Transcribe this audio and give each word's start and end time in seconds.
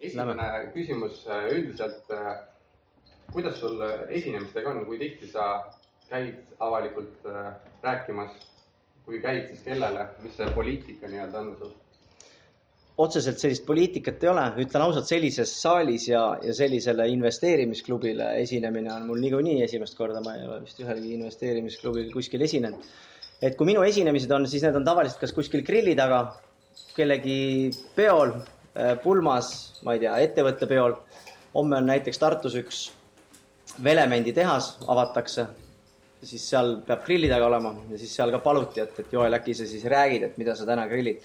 esimene 0.00 0.48
küsimus 0.74 1.24
äh, 1.26 1.50
üldiselt, 1.56 2.12
kuidas 3.32 3.58
sul 3.60 3.82
esinemistega 4.08 4.70
on, 4.70 4.84
kui 4.86 5.00
tihti 5.00 5.28
sa 5.30 5.48
käid 6.08 6.38
avalikult 6.64 7.26
rääkimas, 7.82 8.32
kui 9.04 9.20
käid, 9.20 9.50
siis 9.50 9.66
kellele, 9.66 10.06
mis 10.22 10.38
see 10.38 10.48
poliitika 10.54 11.10
nii-öelda 11.10 11.42
on 11.44 11.52
sul? 11.60 11.76
otseselt 12.98 13.38
sellist 13.38 13.62
poliitikat 13.66 14.24
ei 14.24 14.30
ole, 14.32 14.44
ütlen 14.64 14.82
ausalt, 14.82 15.06
sellises 15.06 15.52
saalis 15.62 16.08
ja, 16.08 16.22
ja 16.42 16.54
sellisele 16.54 17.06
investeerimisklubile 17.12 18.32
esinemine 18.42 18.90
on 18.94 19.06
mul 19.06 19.22
niikuinii 19.22 19.60
esimest 19.62 19.94
korda, 19.98 20.22
ma 20.24 20.34
ei 20.34 20.46
ole 20.48 20.58
vist 20.64 20.82
ühelgi 20.82 21.14
investeerimisklubil 21.14 22.10
kuskil 22.14 22.42
esinenud. 22.46 22.82
et 23.42 23.54
kui 23.54 23.68
minu 23.68 23.84
esinemised 23.86 24.32
on, 24.34 24.48
siis 24.50 24.64
need 24.66 24.74
on 24.74 24.86
tavaliselt 24.86 25.20
kas 25.22 25.34
kuskil 25.36 25.62
grilli 25.66 25.94
taga, 25.98 26.24
kellegi 26.96 27.70
peol, 27.94 28.34
äh, 28.34 28.57
pulmas, 29.02 29.48
ma 29.82 29.94
ei 29.96 30.02
tea, 30.04 30.16
ettevõtte 30.22 30.68
peol. 30.70 30.94
homme 31.54 31.76
on 31.76 31.86
näiteks 31.88 32.18
Tartus 32.18 32.54
üks 32.60 32.82
velemenditehas 33.82 34.76
avatakse, 34.86 35.46
siis 36.22 36.44
seal 36.50 36.76
peab 36.86 37.04
grilli 37.06 37.28
taga 37.30 37.46
olema 37.46 37.74
ja 37.90 37.98
siis 37.98 38.14
seal 38.14 38.30
ka 38.30 38.38
paluti, 38.44 38.80
et, 38.80 38.98
et 39.00 39.12
Joel, 39.12 39.34
äkki 39.34 39.54
sa 39.54 39.66
siis 39.66 39.84
räägid, 39.84 40.22
et 40.22 40.38
mida 40.38 40.54
sa 40.54 40.66
täna 40.66 40.86
grillid 40.90 41.22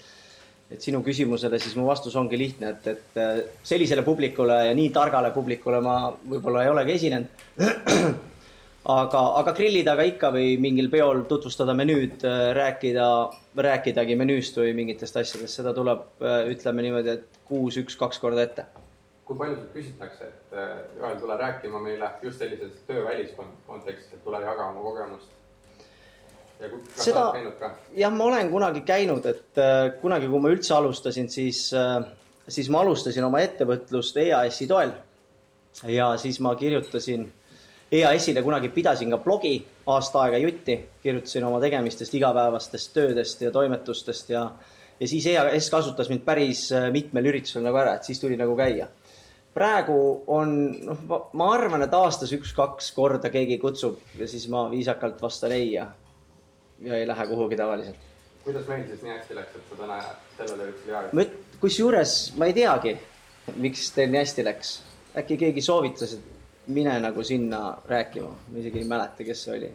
et 0.72 0.82
sinu 0.82 1.02
küsimusele 1.04 1.58
siis 1.60 1.76
mu 1.78 1.86
vastus 1.86 2.14
ongi 2.16 2.38
lihtne, 2.40 2.74
et, 2.74 2.86
et 2.94 3.18
äh, 3.20 3.40
sellisele 3.66 4.04
publikule 4.06 4.56
ja 4.68 4.76
nii 4.76 4.90
targale 4.94 5.30
publikule 5.34 5.80
ma 5.84 5.96
võib-olla 6.16 6.64
ei 6.64 6.72
olegi 6.72 6.96
esinenud. 6.98 7.44
aga, 8.84 9.20
aga 9.40 9.54
grillida 9.56 9.92
aga 9.92 10.06
ikka 10.08 10.30
või 10.34 10.54
mingil 10.60 10.90
peol 10.92 11.24
tutvustada 11.30 11.74
menüüd, 11.76 12.24
äh, 12.24 12.46
rääkida, 12.56 13.08
rääkidagi 13.68 14.16
menüüst 14.20 14.58
või 14.60 14.74
mingitest 14.80 15.16
asjadest, 15.16 15.60
seda 15.60 15.74
tuleb, 15.76 16.06
äh, 16.22 16.48
ütleme 16.52 16.84
niimoodi, 16.84 17.18
et 17.18 17.40
kuus, 17.48 17.78
üks, 17.80 17.96
kaks 18.00 18.18
korda 18.18 18.42
ette. 18.42 18.66
kui 19.24 19.38
palju 19.40 19.54
sult 19.56 19.70
küsitakse, 19.72 20.26
et 20.28 20.56
Joel, 20.98 21.14
tule 21.16 21.36
rääkima 21.40 21.78
meile 21.80 22.10
just 22.22 22.38
sellises 22.38 22.74
tööväliskontekstis, 22.86 24.12
et 24.12 24.24
tule 24.24 24.42
jaga 24.44 24.66
oma 24.68 24.82
kogemust 24.84 25.32
seda, 26.96 27.24
jah, 27.96 28.12
ma 28.14 28.28
olen 28.28 28.50
kunagi 28.52 28.84
käinud, 28.86 29.24
et 29.26 29.60
äh, 29.60 29.88
kunagi, 30.00 30.28
kui 30.30 30.42
ma 30.42 30.52
üldse 30.54 30.74
alustasin, 30.76 31.28
siis 31.32 31.66
äh,, 31.76 32.04
siis 32.48 32.68
ma 32.72 32.84
alustasin 32.84 33.26
oma 33.26 33.42
ettevõtlust 33.44 34.18
EAS-i 34.22 34.68
toel. 34.70 34.94
ja 35.90 36.12
siis 36.20 36.38
ma 36.40 36.54
kirjutasin 36.54 37.26
EAS-ile 37.94 38.42
kunagi 38.42 38.70
pidasin 38.74 39.12
ka 39.14 39.18
blogi 39.22 39.54
aasta 39.86 40.24
aega 40.24 40.40
jutti, 40.42 40.76
kirjutasin 41.02 41.44
oma 41.46 41.60
tegemistest, 41.62 42.14
igapäevastest 42.18 42.94
töödest 42.96 43.44
ja 43.44 43.52
toimetustest 43.54 44.30
ja 44.34 44.48
ja 45.00 45.08
siis 45.08 45.26
EAS 45.26 45.70
kasutas 45.70 46.08
mind 46.08 46.22
päris 46.26 46.68
äh, 46.72 46.90
mitmel 46.92 47.26
üritusel 47.32 47.64
nagu 47.66 47.78
ära, 47.80 47.96
et 47.98 48.06
siis 48.06 48.20
tuli 48.20 48.38
nagu 48.40 48.56
käia. 48.56 48.88
praegu 49.54 50.24
on, 50.26 50.54
noh, 50.82 51.02
ma 51.32 51.50
arvan, 51.54 51.82
et 51.86 51.92
aastas 51.94 52.32
üks-kaks 52.34 52.90
korda 52.94 53.30
keegi 53.30 53.58
kutsub 53.62 54.00
ja 54.18 54.26
siis 54.26 54.48
ma 54.50 54.66
viisakalt 54.70 55.22
vastan 55.22 55.52
ei 55.52 55.72
ja 55.72 55.86
ja 56.82 56.96
ei 56.96 57.06
lähe 57.06 57.26
kuhugi 57.26 57.56
tavaliselt. 57.56 57.96
kuidas 58.44 58.66
meil 58.68 58.86
siis 58.86 59.02
nii 59.02 59.12
hästi 59.12 59.34
läks, 59.34 59.56
et 59.56 59.70
sa 59.70 59.82
täna 59.82 60.00
sellele 60.36 60.70
üldse 60.70 61.22
ei 61.22 61.30
kusjuures 61.60 62.34
ma 62.38 62.50
ei 62.50 62.56
teagi, 62.56 62.96
miks 63.56 63.90
teil 63.94 64.10
nii 64.10 64.20
hästi 64.20 64.44
läks. 64.44 64.72
äkki 65.16 65.36
keegi 65.38 65.62
soovitas, 65.62 66.16
et 66.18 66.34
mine 66.66 66.98
nagu 67.00 67.24
sinna 67.24 67.76
rääkima, 67.88 68.30
ma 68.50 68.58
isegi 68.58 68.80
ei 68.82 68.88
mäleta, 68.88 69.24
kes 69.24 69.44
see 69.44 69.56
oli. 69.56 69.70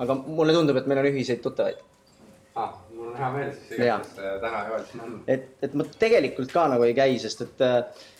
aga 0.00 0.14
mulle 0.14 0.52
tundub, 0.56 0.76
et 0.80 0.86
meil 0.88 1.02
on 1.02 1.08
ühiseid 1.10 1.42
tuttavaid 1.44 1.80
ah,. 2.54 2.70
mul 2.94 3.10
on 3.10 3.16
hea 3.16 3.30
meel 3.34 3.50
siis 3.56 3.80
igatahes 3.80 4.40
täna 4.40 4.62
Joel 4.68 4.86
siin 4.90 5.02
on. 5.04 5.18
et, 5.26 5.50
et 5.62 5.74
ma 5.74 5.86
tegelikult 6.04 6.52
ka 6.52 6.66
nagu 6.72 6.86
ei 6.86 6.94
käi, 6.96 7.18
sest 7.22 7.44
et, 7.46 7.66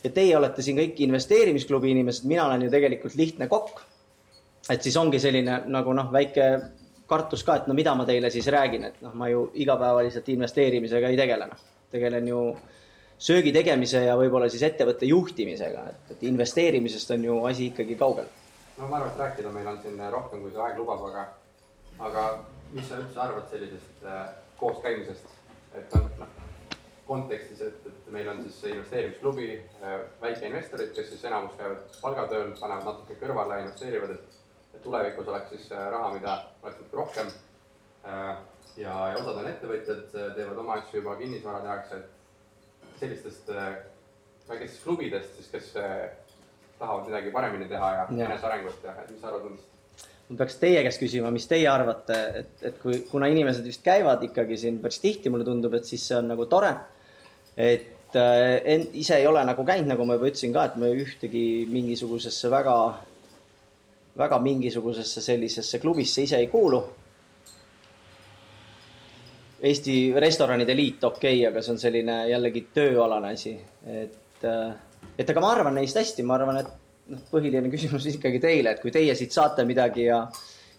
et 0.04 0.14
teie 0.14 0.36
olete 0.36 0.62
siin 0.62 0.78
kõik 0.78 1.00
investeerimisklubi 1.06 1.94
inimesed, 1.94 2.28
mina 2.30 2.46
olen 2.46 2.66
ju 2.66 2.74
tegelikult 2.74 3.16
lihtne 3.18 3.48
kokk. 3.48 3.80
et 4.70 4.82
siis 4.82 4.96
ongi 4.96 5.20
selline 5.22 5.62
nagu 5.66 5.94
noh, 5.96 6.12
väike 6.12 6.50
kartus 7.10 7.42
ka, 7.46 7.56
et 7.58 7.66
no 7.66 7.74
mida 7.74 7.94
ma 7.98 8.06
teile 8.06 8.30
siis 8.30 8.46
räägin, 8.52 8.84
et 8.86 9.00
noh, 9.02 9.14
ma 9.18 9.28
ju 9.28 9.48
igapäevaliselt 9.64 10.28
investeerimisega 10.36 11.10
ei 11.10 11.18
tegele, 11.18 11.48
noh. 11.50 11.64
tegelen 11.90 12.28
ju 12.28 12.44
söögi 13.20 13.52
tegemise 13.52 14.04
ja 14.06 14.16
võib-olla 14.18 14.48
siis 14.52 14.64
ettevõtte 14.66 15.08
juhtimisega, 15.08 15.84
et, 15.92 16.14
et 16.14 16.22
investeerimisest 16.30 17.12
on 17.16 17.26
ju 17.28 17.38
asi 17.50 17.68
ikkagi 17.70 17.98
kaugel. 18.00 18.28
no 18.78 18.88
ma 18.88 18.96
arvan, 18.96 19.12
et 19.12 19.22
rääkida 19.24 19.52
meil 19.52 19.68
on 19.68 19.78
siin 19.82 20.00
rohkem, 20.10 20.42
kui 20.42 20.54
see 20.54 20.64
aeg 20.64 20.80
lubab, 20.80 21.04
aga, 21.10 21.26
aga 22.08 22.26
mis 22.72 22.88
sa 22.88 23.00
üldse 23.02 23.20
arvad 23.20 23.48
sellisest 23.52 24.04
äh, 24.08 24.26
kooskäimisest, 24.60 25.38
et 25.76 25.96
noh, 25.96 26.10
noh 26.18 26.36
kontekstis, 27.10 27.60
et, 27.66 27.86
et 27.90 28.10
meil 28.14 28.28
on 28.30 28.44
siis 28.46 28.58
investeerimisklubi 28.70 29.48
äh,, 29.58 29.96
väikeinvestorid, 30.22 30.92
kes 30.94 31.08
siis 31.10 31.24
enamus 31.26 31.56
käivad 31.58 31.96
palgatööl, 32.00 32.52
panevad 32.60 32.86
natuke 32.86 33.16
kõrvale, 33.18 33.64
investeerivad, 33.64 34.14
et 34.14 34.38
et 34.74 34.82
tulevikus 34.82 35.28
oleks 35.28 35.50
siis 35.50 35.72
äh, 35.72 35.90
raha, 35.92 36.12
mida 36.14 36.36
oleks 36.62 36.78
natuke 36.78 36.96
rohkem. 36.96 37.26
Äh, 38.04 38.36
ja, 38.76 38.94
ja 39.12 39.18
osad 39.18 39.42
on 39.42 39.48
ettevõtjad, 39.50 40.06
äh, 40.14 40.32
teevad 40.36 40.62
oma 40.62 40.78
asju 40.78 41.00
juba, 41.00 41.16
kinnisvara 41.20 41.60
tehakse. 41.66 42.00
Sellistest 43.00 43.50
väikestest 44.48 44.84
klubidest 44.84 45.36
siis, 45.38 45.50
kes 45.52 45.72
tahavad 46.78 47.08
midagi 47.08 47.32
paremini 47.34 47.68
teha 47.70 47.90
ja, 47.96 48.06
ja. 48.08 48.30
enesearengut 48.30 48.86
ja, 48.86 48.96
et 49.02 49.10
mis 49.12 49.20
sa 49.20 49.30
arvad 49.32 49.48
nendest? 49.48 49.68
ma 50.30 50.38
peaks 50.38 50.60
teie 50.62 50.82
käest 50.86 51.02
küsima, 51.02 51.30
mis 51.34 51.48
teie 51.50 51.66
arvate, 51.66 52.18
et, 52.40 52.52
et 52.70 52.76
kui, 52.78 53.00
kuna 53.10 53.26
inimesed 53.32 53.66
vist 53.66 53.82
käivad 53.82 54.22
ikkagi 54.28 54.58
siin 54.60 54.78
päris 54.82 55.00
tihti, 55.02 55.32
mulle 55.32 55.46
tundub, 55.46 55.74
et 55.74 55.88
siis 55.88 56.04
see 56.06 56.18
on 56.20 56.30
nagu 56.30 56.46
tore. 56.50 56.70
et 57.56 58.16
äh, 58.16 58.86
ise 58.94 59.18
ei 59.18 59.26
ole 59.26 59.42
nagu 59.44 59.64
käinud, 59.66 59.90
nagu 59.90 60.06
ma 60.06 60.16
juba 60.18 60.30
ütlesin 60.30 60.54
ka, 60.54 60.68
et 60.70 60.76
me 60.78 60.92
ühtegi 61.02 61.46
mingisugusesse 61.70 62.50
väga 62.52 62.76
väga 64.18 64.38
mingisugusesse 64.38 65.22
sellisesse 65.24 65.78
klubisse 65.78 66.22
ise 66.22 66.38
ei 66.38 66.48
kuulu. 66.52 66.82
Eesti 69.60 70.12
Restoranide 70.16 70.74
Liit, 70.74 71.04
okei 71.04 71.40
okay,, 71.40 71.48
aga 71.50 71.62
see 71.62 71.74
on 71.74 71.80
selline 71.80 72.14
jällegi 72.30 72.62
tööalane 72.72 73.34
asi, 73.34 73.52
et, 73.92 74.46
et 75.20 75.32
aga 75.32 75.42
ma 75.44 75.50
arvan 75.52 75.76
neist 75.76 75.98
hästi, 76.00 76.24
ma 76.24 76.38
arvan, 76.38 76.62
et 76.62 76.70
noh, 77.12 77.24
põhiline 77.28 77.68
küsimus 77.72 78.06
ikkagi 78.14 78.40
teile, 78.40 78.72
et 78.72 78.80
kui 78.80 78.92
teie 78.94 79.14
siit 79.18 79.36
saate 79.36 79.66
midagi 79.68 80.06
ja, 80.06 80.22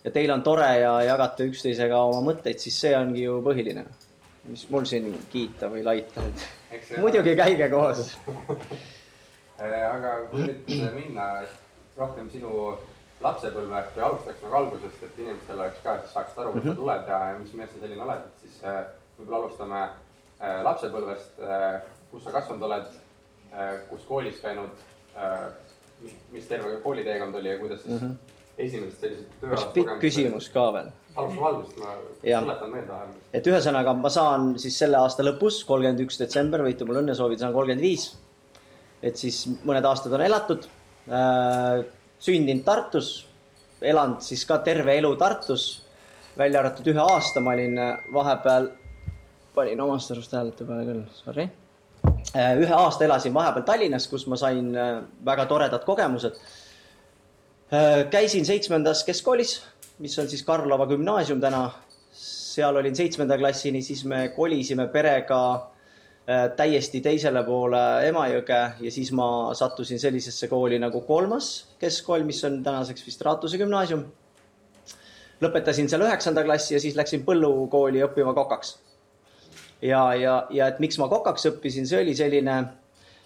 ja 0.02 0.14
teil 0.16 0.34
on 0.34 0.42
tore 0.46 0.70
ja 0.82 0.96
jagate 1.06 1.46
üksteisega 1.52 2.00
oma 2.10 2.24
mõtteid, 2.32 2.58
siis 2.64 2.80
see 2.86 2.96
ongi 2.98 3.28
ju 3.28 3.38
põhiline. 3.46 3.86
mis 4.50 4.64
mul 4.74 4.88
siin 4.90 5.12
kiita 5.30 5.70
või 5.70 5.84
laita, 5.86 6.24
et 6.74 6.96
muidugi 6.98 7.36
käige 7.38 7.70
koos. 7.70 8.16
Aga 9.62 10.16
kui 10.32 10.48
nüüd 10.48 10.96
minna 10.96 11.28
rohkem 11.94 12.32
sinu 12.34 12.72
lapsepõlve 13.24 13.84
või 13.96 14.04
alustaks 14.08 14.44
nagu 14.46 14.56
algusest, 14.56 15.04
et 15.04 15.20
inimestel 15.20 15.60
oleks 15.60 15.82
ka, 15.84 15.98
siis 16.02 16.14
saaksid 16.18 16.42
aru, 16.42 16.54
kust 16.56 16.66
sa 16.66 16.74
mhm. 16.74 16.80
tuled 16.82 17.12
ja, 17.14 17.20
mis 17.40 17.54
mees 17.60 17.74
sa 17.74 17.84
selline 17.84 18.06
oled, 18.08 18.24
et 18.28 18.46
siis 18.46 18.64
äh, 18.64 18.82
võib-olla 19.20 19.44
alustame 19.44 19.82
äh, 19.82 20.62
lapsepõlvest 20.68 21.44
äh,, 21.46 21.82
kus 22.12 22.26
sa 22.26 22.36
kasvanud 22.36 22.70
oled 22.70 22.92
kus 23.90 24.04
koolis 24.08 24.38
käinud 24.40 24.80
mis 26.32 26.48
terve 26.48 26.78
kooliteekond 26.84 27.36
oli 27.36 27.50
ja 27.50 27.60
kuidas 27.60 27.84
siis 27.84 28.02
mm 28.02 28.08
-hmm. 28.08 28.16
esimesed 28.58 29.00
sellised 29.00 29.38
tööalast 29.42 29.74
pikk 29.74 30.00
küsimus 30.00 30.50
ka 30.54 30.74
veel. 30.74 30.90
alustame 31.16 31.48
algusest, 31.48 31.78
ma 31.78 32.42
tuletan 32.42 32.72
meelde 32.72 32.92
vahel. 32.92 33.10
et 33.34 33.48
ühesõnaga, 33.48 33.94
ma 33.94 34.10
saan 34.10 34.60
siis 34.60 34.80
selle 34.80 34.98
aasta 34.98 35.24
lõpus, 35.24 35.66
kolmkümmend 35.68 36.00
üks 36.00 36.20
detsember, 36.20 36.64
võite 36.64 36.86
mulle 36.86 37.04
õnne 37.04 37.16
soovida, 37.16 37.40
saan 37.40 37.54
kolmkümmend 37.54 37.82
viis. 37.82 38.18
et 39.04 39.18
siis 39.18 39.48
mõned 39.66 39.86
aastad 39.86 40.14
on 40.14 40.22
elatud 40.22 40.66
äh, 41.10 41.86
sündinud 42.22 42.66
Tartus, 42.66 43.12
elanud 43.82 44.22
siis 44.22 44.44
ka 44.46 44.60
terve 44.66 44.96
elu 45.00 45.16
Tartus, 45.20 45.66
välja 46.38 46.62
arvatud 46.62 46.92
ühe 46.94 47.02
aasta 47.02 47.42
ma 47.44 47.56
olin 47.56 47.78
äh, 47.82 47.98
vahepeal, 48.14 48.70
panin 49.56 49.82
omast 49.82 50.14
arust 50.14 50.34
hääletu 50.38 50.68
peale 50.68 50.86
küll, 50.88 51.04
sorry. 51.24 51.48
Äh, 52.36 52.54
ühe 52.62 52.74
aasta 52.78 53.06
elasin 53.08 53.34
vahepeal 53.34 53.66
Tallinnas, 53.68 54.08
kus 54.12 54.28
ma 54.30 54.40
sain 54.40 54.72
äh, 54.76 55.02
väga 55.26 55.48
toredad 55.50 55.86
kogemused. 55.88 56.38
käisin 58.12 58.44
seitsmendas 58.46 59.06
keskkoolis, 59.08 59.62
mis 60.04 60.18
on 60.20 60.28
siis 60.28 60.44
Karlova 60.44 60.86
gümnaasium 60.86 61.40
täna. 61.42 61.70
seal 62.12 62.76
olin 62.76 62.96
seitsmenda 62.96 63.38
klassini, 63.38 63.82
siis 63.82 64.04
me 64.06 64.28
kolisime 64.36 64.88
perega 64.92 65.71
täiesti 66.56 67.02
teisele 67.02 67.44
poole 67.44 67.80
Emajõge 68.08 68.60
ja 68.86 68.92
siis 68.94 69.12
ma 69.18 69.54
sattusin 69.58 70.00
sellisesse 70.00 70.48
kooli 70.48 70.78
nagu 70.80 71.02
kolmas 71.08 71.52
keskkool, 71.82 72.24
mis 72.28 72.44
on 72.46 72.60
tänaseks 72.64 73.06
vist 73.06 73.24
Raatuse 73.26 73.58
gümnaasium. 73.58 74.06
lõpetasin 75.42 75.90
seal 75.90 76.06
üheksanda 76.06 76.44
klassi 76.46 76.76
ja 76.76 76.80
siis 76.80 76.96
läksin 76.96 77.26
Põllu 77.26 77.68
kooli 77.68 78.04
õppima 78.06 78.34
kokaks. 78.38 78.78
ja, 79.82 80.14
ja, 80.14 80.46
ja 80.50 80.68
et 80.68 80.80
miks 80.80 81.00
ma 81.02 81.10
kokaks 81.10 81.46
õppisin, 81.46 81.88
see 81.90 82.02
oli 82.02 82.16
selline, 82.16 82.64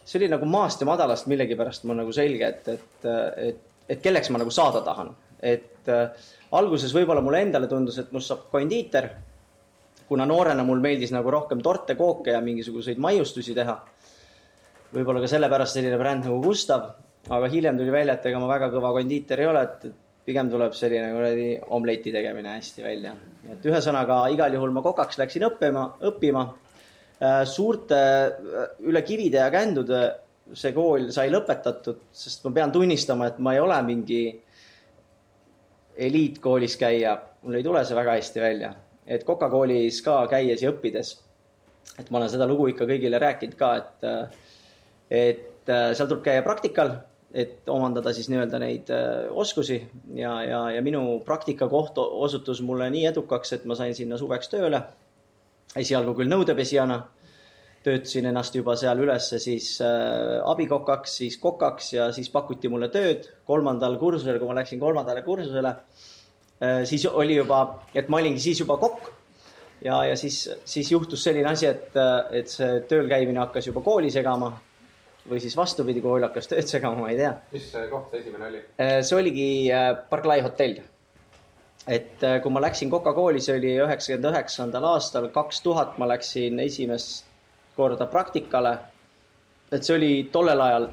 see 0.05 0.19
oli 0.19 0.31
nagu 0.31 0.45
maast 0.45 0.81
ja 0.81 0.87
madalast 0.87 1.27
millegipärast 1.27 1.83
mul 1.83 1.99
nagu 1.99 2.11
selge, 2.15 2.47
et, 2.47 2.67
et, 2.67 3.11
et, 3.37 3.61
et 3.89 4.01
kelleks 4.01 4.29
ma 4.29 4.39
nagu 4.39 4.51
saada 4.51 4.81
tahan. 4.81 5.15
et 5.41 5.89
äh, 5.91 6.09
alguses 6.51 6.93
võib-olla 6.95 7.21
mulle 7.21 7.41
endale 7.41 7.67
tundus, 7.67 7.99
et 7.99 8.11
must 8.11 8.31
saab 8.31 8.47
kondiiter 8.51 9.09
kuna 10.07 10.25
noorena 10.29 10.63
mul 10.63 10.81
meeldis 10.83 11.13
nagu 11.15 11.31
rohkem 11.33 11.61
torte, 11.65 11.95
kooke 11.97 12.33
ja 12.35 12.41
mingisuguseid 12.45 12.99
maiustusi 13.01 13.55
teha, 13.57 13.75
võib-olla 14.93 15.23
ka 15.23 15.29
sellepärast 15.31 15.77
selline 15.77 15.99
bränd 15.99 16.27
nagu 16.27 16.41
Gustav, 16.43 16.89
aga 17.29 17.49
hiljem 17.51 17.77
tuli 17.79 17.93
välja, 17.93 18.17
et 18.17 18.27
ega 18.29 18.41
ma 18.41 18.49
väga 18.51 18.69
kõva 18.73 18.93
kondiiter 18.95 19.41
ei 19.41 19.49
ole, 19.49 19.63
et 19.65 19.87
pigem 20.25 20.49
tuleb 20.49 20.73
selline 20.77 21.09
kuradi 21.13 21.47
omleti 21.77 22.13
tegemine 22.13 22.57
hästi 22.57 22.85
välja. 22.85 23.15
et 23.51 23.65
ühesõnaga 23.65 24.23
igal 24.33 24.53
juhul 24.53 24.71
ma 24.73 24.81
kokaks 24.81 25.19
läksin 25.21 25.45
õppima, 25.49 25.85
õppima. 26.09 26.45
Äh, 27.15 27.43
suurte 27.47 27.97
üle 28.83 29.01
kivide 29.05 29.37
ja 29.37 29.51
kändude 29.53 30.01
see 30.53 30.73
kool 30.75 31.09
sai 31.13 31.29
lõpetatud, 31.33 32.01
sest 32.13 32.43
ma 32.45 32.51
pean 32.57 32.73
tunnistama, 32.73 33.29
et 33.31 33.37
ma 33.39 33.53
ei 33.55 33.61
ole 33.61 33.77
mingi 33.85 34.21
eliitkoolis 35.95 36.75
käija, 36.77 37.15
mul 37.45 37.57
ei 37.59 37.63
tule 37.63 37.85
see 37.85 37.97
väga 37.97 38.17
hästi 38.17 38.43
välja, 38.43 38.73
et 39.07 39.25
Coca 39.25 39.49
koolis 39.49 40.01
ka 40.05 40.23
käies 40.31 40.63
ja 40.63 40.71
õppides, 40.73 41.15
et 41.99 42.09
ma 42.09 42.19
olen 42.19 42.31
seda 42.31 42.47
lugu 42.49 42.69
ikka 42.71 42.87
kõigile 42.89 43.19
rääkinud 43.21 43.57
ka, 43.59 43.73
et, 43.77 44.07
et 45.09 45.69
seal 45.69 46.09
tuleb 46.09 46.23
käia 46.25 46.45
praktikal, 46.45 46.95
et 47.35 47.67
omandada 47.69 48.13
siis 48.15 48.29
nii-öelda 48.31 48.59
neid 48.63 48.91
äh, 48.95 49.25
oskusi 49.29 49.81
ja, 50.15 50.37
ja, 50.47 50.61
ja 50.77 50.83
minu 50.85 51.19
praktikakoht 51.25 51.99
osutus 51.99 52.61
mulle 52.63 52.87
nii 52.93 53.09
edukaks, 53.11 53.51
et 53.57 53.65
ma 53.67 53.75
sain 53.75 53.95
sinna 53.97 54.17
suveks 54.17 54.49
tööle. 54.53 54.81
esialgu 55.75 56.13
küll 56.15 56.31
nõudepesijana 56.31 57.01
töötasin 57.83 58.29
ennast 58.29 58.55
juba 58.55 58.77
seal 58.79 59.01
ülesse 59.03 59.39
siis 59.43 59.81
äh, 59.83 60.39
abikokaks, 60.47 61.17
siis 61.21 61.37
kokaks 61.37 61.93
ja 61.93 62.11
siis 62.15 62.29
pakuti 62.31 62.71
mulle 62.71 62.87
tööd 62.89 63.27
kolmandal 63.45 63.99
kursusel, 63.99 64.39
kui 64.39 64.47
ma 64.47 64.61
läksin 64.61 64.79
kolmandale 64.79 65.21
kursusele 65.27 65.75
äh,. 65.75 66.14
Siis 66.87 67.03
oli 67.05 67.35
juba, 67.35 67.57
et 67.93 68.07
ma 68.09 68.21
olingi 68.21 68.39
siis 68.39 68.61
juba 68.61 68.77
kokk 68.79 69.09
ja, 69.83 69.97
ja 70.05 70.15
siis, 70.15 70.49
siis 70.65 70.91
juhtus 70.91 71.23
selline 71.23 71.49
asi, 71.49 71.67
et, 71.67 71.97
et 72.31 72.49
see 72.49 72.79
tööl 72.89 73.09
käimine 73.11 73.41
hakkas 73.43 73.67
juba 73.67 73.83
kooli 73.85 74.11
segama 74.13 74.53
või 75.29 75.41
siis 75.41 75.55
vastupidi, 75.57 76.01
kool 76.03 76.25
hakkas 76.25 76.49
tööd 76.49 76.67
segama, 76.69 77.05
ma 77.05 77.13
ei 77.13 77.19
tea. 77.19 77.31
mis 77.53 77.69
koht 77.91 78.11
see 78.11 78.21
esimene 78.23 78.49
oli? 78.49 78.65
Äh, 78.81 78.97
see 79.05 79.17
oligi 79.17 79.47
äh, 79.73 79.91
Parklai 80.09 80.41
hotell. 80.45 80.81
et 81.87 82.23
äh, 82.23 82.39
kui 82.41 82.51
ma 82.51 82.61
läksin 82.61 82.91
Coca 82.91 83.13
kooli, 83.13 83.41
see 83.41 83.57
oli 83.59 83.75
üheksakümne 83.85 84.33
üheksandal 84.33 84.89
aastal, 84.93 85.29
kaks 85.33 85.61
tuhat 85.65 85.97
ma 86.01 86.09
läksin 86.09 86.59
esimest 86.59 87.25
korda 87.75 88.07
praktikale. 88.07 88.77
et 89.71 89.83
see 89.83 89.95
oli 89.95 90.13
tollel 90.31 90.61
ajal 90.61 90.89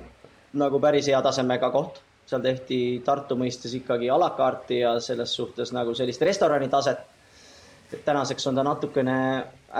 nagu 0.52 0.80
päris 0.80 1.06
hea 1.08 1.20
tasemega 1.22 1.70
koht, 1.72 2.02
seal 2.26 2.42
tehti 2.44 2.78
Tartu 3.04 3.36
mõistes 3.38 3.74
ikkagi 3.76 4.10
a 4.10 4.18
la 4.20 4.30
carte'i 4.36 4.82
ja 4.82 4.94
selles 5.00 5.34
suhtes 5.36 5.72
nagu 5.76 5.94
sellist 5.94 6.22
restorani 6.22 6.68
taset. 6.72 6.98
et 7.92 8.04
tänaseks 8.04 8.46
on 8.48 8.54
ta 8.56 8.62
natukene 8.64 9.16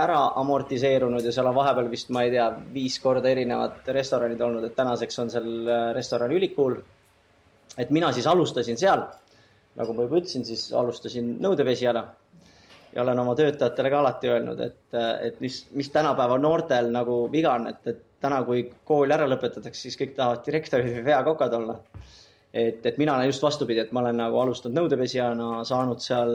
ära 0.05 0.19
amortiseerunud 0.37 1.25
ja 1.25 1.33
seal 1.33 1.47
on 1.49 1.55
vahepeal 1.55 1.89
vist, 1.91 2.11
ma 2.13 2.27
ei 2.27 2.31
tea, 2.35 2.51
viis 2.75 2.99
korda 3.01 3.29
erinevad 3.29 3.89
restoranid 3.89 4.41
olnud, 4.41 4.65
et 4.65 4.77
tänaseks 4.77 5.19
on 5.19 5.31
seal 5.33 5.49
äh, 5.69 5.95
restoran 5.97 6.33
ülikool. 6.33 6.77
et 7.79 7.91
mina 7.91 8.13
siis 8.13 8.27
alustasin 8.27 8.77
seal, 8.77 9.07
nagu 9.77 9.95
ma 9.95 10.03
juba 10.03 10.21
ütlesin, 10.21 10.45
siis 10.45 10.73
alustasin 10.77 11.39
nõudepesijana 11.41 12.05
ja 12.95 13.03
olen 13.03 13.19
oma 13.19 13.35
töötajatele 13.35 13.91
ka 13.91 14.01
alati 14.01 14.29
öelnud, 14.29 14.61
et, 14.61 14.97
et 15.23 15.41
mis, 15.41 15.63
mis 15.73 15.89
tänapäeva 15.91 16.39
noortel 16.39 16.91
nagu 16.93 17.25
viga 17.33 17.55
on, 17.57 17.71
et, 17.73 17.87
et 17.87 18.03
täna, 18.23 18.43
kui 18.47 18.67
kool 18.89 19.13
ära 19.15 19.27
lõpetatakse, 19.31 19.87
siis 19.87 19.99
kõik 19.99 20.15
tahavad 20.19 20.45
direktorid 20.47 20.99
või 20.99 21.07
peakokad 21.09 21.57
olla. 21.59 21.79
Et, 22.53 22.85
et 22.87 22.99
mina 23.01 23.17
olen 23.17 23.31
just 23.31 23.43
vastupidi, 23.45 23.81
et 23.81 23.93
ma 23.93 24.03
olen 24.05 24.19
nagu 24.21 24.41
alustanud 24.43 24.77
nõudepesijana, 24.81 25.63
saanud 25.69 26.03
seal 26.05 26.35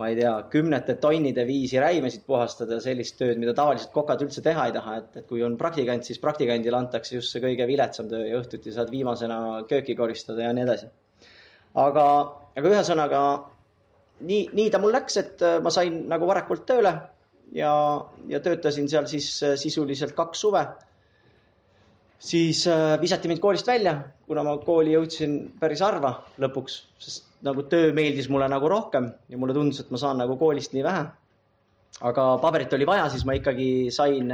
ma 0.00 0.08
ei 0.08 0.16
tea, 0.16 0.32
kümnete 0.52 0.94
tonnide 1.02 1.44
viisi 1.48 1.80
räimesid 1.82 2.22
puhastada, 2.28 2.78
sellist 2.80 3.18
tööd, 3.20 3.40
mida 3.42 3.52
tavaliselt 3.56 3.92
kokad 3.92 4.22
üldse 4.24 4.42
teha 4.44 4.68
ei 4.68 4.74
taha, 4.76 4.96
et, 5.02 5.16
et 5.20 5.26
kui 5.28 5.42
on 5.44 5.58
praktikant, 5.60 6.06
siis 6.06 6.20
praktikandile 6.22 6.78
antakse 6.78 7.18
just 7.18 7.34
see 7.34 7.42
kõige 7.42 7.66
viletsam 7.68 8.08
töö 8.08 8.22
ja 8.28 8.40
õhtuti 8.40 8.72
saad 8.72 8.92
viimasena 8.94 9.40
kööki 9.68 9.98
koristada 9.98 10.46
ja 10.46 10.54
nii 10.56 10.64
edasi. 10.64 10.88
aga, 11.84 12.04
aga 12.56 12.72
ühesõnaga 12.74 13.22
nii, 14.26 14.44
nii 14.56 14.70
ta 14.72 14.80
mul 14.80 14.94
läks, 14.94 15.18
et 15.20 15.42
äh, 15.44 15.58
ma 15.64 15.72
sain 15.74 16.04
nagu 16.10 16.28
varakult 16.28 16.64
tööle 16.68 16.94
ja, 17.56 17.72
ja 18.30 18.40
töötasin 18.44 18.88
seal 18.90 19.08
siis 19.10 19.32
äh, 19.44 19.56
sisuliselt 19.60 20.14
kaks 20.16 20.46
suve. 20.46 20.64
Siis 22.20 22.66
äh, 22.68 22.94
visati 23.00 23.30
mind 23.30 23.40
koolist 23.42 23.68
välja, 23.68 23.96
kuna 24.28 24.44
ma 24.46 24.56
kooli 24.64 24.94
jõudsin 24.94 25.36
päris 25.60 25.82
harva 25.84 26.14
lõpuks, 26.42 26.76
sest 27.00 27.28
nagu 27.46 27.64
töö 27.72 27.94
meeldis 27.96 28.28
mulle 28.28 28.48
nagu 28.52 28.68
rohkem 28.68 29.08
ja 29.32 29.40
mulle 29.40 29.56
tundus, 29.56 29.80
et 29.80 29.92
ma 29.92 30.00
saan 30.00 30.20
nagu 30.20 30.36
koolist 30.40 30.76
nii 30.76 30.84
vähe. 30.84 31.06
aga 32.00 32.26
paberit 32.40 32.72
oli 32.72 32.86
vaja, 32.86 33.08
siis 33.12 33.24
ma 33.28 33.34
ikkagi 33.36 33.90
sain 33.92 34.30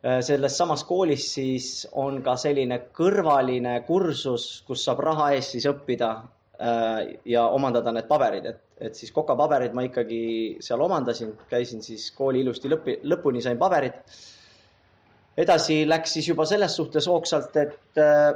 selles 0.00 0.56
samas 0.56 0.82
koolis 0.88 1.26
siis 1.34 1.86
on 1.92 2.22
ka 2.24 2.34
selline 2.40 2.78
kõrvaline 2.96 3.82
kursus, 3.86 4.62
kus 4.66 4.84
saab 4.84 5.00
raha 5.04 5.30
eest 5.36 5.56
siis 5.56 5.68
õppida 5.68 6.10
ja 7.24 7.44
omandada 7.52 7.92
need 7.92 8.08
paberid, 8.08 8.48
et 8.48 8.64
et 8.80 8.96
siis 8.96 9.12
kokapaberid 9.12 9.74
ma 9.76 9.84
ikkagi 9.86 10.20
seal 10.64 10.80
omandasin, 10.80 11.34
käisin 11.50 11.82
siis 11.84 12.08
kooli 12.16 12.40
ilusti 12.44 12.70
lõpi, 12.72 12.96
lõpuni 13.12 13.42
sain 13.44 13.60
paberid. 13.60 13.98
Edasi 15.38 15.82
läks 15.88 16.16
siis 16.16 16.28
juba 16.30 16.46
selles 16.48 16.74
suhtes 16.76 17.06
hoogsalt, 17.10 17.56
et 17.60 18.00
äh, 18.00 18.32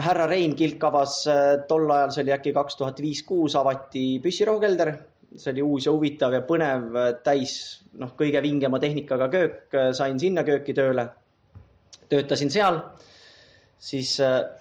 härra 0.00 0.26
Rein 0.30 0.54
Kilk 0.56 0.84
avas 0.88 1.20
äh, 1.30 1.58
tol 1.68 1.90
ajal, 1.90 2.14
see 2.14 2.24
oli 2.24 2.34
äkki 2.36 2.54
kaks 2.56 2.78
tuhat 2.80 3.00
viis, 3.02 3.22
kuus, 3.26 3.56
avati 3.58 4.04
püssirohukelder. 4.24 4.94
see 5.36 5.52
oli 5.52 5.62
uus 5.62 5.84
ja 5.86 5.92
huvitav 5.94 6.32
ja 6.34 6.40
põnev, 6.46 6.88
äh, 6.96 7.12
täis 7.24 7.54
noh, 7.98 8.14
kõige 8.18 8.42
vingema 8.42 8.80
tehnikaga 8.82 9.28
köök, 9.30 9.76
sain 9.94 10.18
sinna 10.18 10.44
kööki 10.46 10.74
tööle. 10.74 11.08
töötasin 12.10 12.50
seal 12.50 12.80
siis, 13.78 14.16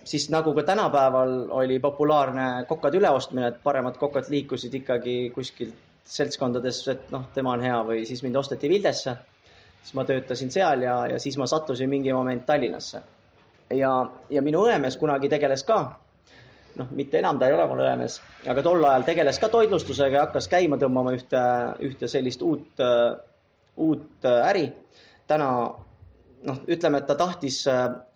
siis 0.05 0.29
nagu 0.29 0.53
ka 0.53 0.63
tänapäeval 0.63 1.49
oli 1.51 1.79
populaarne 1.79 2.65
kokad 2.67 2.95
üleostmine, 2.95 3.47
et 3.47 3.63
paremad 3.63 3.97
kokad 3.97 4.29
liikusid 4.29 4.73
ikkagi 4.73 5.31
kuskilt 5.35 5.73
seltskondades, 6.09 6.81
et 6.89 7.11
noh, 7.13 7.27
tema 7.33 7.53
on 7.53 7.63
hea 7.63 7.79
või 7.85 8.05
siis 8.09 8.23
mind 8.25 8.39
osteti 8.39 8.69
Vildesse. 8.71 9.15
Siis 9.81 9.95
ma 9.97 10.05
töötasin 10.05 10.51
seal 10.53 10.83
ja, 10.85 10.99
ja 11.13 11.19
siis 11.19 11.37
ma 11.37 11.47
sattusin 11.49 11.89
mingi 11.89 12.13
moment 12.13 12.45
Tallinnasse. 12.45 13.01
ja, 13.75 13.93
ja 14.29 14.41
minu 14.41 14.63
õemees 14.67 14.97
kunagi 14.97 15.29
tegeles 15.29 15.63
ka, 15.63 15.79
noh, 16.79 16.93
mitte 16.95 17.19
enam 17.19 17.39
ta 17.39 17.49
ei 17.49 17.57
ole 17.57 17.67
mul 17.69 17.83
õemees, 17.85 18.19
aga 18.49 18.63
tol 18.65 18.83
ajal 18.83 19.05
tegeles 19.07 19.39
ka 19.39 19.49
toitlustusega 19.53 20.17
ja 20.17 20.25
hakkas 20.27 20.49
käima 20.51 20.79
tõmbama 20.81 21.13
ühte, 21.17 21.43
ühte 21.85 22.09
sellist 22.11 22.41
uut, 22.45 22.81
uut 23.77 24.29
äri. 24.29 24.67
täna 25.27 25.49
noh, 26.47 26.59
ütleme, 26.71 27.01
et 27.01 27.07
ta 27.09 27.15
tahtis 27.19 27.61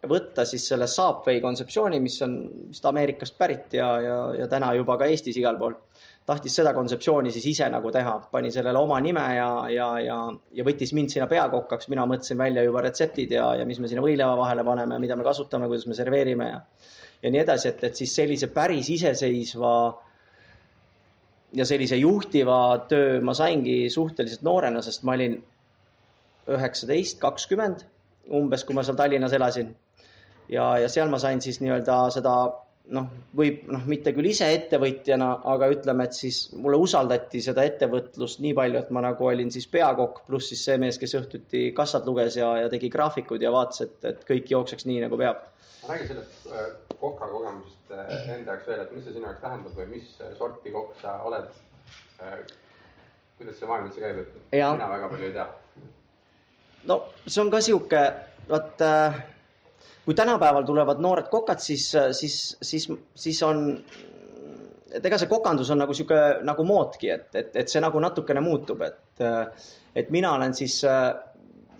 võtta 0.10 0.46
siis 0.48 0.66
selle 0.70 0.88
Subway 0.88 1.42
kontseptsiooni, 1.44 2.00
mis 2.04 2.20
on 2.26 2.38
vist 2.70 2.86
Ameerikast 2.90 3.38
pärit 3.40 3.76
ja, 3.78 3.90
ja, 4.02 4.20
ja 4.40 4.48
täna 4.52 4.74
juba 4.78 4.98
ka 5.00 5.10
Eestis 5.12 5.38
igal 5.40 5.60
pool. 5.60 5.76
Tahtis 6.26 6.56
seda 6.56 6.72
kontseptsiooni 6.76 7.32
siis 7.36 7.46
ise 7.52 7.68
nagu 7.72 7.92
teha, 7.92 8.14
pani 8.32 8.52
sellele 8.52 8.80
oma 8.80 9.00
nime 9.04 9.24
ja, 9.36 9.50
ja, 9.72 9.88
ja, 10.00 10.18
ja 10.56 10.66
võttis 10.66 10.94
mind 10.96 11.12
sinna 11.12 11.28
peakokkaks, 11.32 11.90
mina 11.92 12.06
mõtlesin 12.08 12.40
välja 12.40 12.64
juba 12.64 12.84
retseptid 12.86 13.34
ja, 13.36 13.50
ja 13.60 13.68
mis 13.68 13.82
me 13.84 13.92
sinna 13.92 14.04
võileiva 14.06 14.38
vahele 14.40 14.64
paneme, 14.68 15.00
mida 15.04 15.18
me 15.20 15.28
kasutame, 15.28 15.68
kuidas 15.72 15.88
me 15.90 15.98
serveerime 15.98 16.50
ja, 16.50 16.62
ja 17.26 17.34
nii 17.34 17.44
edasi, 17.44 17.74
et, 17.74 17.84
et 17.90 18.00
siis 18.00 18.16
sellise 18.16 18.48
päris 18.56 18.90
iseseisva 18.94 19.74
ja 21.54 21.66
sellise 21.68 22.00
juhtiva 22.00 22.60
töö 22.90 23.20
ma 23.22 23.36
saingi 23.38 23.90
suhteliselt 23.92 24.48
noorena, 24.48 24.82
sest 24.82 25.04
ma 25.04 25.18
olin 25.18 25.38
üheksateist, 26.54 27.20
kakskümmend 27.20 27.84
umbes, 28.32 28.64
kui 28.64 28.76
ma 28.76 28.84
seal 28.84 28.96
Tallinnas 29.00 29.36
elasin. 29.36 29.76
ja, 30.50 30.78
ja 30.80 30.90
seal 30.92 31.12
ma 31.12 31.20
sain 31.20 31.42
siis 31.42 31.60
nii-öelda 31.64 31.98
seda 32.16 32.34
noh, 32.92 33.08
võib 33.38 33.64
noh, 33.72 33.84
mitte 33.88 34.12
küll 34.16 34.28
ise 34.28 34.50
ettevõtjana, 34.58 35.30
aga 35.54 35.70
ütleme, 35.72 36.08
et 36.08 36.18
siis 36.18 36.40
mulle 36.60 36.80
usaldati 36.84 37.42
seda 37.44 37.64
ettevõtlust 37.68 38.42
nii 38.44 38.54
palju, 38.58 38.82
et 38.82 38.92
ma 38.96 39.04
nagu 39.06 39.30
olin 39.30 39.52
siis 39.54 39.68
peakokk, 39.72 40.24
pluss 40.28 40.52
siis 40.52 40.66
see 40.68 40.80
mees, 40.82 41.00
kes 41.00 41.16
õhtuti 41.22 41.66
kassad 41.78 42.08
luges 42.10 42.38
ja, 42.40 42.52
ja 42.64 42.72
tegi 42.74 42.92
graafikud 42.94 43.44
ja 43.44 43.54
vaatas, 43.56 43.86
et, 43.88 43.98
et 44.12 44.28
kõik 44.28 44.52
jookseks 44.52 44.88
nii, 44.90 45.00
nagu 45.06 45.20
peab. 45.20 45.48
räägi 45.88 46.10
sellest 46.12 46.52
äh, 46.52 46.70
koka 47.00 47.28
kogemusest 47.32 47.96
äh, 47.96 48.30
enda 48.38 48.56
jaoks 48.56 48.68
veel, 48.68 48.86
et 48.86 48.94
mis 48.96 49.08
see 49.08 49.16
sinu 49.16 49.30
jaoks 49.30 49.44
tähendab 49.44 49.80
või 49.80 49.90
mis 49.96 50.14
sorti 50.38 50.76
kokk 50.76 51.00
sa 51.02 51.18
oled? 51.28 51.50
Äh, 52.24 52.40
kuidas 53.40 53.60
see 53.60 53.68
maailm 53.68 53.90
üldse 53.90 54.04
käib, 54.04 54.24
et 54.24 54.40
mina 54.54 54.90
väga 54.92 55.12
palju 55.12 55.32
ei 55.32 55.38
tea 55.40 55.52
no 56.88 57.04
see 57.26 57.42
on 57.42 57.52
ka 57.52 57.62
sihuke, 57.64 58.02
vot 58.50 58.82
äh, 58.84 59.22
kui 60.06 60.16
tänapäeval 60.16 60.66
tulevad 60.68 61.00
noored 61.02 61.30
kokad, 61.32 61.62
siis, 61.64 61.90
siis, 62.12 62.58
siis, 62.62 62.90
siis 63.16 63.44
on, 63.44 63.78
et 64.92 65.06
ega 65.06 65.20
see 65.20 65.32
kokandus 65.32 65.72
on 65.72 65.80
nagu 65.84 65.96
sihuke 65.96 66.20
nagu 66.44 66.66
moodki, 66.68 67.12
et, 67.14 67.30
et, 67.40 67.54
et 67.64 67.72
see 67.72 67.82
nagu 67.84 68.02
natukene 68.04 68.44
muutub, 68.44 68.84
et, 68.84 69.24
et 69.96 70.12
mina 70.12 70.34
olen 70.36 70.56
siis 70.58 70.82
äh, 70.90 71.14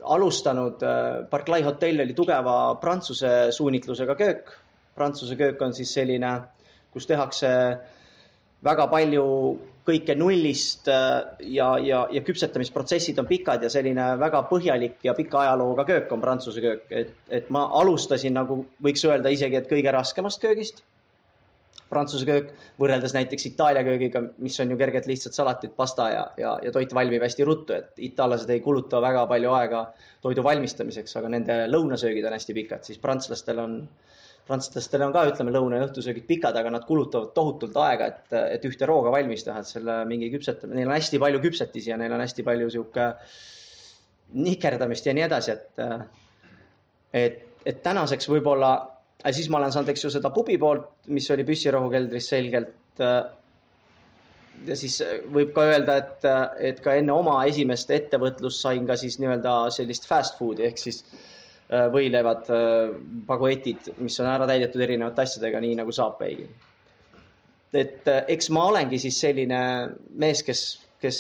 alustanud 0.04 0.84
äh,, 0.84 1.24
Barclay 1.30 1.64
hotell 1.64 2.04
oli 2.04 2.14
tugeva 2.14 2.76
prantsuse 2.82 3.52
suunitlusega 3.52 4.16
köök. 4.16 4.54
Prantsuse 4.96 5.36
köök 5.36 5.62
on 5.62 5.74
siis 5.74 5.94
selline, 5.94 6.34
kus 6.94 7.08
tehakse 7.10 7.50
väga 8.64 8.88
palju 8.92 9.28
kõike 9.88 10.16
nullist 10.16 10.88
äh, 10.92 11.20
ja, 11.52 11.74
ja, 11.84 12.06
ja 12.12 12.24
küpsetamisprotsessid 12.24 13.20
on 13.20 13.28
pikad 13.28 13.64
ja 13.66 13.72
selline 13.72 14.14
väga 14.20 14.46
põhjalik 14.48 15.04
ja 15.04 15.16
pika 15.18 15.42
ajalooga 15.44 15.86
köök 15.90 16.12
on 16.16 16.24
prantsuse 16.24 16.64
köök, 16.64 16.86
et, 16.90 17.14
et 17.28 17.50
ma 17.52 17.66
alustasin 17.82 18.36
nagu 18.38 18.62
võiks 18.84 19.04
öelda 19.08 19.34
isegi, 19.34 19.60
et 19.60 19.70
kõige 19.72 19.92
raskemast 19.96 20.42
köögist. 20.44 20.84
Prantsuse 21.94 22.26
köök 22.26 22.54
võrreldes 22.82 23.14
näiteks 23.14 23.52
Itaalia 23.52 23.84
köögiga, 23.86 24.24
mis 24.42 24.56
on 24.64 24.72
ju 24.72 24.80
kergelt 24.80 25.06
lihtsalt 25.06 25.36
salatid, 25.36 25.76
pasta 25.78 26.08
ja, 26.10 26.24
ja, 26.40 26.56
ja 26.64 26.72
toit 26.74 26.96
valmib 26.96 27.22
hästi 27.22 27.46
ruttu, 27.46 27.76
et 27.76 28.00
itaallased 28.08 28.50
ei 28.50 28.64
kuluta 28.66 29.04
väga 29.04 29.28
palju 29.30 29.52
aega 29.60 29.84
toidu 30.24 30.48
valmistamiseks, 30.48 31.20
aga 31.20 31.30
nende 31.36 31.60
lõunasöögid 31.70 32.26
on 32.26 32.34
hästi 32.40 32.56
pikad, 32.58 32.88
siis 32.88 33.04
prantslastel 33.04 33.62
on 33.62 33.78
äh, 33.84 34.23
prantslastel 34.48 35.04
on 35.06 35.14
ka, 35.16 35.24
ütleme, 35.32 35.54
lõuna 35.56 35.80
ja 35.80 35.88
õhtusöögid 35.88 36.26
pikad, 36.28 36.58
aga 36.60 36.72
nad 36.74 36.86
kulutavad 36.88 37.32
tohutult 37.36 37.78
aega, 37.80 38.10
et, 38.12 38.34
et 38.58 38.66
ühte 38.68 38.88
rooga 38.90 39.14
valmis 39.14 39.46
teha, 39.46 39.62
et 39.64 39.70
selle 39.70 40.02
mingi 40.10 40.30
küpsetamine, 40.34 40.82
neil 40.82 40.92
on 40.92 40.98
hästi 40.98 41.20
palju 41.24 41.42
küpsetisi 41.46 41.94
ja 41.94 42.00
neil 42.00 42.16
on 42.16 42.24
hästi 42.24 42.46
palju 42.48 42.72
sihuke 42.74 43.06
nihkerdamist 44.44 45.08
ja 45.08 45.14
nii 45.16 45.26
edasi, 45.28 45.56
et, 45.56 45.84
et, 47.22 47.40
et 47.70 47.80
tänaseks 47.86 48.28
võib-olla, 48.34 48.74
siis 49.32 49.48
ma 49.54 49.62
olen 49.62 49.76
saanud, 49.76 49.94
eks 49.94 50.08
ju, 50.08 50.12
seda 50.18 50.34
pubi 50.36 50.58
poolt, 50.60 50.90
mis 51.14 51.30
oli 51.32 51.46
püssirohukeldris 51.48 52.28
selgelt. 52.34 53.04
ja 54.68 54.76
siis 54.80 55.00
võib 55.32 55.54
ka 55.56 55.70
öelda, 55.70 55.96
et, 56.02 56.28
et 56.72 56.82
ka 56.84 56.98
enne 57.00 57.16
oma 57.16 57.46
esimest 57.48 57.92
ettevõtlust 57.92 58.60
sain 58.66 58.88
ka 58.88 59.00
siis 59.00 59.20
nii-öelda 59.24 59.56
sellist 59.76 60.10
fast 60.10 60.36
food'i 60.40 60.68
ehk 60.68 60.82
siis 60.82 61.06
Äh, 61.06 61.43
võileivad, 61.70 62.50
äh, 62.52 62.92
paguetid, 63.28 63.94
mis 64.04 64.20
on 64.22 64.30
ära 64.30 64.48
täidetud 64.50 64.82
erinevate 64.84 65.24
asjadega, 65.24 65.62
nii 65.64 65.78
nagu 65.80 65.96
saab 65.96 66.18
peigil. 66.20 66.50
et 67.74 68.08
äh, 68.08 68.26
eks 68.30 68.50
ma 68.54 68.68
olengi 68.70 69.00
siis 69.02 69.20
selline 69.20 69.60
mees, 70.22 70.44
kes, 70.46 70.62
kes, 71.02 71.20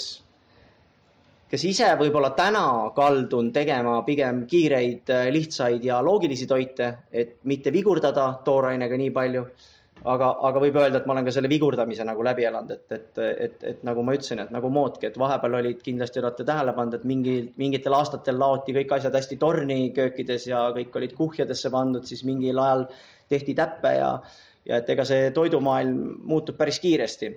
kes 1.50 1.64
ise 1.66 1.88
võib-olla 1.98 2.30
täna 2.38 2.92
kaldun 2.96 3.52
tegema 3.54 4.02
pigem 4.06 4.46
kiireid, 4.48 5.10
lihtsaid 5.34 5.84
ja 5.84 6.02
loogilisi 6.02 6.48
toite, 6.48 6.94
et 7.12 7.40
mitte 7.44 7.74
vigurdada 7.74 8.28
toorainega 8.46 8.98
nii 8.98 9.12
palju 9.12 9.48
aga, 10.10 10.30
aga 10.50 10.62
võib 10.64 10.78
öelda, 10.80 11.00
et 11.00 11.08
ma 11.08 11.16
olen 11.16 11.28
ka 11.28 11.34
selle 11.36 11.50
vigurdamise 11.52 12.06
nagu 12.08 12.24
läbi 12.26 12.46
elanud, 12.48 12.72
et, 12.76 12.86
et, 12.96 13.22
et, 13.46 13.66
et 13.72 13.86
nagu 13.88 14.04
ma 14.06 14.16
ütlesin, 14.18 14.42
et 14.44 14.52
nagu 14.54 14.72
moodki, 14.74 15.08
et 15.10 15.20
vahepeal 15.20 15.60
olid, 15.60 15.80
kindlasti 15.86 16.22
olete 16.22 16.46
tähele 16.48 16.74
pannud, 16.78 16.98
et 17.00 17.06
mingi, 17.10 17.38
mingitel 17.62 17.96
aastatel 17.98 18.40
laoti 18.40 18.76
kõik 18.76 18.96
asjad 18.98 19.16
hästi 19.20 19.40
torni 19.42 19.80
köökides 19.96 20.48
ja 20.50 20.66
kõik 20.76 21.00
olid 21.00 21.16
kuhjadesse 21.18 21.72
pandud, 21.74 22.08
siis 22.10 22.26
mingil 22.28 22.60
ajal 22.64 22.86
tehti 23.32 23.56
täppe 23.58 23.96
ja, 23.98 24.12
ja 24.68 24.82
et 24.82 24.94
ega 24.94 25.08
see 25.08 25.32
toidumaailm 25.36 26.20
muutub 26.28 26.60
päris 26.60 26.82
kiiresti. 26.84 27.32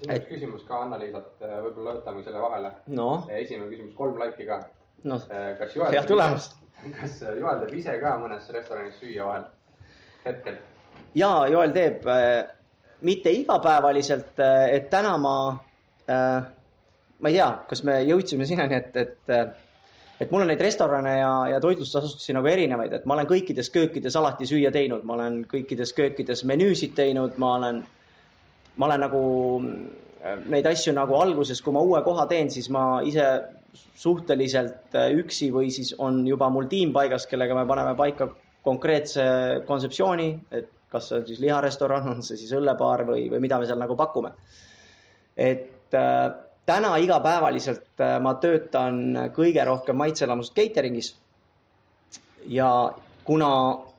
siin 0.00 0.14
on 0.14 0.16
üks 0.16 0.30
küsimus 0.30 0.64
ka 0.68 0.84
Anna-Liisalt, 0.86 1.36
võib-olla 1.66 1.98
võtame 1.98 2.24
selle 2.24 2.42
vahele 2.42 2.74
no.. 2.96 3.10
esimene 3.28 3.68
küsimus, 3.72 3.94
kolm 3.98 4.18
laiki 4.22 4.48
ka 4.48 4.62
no.. 5.04 5.20
kas 5.60 5.76
Joel 5.76 5.96
head 5.98 6.08
tulemust! 6.08 6.56
kas 6.96 7.20
teeb 7.20 7.74
ise 7.76 7.96
ka 8.00 8.16
mõnes 8.22 8.46
restoranis 8.56 8.96
süüa 9.02 9.26
vahel 9.28 9.48
hetkel? 10.24 10.60
Ja 11.14 11.30
Joel 11.50 11.72
teeb 11.74 12.06
äh, 12.08 12.44
mitte 13.06 13.32
igapäevaliselt, 13.32 14.38
äh, 14.38 14.68
et 14.76 14.90
täna 14.90 15.16
ma 15.18 15.34
äh,, 16.08 16.44
ma 17.20 17.28
ei 17.28 17.36
tea, 17.36 17.50
kas 17.68 17.84
me 17.84 18.00
jõudsime 18.04 18.46
sinnani, 18.48 18.80
et, 18.80 18.96
et 18.96 19.58
et 20.20 20.32
mul 20.32 20.44
on 20.44 20.50
neid 20.52 20.60
restorane 20.60 21.14
ja, 21.16 21.32
ja 21.54 21.60
toitlustusasutusi 21.64 22.34
nagu 22.36 22.48
erinevaid, 22.50 22.92
et 22.92 23.06
ma 23.08 23.16
olen 23.16 23.28
kõikides 23.30 23.70
köökides 23.72 24.16
alati 24.20 24.48
süüa 24.48 24.72
teinud, 24.74 25.06
ma 25.08 25.16
olen 25.16 25.38
kõikides 25.48 25.94
köökides 25.96 26.44
menüüsid 26.48 26.92
teinud, 26.98 27.38
ma 27.40 27.54
olen, 27.56 27.80
ma 28.76 28.88
olen 28.90 29.00
nagu 29.06 29.22
neid 30.52 30.68
asju 30.68 30.92
nagu 30.92 31.16
alguses, 31.16 31.62
kui 31.64 31.72
ma 31.72 31.80
uue 31.80 32.02
koha 32.04 32.26
teen, 32.28 32.52
siis 32.52 32.68
ma 32.68 33.00
ise 33.06 33.24
suhteliselt 33.96 34.98
üksi 35.16 35.48
või 35.54 35.70
siis 35.72 35.94
on 35.98 36.20
juba 36.28 36.50
mul 36.52 36.68
tiim 36.68 36.92
paigas, 36.92 37.24
kellega 37.30 37.56
me 37.56 37.64
paneme 37.68 37.96
paika 37.96 38.28
konkreetse 38.66 39.24
kontseptsiooni, 39.64 40.28
et 40.52 40.68
kas 40.90 41.08
see 41.08 41.18
on 41.20 41.26
siis 41.26 41.40
liharestoran, 41.40 42.08
on 42.10 42.22
see 42.26 42.38
siis 42.40 42.52
õllebaar 42.58 43.04
või, 43.08 43.26
või 43.32 43.42
mida 43.46 43.58
me 43.60 43.66
seal 43.68 43.78
nagu 43.78 43.96
pakume. 43.96 44.32
et 45.36 45.94
äh, 45.94 46.30
täna 46.66 46.96
igapäevaliselt 47.02 48.02
äh, 48.02 48.16
ma 48.22 48.34
töötan 48.42 49.28
kõige 49.36 49.64
rohkem 49.66 49.96
maitseelamust 49.96 50.56
catering'is. 50.56 51.14
ja 52.46 52.70
kuna 53.24 53.50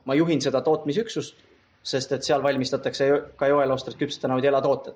ma 0.04 0.14
juhin 0.14 0.40
seda 0.42 0.60
tootmisüksust, 0.60 1.40
sest 1.82 2.12
et 2.12 2.26
seal 2.26 2.42
valmistatakse 2.42 3.08
ka 3.36 3.48
Joel 3.48 3.70
Ostrat 3.70 3.96
küpsetanud 3.98 4.44
jelatooted. 4.44 4.94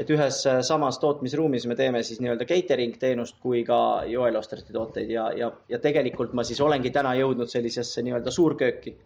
et 0.00 0.10
ühes 0.10 0.42
äh, 0.48 0.60
samas 0.66 0.98
tootmisruumis 0.98 1.66
me 1.66 1.76
teeme 1.76 2.02
siis 2.02 2.20
nii-öelda 2.24 2.46
catering 2.48 2.98
teenust 2.98 3.36
kui 3.42 3.64
ka 3.64 4.02
Joel 4.08 4.36
Ostrati 4.36 4.72
tooteid 4.72 5.10
ja, 5.10 5.30
ja, 5.36 5.52
ja 5.68 5.78
tegelikult 5.78 6.32
ma 6.32 6.44
siis 6.44 6.60
olengi 6.60 6.90
täna 6.90 7.14
jõudnud 7.14 7.50
sellisesse 7.52 8.02
nii-öelda 8.02 8.30
suurkööki 8.32 8.96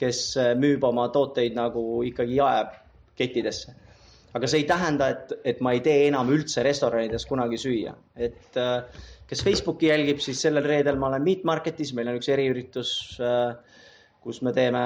kes 0.00 0.20
äh, 0.40 0.52
müüb 0.58 0.84
oma 0.84 1.08
tooteid 1.14 1.56
nagu 1.56 1.82
ikkagi 2.06 2.38
jaekettidesse. 2.38 3.74
aga 4.36 4.48
see 4.52 4.60
ei 4.60 4.66
tähenda, 4.68 5.08
et, 5.14 5.30
et 5.48 5.60
ma 5.64 5.72
ei 5.72 5.80
tee 5.80 6.08
enam 6.10 6.28
üldse 6.32 6.60
restoranides 6.66 7.24
kunagi 7.28 7.56
süüa, 7.60 7.94
et 8.20 8.58
äh, 8.60 9.04
kes 9.30 9.42
Facebooki 9.44 9.88
jälgib, 9.88 10.20
siis 10.20 10.42
sellel 10.44 10.66
reedel 10.66 10.98
ma 11.00 11.08
olen 11.08 11.24
Meat 11.24 11.46
Marketis, 11.48 11.94
meil 11.96 12.10
on 12.12 12.18
üks 12.20 12.28
eriüritus, 12.32 12.90
äh, 13.24 13.56
kus 14.20 14.42
me 14.44 14.52
teeme 14.52 14.82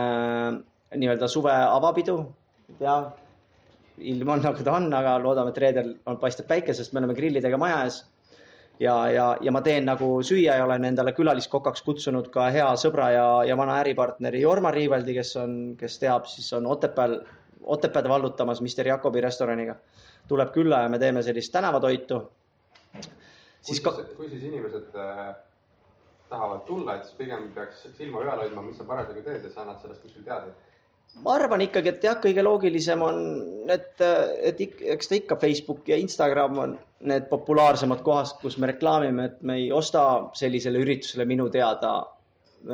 nii-öelda 0.94 1.28
suve 1.28 1.52
avapidu. 1.54 2.20
ja 2.80 3.00
ilm 3.98 4.28
on 4.28 4.42
nagu 4.44 4.64
ta 4.64 4.76
on, 4.78 4.86
aga 4.94 5.18
loodame, 5.18 5.50
et 5.50 5.58
reedel 5.58 5.92
on, 6.06 6.16
paistab 6.22 6.46
päike, 6.48 6.74
sest 6.74 6.94
me 6.94 7.02
oleme 7.02 7.18
grillidega 7.18 7.58
maja 7.60 7.82
ees 7.88 8.04
ja, 8.80 9.10
ja, 9.10 9.26
ja 9.40 9.52
ma 9.52 9.60
teen 9.64 9.84
nagu 9.88 10.08
süüa 10.26 10.56
ja 10.58 10.64
olen 10.64 10.84
endale 10.88 11.12
külaliskokaks 11.16 11.82
kutsunud 11.87 12.30
ka 12.32 12.49
hea 12.54 12.68
sõbra 12.80 13.10
ja, 13.14 13.26
ja 13.49 13.56
vana 13.60 13.80
äripartneri 13.82 14.40
Jorma 14.44 14.72
Riiveldi, 14.75 15.14
kes 15.18 15.34
on, 15.42 15.58
kes 15.80 15.99
teab, 16.02 16.28
siis 16.30 16.49
on 16.56 16.66
Otepääl, 16.70 17.18
Otepääd 17.60 18.08
vallutamas 18.08 18.62
Mister 18.64 18.88
Jakobi 18.88 19.20
restoraniga. 19.20 19.76
tuleb 20.28 20.52
külla 20.54 20.82
ja 20.82 20.88
me 20.88 20.99
teeme 20.99 21.22
sellist 21.22 21.52
tänavatoitu. 21.52 22.22
siis 23.60 23.80
ka... 23.80 23.92
kui 24.16 24.28
siis 24.28 24.42
inimesed 24.44 24.96
äh, 24.96 25.34
tahavad 26.28 26.60
tulla, 26.66 26.96
et 26.96 27.04
siis 27.04 27.16
pigem 27.18 27.50
peaks 27.54 27.87
silma 27.99 28.25
peal 28.25 28.38
hoidma, 28.44 28.62
mis 28.62 28.78
sa 28.78 28.84
parasjagu 28.84 29.22
teed 29.22 29.44
ja 29.44 29.50
sa 29.50 29.60
annad 29.62 29.80
sellest 29.82 30.02
kuskil 30.02 30.25
teada 30.25 30.54
ma 31.24 31.34
arvan 31.36 31.64
ikkagi, 31.64 31.92
et 31.92 32.04
jah, 32.04 32.18
kõige 32.22 32.44
loogilisem 32.44 33.02
on, 33.04 33.18
et, 33.72 34.02
et 34.46 34.62
eks 34.94 35.10
ta 35.10 35.18
ikka 35.18 35.38
Facebook 35.42 35.88
ja 35.90 35.98
Instagram 36.00 36.58
on 36.64 36.76
need 37.10 37.28
populaarsemad 37.30 38.02
kohad, 38.06 38.34
kus 38.42 38.58
me 38.60 38.70
reklaamime, 38.72 39.30
et 39.30 39.42
me 39.46 39.56
ei 39.62 39.70
osta 39.72 40.04
sellisele 40.36 40.82
üritusele 40.84 41.26
minu 41.28 41.48
teada 41.52 41.94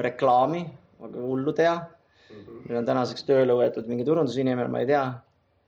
reklaami, 0.02 0.64
aga 1.06 1.22
hullu 1.22 1.54
teha 1.54 1.76
mm. 1.76 2.42
-hmm. 2.42 2.60
meil 2.66 2.80
on 2.80 2.90
tänaseks 2.90 3.26
tööle 3.28 3.54
võetud 3.54 3.88
mingi 3.90 4.04
turundusinimene, 4.04 4.68
ma 4.68 4.82
ei 4.82 4.90
tea, 4.90 5.06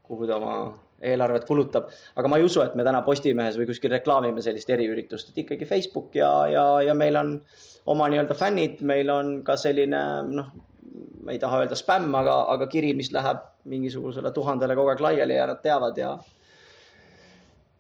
kuhu 0.02 0.26
ta 0.26 0.37
oma 0.37 0.54
eelarvet 1.02 1.44
kulutab, 1.46 1.90
aga 2.18 2.28
ma 2.28 2.38
ei 2.38 2.44
usu, 2.44 2.62
et 2.62 2.75
me 2.75 2.84
täna 2.84 3.02
Postimehes 3.06 3.58
või 3.58 3.68
kuskil 3.70 3.92
reklaamime 3.94 4.42
sellist 4.42 4.70
eriüritust, 4.70 5.30
et 5.30 5.44
ikkagi 5.44 5.64
Facebook 5.64 6.14
ja, 6.18 6.30
ja, 6.50 6.64
ja 6.82 6.94
meil 6.94 7.16
on 7.16 7.37
oma 7.87 8.08
nii-öelda 8.10 8.34
fännid, 8.34 8.82
meil 8.82 9.10
on 9.10 9.42
ka 9.46 9.56
selline 9.56 10.00
noh, 10.26 10.50
ma 11.28 11.35
ei 11.37 11.38
taha 11.42 11.61
öelda 11.61 11.76
spämm, 11.76 12.14
aga, 12.16 12.35
aga 12.54 12.66
kiri, 12.73 12.94
mis 12.97 13.11
läheb 13.12 13.42
mingisugusele 13.68 14.30
tuhandele 14.32 14.76
kogu 14.78 14.94
aeg 14.94 15.02
laiali 15.04 15.35
ja 15.37 15.47
nad 15.50 15.58
teavad 15.61 15.99
ja 16.00 16.14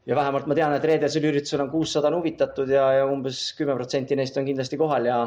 ja 0.08 0.16
vähemalt 0.16 0.46
ma 0.50 0.56
tean, 0.58 0.74
et 0.76 0.84
reedesel 0.84 1.24
üritusel 1.30 1.62
on 1.64 1.70
kuussada 1.72 2.10
on 2.10 2.18
huvitatud 2.18 2.68
ja, 2.72 2.84
ja 2.98 3.06
umbes 3.08 3.40
kümme 3.56 3.76
protsenti 3.78 4.16
neist 4.20 4.36
on 4.36 4.44
kindlasti 4.48 4.76
kohal 4.80 5.08
ja, 5.08 5.18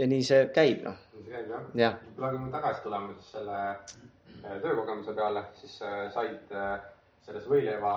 ja 0.00 0.08
nii 0.08 0.24
see 0.24 0.46
käib, 0.56 0.86
noh. 0.88 0.96
nii 1.12 1.26
see 1.26 1.34
käib 1.36 1.52
jah 1.52 1.60
ja. 1.82 1.82
ja.. 1.82 1.92
võib-olla 2.06 2.32
kui 2.32 2.46
me 2.46 2.54
tagasi 2.56 2.84
tuleme 2.86 3.18
siis 3.18 3.36
selle 3.36 3.60
äh, 3.68 4.56
töökogemuse 4.64 5.16
peale, 5.20 5.44
siis 5.60 5.76
äh, 5.84 6.00
said 6.16 6.56
äh, 6.64 6.72
selles 7.28 7.44
võileiva 7.52 7.94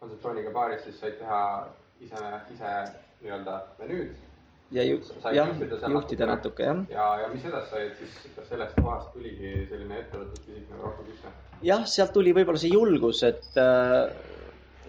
kontseptsiooniga 0.00 0.50
baaris, 0.58 0.82
siis 0.88 0.98
said 0.98 1.18
teha 1.22 1.40
ise, 2.02 2.28
ise 2.54 2.76
nii-öelda 3.22 3.58
menüüd 3.78 4.31
ja 4.72 4.84
ju, 4.86 5.00
jah, 5.34 5.50
juhtida 5.94 6.28
natuke, 6.28 6.66
jah. 6.66 6.84
ja, 6.90 7.08
ja 7.22 7.30
mis 7.32 7.44
edasi 7.48 7.70
sai, 7.70 7.86
et 7.90 7.98
siis 8.00 8.36
kas 8.36 8.48
sellest 8.52 8.78
kohast 8.80 9.10
tuligi 9.16 9.52
selline 9.70 9.98
ettevõtlusfisik 10.00 10.70
nagu 10.72 10.86
rohkem 10.88 11.10
pihta? 11.10 11.32
jah, 11.66 11.84
sealt 11.88 12.14
tuli 12.16 12.34
võib-olla 12.36 12.62
see 12.62 12.72
julgus, 12.72 13.22
et, 13.28 13.50
äh, 13.60 14.08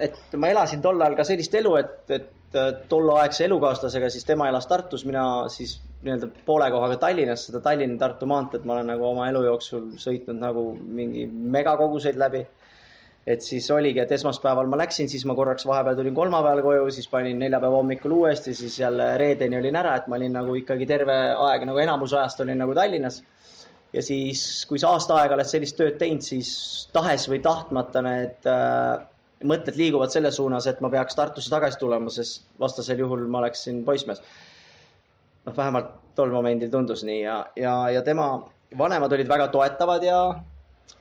et 0.07 0.37
ma 0.39 0.53
elasin 0.53 0.83
tol 0.83 1.01
ajal 1.01 1.17
ka 1.19 1.27
sellist 1.27 1.57
elu, 1.59 1.75
et, 1.81 1.97
et 2.17 2.59
äh, 2.59 2.71
tolleaegse 2.91 3.47
elukaaslasega, 3.49 4.11
siis 4.13 4.27
tema 4.29 4.49
elas 4.51 4.69
Tartus, 4.71 5.05
mina 5.09 5.25
siis 5.53 5.77
nii-öelda 6.03 6.31
poole 6.47 6.67
kohaga 6.71 6.99
Tallinnas, 7.01 7.47
seda 7.49 7.63
Tallinna-Tartu 7.63 8.27
maanteed 8.29 8.65
ma 8.67 8.77
olen 8.77 8.91
nagu 8.93 9.07
oma 9.07 9.29
elu 9.31 9.45
jooksul 9.47 9.93
sõitnud 10.01 10.39
nagu 10.39 10.65
mingi 10.75 11.27
megakoguseid 11.27 12.19
läbi 12.19 12.43
et 13.27 13.41
siis 13.41 13.69
oligi, 13.71 14.01
et 14.03 14.11
esmaspäeval 14.11 14.67
ma 14.67 14.77
läksin, 14.81 15.07
siis 15.09 15.23
ma 15.25 15.35
korraks 15.35 15.65
vahepeal 15.67 15.95
tulin 15.95 16.15
kolmapäeval 16.15 16.61
koju, 16.65 16.89
siis 16.91 17.07
panin 17.07 17.39
neljapäeva 17.39 17.79
hommikul 17.79 18.17
uuesti, 18.17 18.53
siis 18.57 18.75
jälle 18.79 19.13
reedeni 19.17 19.57
olin 19.59 19.79
ära, 19.79 19.95
et 19.95 20.09
ma 20.11 20.19
olin 20.19 20.35
nagu 20.39 20.55
ikkagi 20.59 20.87
terve 20.89 21.15
aeg 21.45 21.63
nagu 21.69 21.79
enamus 21.79 22.13
ajast 22.13 22.43
olin 22.43 22.59
nagu 22.59 22.75
Tallinnas. 22.75 23.23
ja 23.93 24.01
siis, 24.01 24.65
kui 24.65 24.79
sa 24.81 24.89
aasta 24.91 25.15
aega 25.21 25.37
oled 25.37 25.47
sellist 25.47 25.77
tööd 25.77 25.99
teinud, 26.01 26.25
siis 26.25 26.49
tahes 26.93 27.27
või 27.29 27.39
tahtmata 27.45 28.01
need 28.01 28.49
äh, 28.49 29.03
mõtted 29.47 29.77
liiguvad 29.77 30.11
selles 30.11 30.39
suunas, 30.39 30.67
et 30.67 30.81
ma 30.81 30.89
peaks 30.89 31.15
Tartusse 31.15 31.51
tagasi 31.51 31.79
tulema, 31.79 32.09
sest 32.11 32.47
vastasel 32.59 32.99
juhul 33.05 33.27
ma 33.29 33.43
oleksin 33.43 33.83
poissmees. 33.85 34.19
noh, 35.45 35.55
vähemalt 35.55 35.93
tol 36.15 36.31
momendil 36.31 36.71
tundus 36.71 37.03
nii 37.03 37.21
ja, 37.21 37.45
ja, 37.55 37.89
ja 37.89 38.01
tema 38.01 38.27
vanemad 38.77 39.13
olid 39.13 39.27
väga 39.27 39.47
toetavad 39.47 40.03
ja, 40.03 40.19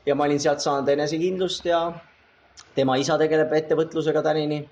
ja 0.06 0.14
ma 0.14 0.24
olin 0.24 0.40
sealt 0.40 0.60
saanud 0.60 0.88
enesekindlust 0.88 1.66
ja 1.66 1.82
tema 2.76 2.96
isa 3.00 3.18
tegeleb 3.18 3.52
ettevõtlusega 3.52 4.22
tänini. 4.22 4.62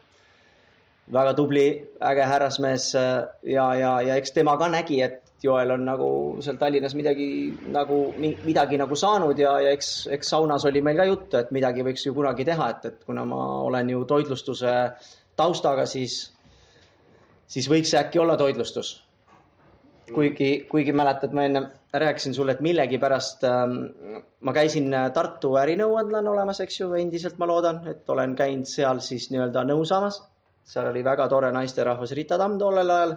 väga 1.11 1.33
tubli, 1.35 1.65
äge 2.07 2.23
härrasmees 2.23 2.93
ja, 2.95 3.65
ja, 3.75 4.01
ja 4.07 4.17
eks 4.17 4.31
tema 4.31 4.57
ka 4.59 4.69
nägi, 4.71 5.01
et 5.03 5.31
Joel 5.43 5.73
on 5.75 5.85
nagu 5.89 6.11
seal 6.45 6.59
Tallinnas 6.61 6.95
midagi 6.95 7.27
nagu, 7.73 8.13
midagi 8.45 8.79
nagu 8.79 8.95
saanud 8.95 9.39
ja, 9.41 9.57
ja 9.65 9.73
eks, 9.75 10.07
eks 10.13 10.31
saunas 10.31 10.67
oli 10.69 10.83
meil 10.85 11.01
ka 11.01 11.09
juttu, 11.09 11.41
et 11.41 11.51
midagi 11.51 11.83
võiks 11.83 12.05
ju 12.07 12.15
kunagi 12.15 12.45
teha, 12.47 12.69
et, 12.75 12.87
et 12.93 13.05
kuna 13.09 13.25
ma 13.27 13.41
olen 13.65 13.91
ju 13.91 14.05
toitlustuse 14.05 14.75
taustaga, 15.41 15.87
siis, 15.89 16.21
siis 17.49 17.67
võiks 17.73 17.95
äkki 17.97 18.21
olla 18.21 18.37
toitlustus. 18.37 19.01
kuigi, 20.15 20.67
kuigi 20.71 20.93
mäletad, 20.93 21.33
ma 21.33 21.49
enne 21.49 21.67
rääkisin 21.93 22.35
sulle, 22.35 22.53
et 22.53 22.61
millegipärast 22.61 23.45
ähm, 23.45 23.79
ma 24.41 24.53
käisin 24.53 24.95
Tartu 25.15 25.57
ärinõuandlana 25.59 26.31
olemas, 26.31 26.61
eks 26.63 26.81
ju, 26.81 26.93
endiselt 26.95 27.39
ma 27.39 27.49
loodan, 27.51 27.83
et 27.91 28.11
olen 28.11 28.37
käinud 28.39 28.69
seal 28.71 29.03
siis 29.05 29.31
nii-öelda 29.33 29.65
nõu 29.67 29.85
saamas. 29.85 30.23
seal 30.71 30.87
oli 30.87 31.03
väga 31.05 31.27
tore 31.29 31.51
naisterahvas 31.53 32.13
Rita 32.15 32.39
Tamm 32.39 32.59
tollel 32.59 32.91
ajal 32.95 33.17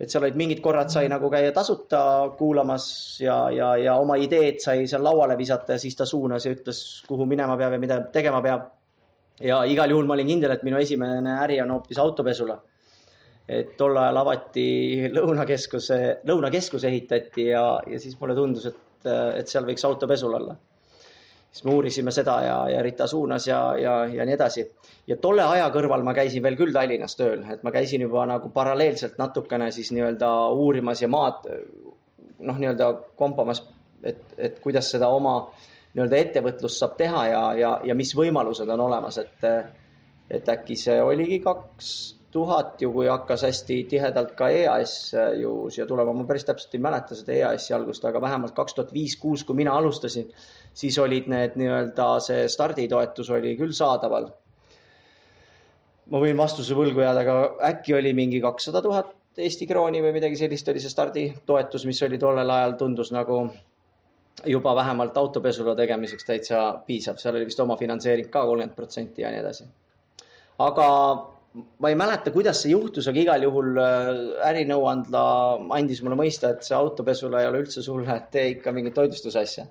et 0.00 0.08
seal 0.08 0.24
olid 0.24 0.36
mingid 0.40 0.62
korrad 0.64 0.88
sai 0.92 1.08
nagu 1.12 1.28
käia 1.32 1.52
tasuta 1.52 2.00
kuulamas 2.38 2.84
ja, 3.20 3.36
ja, 3.52 3.74
ja 3.76 3.96
oma 4.00 4.16
ideed 4.16 4.62
sai 4.64 4.86
seal 4.88 5.04
lauale 5.04 5.36
visata 5.36 5.76
ja 5.76 5.82
siis 5.82 5.96
ta 5.98 6.06
suunas 6.08 6.46
ja 6.46 6.54
ütles, 6.54 6.80
kuhu 7.08 7.26
minema 7.28 7.56
peab 7.60 7.76
ja 7.76 7.80
mida 7.82 8.00
tegema 8.12 8.40
peab. 8.44 8.70
ja 9.40 9.62
igal 9.64 9.92
juhul 9.92 10.08
ma 10.08 10.16
olin 10.16 10.28
kindel, 10.28 10.52
et 10.56 10.64
minu 10.64 10.80
esimene 10.80 11.36
äri 11.44 11.60
on 11.60 11.70
hoopis 11.76 11.98
autopesula. 11.98 12.56
Et 13.50 13.76
tol 13.78 13.96
ajal 13.98 14.20
avati 14.20 14.64
Lõunakeskuse, 15.10 16.00
Lõunakeskus 16.28 16.84
ehitati 16.86 17.48
ja, 17.50 17.64
ja 17.90 17.98
siis 18.02 18.18
mulle 18.20 18.36
tundus, 18.38 18.68
et, 18.70 19.08
et 19.10 19.50
seal 19.50 19.66
võiks 19.66 19.86
autopesul 19.88 20.36
olla. 20.38 20.54
Siis 21.50 21.64
me 21.66 21.72
uurisime 21.74 22.12
seda 22.14 22.36
ja, 22.44 22.58
ja 22.70 22.82
Rita 22.86 23.08
suunas 23.10 23.48
ja, 23.48 23.58
ja, 23.80 23.94
ja 24.06 24.26
nii 24.26 24.36
edasi. 24.36 24.68
ja 25.10 25.16
tolle 25.18 25.42
aja 25.42 25.66
kõrval 25.74 26.04
ma 26.06 26.14
käisin 26.14 26.44
veel 26.44 26.58
küll 26.60 26.72
Tallinnas 26.72 27.18
tööl, 27.18 27.42
et 27.50 27.64
ma 27.66 27.72
käisin 27.74 28.04
juba 28.06 28.22
nagu 28.30 28.52
paralleelselt 28.54 29.18
natukene 29.18 29.72
siis 29.74 29.90
nii-öelda 29.96 30.30
uurimas 30.54 31.02
ja 31.02 31.08
maad 31.10 31.48
noh, 32.38 32.54
nii-öelda 32.54 32.92
kompamas, 33.18 33.64
et, 34.06 34.22
et 34.38 34.62
kuidas 34.62 34.92
seda 34.94 35.10
oma 35.10 35.34
nii-öelda 35.96 36.22
ettevõtlust 36.22 36.78
saab 36.78 36.94
teha 37.00 37.26
ja, 37.32 37.42
ja, 37.58 37.72
ja 37.84 37.98
mis 37.98 38.14
võimalused 38.14 38.70
on 38.70 38.86
olemas, 38.86 39.18
et, 39.18 39.50
et 40.30 40.54
äkki 40.54 40.78
see 40.78 41.00
oligi 41.02 41.42
kaks 41.42 41.90
tuhat 42.30 42.82
ju, 42.82 42.92
kui 42.94 43.08
hakkas 43.10 43.42
hästi 43.42 43.76
tihedalt 43.90 44.32
ka 44.38 44.48
EAS 44.54 44.94
ju 45.40 45.54
siia 45.70 45.86
tulema, 45.86 46.12
ma 46.14 46.24
päris 46.28 46.46
täpselt 46.46 46.74
ei 46.76 46.82
mäleta 46.82 47.18
seda 47.18 47.34
EAS-i 47.34 47.74
algust, 47.74 48.04
aga 48.06 48.22
vähemalt 48.22 48.54
kaks 48.54 48.76
tuhat 48.76 48.92
viis, 48.94 49.16
kuus, 49.18 49.44
kui 49.44 49.58
mina 49.58 49.74
alustasin 49.74 50.28
siis 50.74 50.98
olid 50.98 51.26
need 51.30 51.56
nii-öelda, 51.58 52.10
see 52.24 52.44
starditoetus 52.48 53.30
oli 53.34 53.56
küll 53.58 53.74
saadaval. 53.76 54.30
ma 56.10 56.18
võin 56.18 56.38
vastuse 56.38 56.74
võlgu 56.74 57.02
jääda, 57.02 57.20
aga 57.22 57.34
äkki 57.68 57.94
oli 57.94 58.12
mingi 58.14 58.40
kakssada 58.42 58.82
tuhat 58.82 59.16
Eesti 59.38 59.66
krooni 59.66 60.00
või 60.02 60.10
midagi 60.12 60.36
sellist 60.36 60.68
oli 60.68 60.80
see 60.82 60.90
starditoetus, 60.90 61.84
mis 61.86 62.00
oli 62.02 62.18
tollel 62.18 62.50
ajal, 62.50 62.72
tundus 62.78 63.12
nagu 63.14 63.44
juba 64.46 64.74
vähemalt 64.74 65.16
autopesula 65.16 65.76
tegemiseks 65.78 66.26
täitsa 66.26 66.62
piisav, 66.86 67.20
seal 67.22 67.38
oli 67.38 67.46
vist 67.46 67.60
omafinantseering 67.62 68.30
ka 68.30 68.42
kolmkümmend 68.46 68.74
protsenti 68.76 69.22
ja 69.22 69.30
nii 69.30 69.42
edasi. 69.42 69.68
aga 70.58 70.88
ma 71.54 71.90
ei 71.90 71.98
mäleta, 71.98 72.30
kuidas 72.34 72.62
see 72.62 72.72
juhtus, 72.72 73.08
aga 73.10 73.22
igal 73.24 73.42
juhul 73.48 73.78
äh, 73.82 74.10
ärinõuandla 74.52 75.24
andis 75.76 76.02
mulle 76.04 76.18
mõista, 76.20 76.54
et 76.54 76.66
see 76.66 76.76
autopesula 76.78 77.42
ei 77.42 77.50
ole 77.50 77.64
üldse 77.64 77.82
sulle, 77.82 78.08
et 78.14 78.30
tee 78.34 78.48
ikka 78.56 78.74
mingit 78.76 78.94
toitlustusasja 78.98 79.66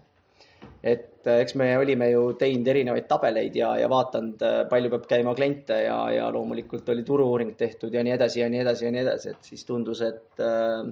et 0.84 1.28
äh, 1.28 1.42
eks 1.44 1.56
me 1.60 1.68
olime 1.78 2.08
ju 2.14 2.22
teinud 2.40 2.68
erinevaid 2.72 3.08
tabeleid 3.10 3.56
ja, 3.60 3.74
ja 3.80 3.90
vaadanud, 3.92 4.44
äh, 4.46 4.60
palju 4.72 4.92
peab 4.94 5.08
käima 5.12 5.34
kliente 5.36 5.82
ja, 5.84 5.98
ja 6.14 6.30
loomulikult 6.32 6.88
oli 6.94 7.04
turu-uuring 7.08 7.56
tehtud 7.60 7.94
ja 7.94 8.04
nii 8.06 8.16
edasi 8.16 8.44
ja 8.44 8.50
nii 8.52 8.62
edasi 8.64 8.88
ja 8.88 8.94
nii 8.96 9.04
edasi, 9.04 9.34
et 9.36 9.52
siis 9.52 9.66
tundus, 9.68 10.04
et 10.06 10.44
äh, 10.44 10.88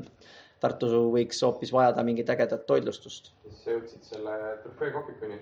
Tartu 0.58 0.88
võiks 1.14 1.38
hoopis 1.46 1.70
vajada 1.70 2.02
mingit 2.02 2.30
ägedat 2.34 2.64
toitlustust. 2.66 3.30
siis 3.44 3.60
sa 3.64 3.76
jõudsid 3.76 4.08
selle 4.10 4.38
trofee 4.64 4.90
kohvikuni, 4.96 5.38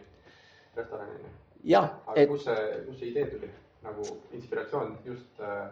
restoranini? 0.75 1.31
jah. 1.71 1.88
aga 2.05 2.19
et... 2.19 2.34
kus 2.34 2.43
see, 2.49 2.65
kus 2.89 2.99
see 2.99 3.13
idee 3.13 3.29
tuli, 3.31 3.51
nagu 3.86 4.08
inspiratsioon 4.34 4.98
just 5.06 5.39
äh,, 5.39 5.69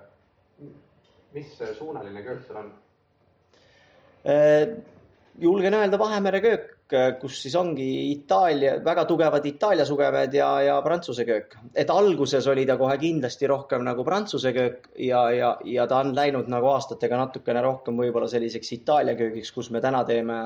mis 1.33 1.57
suunaline 1.77 2.23
köök 2.23 2.45
seal 2.47 2.63
on 2.63 2.71
äh,? 4.25 4.77
julgen 5.39 5.73
öelda 5.73 5.99
Vahemere 5.99 6.41
köök 6.41 6.73
Äh, 6.93 7.13
kus 7.17 7.39
siis 7.41 7.53
ongi 7.57 7.85
Itaalia, 8.11 8.75
väga 8.85 9.05
tugevad 9.09 9.45
Itaalia 9.49 9.85
sugemed 9.87 10.33
ja, 10.35 10.49
ja 10.61 10.75
Prantsuse 10.85 11.25
köök. 11.25 11.55
et 11.75 11.89
alguses 11.89 12.47
oli 12.47 12.65
ta 12.69 12.75
kohe 12.77 12.97
kindlasti 13.01 13.47
rohkem 13.47 13.81
nagu 13.87 14.03
Prantsuse 14.03 14.51
köök 14.53 14.89
ja, 14.99 15.23
ja, 15.31 15.57
ja 15.65 15.87
ta 15.87 16.03
on 16.03 16.13
läinud 16.15 16.51
nagu 16.53 16.69
aastatega 16.69 17.17
natukene 17.17 17.63
rohkem 17.65 17.97
võib-olla 17.97 18.27
selliseks 18.29 18.71
Itaalia 18.77 19.15
köögiks, 19.17 19.51
kus 19.55 19.71
me 19.71 19.81
täna 19.81 20.03
teeme, 20.05 20.37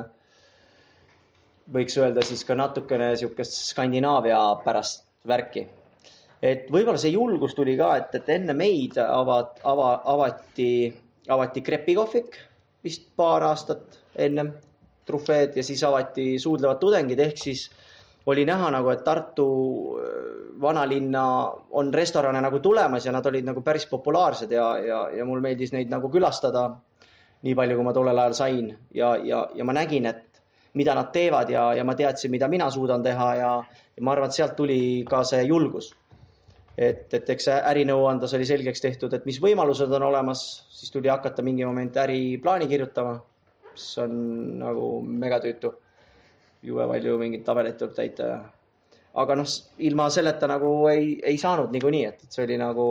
võiks 1.74 1.98
öelda 2.00 2.24
siis 2.24 2.46
ka 2.48 2.56
natukene 2.56 3.12
niisugust 3.12 3.60
Skandinaavia 3.74 4.40
pärast 4.64 5.04
värki. 5.28 5.66
Et 6.42 6.70
võib-olla 6.72 7.00
see 7.02 7.16
julgus 7.16 7.56
tuli 7.58 7.78
ka, 7.80 7.96
et, 7.98 8.16
et 8.20 8.30
enne 8.36 8.54
meid 8.58 8.98
avad, 9.02 9.58
ava, 9.66 9.92
avati, 10.14 10.70
avati 11.34 11.64
krepikohvik 11.66 12.38
vist 12.86 13.10
paar 13.18 13.46
aastat 13.48 14.00
ennem 14.16 14.54
trufeed 15.08 15.56
ja 15.58 15.64
siis 15.64 15.84
avati 15.88 16.36
suudlevad 16.40 16.80
tudengid, 16.82 17.20
ehk 17.20 17.40
siis 17.42 17.68
oli 18.28 18.44
näha 18.46 18.70
nagu, 18.76 18.92
et 18.92 19.04
Tartu 19.08 19.48
äh, 19.98 20.18
vanalinna 20.62 21.24
on 21.80 21.94
restorane 21.94 22.42
nagu 22.44 22.60
tulemas 22.60 23.06
ja 23.06 23.14
nad 23.16 23.26
olid 23.26 23.46
nagu 23.48 23.64
päris 23.64 23.88
populaarsed 23.88 24.52
ja, 24.52 24.68
ja, 24.84 25.02
ja 25.16 25.26
mul 25.26 25.42
meeldis 25.42 25.72
neid 25.72 25.92
nagu 25.94 26.12
külastada 26.12 26.68
nii 27.46 27.56
palju, 27.56 27.78
kui 27.78 27.86
ma 27.86 27.94
tollel 27.96 28.20
ajal 28.20 28.36
sain 28.36 28.72
ja, 28.94 29.16
ja, 29.24 29.46
ja 29.56 29.64
ma 29.64 29.76
nägin, 29.78 30.10
et 30.10 30.42
mida 30.78 30.96
nad 30.98 31.14
teevad 31.14 31.50
ja, 31.50 31.70
ja 31.78 31.86
ma 31.88 31.96
teadsin, 31.96 32.32
mida 32.34 32.50
mina 32.52 32.70
suudan 32.74 33.04
teha 33.06 33.30
ja, 33.36 33.52
ja 33.96 34.04
ma 34.04 34.14
arvan, 34.14 34.30
et 34.30 34.38
sealt 34.38 34.58
tuli 34.58 34.80
ka 35.10 35.24
see 35.26 35.44
julgus. 35.48 35.94
Et, 36.78 37.14
et 37.14 37.30
eks 37.34 37.50
ärinõuandes 37.58 38.34
oli 38.38 38.46
selgeks 38.46 38.84
tehtud, 38.84 39.14
et 39.14 39.26
mis 39.26 39.42
võimalused 39.42 39.92
on 39.98 40.10
olemas, 40.12 40.44
siis 40.70 40.94
tuli 40.94 41.10
hakata 41.10 41.46
mingi 41.46 41.66
moment 41.66 41.98
äriplaani 42.04 42.70
kirjutama 42.70 43.18
see 43.78 44.04
on 44.04 44.60
nagu 44.60 44.88
megatüütu. 45.02 45.74
jube 46.68 46.88
palju 46.90 47.18
mingeid 47.22 47.44
tabeleid 47.46 47.76
tuleb 47.78 47.94
täita 47.96 48.28
ja, 48.28 48.38
aga 49.22 49.36
noh, 49.38 49.52
ilma 49.86 50.08
selleta 50.10 50.48
nagu 50.50 50.72
ei, 50.90 51.12
ei 51.24 51.38
saanud 51.38 51.70
niikuinii, 51.72 52.06
et, 52.10 52.24
et 52.26 52.34
see 52.34 52.44
oli 52.48 52.58
nagu, 52.60 52.88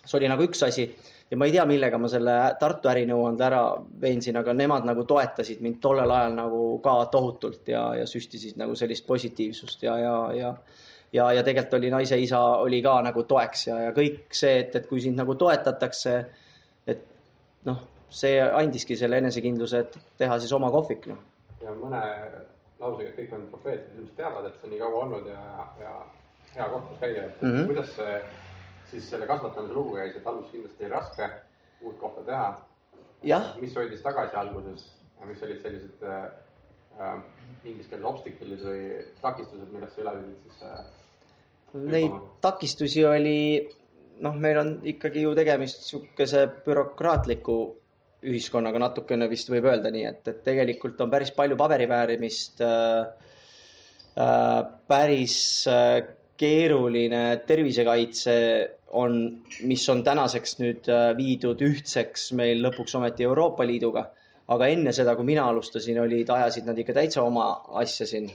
see 0.00 0.16
oli 0.18 0.28
nagu 0.28 0.42
üks 0.44 0.64
asi 0.66 0.88
ja 1.30 1.38
ma 1.38 1.46
ei 1.46 1.54
tea, 1.54 1.64
millega 1.70 2.00
ma 2.02 2.10
selle 2.10 2.34
Tartu 2.60 2.90
ärinõuande 2.90 3.46
ära 3.46 3.62
veensin, 4.02 4.36
aga 4.42 4.52
nemad 4.58 4.88
nagu 4.90 5.06
toetasid 5.06 5.62
mind 5.64 5.78
tollel 5.86 6.10
ajal 6.16 6.34
nagu 6.40 6.64
ka 6.84 6.96
tohutult 7.14 7.70
ja, 7.70 7.86
ja 8.00 8.08
süstisid 8.10 8.58
nagu 8.60 8.74
sellist 8.76 9.06
positiivsust 9.06 9.86
ja, 9.86 9.96
ja, 10.02 10.16
ja 10.34 10.52
ja, 11.14 11.28
ja 11.32 11.42
tegelikult 11.46 11.78
oli 11.78 11.90
naise 11.94 12.18
isa 12.20 12.40
oli 12.62 12.82
ka 12.82 12.96
nagu 13.06 13.24
toeks 13.30 13.68
ja, 13.68 13.80
ja 13.86 13.92
kõik 13.96 14.34
see, 14.34 14.58
et, 14.64 14.74
et 14.80 14.88
kui 14.90 15.02
sind 15.02 15.18
nagu 15.20 15.36
toetatakse, 15.38 16.16
et 16.90 17.04
noh, 17.68 17.80
see 18.10 18.40
andiski 18.42 18.98
selle 18.98 19.20
enesekindluse, 19.22 19.84
et 19.84 19.98
teha 20.20 20.38
siis 20.42 20.52
oma 20.56 20.70
kohvik, 20.74 21.06
noh. 21.12 21.22
ja 21.62 21.74
mõne 21.78 22.02
lausega, 22.80 23.14
kõik 23.16 23.36
on 23.36 23.46
profeetid, 23.52 23.94
ilmselt 23.98 24.18
teavad, 24.18 24.48
et 24.48 24.58
see 24.58 24.68
on 24.68 24.74
nii 24.74 24.82
kaua 24.82 25.02
olnud 25.06 25.30
ja, 25.30 25.68
ja 25.80 25.94
hea 26.54 26.68
koht, 26.72 26.88
kus 26.90 27.00
käia, 27.02 27.28
et 27.28 27.42
mm 27.42 27.50
-hmm. 27.50 27.70
kuidas 27.70 27.94
see 27.96 28.18
siis 28.90 29.10
selle 29.10 29.26
kasvatamise 29.26 29.74
lugu 29.74 29.96
käis, 29.96 30.16
et 30.16 30.26
alguses 30.26 30.52
kindlasti 30.52 30.84
oli 30.84 30.92
raske 30.92 31.30
uut 31.80 31.98
kohta 31.98 32.22
teha. 32.22 32.48
mis 33.60 33.76
hoidis 33.76 34.02
tagasi 34.02 34.36
alguses 34.36 34.90
ja 35.20 35.26
mis 35.26 35.42
olid 35.42 35.62
sellised 35.62 36.02
äh, 36.02 36.24
äh 37.00 37.22
inglise 37.64 37.88
keeles 37.88 38.04
obstacle'id 38.04 38.60
või 38.60 38.80
takistused, 39.22 39.72
millest 39.72 39.96
sa 39.96 40.02
üle 40.02 40.10
pidid 40.18 40.42
siis 40.42 40.62
äh, 40.62 40.84
Neid 41.74 42.12
takistusi 42.44 43.02
oli, 43.06 43.38
noh, 44.22 44.36
meil 44.38 44.58
on 44.60 44.68
ikkagi 44.86 45.24
ju 45.24 45.32
tegemist 45.34 45.80
niisuguse 45.82 46.44
bürokraatliku 46.66 47.56
ühiskonnaga 48.30 48.78
natukene 48.80 49.26
vist 49.32 49.50
võib 49.52 49.66
öelda 49.68 49.90
nii, 49.94 50.04
et, 50.10 50.28
et 50.30 50.38
tegelikult 50.46 51.00
on 51.04 51.10
päris 51.12 51.32
palju 51.36 51.58
paberiväärimist 51.60 52.62
äh,, 52.64 53.32
äh, 54.26 54.60
päris 54.92 55.36
äh, 55.70 55.98
keeruline 56.40 57.24
tervisekaitse 57.50 58.36
on, 59.02 59.18
mis 59.70 59.84
on 59.90 60.02
tänaseks 60.06 60.56
nüüd 60.62 60.88
äh, 60.94 61.10
viidud 61.18 61.60
ühtseks 61.66 62.30
meil 62.38 62.62
lõpuks 62.68 62.94
ometi 63.00 63.26
Euroopa 63.28 63.66
Liiduga. 63.68 64.06
aga 64.54 64.66
enne 64.68 64.92
seda, 64.92 65.14
kui 65.16 65.24
mina 65.24 65.46
alustasin, 65.48 65.98
olid, 66.02 66.28
ajasid 66.30 66.66
nad 66.68 66.78
ikka 66.78 66.92
täitsa 66.98 67.22
oma 67.24 67.46
asja 67.80 68.04
siin 68.06 68.26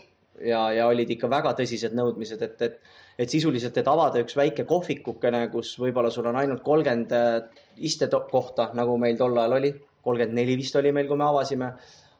ja, 0.45 0.61
ja 0.75 0.87
olid 0.89 1.09
ikka 1.15 1.29
väga 1.31 1.53
tõsised 1.57 1.95
nõudmised, 1.97 2.41
et, 2.45 2.61
et, 2.65 2.97
et 3.19 3.31
sisuliselt, 3.31 3.77
et 3.77 3.89
avada 3.91 4.21
üks 4.23 4.37
väike 4.37 4.65
kohvikukene, 4.69 5.45
kus 5.53 5.75
võib-olla 5.81 6.11
sul 6.13 6.29
on 6.31 6.39
ainult 6.39 6.63
kolmkümmend 6.65 7.15
äh, 7.15 7.63
istekohta, 7.89 8.71
nagu 8.77 8.97
meil 9.01 9.17
tol 9.19 9.37
ajal 9.37 9.57
oli, 9.59 9.73
kolmkümmend 10.05 10.39
neli 10.41 10.57
vist 10.59 10.77
oli 10.79 10.93
meil, 10.95 11.09
kui 11.09 11.19
me 11.19 11.27
avasime 11.27 11.73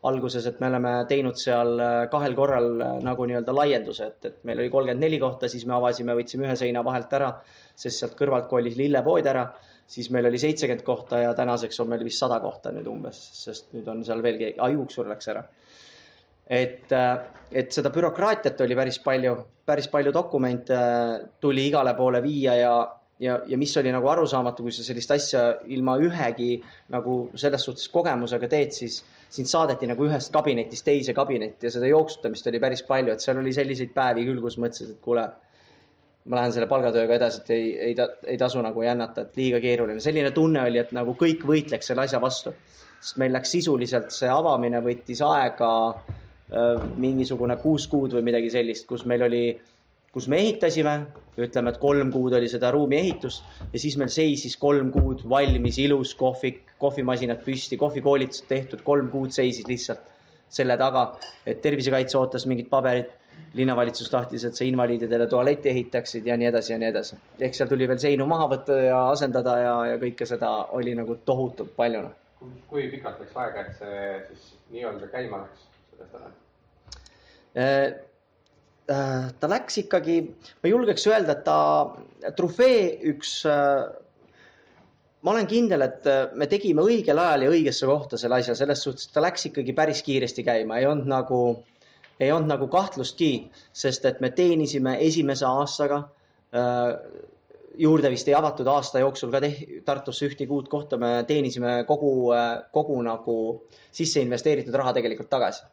alguses, 0.10 0.46
et 0.48 0.62
me 0.64 0.70
oleme 0.70 0.94
teinud 1.10 1.40
seal 1.40 1.74
äh, 1.84 1.96
kahel 2.12 2.36
korral 2.38 2.70
äh, 2.82 2.94
nagu 3.06 3.26
nii-öelda 3.28 3.56
laienduse, 3.56 4.12
et, 4.14 4.30
et 4.32 4.46
meil 4.48 4.62
oli 4.64 4.72
kolmkümmend 4.74 5.08
neli 5.08 5.20
kohta, 5.22 5.52
siis 5.52 5.66
me 5.68 5.76
avasime, 5.80 6.16
võtsime 6.20 6.48
ühe 6.48 6.60
seina 6.60 6.86
vahelt 6.88 7.18
ära, 7.20 7.34
sest 7.76 8.04
sealt 8.04 8.16
kõrvalt 8.20 8.48
kolis 8.52 8.80
lillepood 8.80 9.28
ära 9.34 9.50
siis 9.90 10.10
meil 10.14 10.28
oli 10.30 10.38
seitsekümmend 10.38 10.86
kohta 10.86 11.24
ja 11.24 11.34
tänaseks 11.34 11.80
on 11.82 11.90
meil 11.90 12.04
vist 12.06 12.22
sada 12.22 12.40
kohta 12.44 12.72
nüüd 12.76 12.88
umbes, 12.92 13.20
sest 13.44 13.74
nüüd 13.74 13.88
on 13.90 14.04
seal 14.06 14.22
veel 14.26 14.38
keegi, 14.42 14.60
Juuksur 14.76 15.10
läks 15.10 15.32
ära. 15.34 15.44
Et, 16.50 16.92
äh, 16.92 17.18
et 17.52 17.74
seda 17.74 17.92
bürokraatiat 17.94 18.62
oli 18.66 18.78
päris 18.78 18.98
palju, 19.06 19.36
päris 19.70 19.90
palju 19.92 20.14
dokumente 20.14 20.76
äh, 20.76 21.20
tuli 21.42 21.68
igale 21.70 21.94
poole 21.98 22.22
viia 22.26 22.56
ja, 22.58 22.74
ja, 23.22 23.40
ja 23.48 23.58
mis 23.62 23.76
oli 23.78 23.94
nagu 23.94 24.10
arusaamatu, 24.10 24.66
kui 24.66 24.74
sa 24.74 24.86
sellist 24.86 25.12
asja 25.14 25.44
ilma 25.70 26.00
ühegi 26.02 26.56
nagu 26.96 27.20
selles 27.38 27.68
suhtes 27.70 27.90
kogemusega 27.94 28.50
teed, 28.50 28.74
siis 28.74 29.04
sind 29.30 29.50
saadeti 29.52 29.90
nagu 29.90 30.08
ühest 30.10 30.34
kabinetist 30.34 30.88
teise 30.88 31.14
kabinetti 31.14 31.70
ja 31.70 31.76
seda 31.76 31.92
jooksutamist 31.92 32.50
oli 32.50 32.62
päris 32.64 32.82
palju, 32.88 33.14
et 33.14 33.26
seal 33.26 33.38
oli 33.44 33.54
selliseid 33.54 33.94
päevi 33.94 34.26
küll, 34.32 34.42
kus 34.42 34.58
mõtlesid, 34.58 34.96
et 34.96 35.06
kuule 35.06 35.28
ma 36.30 36.42
lähen 36.42 36.54
selle 36.54 36.68
palgatööga 36.70 37.16
edasi, 37.16 37.44
et 37.44 37.52
ei, 37.54 37.68
ei, 37.90 37.94
ei 38.34 38.38
tasu 38.38 38.62
nagu 38.62 38.82
jännata, 38.84 39.24
et 39.24 39.38
liiga 39.38 39.62
keeruline. 39.62 40.02
selline 40.04 40.34
tunne 40.34 40.66
oli, 40.66 40.82
et 40.82 40.92
nagu 40.98 41.14
kõik 41.18 41.46
võitleks 41.48 41.90
selle 41.90 42.04
asja 42.06 42.20
vastu. 42.22 42.54
sest 43.00 43.18
meil 43.22 43.32
läks 43.34 43.54
sisuliselt 43.56 44.12
see 44.12 44.30
avamine 44.30 44.82
võttis 44.84 45.22
aega 45.26 45.70
äh, 45.90 46.18
mingisugune 46.98 47.58
kuus 47.62 47.88
kuud 47.88 48.16
või 48.18 48.26
midagi 48.32 48.50
sellist, 48.54 48.88
kus 48.90 49.06
meil 49.10 49.22
oli, 49.28 49.44
kus 50.14 50.28
me 50.32 50.40
ehitasime, 50.42 50.96
ütleme, 51.40 51.72
et 51.72 51.82
kolm 51.82 52.12
kuud 52.12 52.34
oli 52.36 52.50
seda 52.52 52.72
ruumi 52.74 52.98
ehitust 52.98 53.46
ja 53.74 53.80
siis 53.80 53.98
meil 54.02 54.10
seisis 54.14 54.58
kolm 54.60 54.90
kuud 54.92 55.22
valmis 55.30 55.78
ilus 55.80 56.16
kohvik, 56.20 56.74
kohvimasinad 56.82 57.44
püsti, 57.46 57.78
kohvikoolitused 57.78 58.50
tehtud, 58.50 58.84
kolm 58.88 59.12
kuud 59.14 59.36
seisis 59.36 59.68
lihtsalt 59.70 60.08
selle 60.50 60.78
taga, 60.82 61.06
et 61.46 61.62
tervisekaitse 61.62 62.18
ootas 62.18 62.48
mingit 62.50 62.70
paberit 62.70 63.14
linnavalitsus 63.54 64.10
tahtis, 64.10 64.44
et 64.46 64.56
sa 64.58 64.66
invaliididele 64.66 65.28
tualeti 65.28 65.70
ehitaksid 65.70 66.26
ja 66.28 66.38
nii 66.38 66.50
edasi 66.50 66.74
ja 66.74 66.80
nii 66.82 66.90
edasi. 66.90 67.18
ehk 67.40 67.56
seal 67.56 67.70
tuli 67.70 67.88
veel 67.88 68.02
seinu 68.02 68.28
maha 68.30 68.50
võtta 68.52 68.78
ja 68.84 69.00
asendada 69.10 69.56
ja, 69.62 69.76
ja 69.94 70.02
kõike 70.02 70.26
seda 70.30 70.52
oli 70.80 70.96
nagu 70.98 71.16
tohutult 71.26 71.76
palju. 71.78 72.02
Noh. 72.08 72.18
kui 72.70 72.88
pikalt 72.92 73.20
läks 73.20 73.38
aega, 73.38 73.66
et 73.66 73.80
see 73.80 74.04
siis 74.28 74.52
nii-öelda 74.74 75.10
käima 75.14 75.44
läks, 75.44 75.69
äh,? 77.56 77.88
äh 78.90 79.26
ta 79.40 79.50
läks 79.52 79.82
ikkagi, 79.84 80.20
ma 80.64 80.72
julgeks 80.72 81.08
öelda, 81.12 81.38
et 81.38 81.44
ta, 81.46 81.58
trofee 82.38 83.00
üks 83.12 83.34
äh, 83.46 83.84
ma 85.22 85.34
olen 85.34 85.50
kindel, 85.50 85.84
et 85.86 86.08
me 86.40 86.48
tegime 86.50 86.86
õigel 86.86 87.20
ajal 87.22 87.46
ja 87.46 87.52
õigesse 87.54 87.90
kohta 87.90 88.18
selle 88.18 88.40
asja, 88.40 88.56
selles 88.58 88.82
suhtes, 88.86 89.10
et 89.10 89.18
ta 89.18 89.24
läks 89.24 89.50
ikkagi 89.52 89.76
päris 89.78 90.02
kiiresti 90.06 90.46
käima, 90.48 90.80
ei 90.80 90.88
olnud 90.90 91.10
nagu 91.12 91.42
ei 92.20 92.32
olnud 92.36 92.52
nagu 92.52 92.68
kahtlustki, 92.68 93.50
sest 93.72 94.06
et 94.06 94.20
me 94.20 94.32
teenisime 94.36 94.98
esimese 95.06 95.48
aastaga 95.48 96.02
juurde 97.80 98.12
vist 98.12 98.28
ei 98.28 98.36
avatud 98.36 98.68
aasta 98.68 99.00
jooksul 99.00 99.32
ka 99.32 99.42
Tartusse 99.86 100.28
ühtegi 100.28 100.52
uut 100.52 100.68
kohta, 100.70 100.98
me 100.98 101.24
teenisime 101.28 101.84
kogu, 101.88 102.32
kogu 102.76 103.02
nagu 103.06 103.36
sisse 103.92 104.24
investeeritud 104.26 104.76
raha 104.76 104.94
tegelikult 104.98 105.30
tagasi. 105.32 105.64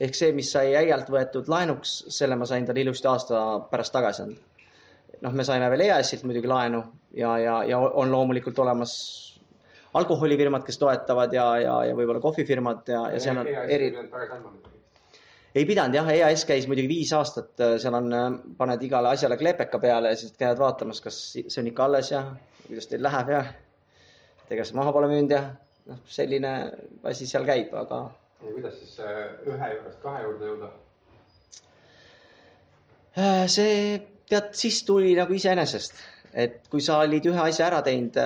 Ehk 0.00 0.16
see, 0.18 0.32
mis 0.36 0.50
sai 0.52 0.74
äialt 0.76 1.10
võetud 1.10 1.48
laenuks, 1.48 1.96
selle 2.08 2.36
ma 2.36 2.48
sain 2.48 2.66
talle 2.66 2.82
ilusti 2.82 3.08
aasta 3.08 3.44
pärast 3.70 3.94
tagasi 3.94 4.22
anda. 4.26 4.40
noh, 5.22 5.32
me 5.32 5.44
saime 5.46 5.70
veel 5.70 5.86
EAS-ilt 5.86 6.24
muidugi 6.26 6.50
laenu 6.50 6.82
ja, 7.16 7.38
ja, 7.38 7.62
ja 7.64 7.78
on 7.78 8.10
loomulikult 8.12 8.58
olemas 8.58 8.94
alkoholifirmad, 9.94 10.64
kes 10.66 10.78
toetavad 10.78 11.32
ja, 11.32 11.48
ja, 11.62 11.74
ja 11.90 11.96
võib-olla 11.96 12.20
kohvifirmad 12.20 12.88
ja, 12.90 13.08
ja 13.14 13.20
seal 13.22 13.38
on 13.40 13.48
eri 13.48 13.92
ei 15.54 15.66
pidanud 15.66 15.94
jah, 15.94 16.08
EAS 16.10 16.42
käis 16.48 16.66
muidugi 16.66 16.90
viis 16.90 17.12
aastat, 17.14 17.52
äh, 17.62 17.76
seal 17.82 17.94
on, 17.94 18.10
äh, 18.12 18.24
paned 18.58 18.82
igale 18.82 19.12
asjale 19.14 19.38
kleepeka 19.38 19.78
peale 19.78 20.10
ja 20.10 20.18
siis 20.18 20.34
käivad 20.38 20.58
vaatamas, 20.58 21.00
kas 21.04 21.20
see 21.36 21.60
on 21.62 21.70
ikka 21.70 21.86
alles 21.86 22.10
ja 22.10 22.24
kuidas 22.66 22.90
teil 22.90 23.06
läheb 23.06 23.30
ja 23.36 23.44
et 23.44 24.56
ega 24.56 24.66
see 24.66 24.76
maha 24.78 24.92
pole 24.92 25.10
müünud 25.12 25.34
ja 25.36 25.44
noh, 25.90 26.00
selline 26.10 26.54
asi 27.10 27.28
seal 27.30 27.46
käib, 27.48 27.74
aga. 27.84 28.04
Ja 28.44 28.52
kuidas 28.52 28.78
siis 28.80 28.96
äh, 29.00 29.20
ühe 29.50 29.70
juurest 29.76 30.00
kahe 30.02 30.24
juurde 30.26 30.50
jõuda? 30.52 30.72
see 33.46 34.00
tead, 34.26 34.50
siis 34.58 34.80
tuli 34.82 35.12
nagu 35.14 35.36
iseenesest, 35.36 36.00
et 36.34 36.64
kui 36.70 36.82
sa 36.82 36.98
olid 37.04 37.26
ühe 37.30 37.40
asja 37.44 37.68
ära 37.68 37.82
teinud 37.86 38.18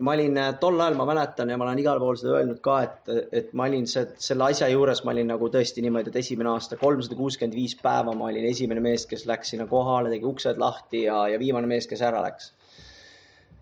ma 0.00 0.14
olin 0.16 0.38
äh, 0.38 0.54
tol 0.60 0.80
ajal, 0.80 0.96
ma 0.96 1.06
mäletan 1.08 1.50
ja 1.52 1.58
ma 1.60 1.66
olen 1.66 1.80
igal 1.82 2.00
pool 2.00 2.16
seda 2.16 2.38
öelnud 2.38 2.60
ka, 2.64 2.78
et, 2.86 3.12
et 3.42 3.52
ma 3.58 3.66
olin 3.68 3.86
see, 3.90 4.06
selle 4.26 4.48
asja 4.48 4.68
juures, 4.72 5.02
ma 5.04 5.12
olin 5.12 5.28
nagu 5.34 5.50
tõesti 5.52 5.84
niimoodi, 5.84 6.12
et 6.12 6.18
esimene 6.22 6.52
aasta 6.52 6.78
kolmsada 6.80 7.18
kuuskümmend 7.18 7.56
viis 7.58 7.76
päeva 7.82 8.14
ma 8.16 8.30
olin 8.30 8.48
esimene 8.48 8.82
mees, 8.84 9.06
kes 9.10 9.26
läks 9.28 9.52
sinna 9.52 9.68
kohale, 9.70 10.10
tegi 10.12 10.28
uksed 10.28 10.60
lahti 10.62 11.04
ja, 11.06 11.26
ja 11.32 11.40
viimane 11.42 11.68
mees, 11.70 11.88
kes 11.90 12.04
ära 12.08 12.22
läks 12.24 12.52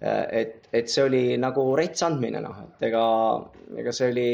et, 0.00 0.68
et 0.72 0.88
see 0.88 1.02
oli 1.04 1.22
nagu 1.40 1.62
rets 1.76 2.02
andmine, 2.06 2.40
noh, 2.40 2.56
et 2.64 2.86
ega, 2.88 3.02
ega 3.82 3.92
see 3.92 4.08
oli, 4.08 4.28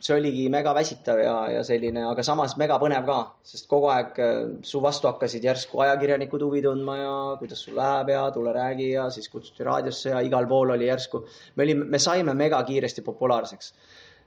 see 0.00 0.16
oligi 0.16 0.46
mega 0.52 0.72
väsitav 0.76 1.20
ja, 1.20 1.34
ja 1.52 1.64
selline, 1.66 2.06
aga 2.08 2.24
samas 2.24 2.56
mega 2.60 2.78
põnev 2.80 3.04
ka, 3.08 3.18
sest 3.44 3.68
kogu 3.68 3.90
aeg 3.92 4.20
äh, 4.24 4.38
su 4.64 4.80
vastu 4.80 5.10
hakkasid 5.10 5.44
järsku 5.44 5.82
ajakirjanikud 5.84 6.46
huvi 6.46 6.64
tundma 6.64 6.96
ja 6.96 7.14
kuidas 7.40 7.66
sul 7.66 7.76
läheb 7.76 8.14
ja 8.14 8.22
tule 8.32 8.54
räägi 8.56 8.92
ja 8.94 9.10
siis 9.12 9.28
kutsuti 9.28 9.66
raadiosse 9.68 10.14
ja 10.14 10.22
igal 10.24 10.48
pool 10.48 10.72
oli 10.76 10.88
järsku, 10.88 11.24
me 11.56 11.68
olime, 11.68 11.90
me 11.96 12.00
saime 12.00 12.34
mega 12.34 12.62
kiiresti 12.64 13.04
populaarseks 13.04 13.74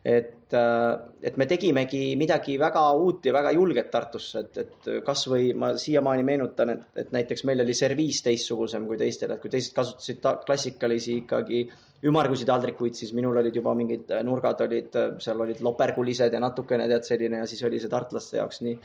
et, 0.04 0.54
äh, 0.54 1.00
et 1.24 1.38
me 1.40 1.46
tegimegi 1.48 2.16
midagi 2.20 2.58
väga 2.60 2.84
uut 3.00 3.26
ja 3.26 3.34
väga 3.34 3.54
julget 3.56 3.90
Tartusse, 3.92 4.44
et, 4.44 4.58
et 4.58 4.90
kasvõi 5.06 5.54
ma 5.56 5.72
siiamaani 5.80 6.26
meenutan, 6.28 6.74
et, 6.76 6.84
et 7.06 7.14
näiteks 7.16 7.46
meil 7.48 7.64
oli 7.64 7.76
serviis 7.78 8.20
teistsugusem 8.26 8.88
kui 8.90 9.00
teistel, 9.00 9.32
et 9.32 9.42
kui 9.42 9.52
teised 9.54 9.76
kasutasid 9.78 10.20
klassikalisi 10.46 11.22
ikkagi 11.24 11.64
ümmargusi 12.04 12.46
taldrikuid, 12.46 12.98
siis 13.00 13.14
minul 13.16 13.40
olid 13.40 13.56
juba 13.56 13.72
mingid 13.80 14.12
nurgad 14.28 14.66
olid, 14.66 15.00
seal 15.24 15.46
olid 15.46 15.64
lopergulised 15.64 16.36
ja 16.36 16.44
natukene 16.44 16.90
tead 16.92 17.08
selline 17.08 17.40
ja 17.40 17.48
siis 17.48 17.64
oli 17.64 17.80
see 17.80 17.92
tartlaste 17.92 18.42
jaoks 18.42 18.60
nii 18.68 18.76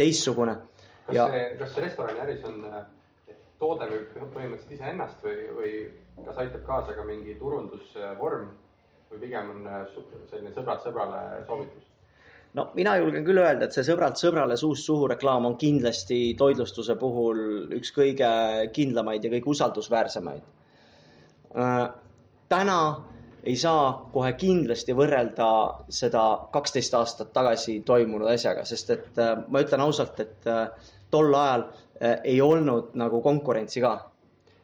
teistsugune. 0.00 0.58
kas 1.06 1.16
ja... 1.20 1.28
see, 1.30 1.46
kas 1.60 1.74
see 1.76 1.86
restorani 1.86 2.24
äris 2.26 2.42
on, 2.50 2.58
toode 3.62 3.86
müüb 3.92 4.18
põhimõtteliselt 4.34 4.74
iseennast 4.74 5.22
või, 5.22 5.38
või 5.54 5.72
kas 6.26 6.42
aitab 6.42 6.66
kaasa 6.66 6.98
ka 6.98 7.06
mingi 7.06 7.38
turundusvorm? 7.38 8.50
Või 9.10 9.20
pigem 9.26 9.50
on 9.52 9.66
äh, 9.68 9.82
selline 10.30 10.52
sõbrad 10.54 10.82
sõbrale 10.84 11.22
soovitus? 11.48 11.88
no 12.54 12.68
mina 12.78 12.96
julgen 13.00 13.24
küll 13.26 13.40
öelda, 13.42 13.66
et 13.66 13.76
see 13.76 13.86
sõbrad 13.86 14.18
sõbrale 14.20 14.56
suust 14.60 14.86
suhu 14.86 15.08
reklaam 15.10 15.46
on 15.48 15.56
kindlasti 15.60 16.20
toitlustuse 16.38 16.96
puhul 17.00 17.40
üks 17.78 17.90
kõige 17.96 18.30
kindlamaid 18.76 19.26
ja 19.26 19.32
kõige 19.32 19.50
usaldusväärsemaid. 19.54 20.46
Äh, 21.58 21.82
täna 22.48 22.78
ei 23.44 23.56
saa 23.60 23.90
kohe 24.12 24.32
kindlasti 24.40 24.94
võrrelda 24.96 25.48
seda 25.92 26.24
kaksteist 26.52 26.94
aastat 26.96 27.34
tagasi 27.36 27.80
toimunud 27.86 28.30
asjaga, 28.32 28.64
sest 28.64 28.90
et 28.94 29.20
äh, 29.20 29.36
ma 29.48 29.62
ütlen 29.66 29.84
ausalt, 29.84 30.20
et 30.20 30.50
tol 31.10 31.34
ajal 31.38 31.68
ei 32.04 32.40
olnud 32.42 32.96
nagu 32.98 33.20
konkurentsi 33.22 33.80
ka. 33.80 33.92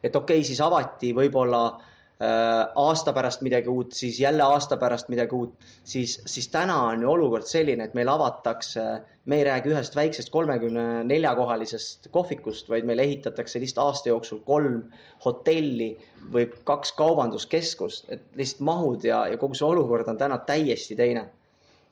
et 0.03 0.15
okei 0.15 0.41
okay,, 0.41 0.43
siis 0.43 0.59
avati 0.61 1.13
võib-olla 1.15 1.61
Äh, 1.71 1.90
aasta 2.21 3.13
pärast 3.13 3.41
midagi 3.41 3.69
uut, 3.69 3.95
siis 3.97 4.19
jälle 4.19 4.43
aasta 4.43 4.77
pärast 4.77 5.09
midagi 5.09 5.33
uut, 5.35 5.53
siis, 5.83 6.19
siis 6.25 6.47
täna 6.53 6.75
on 6.91 7.01
ju 7.01 7.09
olukord 7.09 7.47
selline, 7.49 7.87
et 7.87 7.95
meil 7.97 8.09
avatakse, 8.13 8.83
me 9.25 9.39
ei 9.39 9.45
räägi 9.47 9.71
ühest 9.73 9.95
väiksest 9.97 10.29
kolmekümne 10.33 11.03
nelja 11.07 11.33
kohalisest 11.37 12.11
kohvikust, 12.13 12.69
vaid 12.69 12.85
meil 12.85 13.01
ehitatakse 13.01 13.61
lihtsalt 13.61 13.87
aasta 13.87 14.11
jooksul 14.11 14.41
kolm 14.45 14.83
hotelli 15.25 15.95
või 16.33 16.45
kaks 16.67 16.93
kaubanduskeskust, 16.99 18.11
et 18.13 18.27
lihtsalt 18.37 18.67
mahud 18.69 19.07
ja, 19.07 19.23
ja 19.31 19.39
kogu 19.41 19.57
see 19.57 19.69
olukord 19.69 20.11
on 20.11 20.19
täna 20.21 20.37
täiesti 20.45 20.97
teine. 20.99 21.29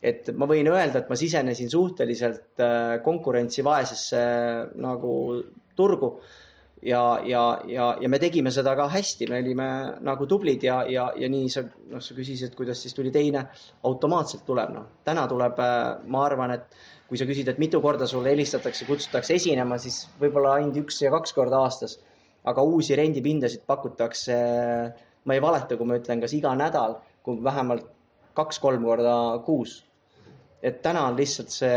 et 0.01 0.29
ma 0.31 0.45
võin 0.47 0.67
öelda, 0.71 1.01
et 1.01 1.09
ma 1.09 1.15
sisenesin 1.19 1.69
suhteliselt 1.69 2.61
äh, 2.63 3.01
konkurentsivaesesse 3.03 4.21
nagu 4.79 5.15
turgu 5.75 6.13
ja, 6.81 7.19
ja, 7.25 7.61
ja, 7.67 7.87
ja 8.01 8.09
me 8.09 8.19
tegime 8.19 8.51
seda 8.55 8.75
ka 8.79 8.87
hästi, 8.91 9.27
me 9.29 9.41
olime 9.43 9.67
nagu 10.05 10.27
tublid 10.29 10.63
ja, 10.63 10.81
ja, 10.87 11.09
ja 11.17 11.29
nii 11.31 11.49
sa, 11.51 11.63
noh, 11.91 12.03
sa 12.03 12.15
küsisid, 12.15 12.55
kuidas 12.57 12.81
siis 12.83 12.95
tuli 12.95 13.11
teine, 13.11 13.45
automaatselt 13.87 14.45
tuleb, 14.47 14.71
noh. 14.75 14.87
täna 15.07 15.25
tuleb, 15.31 15.59
äh, 15.63 16.05
ma 16.07 16.23
arvan, 16.27 16.55
et 16.55 16.79
kui 17.09 17.19
sa 17.19 17.27
küsid, 17.27 17.49
et 17.49 17.59
mitu 17.61 17.81
korda 17.83 18.07
sulle 18.07 18.31
helistatakse, 18.31 18.87
kutsutakse 18.87 19.35
esinema, 19.35 19.79
siis 19.81 20.03
võib-olla 20.21 20.59
ainult 20.59 20.77
üks 20.85 21.01
ja 21.03 21.11
kaks 21.15 21.35
korda 21.35 21.63
aastas. 21.65 21.99
aga 22.49 22.63
uusi 22.63 22.95
rendipindasid 22.95 23.65
pakutakse, 23.67 24.35
ma 25.27 25.35
ei 25.35 25.41
valeta, 25.43 25.75
kui 25.77 25.85
ma 25.85 25.97
ütlen, 25.99 26.21
kas 26.23 26.31
iga 26.33 26.53
nädal, 26.55 26.95
kui 27.21 27.41
vähemalt 27.43 27.89
kaks-kolm 28.33 28.85
korda 28.87 29.15
kuus. 29.45 29.83
et 30.63 30.81
täna 30.83 31.05
on 31.07 31.15
lihtsalt 31.15 31.51
see, 31.51 31.75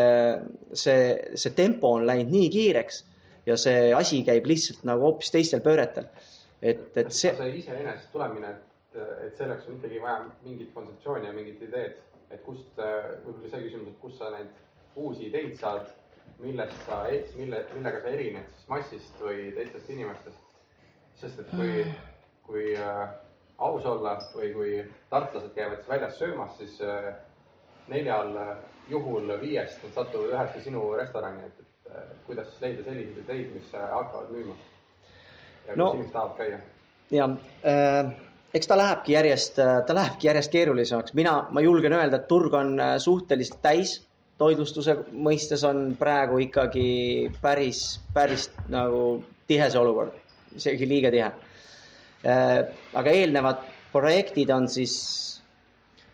see, 0.74 1.02
see 1.34 1.52
tempo 1.54 1.92
on 1.96 2.06
läinud 2.06 2.32
nii 2.34 2.48
kiireks 2.50 3.02
ja 3.46 3.56
see 3.56 3.92
asi 3.94 4.22
käib 4.26 4.46
lihtsalt 4.46 4.84
nagu 4.88 5.08
hoopis 5.08 5.32
teistel 5.34 5.62
pööretel. 5.64 6.06
et, 6.62 6.84
et 6.96 7.10
see. 7.12 7.34
see 7.36 7.56
iseenesest 7.58 8.12
tulemine, 8.12 8.54
et, 8.54 9.00
et 9.26 9.36
selleks 9.40 9.68
on 9.68 9.80
ikkagi 9.80 10.02
vaja 10.02 10.26
mingit 10.44 10.74
kontseptsiooni 10.74 11.26
ja 11.26 11.32
mingit 11.36 11.62
ideed, 11.68 11.98
et 12.30 12.44
kust, 12.44 12.70
võib-olla 12.76 13.50
see 13.50 13.66
küsimus, 13.66 13.90
et 13.90 14.00
kust 14.04 14.22
sa 14.22 14.30
neid 14.36 14.52
uusi 14.96 15.26
ideid 15.30 15.56
saad 15.58 15.90
millest 16.42 16.86
sa, 16.86 17.04
mille, 17.36 17.64
millega 17.74 18.00
sa 18.02 18.10
erined 18.10 18.48
siis 18.54 18.68
massist 18.70 19.20
või 19.22 19.50
teistest 19.56 19.90
inimestest. 19.94 20.48
sest 21.20 21.38
et 21.38 21.50
kui, 21.54 21.84
kui 22.46 22.64
äh, 22.74 23.02
aus 23.62 23.86
olla 23.86 24.16
või 24.34 24.52
kui 24.54 24.72
tartlased 25.10 25.52
käivad 25.54 25.78
siis 25.78 25.92
väljas 25.92 26.18
söömas, 26.18 26.56
siis 26.58 26.80
äh, 26.82 27.12
neljal 27.88 28.34
äh, 28.36 28.56
juhul 28.90 29.30
viiest 29.40 29.84
nad 29.84 29.94
satuvad 29.98 30.34
ühesse 30.34 30.64
sinu 30.64 30.82
restorani, 30.98 31.46
et, 31.46 31.60
kuidas 32.26 32.50
siis 32.50 32.66
leida 32.66 32.84
selliseid 32.84 33.24
ideid, 33.24 33.48
mis 33.54 33.72
äh, 33.74 33.88
hakkavad 33.92 34.30
müüma. 34.34 34.54
ja 35.68 35.76
no, 35.76 35.90
kus 35.90 35.94
inimesed 35.94 36.12
tahavad 36.12 36.36
käia. 36.36 36.60
ja 37.10 37.28
äh, 37.72 38.14
eks 38.54 38.68
ta 38.68 38.76
lähebki 38.76 39.16
järjest, 39.16 39.58
äh, 39.58 39.82
ta 39.86 39.94
lähebki 39.94 40.26
järjest 40.26 40.52
keerulisemaks, 40.52 41.14
mina, 41.18 41.36
ma 41.50 41.60
julgen 41.64 41.92
öelda, 41.96 42.20
et 42.20 42.28
turg 42.28 42.54
on 42.54 42.74
äh, 42.80 42.96
suhteliselt 43.02 43.62
täis 43.64 44.00
toitlustuse 44.42 44.96
mõistes 45.12 45.62
on 45.68 45.92
praegu 45.98 46.40
ikkagi 46.46 46.86
päris, 47.42 48.00
päris 48.14 48.48
nagu 48.72 49.22
tihe 49.50 49.68
see 49.70 49.80
olukord, 49.80 50.16
isegi 50.56 50.88
liiga 50.88 51.12
tihe. 51.14 51.28
Äh, 52.22 52.56
aga 52.98 53.14
eelnevad 53.18 53.62
projektid 53.92 54.50
on 54.54 54.68
siis, 54.70 54.94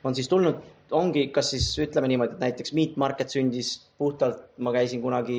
on 0.04 0.16
siis 0.16 0.28
tulnud, 0.30 0.60
ongi, 0.96 1.28
kas 1.34 1.52
siis 1.54 1.68
ütleme 1.82 2.08
niimoodi, 2.10 2.36
et 2.36 2.44
näiteks 2.46 2.74
Meat 2.76 2.96
Market 3.00 3.32
sündis 3.34 3.74
puhtalt, 4.00 4.44
ma 4.64 4.72
käisin 4.72 5.02
kunagi 5.02 5.38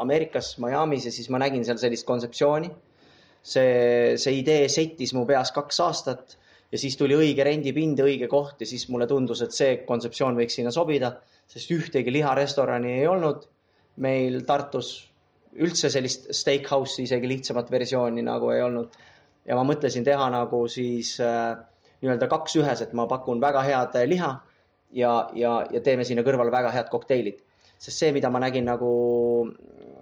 Ameerikas 0.00 0.54
Miami's 0.62 1.08
ja 1.08 1.12
siis 1.14 1.28
ma 1.32 1.40
nägin 1.42 1.64
seal 1.66 1.80
sellist 1.80 2.06
kontseptsiooni. 2.08 2.70
see, 3.48 4.16
see 4.18 4.34
idee 4.40 4.68
settis 4.68 5.14
mu 5.14 5.22
peas 5.24 5.52
kaks 5.54 5.78
aastat 5.80 6.36
ja 6.72 6.78
siis 6.78 6.96
tuli 6.98 7.14
õige 7.16 7.44
rendipind, 7.46 8.00
õige 8.02 8.26
koht 8.28 8.60
ja 8.60 8.66
siis 8.66 8.88
mulle 8.92 9.06
tundus, 9.06 9.40
et 9.42 9.54
see 9.56 9.76
kontseptsioon 9.88 10.36
võiks 10.36 10.58
sinna 10.58 10.72
sobida 10.74 11.14
sest 11.48 11.72
ühtegi 11.72 12.12
liharestorani 12.12 12.98
ei 13.00 13.06
olnud 13.08 13.46
meil 14.04 14.42
Tartus, 14.46 14.92
üldse 15.58 15.90
sellist 15.90 16.28
steakhouse'i, 16.36 17.06
isegi 17.08 17.30
lihtsamat 17.30 17.70
versiooni 17.72 18.22
nagu 18.22 18.52
ei 18.54 18.62
olnud. 18.62 18.92
ja 19.48 19.56
ma 19.56 19.64
mõtlesin 19.64 20.04
teha 20.04 20.28
nagu 20.30 20.60
siis 20.68 21.14
äh, 21.24 21.56
nii-öelda 22.02 22.28
kaks 22.28 22.58
ühes, 22.60 22.82
et 22.84 22.92
ma 22.92 23.06
pakun 23.08 23.40
väga 23.40 23.62
head 23.64 23.96
liha 24.06 24.34
ja, 24.92 25.30
ja, 25.34 25.52
ja 25.70 25.80
teeme 25.80 26.04
sinna 26.04 26.24
kõrvale 26.26 26.52
väga 26.54 26.72
head 26.74 26.90
kokteilid. 26.90 27.40
sest 27.78 27.98
see, 27.98 28.12
mida 28.12 28.30
ma 28.30 28.40
nägin 28.42 28.64
nagu, 28.66 28.92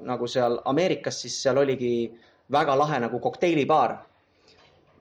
nagu 0.08 0.26
seal 0.26 0.60
Ameerikas, 0.64 1.20
siis 1.20 1.36
seal 1.42 1.58
oligi 1.60 2.10
väga 2.52 2.76
lahe 2.78 3.00
nagu 3.00 3.20
kokteilibaar. 3.20 3.98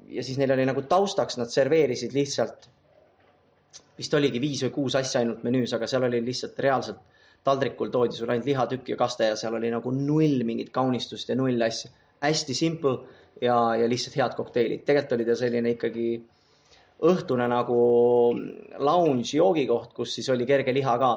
ja 0.10 0.24
siis 0.24 0.38
neil 0.38 0.52
oli 0.52 0.66
nagu 0.66 0.82
taustaks, 0.82 1.38
nad 1.38 1.50
serveerisid 1.50 2.14
lihtsalt 2.14 2.70
vist 3.98 4.14
oligi 4.14 4.42
viis 4.42 4.64
või 4.66 4.74
kuus 4.76 4.96
asja 4.96 5.22
ainult 5.22 5.44
menüüs, 5.44 5.74
aga 5.74 5.88
seal 5.88 6.04
oli 6.04 6.22
lihtsalt 6.24 6.60
reaalselt 6.60 7.00
taldrikul 7.46 7.92
toodi 7.94 8.18
sulle 8.18 8.36
ainult 8.36 8.50
lihatükk 8.50 8.90
ja 8.90 8.98
kaste 9.00 9.30
ja 9.30 9.36
seal 9.40 9.56
oli 9.56 9.70
nagu 9.72 9.92
null 9.94 10.44
mingit 10.48 10.72
kaunistust 10.76 11.30
ja 11.30 11.36
null 11.36 11.62
asja. 11.62 11.92
hästi 12.22 12.54
simple 12.54 12.98
ja, 13.42 13.76
ja 13.76 13.90
lihtsalt 13.90 14.16
head 14.18 14.36
kokteilid. 14.36 14.86
tegelikult 14.86 15.20
oli 15.20 15.26
ta 15.26 15.36
selline 15.36 15.76
ikkagi 15.76 16.08
õhtune 17.04 17.48
nagu 17.52 17.80
lounge 18.80 19.36
joogikoht, 19.36 19.94
kus 19.94 20.14
siis 20.16 20.30
oli 20.30 20.46
kerge 20.46 20.74
liha 20.74 20.98
ka. 21.02 21.16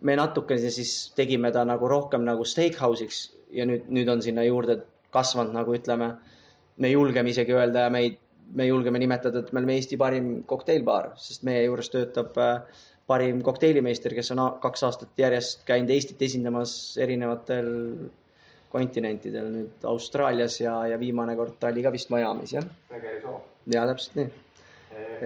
me 0.00 0.12
natukene 0.16 0.70
siis 0.70 1.12
tegime 1.16 1.50
ta 1.52 1.64
nagu 1.64 1.88
rohkem 1.88 2.24
nagu 2.24 2.44
steakhouse'iks 2.44 3.20
ja 3.50 3.64
nüüd, 3.64 3.86
nüüd 3.88 4.08
on 4.12 4.22
sinna 4.22 4.44
juurde 4.44 4.82
kasvanud 5.10 5.54
nagu 5.56 5.72
ütleme, 5.74 6.10
me 6.76 6.90
julgeme 6.90 7.30
isegi 7.30 7.54
öelda 7.56 7.86
ja 7.86 7.90
meid 7.90 8.18
me 8.54 8.66
julgeme 8.66 8.98
nimetada, 8.98 9.40
et 9.40 9.52
me 9.52 9.62
oleme 9.62 9.74
Eesti 9.74 9.96
parim 9.96 10.28
kokteilbaar, 10.46 11.14
sest 11.18 11.42
meie 11.48 11.64
juures 11.64 11.88
töötab 11.90 12.36
äh, 12.38 12.84
parim 13.06 13.42
kokteilimeister, 13.46 14.14
kes 14.14 14.32
on 14.34 14.42
kaks 14.62 14.84
aastat 14.86 15.18
järjest 15.18 15.64
käinud 15.66 15.90
Eestit 15.94 16.22
esindamas 16.22 16.72
erinevatel 17.02 17.68
kontinentidel, 18.72 19.50
nüüd 19.52 19.86
Austraalias 19.88 20.58
ja, 20.60 20.74
ja 20.90 20.98
viimane 21.00 21.36
kord 21.38 21.56
ta 21.60 21.70
oli 21.72 21.84
ka 21.86 21.92
vist 21.94 22.10
Miami's, 22.12 22.56
jah. 22.56 22.66
väga 22.90 23.14
hea 23.14 23.22
soo. 23.22 23.38
ja 23.72 23.86
täpselt 23.90 24.18
nii. 24.20 24.32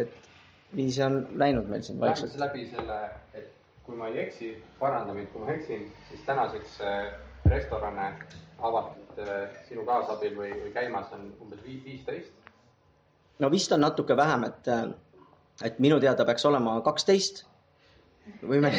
Et 0.03 0.31
viisi 0.77 1.03
on 1.03 1.21
läinud 1.39 1.69
meil 1.71 1.83
siin 1.83 2.01
vaikselt. 2.01 2.37
läbi 2.39 2.67
selle, 2.71 2.99
et 3.35 3.51
kui 3.87 3.97
ma 3.97 4.09
ei 4.11 4.21
eksi, 4.27 4.53
paranda 4.79 5.15
mind, 5.15 5.33
kui 5.33 5.45
ma 5.45 5.53
eksin, 5.55 5.89
siis 6.09 6.27
tänaseks 6.27 6.81
äh, 6.81 7.13
restorane 7.51 8.13
avatud 8.59 9.19
äh, 9.25 9.49
sinu 9.69 9.85
kaasabil 9.89 10.37
või, 10.37 10.53
või 10.65 10.75
käimas 10.77 11.13
on 11.17 11.33
umbes 11.41 11.65
viisteist 11.67 12.41
no 13.41 13.51
vist 13.51 13.73
on 13.73 13.81
natuke 13.85 14.17
vähem, 14.17 14.45
et, 14.49 14.69
et 15.65 15.79
minu 15.83 15.99
teada 16.03 16.27
peaks 16.29 16.45
olema 16.49 16.77
kaksteist. 16.85 17.45
võime, 18.47 18.71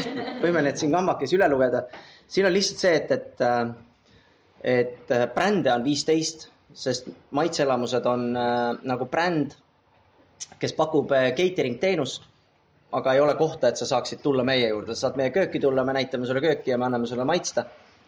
võime 0.43 0.62
need 0.67 0.77
siin 0.80 0.93
kambakesi 0.93 1.36
üle 1.38 1.47
lugeda. 1.51 1.86
siin 2.32 2.47
on 2.47 2.54
lihtsalt 2.54 2.84
see, 2.84 2.93
et, 2.99 3.12
et, 3.12 3.43
et 4.75 5.13
brände 5.36 5.73
on 5.73 5.84
viisteist, 5.84 6.47
sest 6.73 7.10
maitseelamused 7.36 8.06
on 8.08 8.30
äh, 8.38 8.77
nagu 8.88 9.08
bränd, 9.12 9.58
kes 10.60 10.73
pakub 10.77 11.12
äh, 11.15 11.32
catering 11.38 11.80
teenust, 11.82 12.27
aga 12.91 13.13
ei 13.15 13.23
ole 13.23 13.36
kohta, 13.39 13.71
et 13.71 13.80
sa 13.80 13.88
saaksid 13.88 14.21
tulla 14.23 14.43
meie 14.47 14.69
juurde, 14.69 14.95
sa 14.95 15.08
saad 15.08 15.19
meie 15.21 15.32
kööki 15.36 15.60
tulla, 15.63 15.86
me 15.88 15.95
näitame 15.95 16.27
sulle 16.27 16.43
kööki 16.43 16.73
ja 16.73 16.77
me 16.77 16.89
anname 16.89 17.08
sulle 17.08 17.25
maitsta. 17.25 17.65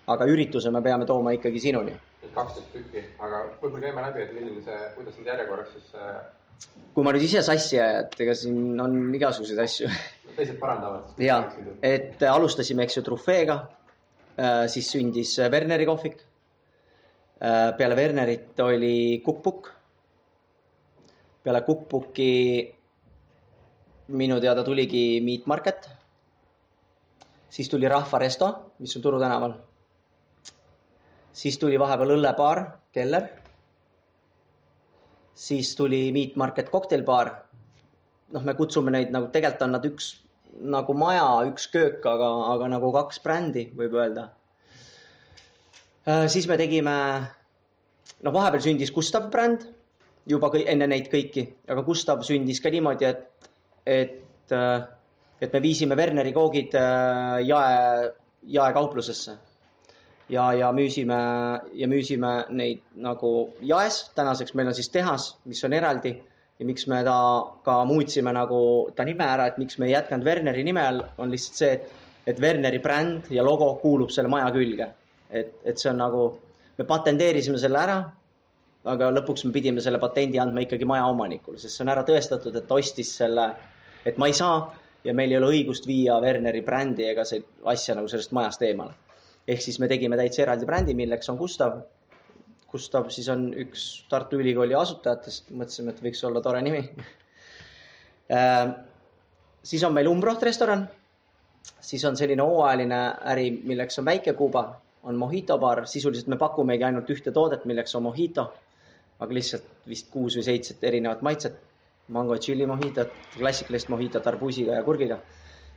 aga 0.07 0.25
ürituse 0.27 0.71
me 0.71 0.81
peame 0.83 1.05
tooma 1.07 1.31
ikkagi 1.31 1.59
sinuni. 1.63 1.93
kaksteist 2.33 2.73
tükki, 2.73 3.03
aga 3.19 3.45
võib-olla 3.61 3.85
käime 3.85 4.01
läbi, 4.01 4.23
et 4.25 4.33
milline 4.35 4.63
see, 4.65 4.79
kuidas 4.95 5.15
need 5.17 5.29
järjekorras 5.31 5.69
siis 5.71 5.93
äh 5.95 6.17
kui 6.93 7.05
ma 7.05 7.13
nüüd 7.13 7.25
ise 7.25 7.41
sassi 7.45 7.79
ajan, 7.79 8.05
et 8.05 8.19
ega 8.25 8.35
siin 8.37 8.81
on 8.81 8.97
igasuguseid 9.17 9.61
asju. 9.63 9.89
teised 10.37 10.59
parandavad. 10.61 11.15
ja, 11.21 11.39
et 11.81 12.21
alustasime, 12.29 12.85
eks 12.85 12.99
ju, 12.99 13.05
trufeega. 13.05 13.57
Äh, 14.33 14.65
siis 14.73 14.89
sündis 14.89 15.35
Werneri 15.53 15.85
kohvik. 15.85 16.23
Peale 17.77 17.95
Wernerit 17.99 18.59
oli 18.63 19.21
Cookbook. 19.25 19.72
Peale 21.43 21.61
Cookbooki 21.61 22.31
minu 24.07 24.39
teada 24.39 24.63
tuligi 24.63 25.21
Meat 25.21 25.45
Market. 25.45 25.89
siis 27.49 27.69
tuli 27.69 27.87
Rahva 27.87 28.19
Resto, 28.19 28.73
mis 28.79 28.95
on 28.95 29.01
Turu 29.01 29.19
tänaval. 29.19 29.53
siis 31.33 31.57
tuli 31.57 31.79
vahepeal 31.79 32.17
õllebaar 32.17 32.65
Keller 32.91 33.43
siis 35.35 35.75
tuli 35.75 36.11
Meat 36.11 36.35
Market 36.35 36.69
kokteilbaar. 36.69 37.31
noh, 38.33 38.41
me 38.41 38.53
kutsume 38.57 38.91
neid 38.91 39.11
nagu, 39.13 39.27
tegelikult 39.29 39.61
on 39.61 39.75
nad 39.75 39.83
üks 39.85 40.05
nagu 40.73 40.93
maja, 40.97 41.25
üks 41.49 41.67
köök, 41.69 42.05
aga, 42.09 42.29
aga 42.53 42.69
nagu 42.71 42.89
kaks 42.93 43.19
brändi, 43.21 43.67
võib 43.77 43.93
öelda. 43.97 44.23
Äh, 46.09 46.25
siis 46.33 46.47
me 46.49 46.57
tegime, 46.57 46.95
noh, 48.25 48.33
vahepeal 48.33 48.63
sündis 48.65 48.93
Gustav 48.93 49.29
bränd 49.33 49.67
juba 50.29 50.49
kõi, 50.53 50.65
enne 50.69 50.87
neid 50.87 51.09
kõiki, 51.11 51.45
aga 51.69 51.83
Gustav 51.85 52.23
sündis 52.27 52.61
ka 52.63 52.71
niimoodi, 52.73 53.09
et, 53.09 53.49
et, 53.85 54.51
äh, 54.51 54.85
et 55.41 55.55
me 55.55 55.63
viisime 55.63 55.97
Werneri 55.99 56.33
koogid 56.35 56.75
äh, 56.79 57.39
jae, 57.47 58.11
jaekauplusesse 58.57 59.35
ja, 60.29 60.51
ja 60.53 60.71
müüsime 60.75 61.17
ja 61.73 61.87
müüsime 61.87 62.33
neid 62.49 62.83
nagu 62.95 63.33
jaes. 63.61 64.03
tänaseks 64.15 64.53
meil 64.53 64.71
on 64.71 64.77
siis 64.77 64.89
tehas, 64.89 65.33
mis 65.45 65.63
on 65.63 65.73
eraldi 65.73 66.15
ja 66.59 66.65
miks 66.65 66.87
me 66.87 67.03
ta 67.03 67.17
ka 67.65 67.83
muutsime 67.85 68.33
nagu 68.33 68.89
ta 68.95 69.03
nime 69.03 69.25
ära, 69.25 69.47
et 69.47 69.57
miks 69.57 69.77
me 69.77 69.87
ei 69.87 69.95
jätkanud 69.95 70.25
Werneri 70.25 70.63
nime 70.63 70.81
all, 70.87 71.03
on 71.17 71.31
lihtsalt 71.31 71.59
see, 71.59 71.71
et, 71.73 71.91
et 72.33 72.41
Werneri 72.41 72.79
bränd 72.79 73.31
ja 73.33 73.43
logo 73.43 73.73
kuulub 73.81 74.11
selle 74.11 74.31
maja 74.31 74.51
külge. 74.55 74.87
et, 75.33 75.55
et 75.65 75.79
see 75.79 75.89
on 75.89 75.97
nagu, 75.97 76.27
me 76.77 76.85
patenteerisime 76.85 77.57
selle 77.57 77.79
ära, 77.79 77.97
aga 78.89 79.09
lõpuks 79.15 79.45
me 79.47 79.53
pidime 79.55 79.81
selle 79.83 79.99
patendi 80.01 80.39
andma 80.41 80.63
ikkagi 80.65 80.87
maja 80.87 81.05
omanikule, 81.11 81.59
sest 81.59 81.77
see 81.77 81.85
on 81.85 81.91
ära 81.93 82.03
tõestatud, 82.07 82.55
et 82.59 82.67
ta 82.67 82.79
ostis 82.79 83.13
selle, 83.19 83.47
et 84.05 84.19
ma 84.19 84.27
ei 84.27 84.35
saa 84.35 84.57
ja 85.07 85.15
meil 85.15 85.31
ei 85.31 85.39
ole 85.39 85.51
õigust 85.53 85.87
viia 85.87 86.19
Werneri 86.23 86.61
brändi 86.65 87.07
ega 87.07 87.25
see 87.27 87.43
asja 87.69 87.95
nagu 87.95 88.11
sellest 88.11 88.33
majast 88.35 88.63
eemale. 88.67 88.95
Ehk 89.47 89.59
siis 89.63 89.79
me 89.79 89.89
tegime 89.91 90.15
täitsa 90.19 90.45
eraldi 90.45 90.67
brändi, 90.67 90.95
milleks 90.95 91.29
on 91.31 91.39
Gustav. 91.39 91.81
Gustav 92.71 93.09
siis 93.11 93.27
on 93.29 93.49
üks 93.65 93.83
Tartu 94.09 94.39
Ülikooli 94.39 94.75
asutajatest, 94.79 95.51
mõtlesime, 95.51 95.91
et 95.91 96.03
võiks 96.03 96.23
olla 96.27 96.41
tore 96.41 96.63
nimi. 96.63 96.83
Äh, 98.33 98.69
siis 99.67 99.83
on 99.83 99.91
meil 99.93 100.07
Umbroht 100.07 100.41
restoran, 100.47 100.85
siis 101.83 102.03
on 102.07 102.15
selline 102.17 102.41
hooajaline 102.41 102.99
äri, 103.33 103.49
milleks 103.67 103.99
on 103.99 104.07
Väike 104.07 104.33
Kuuba, 104.39 104.63
on 105.03 105.19
Mojito 105.19 105.57
baar, 105.59 105.83
sisuliselt 105.91 106.31
me 106.31 106.37
pakumegi 106.39 106.87
ainult 106.87 107.11
ühte 107.11 107.33
toodet, 107.35 107.65
milleks 107.69 107.93
on 107.99 108.05
Mojito, 108.07 108.47
aga 109.23 109.37
lihtsalt 109.37 109.87
vist 109.89 110.09
kuus 110.13 110.37
või 110.37 110.47
seitset 110.49 110.83
erinevat 110.89 111.23
maitset. 111.25 111.61
mango 112.13 112.35
tšilli 112.35 112.65
mojitot, 112.67 113.11
klassikalist 113.37 113.87
mojitot 113.89 114.25
arbuusiga 114.27 114.73
ja 114.75 114.83
kurgiga. 114.83 115.19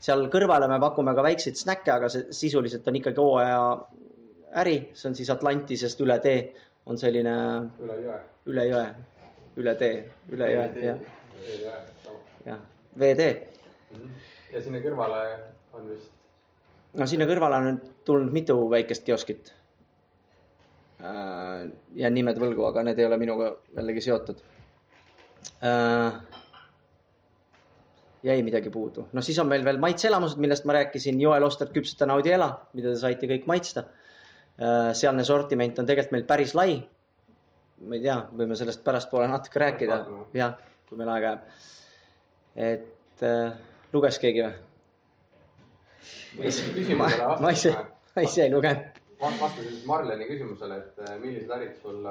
seal 0.01 0.27
kõrvale 0.33 0.69
me 0.69 0.81
pakume 0.81 1.15
ka 1.15 1.23
väikseid 1.23 1.57
snäkke, 1.57 1.91
aga 1.93 2.09
see 2.09 2.33
sisuliselt 2.39 2.89
on 2.89 2.97
ikkagi 2.97 3.21
hooaja 3.21 3.61
äri, 4.63 4.77
see 4.95 5.09
on 5.09 5.15
siis 5.15 5.31
Atlantisest 5.31 6.01
üle 6.01 6.19
tee, 6.25 6.41
on 6.87 6.99
selline 6.99 7.37
üle 7.85 8.01
jõe. 8.03 8.19
üle 8.47 8.67
jõe, 8.73 8.87
üle 9.63 9.75
tee, 9.75 9.95
üle 10.33 10.51
jõe, 10.53 10.67
jah, 10.83 11.07
jõe, 11.63 11.79
jah, 12.51 12.61
veetee. 12.99 13.33
ja 14.53 14.63
sinna 14.63 14.83
kõrvale 14.85 15.23
on 15.73 15.89
vist 15.95 16.17
no 16.97 17.07
sinna 17.09 17.29
kõrvale 17.29 17.61
on 17.61 17.69
nüüd 17.69 17.87
tulnud 18.09 18.35
mitu 18.35 18.57
väikest 18.73 19.05
kioskit. 19.07 19.53
Äh, 20.97 21.67
jään 22.01 22.15
nimed 22.17 22.39
võlgu, 22.41 22.65
aga 22.71 22.83
need 22.87 22.99
ei 23.01 23.05
ole 23.05 23.19
minuga 23.21 23.51
jällegi 23.77 24.01
seotud. 24.09 24.39
jäi 28.27 28.43
midagi 28.43 28.71
puudu, 28.75 29.05
no 29.15 29.23
siis 29.23 29.39
on 29.39 29.47
meil 29.47 29.63
veel 29.65 29.79
maitseelamused, 29.79 30.41
millest 30.43 30.65
ma 30.67 30.75
rääkisin, 30.75 31.21
Joel 31.21 31.45
Oster 31.47 31.69
küpseta 31.71 32.09
Naudiela, 32.09 32.49
mida 32.75 32.91
te 32.91 32.99
saite 32.99 33.29
kõik 33.31 33.45
maitsta. 33.47 33.85
Äh, 34.57 34.91
sealne 34.97 35.25
sortiment 35.25 35.79
on 35.79 35.87
tegelikult 35.87 36.17
meil 36.17 36.27
päris 36.33 36.55
lai. 36.57 36.81
ma 37.87 37.95
ei 37.95 38.01
tea, 38.03 38.17
võime 38.33 38.57
sellest 38.57 38.81
pärastpoole 38.85 39.29
natuke 39.29 39.61
rääkida, 39.61 39.99
jah, 40.35 40.55
kui 40.89 40.97
meil 40.99 41.11
aega 41.13 41.27
jääb. 41.29 41.41
et 42.57 43.23
äh, 43.23 43.53
luges 43.93 44.19
keegi 44.19 44.47
või? 44.47 44.55
ma, 46.97 47.11
ma 47.41 47.51
ise, 47.53 47.77
ma 48.17 48.25
ise 48.25 48.47
ei 48.47 48.53
lugenud. 48.53 49.06
Vastasin 49.21 49.81
Marleni 49.87 50.29
küsimusele, 50.29 50.79
et 50.83 50.99
äh, 51.05 51.17
millised 51.21 51.51
ärid 51.57 51.79
sul, 51.83 52.05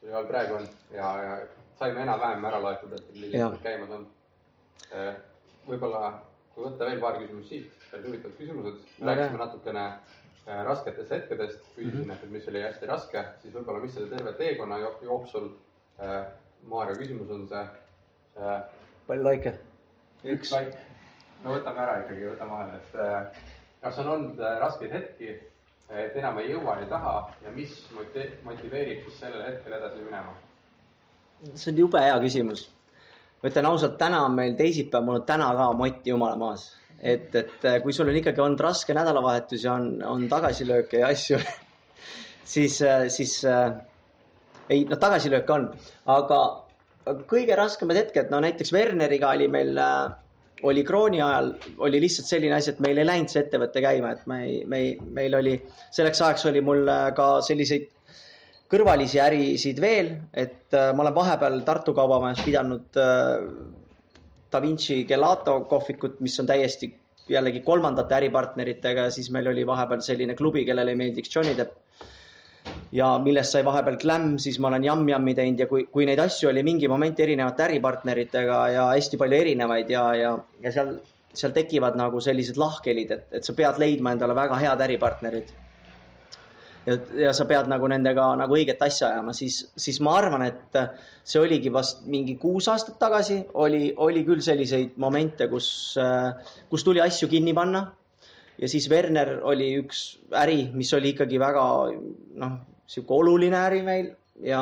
sul 0.00 0.14
all 0.16 0.28
praegu 0.30 0.56
on 0.58 0.66
ja, 0.94 1.10
ja 1.22 1.36
saime 1.78 2.02
enam-vähem 2.06 2.44
ära 2.48 2.60
loetud, 2.62 2.94
et 2.96 3.12
millised 3.14 3.58
käimas 3.64 3.92
on. 3.98 4.06
Äh, 4.92 5.14
võib-olla, 5.66 6.12
kui 6.54 6.66
võtta 6.66 6.88
veel 6.88 7.00
paar 7.02 7.18
küsimust 7.20 7.52
siit, 7.52 7.86
päris 7.90 8.08
huvitavad 8.08 8.38
küsimused, 8.40 8.80
rääkisime 9.02 9.42
natukene 9.44 9.86
rasketest 10.66 11.10
hetkedest, 11.14 11.66
küsisin 11.76 12.00
mm, 12.04 12.10
-hmm. 12.10 12.24
et 12.24 12.30
mis 12.30 12.48
oli 12.50 12.62
hästi 12.62 12.86
raske, 12.90 13.24
siis 13.42 13.54
võib-olla, 13.54 13.82
mis 13.84 13.94
selle 13.94 14.10
terve 14.10 14.32
teekonna 14.40 14.78
jooksul, 15.02 15.52
Maarja 16.66 16.94
küsimus 16.98 17.30
on 17.30 17.46
see. 17.48 17.62
palju 19.06 19.24
laike? 19.24 19.52
üks 20.24 20.52
laik 20.52 20.74
no 21.44 21.54
võtame 21.56 21.82
ära 21.84 21.94
ikkagi, 22.02 22.26
võtame 22.30 22.50
vahele, 22.50 22.78
et 22.78 23.40
kas 23.82 23.98
on 23.98 24.08
olnud 24.08 24.42
raskeid 24.62 24.92
hetki, 24.94 25.32
et 25.92 26.16
enam 26.16 26.38
ei 26.40 26.52
jõua, 26.52 26.78
ei 26.80 26.88
taha 26.90 27.14
ja 27.44 27.52
mis 27.54 27.74
motiveerib 27.92 29.04
siis 29.06 29.18
sellel 29.20 29.44
hetkel 29.46 29.76
edasi 29.78 30.04
minema? 30.04 30.34
see 31.54 31.72
on 31.72 31.80
jube 31.82 32.00
hea 32.00 32.18
küsimus. 32.22 32.68
ma 33.42 33.50
ütlen 33.50 33.68
ausalt, 33.68 33.98
täna 34.00 34.22
on 34.26 34.36
meil 34.38 34.56
teisipäev, 34.58 35.04
mul 35.04 35.20
on 35.20 35.26
täna 35.28 35.50
ka 35.58 35.72
mott 35.76 36.06
jumala 36.06 36.38
maas. 36.40 36.68
et, 36.98 37.34
et 37.34 37.68
äh, 37.68 37.80
kui 37.82 37.92
sul 37.92 38.08
on 38.08 38.16
ikkagi 38.16 38.40
olnud 38.40 38.60
raske 38.60 38.94
nädalavahetus 38.94 39.64
ja 39.64 39.74
on, 39.74 39.94
on 40.06 40.28
tagasilööke 40.30 41.02
ja 41.02 41.12
asju 41.12 41.40
siis, 42.54 42.80
siis 43.08 43.38
äh, 43.44 43.72
ei, 44.68 44.84
noh, 44.84 44.98
tagasilööke 44.98 45.52
on, 45.52 45.70
aga 46.06 46.42
kõige 47.28 47.56
raskemad 47.58 47.98
hetked, 47.98 48.30
no 48.30 48.40
näiteks 48.42 48.72
Werneriga 48.74 49.32
oli 49.34 49.48
meil 49.50 49.78
äh, 49.78 50.12
oli 50.62 50.84
krooni 50.86 51.20
ajal, 51.22 51.52
oli 51.86 52.00
lihtsalt 52.02 52.28
selline 52.28 52.56
asi, 52.56 52.72
et 52.72 52.80
meil 52.84 53.00
ei 53.00 53.08
läinud 53.08 53.32
see 53.32 53.42
ettevõte 53.42 53.82
käima, 53.84 54.12
et 54.14 54.24
me 54.30 54.38
ei, 54.46 54.56
me 54.68 54.80
ei, 54.82 54.94
meil 55.18 55.36
oli, 55.38 55.56
selleks 55.94 56.22
ajaks 56.22 56.46
oli 56.50 56.62
mul 56.64 56.88
äh, 56.90 57.08
ka 57.16 57.28
selliseid 57.44 57.88
kõrvalisi 58.72 59.20
ärisid 59.20 59.82
veel, 59.82 60.14
et 60.32 60.74
äh, 60.76 60.90
ma 60.96 61.04
olen 61.04 61.16
vahepeal 61.16 61.60
Tartu 61.66 61.94
Kaubamajas 61.96 62.42
pidanud 62.46 63.00
äh, 63.00 63.46
Da 64.52 64.60
Vinci 64.60 65.02
Gelato 65.08 65.62
kohvikut, 65.68 66.20
mis 66.20 66.38
on 66.40 66.48
täiesti 66.48 66.90
jällegi 67.32 67.62
kolmandate 67.64 68.18
äripartneritega 68.18 69.06
ja 69.08 69.14
siis 69.14 69.30
meil 69.32 69.48
oli 69.48 69.64
vahepeal 69.66 70.02
selline 70.04 70.36
klubi, 70.36 70.66
kellele 70.68 70.94
meeldiks 70.98 71.32
Johnny 71.34 71.54
Depp 71.56 71.81
ja 72.92 73.08
millest 73.22 73.54
sai 73.54 73.64
vahepeal 73.64 73.96
Glam, 74.00 74.36
siis 74.42 74.58
ma 74.60 74.68
olen 74.68 74.84
Yum-Yum'i 74.84 75.34
teinud 75.36 75.64
ja 75.64 75.66
kui, 75.70 75.86
kui 75.92 76.06
neid 76.08 76.20
asju 76.20 76.50
oli 76.50 76.64
mingi 76.66 76.90
moment 76.92 77.20
erinevate 77.24 77.66
äripartneritega 77.68 78.60
ja 78.74 78.86
hästi 78.92 79.20
palju 79.20 79.40
erinevaid 79.40 79.90
ja, 79.90 80.04
ja, 80.18 80.32
ja 80.62 80.72
seal, 80.74 80.94
seal 81.32 81.54
tekivad 81.56 81.96
nagu 81.96 82.20
sellised 82.20 82.60
lahkhelid, 82.60 83.14
et, 83.16 83.28
et 83.38 83.48
sa 83.48 83.56
pead 83.56 83.80
leidma 83.80 84.12
endale 84.12 84.36
väga 84.36 84.58
head 84.60 84.84
äripartnerid. 84.84 85.54
ja, 86.84 86.98
ja 87.16 87.32
sa 87.32 87.46
pead 87.48 87.70
nagu 87.72 87.88
nendega 87.88 88.26
nagu 88.36 88.58
õiget 88.58 88.84
asja 88.84 89.08
ajama, 89.08 89.32
siis, 89.32 89.62
siis 89.76 90.00
ma 90.04 90.18
arvan, 90.18 90.44
et 90.50 90.78
see 91.24 91.40
oligi 91.40 91.72
vast 91.72 92.04
mingi 92.04 92.36
kuus 92.36 92.68
aastat 92.68 92.98
tagasi, 93.00 93.38
oli, 93.54 93.94
oli 93.96 94.24
küll 94.28 94.44
selliseid 94.44 94.98
momente, 95.00 95.48
kus, 95.48 95.96
kus 96.68 96.84
tuli 96.84 97.00
asju 97.00 97.30
kinni 97.32 97.56
panna 97.56 97.86
ja 98.60 98.68
siis 98.68 98.90
Werner 98.90 99.38
oli 99.48 99.70
üks 99.80 100.02
äri, 100.36 100.66
mis 100.76 100.92
oli 100.92 101.14
ikkagi 101.14 101.40
väga 101.40 101.64
noh, 102.42 102.60
sihuke 102.92 103.16
oluline 103.22 103.58
äri 103.58 103.80
meil 103.86 104.10
ja, 104.44 104.60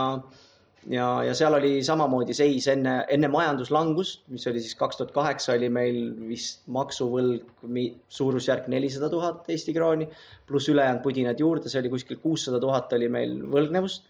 ja, 0.88 1.06
ja 1.26 1.34
seal 1.36 1.56
oli 1.58 1.72
samamoodi 1.86 2.34
seis 2.36 2.68
enne, 2.72 3.00
enne 3.12 3.30
majanduslangust, 3.32 4.22
mis 4.32 4.46
oli 4.50 4.62
siis 4.62 4.76
kaks 4.78 5.00
tuhat 5.00 5.12
kaheksa, 5.16 5.54
oli 5.56 5.70
meil 5.72 6.00
vist 6.28 6.62
maksuvõlg 6.72 7.66
suurusjärk 8.20 8.70
nelisada 8.72 9.10
tuhat 9.12 9.48
Eesti 9.52 9.74
krooni, 9.76 10.08
pluss 10.48 10.70
ülejäänud 10.72 11.02
pudinad 11.04 11.40
juurde, 11.42 11.72
see 11.72 11.82
oli 11.82 11.92
kuskil 11.96 12.20
kuussada 12.22 12.60
tuhat 12.62 12.92
oli 12.98 13.10
meil 13.12 13.40
võlgnevust. 13.54 14.06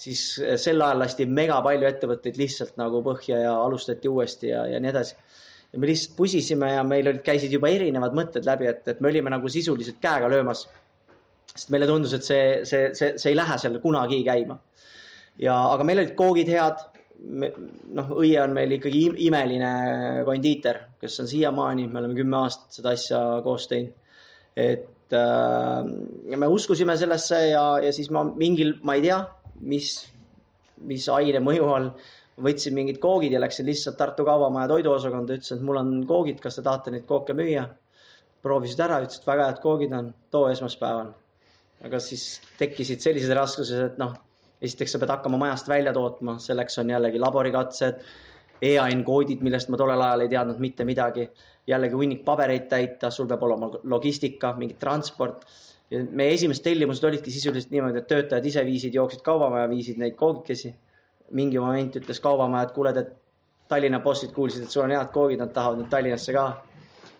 siis 0.00 0.20
sel 0.62 0.80
ajal 0.80 1.02
lasti 1.02 1.26
mega 1.26 1.58
palju 1.62 1.86
ettevõtteid 1.88 2.38
lihtsalt 2.40 2.76
nagu 2.80 3.02
põhja 3.04 3.40
ja 3.42 3.54
alustati 3.60 4.08
uuesti 4.08 4.48
ja, 4.48 4.62
ja 4.70 4.78
nii 4.80 4.90
edasi 4.90 5.16
ja 5.72 5.78
me 5.78 5.86
lihtsalt 5.90 6.16
pusisime 6.16 6.70
ja 6.72 6.84
meil 6.86 7.08
olid, 7.10 7.22
käisid 7.26 7.52
juba 7.52 7.68
erinevad 7.68 8.14
mõtted 8.16 8.46
läbi, 8.46 8.68
et, 8.70 8.86
et 8.88 9.00
me 9.00 9.10
olime 9.10 9.30
nagu 9.34 9.50
sisuliselt 9.50 10.00
käega 10.02 10.30
löömas 10.30 10.64
sest 11.54 11.72
meile 11.74 11.88
tundus, 11.88 12.14
et 12.16 12.26
see, 12.26 12.44
see, 12.68 12.90
see, 12.96 13.16
see 13.18 13.32
ei 13.32 13.38
lähe 13.38 13.58
seal 13.60 13.78
kunagi 13.82 14.22
käima. 14.26 14.58
ja, 15.40 15.56
aga 15.74 15.86
meil 15.86 16.02
olid 16.02 16.14
koogid 16.18 16.50
head. 16.52 16.86
noh, 17.20 18.12
õie 18.16 18.38
on 18.40 18.54
meil 18.56 18.70
ikkagi 18.78 19.02
imeline 19.26 19.72
kondiiter, 20.24 20.78
kes 21.02 21.18
on 21.20 21.28
siiamaani, 21.28 21.84
me 21.88 22.00
oleme 22.00 22.16
kümme 22.16 22.38
aastat 22.38 22.78
seda 22.78 22.94
asja 22.96 23.20
koos 23.44 23.66
teinud. 23.68 23.92
et 24.56 25.16
äh, 25.16 25.90
me 26.36 26.48
uskusime 26.48 26.96
sellesse 26.96 27.42
ja, 27.50 27.66
ja 27.84 27.92
siis 27.92 28.08
ma 28.14 28.24
mingil, 28.24 28.78
ma 28.82 28.96
ei 28.96 29.04
tea, 29.04 29.20
mis, 29.60 29.92
mis 30.88 31.10
aine 31.12 31.44
mõju 31.44 31.68
all 31.74 31.92
võtsin 32.40 32.72
mingid 32.72 32.96
koogid 33.02 33.34
ja 33.36 33.40
läksin 33.42 33.68
lihtsalt 33.68 33.98
Tartu 34.00 34.24
Kaubamaja 34.24 34.70
toiduosakonda, 34.70 35.36
ütlesin, 35.36 35.60
et 35.60 35.66
mul 35.68 35.80
on 35.82 35.96
koogid, 36.08 36.40
kas 36.40 36.56
te 36.56 36.64
tahate 36.64 36.94
neid 36.94 37.08
kooke 37.10 37.36
müüa? 37.36 37.68
proovisid 38.40 38.80
ära, 38.80 39.02
ütlesid, 39.04 39.26
väga 39.28 39.50
head 39.50 39.58
koogid 39.60 39.92
on, 39.92 40.14
too 40.32 40.46
esmaspäeval 40.48 41.10
aga 41.86 42.00
siis 42.02 42.40
tekkisid 42.58 43.00
sellised 43.04 43.32
raskused, 43.36 43.84
et 43.86 44.00
noh, 44.00 44.12
esiteks 44.60 44.94
sa 44.94 45.00
pead 45.00 45.12
hakkama 45.14 45.38
majast 45.40 45.68
välja 45.70 45.92
tootma, 45.96 46.36
selleks 46.42 46.78
on 46.82 46.92
jällegi 46.92 47.20
laborikatsed, 47.22 48.02
EAN 48.70 49.04
koodid, 49.06 49.40
millest 49.40 49.70
ma 49.72 49.78
tollel 49.80 50.02
ajal 50.04 50.26
ei 50.26 50.32
teadnud 50.34 50.60
mitte 50.60 50.84
midagi. 50.84 51.30
jällegi 51.70 51.94
hunnik 51.94 52.24
pabereid 52.24 52.66
täita, 52.68 53.10
sul 53.10 53.28
peab 53.30 53.42
olema 53.46 53.70
logistika, 53.84 54.52
mingi 54.58 54.76
transport. 54.80 55.46
meie 55.90 56.34
esimesed 56.34 56.62
tellimused 56.62 57.04
olidki 57.04 57.30
sisuliselt 57.30 57.70
niimoodi, 57.70 57.98
et 57.98 58.06
töötajad 58.06 58.44
ise 58.46 58.64
viisid, 58.66 58.94
jooksid 58.94 59.22
kaubamaja, 59.22 59.68
viisid 59.68 59.98
neid 59.98 60.14
koogikesi. 60.14 60.74
mingi 61.30 61.58
moment 61.58 61.96
ütles 61.96 62.20
kaubamaja, 62.20 62.68
et 62.68 62.72
kuule, 62.74 62.90
et 62.98 63.16
Tallinna 63.68 64.00
bossid 64.00 64.32
kuulsid, 64.34 64.62
et 64.62 64.70
sul 64.70 64.82
on 64.82 64.90
head 64.90 65.12
koogid, 65.14 65.38
nad 65.38 65.52
tahavad 65.54 65.78
nüüd 65.78 65.90
Tallinnasse 65.90 66.32
ka. 66.32 66.62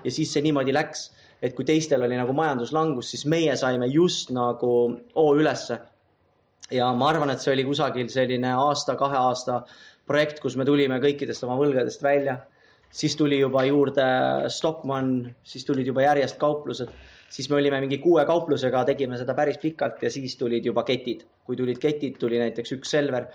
ja 0.05 0.11
siis 0.11 0.33
see 0.33 0.43
niimoodi 0.43 0.75
läks 0.75 1.11
et 1.43 1.55
kui 1.57 1.65
teistel 1.65 2.03
oli 2.05 2.19
nagu 2.19 2.35
majanduslangus, 2.37 3.13
siis 3.13 3.25
meie 3.33 3.57
saime 3.57 3.89
just 3.91 4.33
nagu 4.37 4.73
hoo 5.17 5.31
ülesse. 5.37 5.79
ja 6.71 6.93
ma 6.95 7.09
arvan, 7.11 7.31
et 7.33 7.43
see 7.43 7.53
oli 7.53 7.65
kusagil 7.67 8.09
selline 8.13 8.53
aasta-kahe 8.55 9.17
aasta 9.19 9.63
projekt, 10.07 10.39
kus 10.43 10.57
me 10.57 10.67
tulime 10.69 11.01
kõikidest 11.03 11.47
oma 11.47 11.57
võlgadest 11.59 12.03
välja. 12.03 12.39
siis 12.91 13.17
tuli 13.17 13.39
juba 13.39 13.65
juurde 13.65 14.05
Stockmann, 14.51 15.31
siis 15.45 15.65
tulid 15.65 15.87
juba 15.87 16.03
järjest 16.03 16.39
kauplused, 16.39 16.91
siis 17.31 17.49
me 17.51 17.57
olime 17.57 17.81
mingi 17.81 17.99
kuue 18.03 18.25
kauplusega, 18.27 18.85
tegime 18.85 19.19
seda 19.19 19.35
päris 19.35 19.59
pikalt 19.63 20.03
ja 20.03 20.11
siis 20.11 20.37
tulid 20.37 20.67
juba 20.67 20.85
ketid. 20.85 21.25
kui 21.45 21.57
tulid 21.57 21.79
ketid, 21.79 22.19
tuli 22.19 22.39
näiteks 22.39 22.77
üks 22.79 22.91
Selver 22.91 23.31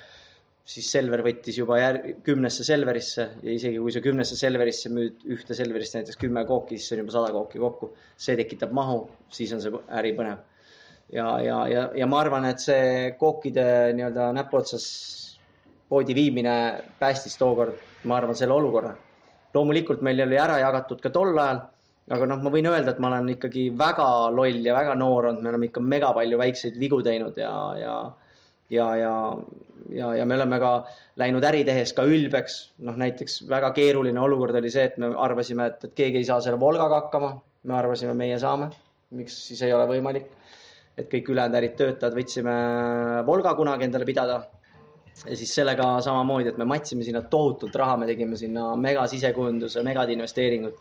siis 0.66 0.88
Selver 0.90 1.22
võttis 1.26 1.60
juba 1.60 1.78
jär-, 1.78 2.02
kümnesse 2.26 2.66
Selverisse 2.66 3.28
ja 3.46 3.54
isegi 3.54 3.78
kui 3.82 3.94
sa 3.94 4.02
kümnesse 4.02 4.38
Selverisse 4.40 4.90
müüd 4.94 5.26
ühte 5.36 5.58
Selverist 5.58 5.98
näiteks 6.00 6.20
kümme 6.22 6.46
kooki, 6.50 6.80
siis 6.82 6.96
on 6.96 7.04
juba 7.04 7.14
sada 7.14 7.34
kooki 7.36 7.62
kokku. 7.62 7.92
see 8.18 8.38
tekitab 8.40 8.74
mahu, 8.74 9.04
siis 9.30 9.54
on 9.54 9.62
see 9.62 9.84
äri 10.00 10.16
põnev. 10.18 10.42
ja, 11.14 11.28
ja, 11.46 11.60
ja, 11.70 11.86
ja 11.96 12.08
ma 12.10 12.24
arvan, 12.24 12.50
et 12.50 12.66
see 12.66 13.14
kookide 13.20 13.68
nii-öelda 13.94 14.32
näpuotsas 14.40 14.88
poodi 15.90 16.16
viimine 16.18 16.56
päästis 17.00 17.38
tookord, 17.38 17.78
ma 18.10 18.18
arvan, 18.18 18.36
selle 18.36 18.58
olukorra. 18.58 18.96
loomulikult 19.54 20.02
meil 20.02 20.26
oli 20.26 20.42
ära 20.42 20.58
jagatud 20.64 21.02
ka 21.02 21.14
tol 21.14 21.38
ajal, 21.38 21.62
aga 22.10 22.26
noh, 22.26 22.42
ma 22.42 22.50
võin 22.58 22.74
öelda, 22.74 22.96
et 22.96 23.00
ma 23.00 23.14
olen 23.14 23.36
ikkagi 23.38 23.70
väga 23.78 24.10
loll 24.34 24.66
ja 24.66 24.74
väga 24.74 24.98
noor 24.98 25.30
olnud, 25.30 25.46
me 25.46 25.54
oleme 25.54 25.70
ikka 25.70 25.82
mega 25.94 26.10
palju 26.18 26.42
väikseid 26.42 26.82
vigu 26.82 27.04
teinud 27.06 27.38
ja, 27.38 27.54
ja 27.78 27.96
ja, 28.70 28.96
ja, 28.96 29.14
ja, 29.96 30.12
ja 30.16 30.26
me 30.26 30.36
oleme 30.36 30.60
ka 30.62 30.72
läinud 31.20 31.46
äri 31.48 31.64
tehes 31.68 31.94
ka 31.98 32.06
ülbeks, 32.08 32.58
noh 32.88 32.98
näiteks 33.00 33.42
väga 33.50 33.72
keeruline 33.76 34.20
olukord 34.22 34.58
oli 34.60 34.72
see, 34.74 34.88
et 34.90 34.98
me 35.02 35.12
arvasime, 35.28 35.70
et, 35.72 35.88
et 35.88 35.96
keegi 35.98 36.22
ei 36.22 36.28
saa 36.28 36.42
selle 36.44 36.60
Volgaga 36.62 37.02
hakkama, 37.04 37.32
me 37.70 37.78
arvasime, 37.78 38.16
meie 38.18 38.40
saame, 38.42 38.70
miks 39.16 39.38
siis 39.50 39.64
ei 39.66 39.74
ole 39.76 39.88
võimalik. 39.96 40.32
et 40.96 41.10
kõik 41.12 41.28
ülejäänud 41.28 41.58
ärid 41.60 41.74
töötajad 41.76 42.14
võtsime 42.16 42.52
Volga 43.28 43.52
kunagi 43.56 43.84
endale 43.84 44.06
pidada. 44.08 44.38
ja 45.26 45.36
siis 45.36 45.56
sellega 45.56 45.90
samamoodi, 46.02 46.50
et 46.50 46.58
me 46.58 46.66
matsime 46.66 47.04
sinna 47.04 47.22
tohutult 47.22 47.76
raha, 47.76 47.98
me 47.98 48.06
tegime 48.06 48.38
sinna 48.38 48.76
mega 48.76 49.08
sisekujunduse, 49.08 49.84
megad 49.84 50.10
investeeringud. 50.10 50.80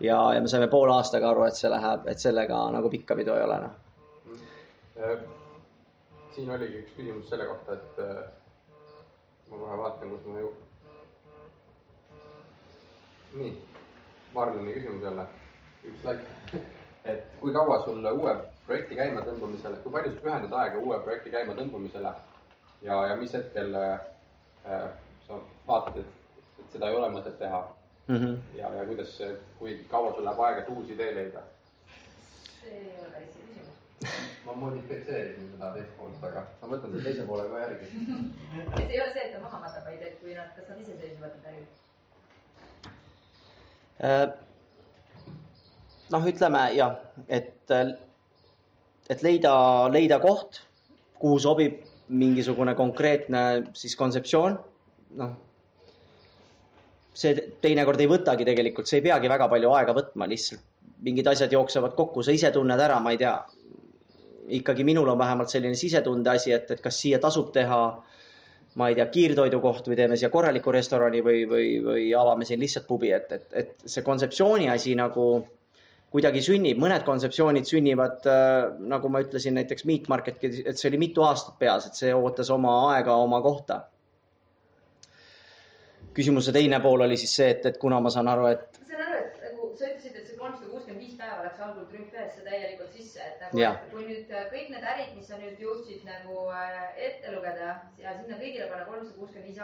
ja, 0.00 0.18
ja 0.34 0.40
me 0.40 0.48
saime 0.48 0.68
poole 0.68 0.94
aastaga 0.94 1.30
aru, 1.30 1.44
et 1.46 1.58
see 1.58 1.70
läheb, 1.70 2.06
et 2.06 2.18
sellega 2.18 2.62
nagu 2.70 2.90
pikka 2.90 3.16
pidu 3.16 3.34
ei 3.34 3.44
ole 3.48 3.60
noh 3.66 3.76
siin 6.34 6.50
oligi 6.54 6.80
üks 6.84 6.92
küsimus 6.96 7.28
selle 7.30 7.46
kohta, 7.48 7.76
et 7.76 8.00
äh, 8.04 8.20
ma 9.50 9.56
kohe 9.56 9.78
vaatan, 9.82 10.10
kus 10.10 10.26
ma 10.26 10.38
ju-. 10.38 10.56
nii, 13.34 13.52
Marlini 14.34 14.74
küsimus 14.74 15.02
jälle, 15.02 15.26
üks 15.84 16.00
slaid 16.02 16.20
et 17.10 17.26
kui 17.40 17.52
kaua 17.52 17.82
sul 17.84 18.04
uue 18.12 18.34
projekti 18.66 18.98
käimatõmbamisele, 18.98 19.82
kui 19.82 19.92
palju 19.92 20.14
sa 20.14 20.24
pühendad 20.24 20.56
aega 20.62 20.82
uue 20.82 20.98
projekti 21.04 21.32
käimatõmbamisele 21.34 22.12
ja, 22.82 22.98
ja 23.10 23.16
mis 23.16 23.34
hetkel 23.34 23.74
äh, 23.74 24.88
sa 25.26 25.38
vaatad, 25.66 26.00
et, 26.02 26.42
et 26.60 26.76
seda 26.76 26.90
ei 26.90 26.98
ole 26.98 27.08
mõtet 27.14 27.38
teha 27.38 27.62
mm? 28.06 28.16
-hmm. 28.16 28.36
ja, 28.58 28.74
ja 28.74 28.86
kuidas, 28.86 29.16
kui 29.58 29.78
kaua 29.90 30.14
sul 30.14 30.24
läheb 30.24 30.40
aega, 30.46 30.60
et 30.60 30.72
uus 30.76 30.90
idee 30.90 31.14
leida? 31.14 31.42
see 32.60 32.76
ei 32.76 32.98
ole 33.00 33.10
päris 33.14 33.40
ma 34.46 34.54
modifitseerisin 34.56 35.50
seda 35.52 35.70
teist 35.74 35.90
poolt, 35.98 36.22
aga 36.24 36.44
ma 36.62 36.70
võtan 36.70 36.94
selle 36.94 37.04
teise 37.04 37.26
poole 37.28 37.44
ka 37.50 37.58
järgi 37.64 37.88
see 38.76 38.86
ei 38.86 39.00
ole 39.02 39.10
see, 39.12 39.24
et 39.26 39.34
ta 39.34 39.42
maha 39.42 39.60
matab, 39.64 39.84
vaid 39.88 40.06
et 40.06 40.16
kui 40.22 40.36
nad, 40.36 40.54
kas 40.56 40.70
nad 40.70 40.80
iseseisvalt 40.80 41.50
äri? 41.50 41.66
Äh, 44.08 44.24
noh, 46.14 46.30
ütleme 46.32 46.64
jah, 46.78 46.96
et, 47.28 47.74
et 49.12 49.26
leida, 49.26 49.52
leida 49.92 50.20
koht, 50.22 50.62
kuhu 51.20 51.36
sobib 51.42 51.84
mingisugune 52.08 52.74
konkreetne 52.78 53.44
siis 53.76 53.94
kontseptsioon, 54.00 54.56
noh. 55.20 55.36
see 57.12 57.36
teinekord 57.62 58.00
ei 58.00 58.08
võtagi 58.10 58.48
tegelikult, 58.48 58.88
see 58.88 59.02
ei 59.02 59.08
peagi 59.10 59.28
väga 59.30 59.52
palju 59.52 59.76
aega 59.76 59.94
võtma, 59.94 60.30
lihtsalt 60.30 60.64
mingid 61.04 61.28
asjad 61.30 61.52
jooksevad 61.52 61.94
kokku, 61.96 62.24
sa 62.24 62.32
ise 62.34 62.50
tunned 62.52 62.80
ära, 62.80 62.98
ma 63.00 63.12
ei 63.14 63.20
tea 63.20 63.34
ikkagi 64.48 64.84
minul 64.84 65.08
on 65.08 65.18
vähemalt 65.18 65.48
selline 65.52 65.74
sisetunde 65.74 66.30
asi, 66.30 66.52
et, 66.52 66.70
et 66.70 66.80
kas 66.80 67.00
siia 67.02 67.18
tasub 67.22 67.52
teha, 67.52 67.80
ma 68.80 68.88
ei 68.88 68.96
tea, 68.98 69.06
kiirtoidukoht 69.12 69.88
või 69.90 69.98
teeme 69.98 70.16
siia 70.16 70.30
korraliku 70.30 70.72
restorani 70.74 71.22
või, 71.26 71.44
või, 71.50 71.70
või 71.84 72.10
avame 72.16 72.46
siin 72.48 72.60
lihtsalt 72.60 72.86
pubi, 72.88 73.12
et, 73.12 73.32
et, 73.32 73.48
et 73.62 73.86
see 73.86 74.04
kontseptsiooni 74.06 74.70
asi 74.70 74.94
nagu 74.98 75.30
kuidagi 76.10 76.42
sünnib, 76.42 76.78
mõned 76.82 77.04
kontseptsioonid 77.06 77.68
sünnivad 77.68 78.26
äh,, 78.26 78.72
nagu 78.90 79.10
ma 79.12 79.22
ütlesin, 79.22 79.54
näiteks 79.58 79.86
Meat 79.86 80.08
Market, 80.10 80.42
et 80.42 80.76
see 80.78 80.90
oli 80.90 80.98
mitu 81.02 81.22
aastat 81.26 81.58
peas, 81.58 81.86
et 81.86 81.98
see 81.98 82.14
ootas 82.14 82.50
oma 82.50 82.76
aega, 82.94 83.14
oma 83.14 83.42
kohta. 83.46 83.84
küsimuse 86.14 86.52
teine 86.52 86.80
pool 86.82 87.06
oli 87.06 87.16
siis 87.16 87.36
see, 87.36 87.50
et, 87.54 87.66
et 87.70 87.76
kuna 87.78 88.00
ma 88.02 88.10
saan 88.10 88.28
aru, 88.28 88.48
et 88.50 88.80
nagu, 91.60 91.86
et 92.66 92.79
kui 93.90 94.04
nüüd 94.06 94.32
äh, 94.34 94.48
kõik 94.52 94.68
need 94.72 94.84
ärid, 94.92 95.14
mis 95.16 95.30
sa 95.30 95.38
nüüd 95.40 95.60
jõudsid 95.62 96.04
nagu 96.06 96.44
äh, 96.54 96.82
ette 97.08 97.32
lugeda 97.34 97.72
ja 97.98 98.14
sinna 98.18 98.38
kõigile 98.38 98.68
panna 98.70 98.86
kolmsada 98.88 99.16
kuuskümmend 99.18 99.48
viis 99.50 99.58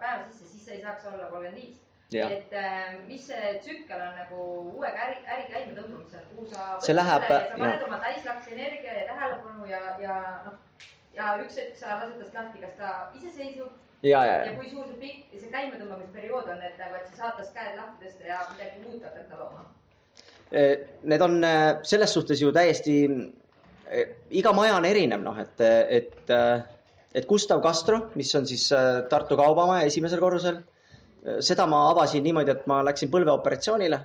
päeva 0.00 0.28
sisse, 0.28 0.50
siis 0.52 0.66
sa 0.66 0.74
ei 0.76 0.82
saaks 0.84 1.08
olla 1.10 1.30
kolmkümmend 1.32 1.60
viis. 1.60 1.78
et 2.12 2.52
äh, 2.52 2.94
mis 3.08 3.26
see 3.26 3.52
tsükkel 3.64 4.00
on 4.06 4.16
nagu 4.20 4.48
uue 4.76 4.88
äri, 5.04 5.20
äri 5.26 5.46
käima 5.52 5.76
tõmbamisel, 5.78 6.26
kuhu 6.32 6.48
sa. 6.52 6.66
see 6.86 6.96
läheb. 6.96 7.28
sa 7.28 7.40
paned 7.56 7.86
oma 7.88 8.00
täislaks 8.06 8.50
energia 8.52 8.98
ja 8.98 9.06
tähelepanu 9.12 9.70
ja, 9.70 9.82
ja 10.00 10.18
noh, 10.46 10.58
ja 11.16 11.36
üks 11.44 11.56
hetk 11.60 11.78
sa 11.80 12.02
lased 12.02 12.18
tast 12.20 12.36
lahti, 12.36 12.64
kas 12.66 12.76
ta 12.80 12.92
iseseisvub 13.18 13.72
ja, 14.02 14.24
ja, 14.24 14.32
ja. 14.32 14.50
ja 14.50 14.56
kui 14.58 14.70
suur 14.70 14.90
see 14.90 15.00
pikk, 15.00 15.38
see 15.38 15.54
käimatõmbamisperiood 15.54 16.52
on, 16.54 16.66
et 16.68 16.78
nagu, 16.84 17.00
et 17.00 17.08
sa 17.12 17.22
saad 17.22 17.40
tast 17.40 17.56
käed 17.56 17.78
lahti 17.80 18.04
tõsta 18.04 18.28
ja 18.28 18.42
midagi 18.52 18.84
muud 18.84 19.08
hakata 19.08 19.40
looma 19.40 19.70
need 20.52 21.24
on 21.24 21.44
eh, 21.44 21.78
selles 21.82 22.12
suhtes 22.12 22.40
ju 22.42 22.52
täiesti, 22.52 22.96
eh, 23.88 24.14
iga 24.30 24.52
maja 24.56 24.76
on 24.76 24.86
erinev, 24.88 25.22
noh, 25.24 25.38
et, 25.40 25.60
et, 25.62 26.32
et 27.14 27.28
Gustav 27.28 27.62
Castro, 27.64 28.06
mis 28.18 28.32
on 28.36 28.46
siis 28.48 28.68
Tartu 29.10 29.38
Kaubamaja 29.40 29.88
esimesel 29.88 30.20
korrusel, 30.20 30.60
seda 31.40 31.68
ma 31.70 31.84
avasin 31.92 32.24
niimoodi, 32.24 32.50
et 32.50 32.64
ma 32.66 32.80
läksin 32.82 33.10
põlveoperatsioonile 33.12 34.00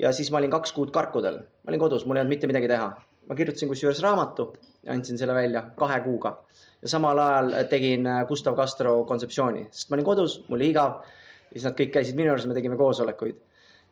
ja 0.00 0.12
siis 0.16 0.30
ma 0.32 0.40
olin 0.40 0.52
kaks 0.54 0.72
kuud 0.72 0.92
karkudel. 0.94 1.42
ma 1.64 1.72
olin 1.72 1.82
kodus, 1.82 2.06
mul 2.06 2.16
ei 2.16 2.24
olnud 2.24 2.34
mitte 2.34 2.48
midagi 2.50 2.70
teha. 2.70 2.88
ma 3.28 3.34
kirjutasin 3.34 3.68
kusjuures 3.68 4.00
raamatu 4.04 4.50
andsin 4.92 5.18
selle 5.18 5.34
välja 5.34 5.62
kahe 5.76 6.00
kuuga 6.04 6.38
ja 6.82 6.88
samal 6.88 7.18
ajal 7.18 7.52
tegin 7.68 8.08
Gustav 8.28 8.56
Castro 8.56 9.04
kontseptsiooni, 9.04 9.68
sest 9.70 9.90
ma 9.90 9.98
olin 9.98 10.08
kodus, 10.08 10.40
mul 10.48 10.58
oli 10.58 10.70
igav 10.72 11.02
ja 11.04 11.52
siis 11.52 11.68
nad 11.68 11.76
kõik 11.78 11.92
käisid 11.98 12.16
minu 12.16 12.32
juures, 12.32 12.46
me 12.48 12.56
tegime 12.56 12.80
koosolekuid 12.80 13.38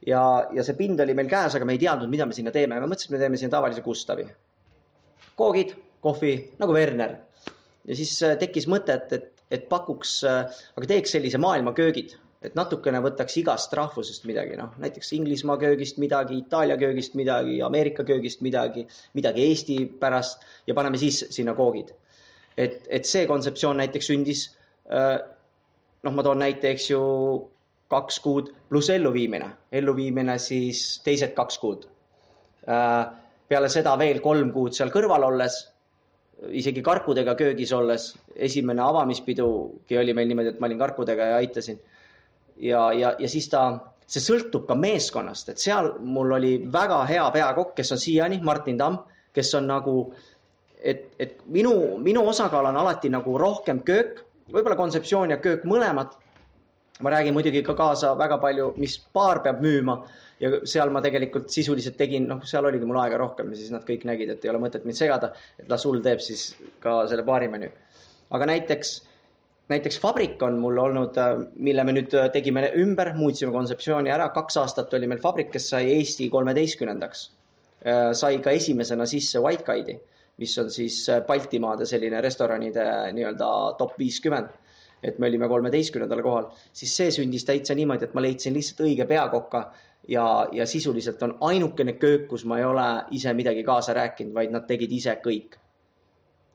ja, 0.07 0.23
ja 0.55 0.65
see 0.67 0.79
pind 0.79 1.01
oli 1.03 1.15
meil 1.19 1.31
käes, 1.31 1.57
aga 1.57 1.69
me 1.69 1.77
ei 1.77 1.83
teadnud, 1.83 2.11
mida 2.11 2.27
me 2.27 2.37
sinna 2.37 2.53
teeme, 2.55 2.81
me 2.81 2.91
mõtlesime, 2.91 3.17
me 3.17 3.23
teeme 3.23 3.41
sinna 3.41 3.57
tavalise 3.57 3.85
Gustavi. 3.85 4.27
koogid, 5.37 5.77
kohvi 6.05 6.35
nagu 6.61 6.75
Werner. 6.75 7.17
ja 7.89 7.97
siis 7.97 8.17
äh, 8.23 8.37
tekkis 8.39 8.69
mõte, 8.71 8.99
et, 8.99 9.13
et, 9.13 9.47
et 9.51 9.69
pakuks, 9.71 10.19
äh, 10.29 10.61
aga 10.77 10.91
teeks 10.91 11.15
sellise 11.17 11.41
maailma 11.43 11.73
köögid, 11.77 12.17
et 12.43 12.57
natukene 12.59 12.99
võtaks 13.03 13.37
igast 13.39 13.75
rahvusest 13.79 14.27
midagi, 14.27 14.57
noh 14.59 14.75
näiteks 14.83 15.13
Inglismaa 15.19 15.57
köögist 15.63 16.01
midagi, 16.03 16.41
Itaalia 16.43 16.77
köögist 16.81 17.15
midagi, 17.19 17.61
Ameerika 17.63 18.05
köögist 18.05 18.43
midagi, 18.43 18.87
midagi 19.15 19.47
Eesti 19.47 19.79
pärast 20.01 20.43
ja 20.67 20.75
paneme 20.75 20.99
siis 20.99 21.23
sinna 21.31 21.55
koogid. 21.55 21.95
et, 22.57 22.83
et 22.91 23.07
see 23.09 23.27
kontseptsioon 23.27 23.79
näiteks 23.81 24.11
sündis. 24.11 24.49
Äh, 24.93 25.21
noh, 26.03 26.13
ma 26.13 26.23
toon 26.27 26.43
näite, 26.43 26.75
eks 26.75 26.91
ju 26.91 27.01
kaks 27.93 28.21
kuud 28.25 28.53
pluss 28.71 28.91
elluviimine, 28.93 29.51
elluviimine 29.73 30.39
siis 30.41 31.01
teised 31.05 31.35
kaks 31.37 31.61
kuud. 31.63 31.85
Äh, 32.69 33.05
peale 33.49 33.69
seda 33.73 33.95
veel 34.01 34.23
kolm 34.25 34.53
kuud 34.55 34.77
seal 34.77 34.93
kõrval 34.95 35.29
olles, 35.29 35.59
isegi 36.51 36.83
karkudega 36.83 37.35
köögis 37.39 37.73
olles, 37.77 38.13
esimene 38.35 38.83
avamispidugi 38.83 39.99
oli 39.99 40.15
meil 40.17 40.31
niimoodi, 40.31 40.55
et 40.55 40.61
ma 40.61 40.71
olin 40.71 40.81
karkudega 40.81 41.33
ja 41.33 41.41
aitasin. 41.43 41.81
ja, 42.57 42.93
ja, 42.93 43.15
ja 43.19 43.29
siis 43.29 43.49
ta, 43.53 43.63
see 44.07 44.23
sõltub 44.23 44.67
ka 44.69 44.77
meeskonnast, 44.79 45.53
et 45.53 45.63
seal 45.63 45.93
mul 46.01 46.35
oli 46.39 46.57
väga 46.73 47.03
hea 47.09 47.25
peakokk, 47.35 47.77
kes 47.79 47.95
on 47.95 48.01
siiani, 48.03 48.41
Martin 48.45 48.79
Tamm, 48.79 48.99
kes 49.33 49.55
on 49.59 49.69
nagu, 49.71 49.97
et, 50.79 51.07
et 51.19 51.39
minu, 51.47 51.75
minu 52.03 52.25
osakaal 52.29 52.69
on 52.73 52.81
alati 52.83 53.13
nagu 53.13 53.39
rohkem 53.41 53.81
köök, 53.87 54.21
võib-olla 54.53 54.77
kontseptsioon 54.77 55.33
ja 55.33 55.41
köök 55.41 55.65
mõlemad 55.69 56.19
ma 57.03 57.11
räägin 57.11 57.35
muidugi 57.35 57.63
ka 57.67 57.75
kaasa 57.75 58.15
väga 58.19 58.39
palju, 58.39 58.73
mis 58.81 58.97
baar 59.15 59.43
peab 59.45 59.63
müüma 59.63 59.97
ja 60.43 60.51
seal 60.69 60.91
ma 60.95 61.03
tegelikult 61.05 61.51
sisuliselt 61.55 61.97
tegin, 61.99 62.27
noh, 62.31 62.43
seal 62.49 62.67
oligi 62.69 62.87
mul 62.89 63.01
aega 63.03 63.19
rohkem 63.21 63.51
ja 63.53 63.59
siis 63.59 63.73
nad 63.75 63.85
kõik 63.87 64.07
nägid, 64.09 64.31
et 64.35 64.45
ei 64.45 64.53
ole 64.53 64.61
mõtet 64.63 64.87
mind 64.89 64.99
segada, 64.99 65.33
et 65.59 65.71
las 65.71 65.87
hull 65.89 66.03
teeb 66.05 66.23
siis 66.23 66.53
ka 66.83 67.03
selle 67.11 67.27
baarimenüü. 67.27 67.71
aga 68.33 68.49
näiteks, 68.49 68.95
näiteks 69.73 69.99
Fabrik 70.01 70.43
on 70.43 70.59
mul 70.63 70.79
olnud, 70.79 71.19
mille 71.57 71.85
me 71.85 71.97
nüüd 71.99 72.15
tegime 72.33 72.71
ümber, 72.85 73.13
muutsime 73.19 73.53
kontseptsiooni 73.53 74.11
ära, 74.11 74.31
kaks 74.35 74.57
aastat 74.63 74.95
oli 74.95 75.11
meil 75.11 75.21
Fabrik, 75.21 75.53
kes 75.53 75.69
sai 75.75 75.91
Eesti 75.99 76.31
kolmeteistkümnendaks. 76.31 77.31
sai 78.15 78.39
ka 78.39 78.51
esimesena 78.51 79.07
sisse 79.07 79.41
White 79.43 79.65
Guide'i, 79.67 79.99
mis 80.39 80.59
on 80.59 80.71
siis 80.71 81.07
Baltimaade 81.27 81.87
selline 81.87 82.21
restoranide 82.23 82.85
nii-öelda 83.13 83.49
top 83.79 83.99
viiskümmend 83.99 84.62
et 85.03 85.19
me 85.19 85.27
olime 85.29 85.49
kolmeteistkümnendal 85.49 86.23
kohal, 86.23 86.51
siis 86.73 86.93
see 86.97 87.11
sündis 87.11 87.45
täitsa 87.45 87.75
niimoodi, 87.75 88.07
et 88.07 88.15
ma 88.15 88.23
leidsin 88.23 88.55
lihtsalt 88.55 88.85
õige 88.87 89.07
peakoka 89.11 89.65
ja, 90.09 90.27
ja 90.53 90.67
sisuliselt 90.67 91.23
on 91.23 91.37
ainukene 91.41 91.97
köök, 91.99 92.29
kus 92.31 92.45
ma 92.45 92.59
ei 92.59 92.65
ole 92.65 92.87
ise 93.11 93.35
midagi 93.35 93.65
kaasa 93.65 93.95
rääkinud, 93.99 94.35
vaid 94.35 94.55
nad 94.55 94.67
tegid 94.67 94.93
ise 94.93 95.17
kõik. 95.25 95.59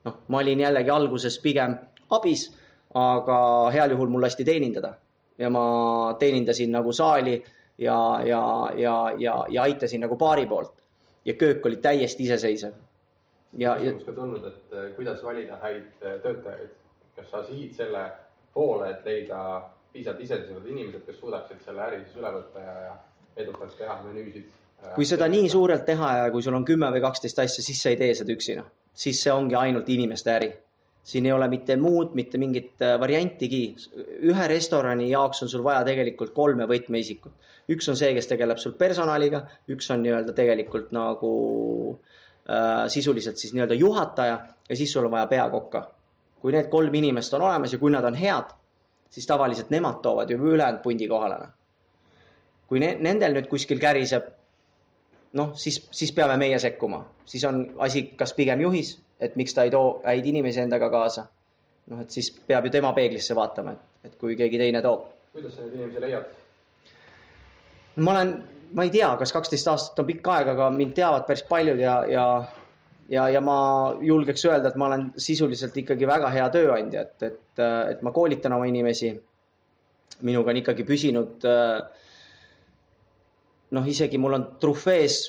noh, 0.04 0.16
ma 0.28 0.38
olin 0.38 0.60
jällegi 0.60 0.90
alguses 0.90 1.38
pigem 1.44 1.74
abis, 2.10 2.48
aga 2.94 3.38
heal 3.74 3.90
juhul 3.92 4.08
mul 4.08 4.24
lasti 4.24 4.44
teenindada 4.44 4.94
ja 5.38 5.50
ma 5.50 6.16
teenindasin 6.18 6.72
nagu 6.72 6.92
saali 6.92 7.36
ja, 7.78 8.20
ja, 8.24 8.42
ja, 8.76 8.94
ja, 9.18 9.34
ja 9.48 9.62
aitasin 9.62 10.00
nagu 10.00 10.16
baari 10.16 10.46
poolt 10.46 10.72
ja 11.24 11.34
köök 11.34 11.66
oli 11.66 11.76
täiesti 11.76 12.22
iseseisev. 12.22 12.72
ja, 13.52 13.76
ja. 13.76 13.92
küsimus 13.92 14.04
ka 14.04 14.12
tulnud, 14.12 14.44
et 14.44 14.72
eh, 14.72 14.94
kuidas 14.96 15.22
valida 15.24 15.58
häid 15.62 15.84
eh, 16.00 16.16
töötajaid, 16.22 16.72
kas 17.16 17.30
sa 17.30 17.42
sihid 17.44 17.74
selle 17.76 18.04
poole, 18.58 18.90
et 18.90 19.06
leida 19.06 19.42
piisavalt 19.92 20.24
iseseisvad 20.26 20.66
inimesed, 20.68 21.04
kes 21.06 21.20
suudaksid 21.22 21.64
selle 21.64 21.86
äri 21.86 22.02
siis 22.04 22.18
üle 22.20 22.32
võtta 22.34 22.62
ja, 22.62 22.78
ja 22.88 22.96
edukalt 23.44 23.76
teha 23.78 23.98
menüüsid. 24.04 24.54
Kui 24.94 25.06
seda 25.10 25.26
nii 25.30 25.48
suurelt 25.50 25.84
teha 25.88 26.10
ja 26.20 26.30
kui 26.30 26.44
sul 26.44 26.54
on 26.54 26.64
kümme 26.66 26.90
või 26.94 27.02
kaksteist 27.02 27.40
asja, 27.42 27.64
siis 27.66 27.80
sa 27.82 27.90
ei 27.90 27.98
tee 27.98 28.12
seda 28.14 28.34
üksina, 28.34 28.62
siis 28.94 29.22
see 29.24 29.34
ongi 29.34 29.58
ainult 29.58 29.88
inimeste 29.94 30.34
äri. 30.34 30.52
siin 31.08 31.26
ei 31.26 31.32
ole 31.32 31.46
mitte 31.48 31.76
muud, 31.80 32.10
mitte 32.14 32.38
mingit 32.38 32.82
äh, 32.84 32.98
variantigi. 33.00 33.62
ühe 34.30 34.48
restorani 34.52 35.08
jaoks 35.10 35.42
on 35.42 35.48
sul 35.48 35.64
vaja 35.64 35.84
tegelikult 35.84 36.34
kolme 36.34 36.66
võtmeisikut. 36.68 37.32
üks 37.74 37.88
on 37.88 37.96
see, 37.96 38.12
kes 38.14 38.26
tegeleb 38.26 38.58
sul 38.58 38.72
personaliga, 38.72 39.42
üks 39.68 39.90
on 39.90 40.02
nii-öelda 40.02 40.34
tegelikult 40.36 40.92
nagu 40.92 41.32
äh, 42.50 42.86
sisuliselt 42.88 43.36
siis 43.36 43.54
nii-öelda 43.54 43.74
juhataja 43.74 44.38
ja 44.68 44.76
siis 44.76 44.92
sul 44.92 45.04
on 45.04 45.16
vaja 45.16 45.26
peakokka. 45.26 45.86
Kui 46.40 46.52
need 46.52 46.68
kolm 46.70 46.94
inimest 46.94 47.34
on 47.34 47.42
olemas 47.42 47.72
ja 47.72 47.78
kui 47.78 47.90
nad 47.90 48.04
on 48.04 48.14
head, 48.14 48.54
siis 49.10 49.26
tavaliselt 49.26 49.70
nemad 49.70 50.02
toovad 50.02 50.30
juba 50.30 50.44
ülejäänud 50.44 50.82
pundi 50.82 51.08
kohale. 51.08 51.48
kui 52.68 52.80
ne 52.80 52.96
nendel 53.00 53.32
nüüd 53.32 53.46
kuskil 53.48 53.78
käriseb, 53.80 54.26
noh, 55.32 55.54
siis, 55.56 55.86
siis 55.90 56.12
peame 56.12 56.36
meie 56.36 56.58
sekkuma, 56.58 57.04
siis 57.24 57.44
on 57.44 57.62
asi 57.78 58.02
kas 58.16 58.34
pigem 58.36 58.60
juhis 58.60 58.98
et 59.20 59.36
miks 59.36 59.54
ta 59.54 59.66
ei 59.66 59.70
too 59.70 60.00
häid 60.04 60.26
inimesi 60.26 60.60
endaga 60.60 60.90
kaasa. 60.90 61.26
noh, 61.88 62.00
et 62.04 62.10
siis 62.10 62.30
peab 62.46 62.66
ju 62.68 62.70
tema 62.70 62.92
peeglisse 62.92 63.34
vaatama, 63.34 63.72
et, 63.72 64.10
et 64.10 64.16
kui 64.20 64.36
keegi 64.36 64.58
teine 64.60 64.82
toob. 64.84 65.06
kuidas 65.32 65.56
sa 65.56 65.64
neid 65.64 65.74
inimesi 65.78 66.02
leiad? 66.04 66.26
ma 67.96 68.14
olen, 68.14 68.32
ma 68.76 68.84
ei 68.86 68.92
tea, 68.94 69.08
kas 69.18 69.32
kaksteist 69.32 69.70
aastat 69.72 69.98
on 69.98 70.08
pikk 70.10 70.28
aeg, 70.34 70.52
aga 70.54 70.70
mind 70.74 70.94
teavad 70.98 71.26
päris 71.26 71.42
paljud 71.48 71.80
ja, 71.80 71.98
ja 72.08 72.26
ja, 73.08 73.28
ja 73.32 73.40
ma 73.40 73.58
julgeks 74.04 74.44
öelda, 74.48 74.68
et 74.68 74.76
ma 74.76 74.86
olen 74.90 75.08
sisuliselt 75.16 75.76
ikkagi 75.76 76.06
väga 76.08 76.30
hea 76.34 76.48
tööandja, 76.54 77.06
et, 77.06 77.22
et, 77.22 77.62
et 77.94 78.02
ma 78.02 78.12
koolitan 78.12 78.56
oma 78.56 78.68
inimesi. 78.68 79.14
minuga 80.22 80.50
on 80.50 80.56
ikkagi 80.56 80.84
püsinud. 80.84 81.44
noh, 83.70 83.86
isegi 83.86 84.18
mul 84.18 84.34
on 84.34 84.46
trufees 84.60 85.20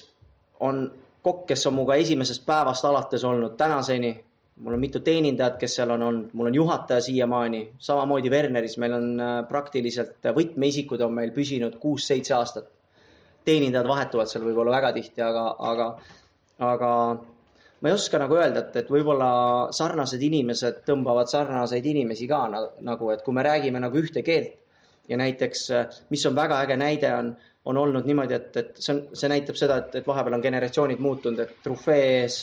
on 0.60 0.90
kokk, 1.22 1.46
kes 1.52 1.68
on 1.68 1.76
minuga 1.76 1.96
esimesest 2.00 2.46
päevast 2.46 2.86
alates 2.86 3.24
olnud 3.24 3.56
tänaseni. 3.58 4.24
mul 4.60 4.74
on 4.76 4.80
mitu 4.80 5.00
teenindajat, 5.00 5.56
kes 5.58 5.76
seal 5.76 5.92
on 5.96 6.02
olnud, 6.04 6.32
mul 6.34 6.50
on 6.50 6.56
juhataja 6.56 7.02
siiamaani, 7.02 7.62
samamoodi 7.80 8.30
Werneris, 8.30 8.78
meil 8.78 8.94
on 8.94 9.06
äh, 9.24 9.36
praktiliselt 9.48 10.26
äh, 10.26 10.34
võtmeisikud 10.36 11.00
on 11.02 11.14
meil 11.16 11.32
püsinud 11.32 11.78
kuus-seitse 11.80 12.34
aastat. 12.36 12.68
teenindajad 13.46 13.88
vahetuvad 13.88 14.28
seal 14.28 14.44
võib-olla 14.44 14.74
väga 14.76 14.92
tihti, 14.98 15.22
aga, 15.24 15.46
aga, 15.72 15.88
aga 16.60 16.90
ma 17.82 17.90
ei 17.90 17.96
oska 17.96 18.20
nagu 18.20 18.36
öelda, 18.36 18.66
et, 18.66 18.76
et 18.84 18.90
võib-olla 18.92 19.30
sarnased 19.76 20.22
inimesed 20.22 20.82
tõmbavad 20.88 21.32
sarnaseid 21.32 21.86
inimesi 21.86 22.28
ka 22.28 22.46
nagu, 22.52 23.12
et 23.14 23.22
kui 23.24 23.36
me 23.36 23.46
räägime 23.46 23.80
nagu 23.80 24.02
ühte 24.02 24.24
keelt 24.26 24.58
ja 25.10 25.18
näiteks, 25.18 25.62
mis 26.14 26.26
on 26.30 26.36
väga 26.38 26.60
äge 26.66 26.76
näide, 26.78 27.14
on 27.16 27.36
on 27.66 27.78
olnud 27.78 28.06
niimoodi, 28.08 28.34
et, 28.34 28.58
et 28.58 28.80
see 28.80 28.96
on, 28.96 29.02
see 29.14 29.30
näitab 29.30 29.58
seda, 29.60 29.78
et, 29.84 30.00
et 30.00 30.08
vahepeal 30.08 30.38
on 30.38 30.44
generatsioonid 30.44 31.02
muutunud, 31.04 31.42
et 31.44 31.60
trufees 31.64 32.40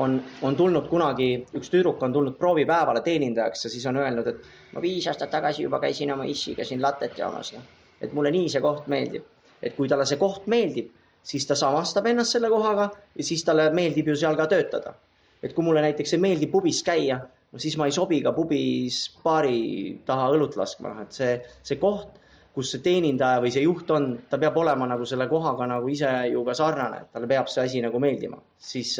on, 0.00 0.16
on 0.46 0.56
tulnud 0.56 0.88
kunagi, 0.88 1.28
üks 1.58 1.70
tüdruk 1.72 2.02
on 2.06 2.14
tulnud 2.14 2.38
proovipäevale 2.40 3.02
teenindajaks 3.04 3.66
ja 3.66 3.72
siis 3.74 3.86
on 3.90 3.98
öelnud, 4.00 4.30
et 4.32 4.72
ma 4.72 4.82
viis 4.84 5.08
aastat 5.10 5.32
tagasi 5.34 5.66
juba 5.66 5.80
käisin 5.82 6.14
oma 6.14 6.24
issiga 6.30 6.64
siin 6.64 6.82
latet 6.82 7.18
joomas, 7.18 7.52
noh. 7.56 7.68
et 8.00 8.14
mulle 8.16 8.32
nii 8.34 8.48
see 8.54 8.64
koht 8.64 8.88
meeldib. 8.92 9.28
et 9.62 9.76
kui 9.76 9.86
talle 9.90 10.06
see 10.08 10.18
koht 10.18 10.48
meeldib, 10.50 10.88
siis 11.22 11.46
ta 11.46 11.54
samastab 11.58 12.06
ennast 12.10 12.36
selle 12.36 12.50
kohaga 12.50 12.90
ja 13.16 13.24
siis 13.24 13.44
talle 13.44 13.68
meeldib 13.74 14.08
ju 14.12 14.16
seal 14.16 14.36
ka 14.36 14.46
töötada. 14.46 14.94
et 15.42 15.54
kui 15.54 15.64
mulle 15.64 15.82
näiteks 15.82 16.12
ei 16.14 16.20
meeldi 16.22 16.46
pubis 16.46 16.82
käia, 16.86 17.16
no 17.52 17.58
siis 17.58 17.76
ma 17.76 17.86
ei 17.86 17.92
sobi 17.92 18.20
ka 18.22 18.30
pubis 18.32 19.08
baari 19.24 19.98
taha 20.06 20.28
õlut 20.36 20.54
laskma, 20.56 20.92
noh 20.94 21.02
et 21.02 21.12
see, 21.12 21.32
see 21.66 21.80
koht 21.82 22.20
kus 22.54 22.72
see 22.72 22.82
teenindaja 22.84 23.40
või 23.40 23.52
see 23.52 23.64
juht 23.64 23.90
on, 23.94 24.10
ta 24.28 24.38
peab 24.40 24.56
olema 24.60 24.86
nagu 24.88 25.06
selle 25.08 25.26
kohaga 25.28 25.66
nagu 25.70 25.88
ise 25.88 26.10
ju 26.32 26.42
ka 26.44 26.54
sarnane, 26.56 27.06
talle 27.12 27.28
peab 27.30 27.48
see 27.48 27.64
asi 27.64 27.80
nagu 27.84 28.00
meeldima, 28.02 28.40
siis, 28.60 28.92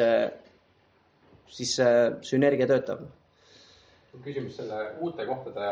siis 1.52 1.74
see 1.76 1.98
sünergia 2.32 2.68
töötab. 2.70 3.04
küsimus 4.24 4.56
selle 4.56 4.80
uute 5.00 5.26
kohtade, 5.28 5.68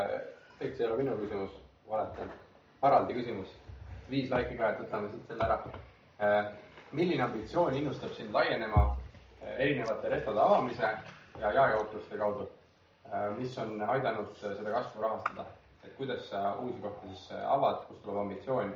tegelikult 0.58 0.76
see 0.76 0.86
ei 0.86 0.90
ole 0.90 1.02
minu 1.02 1.16
küsimus, 1.22 1.56
valetan, 1.88 2.32
Haraldi 2.82 3.16
küsimus. 3.16 3.56
viis 4.10 4.30
laiki 4.30 4.56
ka, 4.58 4.72
et 4.72 4.80
võtame 4.80 5.10
siit 5.12 5.28
selle 5.28 5.44
ära. 5.46 5.58
Äh, 6.20 6.44
milline 6.92 7.22
ambitsioon 7.24 7.74
innustab 7.78 8.10
sind 8.12 8.32
laienema 8.34 8.80
äh, 9.40 9.54
erinevate 9.64 10.10
restode 10.12 10.40
avamise 10.42 10.82
ja 11.40 11.52
jaejaotluste 11.56 12.18
kaudu, 12.20 12.44
äh, 13.08 13.30
mis 13.38 13.56
on 13.62 13.80
aidanud 13.88 14.34
seda 14.42 14.74
kasvu 14.74 15.00
rahastada? 15.06 15.46
et 15.84 15.94
kuidas 15.96 16.26
sa 16.28 16.42
uusi 16.60 16.76
kohti 16.82 17.08
siis 17.14 17.30
avad, 17.54 17.80
kust 17.88 18.02
tuleb 18.04 18.20
ambitsioon? 18.26 18.74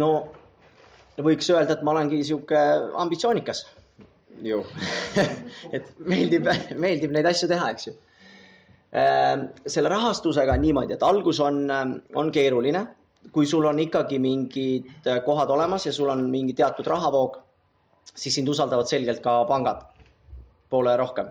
no 0.00 0.10
võiks 1.28 1.52
öelda, 1.52 1.76
et 1.76 1.84
ma 1.84 1.92
olengi 1.92 2.22
sihuke 2.24 2.62
ambitsioonikas 3.04 3.66
ju 4.48 4.62
et 5.76 5.92
meeldib, 6.00 6.48
meeldib 6.80 7.12
neid 7.12 7.28
asju 7.28 7.50
teha, 7.52 7.68
eks 7.76 7.90
ju. 7.90 7.98
Selle 9.68 9.92
rahastusega 9.92 10.56
on 10.56 10.64
niimoodi, 10.64 10.96
et 10.96 11.04
algus 11.04 11.40
on, 11.44 11.60
on 12.16 12.32
keeruline, 12.32 12.86
kui 13.32 13.46
sul 13.46 13.64
on 13.64 13.78
ikkagi 13.78 14.18
mingid 14.18 15.06
äh, 15.06 15.22
kohad 15.24 15.50
olemas 15.50 15.86
ja 15.86 15.92
sul 15.92 16.08
on 16.08 16.28
mingi 16.30 16.54
teatud 16.54 16.86
rahavoog, 16.86 17.40
siis 18.14 18.34
sind 18.34 18.48
usaldavad 18.48 18.86
selgelt 18.86 19.20
ka 19.24 19.44
pangad 19.48 19.82
poole 20.70 20.96
rohkem 20.96 21.30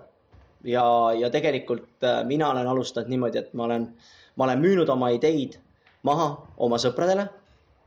ja, 0.63 0.85
ja 1.19 1.29
tegelikult 1.29 2.03
äh, 2.03 2.23
mina 2.25 2.49
olen 2.49 2.67
alustanud 2.67 3.09
niimoodi, 3.09 3.37
et 3.37 3.53
ma 3.53 3.63
olen, 3.69 3.87
ma 4.35 4.47
olen 4.47 4.61
müünud 4.61 4.89
oma 4.89 5.11
ideid 5.15 5.59
maha 6.03 6.31
oma 6.57 6.79
sõpradele 6.81 7.27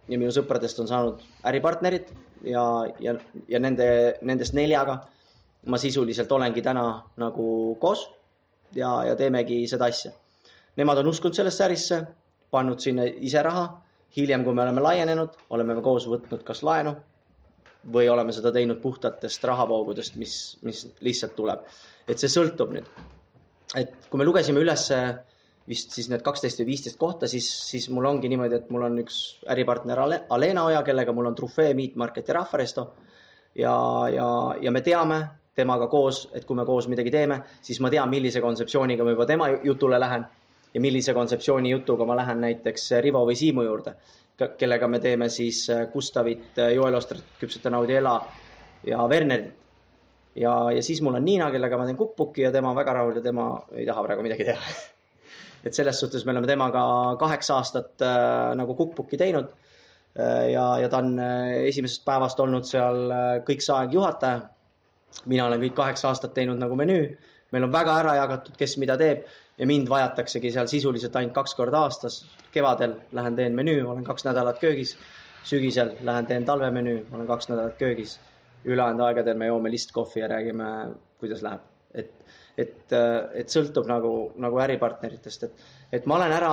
ja 0.08 0.18
minu 0.18 0.30
sõpradest 0.34 0.80
on 0.82 0.88
saanud 0.90 1.22
äripartnerid 1.48 2.12
ja, 2.46 2.62
ja, 3.00 3.14
ja 3.48 3.60
nende, 3.60 3.88
nendest 4.22 4.54
neljaga 4.56 5.00
ma 5.66 5.78
sisuliselt 5.78 6.32
olengi 6.32 6.62
täna 6.62 6.84
nagu 7.20 7.48
koos 7.80 8.06
ja, 8.74 9.02
ja 9.08 9.16
teemegi 9.16 9.64
seda 9.68 9.88
asja. 9.90 10.12
Nemad 10.78 11.00
on 11.02 11.10
uskunud 11.10 11.34
sellesse 11.34 11.64
ärisse, 11.64 11.98
pannud 12.54 12.80
sinna 12.80 13.04
ise 13.04 13.42
raha, 13.42 13.66
hiljem, 14.18 14.44
kui 14.44 14.54
me 14.54 14.66
oleme 14.66 14.82
laienenud, 14.82 15.38
oleme 15.54 15.78
me 15.78 15.82
koos 15.82 16.08
võtnud 16.10 16.42
kas 16.46 16.64
laenu 16.66 16.96
või 17.94 18.08
oleme 18.10 18.34
seda 18.34 18.50
teinud 18.52 18.80
puhtatest 18.82 19.44
rahavoogudest, 19.46 20.18
mis, 20.18 20.34
mis 20.66 20.82
lihtsalt 21.00 21.36
tuleb 21.38 21.62
et 22.08 22.20
see 22.20 22.30
sõltub 22.32 22.72
nüüd. 22.74 22.86
et 23.76 24.08
kui 24.08 24.20
me 24.20 24.24
lugesime 24.24 24.62
üles 24.64 24.86
vist 25.68 25.92
siis 25.92 26.06
need 26.08 26.22
kaksteist 26.24 26.62
või 26.62 26.70
viisteist 26.70 26.96
kohta, 26.96 27.28
siis, 27.28 27.46
siis 27.68 27.90
mul 27.92 28.06
ongi 28.08 28.30
niimoodi, 28.32 28.56
et 28.56 28.70
mul 28.72 28.86
on 28.86 28.96
üks 29.02 29.18
äripartner 29.52 30.00
Ale, 30.00 30.22
Alena 30.32 30.64
Oja, 30.70 30.80
kellega 30.86 31.12
mul 31.12 31.28
on 31.28 31.36
Trufee, 31.36 31.74
Meat 31.76 31.98
Market 32.00 32.28
ja 32.28 32.38
Rahvaresto. 32.38 32.86
ja, 33.54 33.74
ja, 34.14 34.28
ja 34.60 34.72
me 34.72 34.80
teame 34.80 35.20
temaga 35.58 35.90
koos, 35.92 36.28
et 36.32 36.46
kui 36.48 36.56
me 36.56 36.64
koos 36.64 36.88
midagi 36.88 37.10
teeme, 37.10 37.42
siis 37.60 37.80
ma 37.84 37.90
tean, 37.90 38.08
millise 38.08 38.40
kontseptsiooniga 38.40 39.04
ma 39.04 39.12
juba 39.12 39.26
tema 39.26 39.48
jutule 39.64 40.00
lähen 40.00 40.24
ja 40.74 40.80
millise 40.80 41.14
kontseptsiooni 41.14 41.70
jutuga 41.70 42.04
ma 42.04 42.16
lähen 42.16 42.40
näiteks 42.44 42.90
Rivo 43.04 43.24
või 43.28 43.36
Siimu 43.36 43.64
juurde, 43.66 43.94
kellega 44.58 44.88
me 44.88 45.00
teeme 45.00 45.28
siis 45.28 45.66
Gustavit, 45.92 46.58
Joel 46.74 46.94
Ostrat, 46.94 47.24
Küpsete 47.40 47.70
Naudi 47.70 47.96
Ela 47.98 48.18
ja 48.86 49.06
Wernerit 49.10 49.54
ja, 50.38 50.52
ja 50.72 50.82
siis 50.82 51.00
mul 51.02 51.18
on 51.18 51.24
Niina, 51.24 51.50
kellega 51.54 51.78
ma 51.78 51.86
teen 51.88 51.98
cookbook'i 51.98 52.44
ja 52.46 52.52
tema 52.54 52.72
on 52.72 52.78
väga 52.78 52.94
rahul 52.98 53.18
ja 53.18 53.24
tema 53.24 53.48
ei 53.74 53.86
taha 53.86 54.04
praegu 54.06 54.24
midagi 54.26 54.46
teha 54.48 54.74
et 55.66 55.74
selles 55.74 56.00
suhtes 56.00 56.26
me 56.26 56.34
oleme 56.34 56.50
temaga 56.50 56.82
kaheksa 57.20 57.58
aastat 57.58 58.04
äh, 58.04 58.52
nagu 58.58 58.76
cookbook'i 58.78 59.18
teinud 59.20 59.50
äh,. 59.50 60.52
ja, 60.52 60.68
ja 60.82 60.88
ta 60.88 61.02
on 61.02 61.18
äh, 61.22 61.64
esimesest 61.70 62.04
päevast 62.06 62.40
olnud 62.44 62.68
seal 62.68 63.10
äh, 63.10 63.32
kõik 63.48 63.64
see 63.64 63.74
aeg 63.74 63.98
juhataja. 63.98 64.46
mina 65.26 65.48
olen 65.48 65.60
kõik 65.66 65.76
kaheksa 65.82 66.12
aastat 66.12 66.34
teinud 66.34 66.60
nagu 66.60 66.76
menüü. 66.76 67.16
meil 67.52 67.64
on 67.64 67.72
väga 67.72 67.98
ära 68.04 68.16
jagatud, 68.22 68.56
kes 68.56 68.76
mida 68.78 68.96
teeb 69.00 69.26
ja 69.58 69.66
mind 69.66 69.88
vajataksegi 69.88 70.52
seal 70.52 70.66
sisuliselt 70.66 71.16
ainult 71.16 71.34
kaks 71.34 71.54
korda 71.54 71.78
aastas. 71.78 72.26
kevadel 72.52 72.94
lähen 73.12 73.36
teen 73.36 73.54
menüü, 73.54 73.84
olen 73.84 74.04
kaks 74.04 74.24
nädalat 74.24 74.58
köögis. 74.58 74.96
sügisel 75.44 75.96
lähen 76.02 76.26
teen 76.26 76.44
talvemenüü, 76.44 77.06
olen 77.12 77.26
kaks 77.26 77.48
nädalat 77.48 77.78
köögis 77.78 78.18
ülejäänud 78.64 79.00
aegadel 79.00 79.36
me 79.36 79.46
joome 79.46 79.70
listkohvi 79.70 80.20
ja 80.20 80.28
räägime, 80.28 80.68
kuidas 81.18 81.42
läheb. 81.42 81.60
et, 81.94 82.10
et, 82.58 82.92
et 83.34 83.48
sõltub 83.48 83.86
nagu, 83.88 84.12
nagu 84.36 84.58
äripartneritest, 84.60 85.44
et, 85.46 85.62
et 85.92 86.06
ma 86.06 86.18
olen 86.18 86.34
ära 86.36 86.52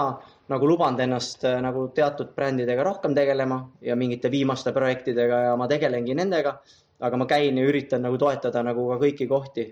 nagu 0.50 0.70
lubanud 0.70 1.02
ennast 1.04 1.44
äh, 1.46 1.58
nagu 1.62 1.88
teatud 1.98 2.32
brändidega 2.36 2.84
rohkem 2.88 3.16
tegelema 3.18 3.60
ja 3.82 3.98
mingite 4.00 4.32
viimaste 4.32 4.72
projektidega 4.74 5.42
ja 5.50 5.56
ma 5.60 5.68
tegelengi 5.68 6.16
nendega. 6.16 6.60
aga 7.00 7.18
ma 7.18 7.26
käin 7.28 7.58
ja 7.58 7.66
üritan 7.68 8.06
nagu 8.08 8.18
toetada 8.18 8.64
nagu 8.64 8.88
ka 8.90 9.00
kõiki 9.06 9.28
kohti. 9.28 9.66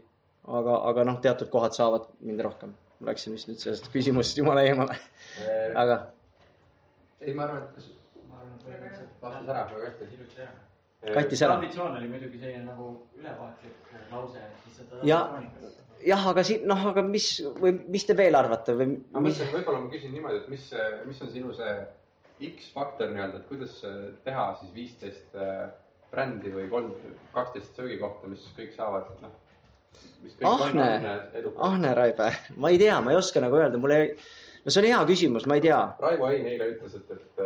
aga, 0.48 0.80
aga 0.90 1.04
noh, 1.04 1.22
teatud 1.22 1.50
kohad 1.50 1.72
saavad 1.74 2.10
mind 2.20 2.42
rohkem. 2.42 2.74
Läksin 3.04 3.36
vist 3.36 3.50
nüüd 3.50 3.62
sellest 3.62 3.90
küsimusest 3.94 4.40
jumala 4.40 4.64
eemale 4.68 4.96
äh, 4.96 5.72
aga. 5.80 6.00
ei, 7.22 7.34
ma 7.34 7.48
arvan, 7.48 7.66
et 7.68 8.28
ma 8.30 8.42
arvan, 8.42 8.92
et 8.92 9.24
vastas 9.24 9.50
ära 9.50 9.66
väga 9.72 9.90
hästi, 9.90 10.12
ilusti 10.18 10.46
ära 10.46 10.64
kattis 11.12 11.42
ära. 11.44 11.58
ambitsioon 11.60 11.98
oli 11.98 12.08
muidugi 12.12 12.40
selline 12.40 12.64
nagu 12.68 12.94
ülevaatlik 13.20 13.92
lause, 14.12 14.40
et 14.40 14.68
lihtsalt. 14.68 14.94
ja, 15.08 15.20
jah, 16.06 16.28
aga 16.32 16.44
siin 16.48 16.68
noh, 16.70 16.86
aga 16.94 17.04
mis 17.08 17.28
või 17.60 17.76
mis 17.92 18.08
te 18.08 18.16
veel 18.18 18.40
arvate 18.40 18.76
või? 18.80 18.98
ma 19.12 19.24
mõtlesin, 19.24 19.50
et 19.50 19.58
võib-olla 19.58 19.84
ma 19.84 19.92
küsin 19.92 20.16
niimoodi, 20.16 20.42
et 20.44 20.50
mis, 20.54 20.70
mis 21.10 21.22
on 21.26 21.32
sinu 21.36 21.54
see 21.58 21.76
X-faktor 22.54 23.12
nii-öelda, 23.14 23.40
et 23.40 23.48
kuidas 23.52 23.76
teha 24.26 24.48
siis 24.60 24.72
viisteist 24.76 25.36
äh, 25.40 25.68
brändi 26.12 26.52
või 26.54 26.68
kolm, 26.72 26.94
kaksteist 27.36 27.78
söögikohta, 27.78 28.30
mis 28.32 28.44
kõik 28.58 28.74
saavad, 28.76 29.12
noh, 29.24 29.36
Ahne, 30.44 30.86
Ahne 31.58 31.94
Raibe, 31.96 32.30
ma 32.58 32.70
ei 32.70 32.78
tea, 32.78 33.02
ma 33.02 33.12
ei 33.12 33.18
oska 33.18 33.42
nagu 33.44 33.56
öelda, 33.60 33.78
mul 33.80 33.92
ei, 33.96 34.16
no 34.64 34.72
see 34.72 34.82
on 34.82 34.88
hea 34.90 35.00
küsimus, 35.08 35.46
ma 35.48 35.56
ei 35.60 35.64
tea. 35.64 35.80
Raivo 36.04 36.26
Hein 36.32 36.48
eile 36.52 36.66
ütles, 36.74 36.94
et, 37.00 37.12
et, 37.16 37.38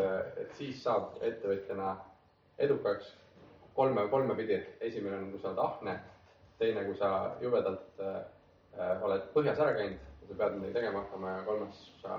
et 0.44 0.52
siis 0.58 0.80
saab 0.84 1.04
ettevõtjana 1.26 1.88
edukaks 2.68 3.06
kolme, 3.78 4.08
kolme 4.14 4.36
pidi. 4.40 4.58
esimene 4.82 5.18
on, 5.20 5.32
kui 5.34 5.42
sa 5.42 5.48
oled 5.52 5.62
ahne, 5.66 5.94
teine, 6.62 6.86
kui 6.88 6.98
sa 6.98 7.10
jubedalt 7.42 8.02
äh, 8.02 9.04
oled 9.06 9.24
põhjas 9.36 9.60
ära 9.62 9.74
käinud 9.78 10.00
ja 10.00 10.26
sa 10.32 10.34
pead 10.42 10.54
midagi 10.58 10.78
tegema 10.80 11.04
hakkama 11.04 11.28
ja 11.36 11.42
kolmas, 11.50 11.78
sa, 12.02 12.10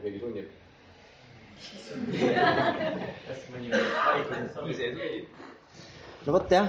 keegi 0.00 0.18
sunnib. 0.24 0.48
no 6.26 6.32
vot 6.32 6.50
jah 6.50 6.68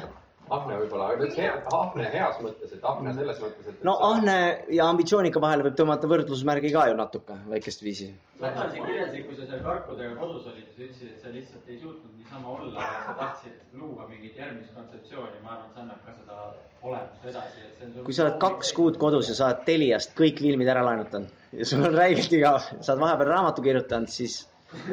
ahne 0.54 0.78
võib-olla, 0.82 1.08
aga 1.10 1.24
ütles 1.24 1.38
hea, 1.40 1.54
ahne 1.74 2.10
heas 2.14 2.38
mõttes, 2.44 2.74
et 2.76 2.84
ahne 2.86 3.14
selles 3.18 3.40
mõttes, 3.42 3.70
et. 3.72 3.84
no 3.88 3.96
ahne 4.08 4.36
ja 4.78 4.90
ambitsioonika 4.92 5.42
vahele 5.42 5.66
võib 5.66 5.78
tõmmata 5.80 6.10
võrdlusmärgi 6.12 6.72
ka 6.76 6.86
ju 6.92 6.98
natuke 7.00 7.38
väikest 7.50 7.84
viisi. 7.86 8.12
sa 8.40 8.68
siin 8.72 8.86
kirjeldasid, 8.86 9.26
kui 9.26 9.40
sa 9.40 9.50
seal 9.50 9.64
karkudega 9.66 10.16
kodus 10.22 10.48
olid 10.52 10.66
ja 10.68 10.76
sa 10.76 10.84
ütlesid, 10.86 11.12
et 11.12 11.26
sa 11.26 11.34
lihtsalt 11.34 11.70
ei 11.72 11.80
suutnud 11.82 12.16
niisama 12.20 12.56
olla, 12.58 12.90
sa 13.08 13.18
tahtsid 13.22 13.78
luua 13.82 14.08
mingit 14.12 14.38
järgmist 14.38 14.74
kontseptsiooni, 14.78 15.44
ma 15.44 15.56
arvan, 15.56 15.70
et 15.70 15.76
see 15.76 15.86
annab 15.86 16.04
ka 16.06 16.18
seda 16.20 16.42
olemust 16.86 17.30
edasi, 17.34 17.68
et 17.70 17.80
see 17.80 17.92
on. 17.92 18.04
kui 18.06 18.18
sa 18.18 18.28
oled 18.28 18.42
kaks 18.46 18.74
kuud 18.78 19.00
kodus 19.02 19.32
ja 19.32 19.38
sa 19.38 19.50
oled 19.50 19.66
Teliast 19.70 20.14
kõik 20.20 20.44
filmid 20.46 20.70
ära 20.70 20.86
laenutanud 20.86 21.56
ja 21.56 21.70
sul 21.70 21.88
on 21.88 21.96
räigelt 21.96 22.38
igav, 22.38 22.62
sa 22.82 22.94
oled 22.94 23.08
vahepeal 23.08 23.34
raamatu 23.34 23.66
kirjutanud, 23.66 24.12
siis 24.12 24.44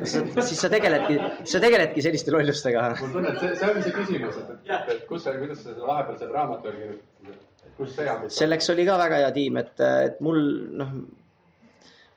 siis 0.07 0.61
sa 0.61 0.71
tegeledki, 0.73 1.17
sa 1.49 1.61
tegeledki 1.63 2.05
selliste 2.05 2.35
lollustega. 2.35 2.85
mul 3.01 3.15
tunne, 3.17 3.33
et 3.33 3.41
see, 3.41 3.55
see 3.61 3.71
oli 3.71 3.87
see 3.87 3.97
küsimus, 3.97 4.39
et, 4.43 4.69
et, 4.95 5.03
kus 5.09 5.25
sa, 5.27 5.35
kuidas 5.39 5.65
sa 5.65 5.75
vahepeal 5.79 6.21
selle 6.21 6.37
raamatu 6.37 6.69
veel 6.69 6.79
kirjutasid, 6.79 7.41
et 7.67 7.75
kus 7.81 7.97
see 7.97 8.13
abitab? 8.13 8.37
selleks 8.37 8.71
oli 8.75 8.87
ka 8.89 9.01
väga 9.01 9.25
hea 9.25 9.33
tiim, 9.39 9.59
et, 9.63 9.75
et 9.89 10.23
mul 10.25 10.41
noh, 10.83 10.95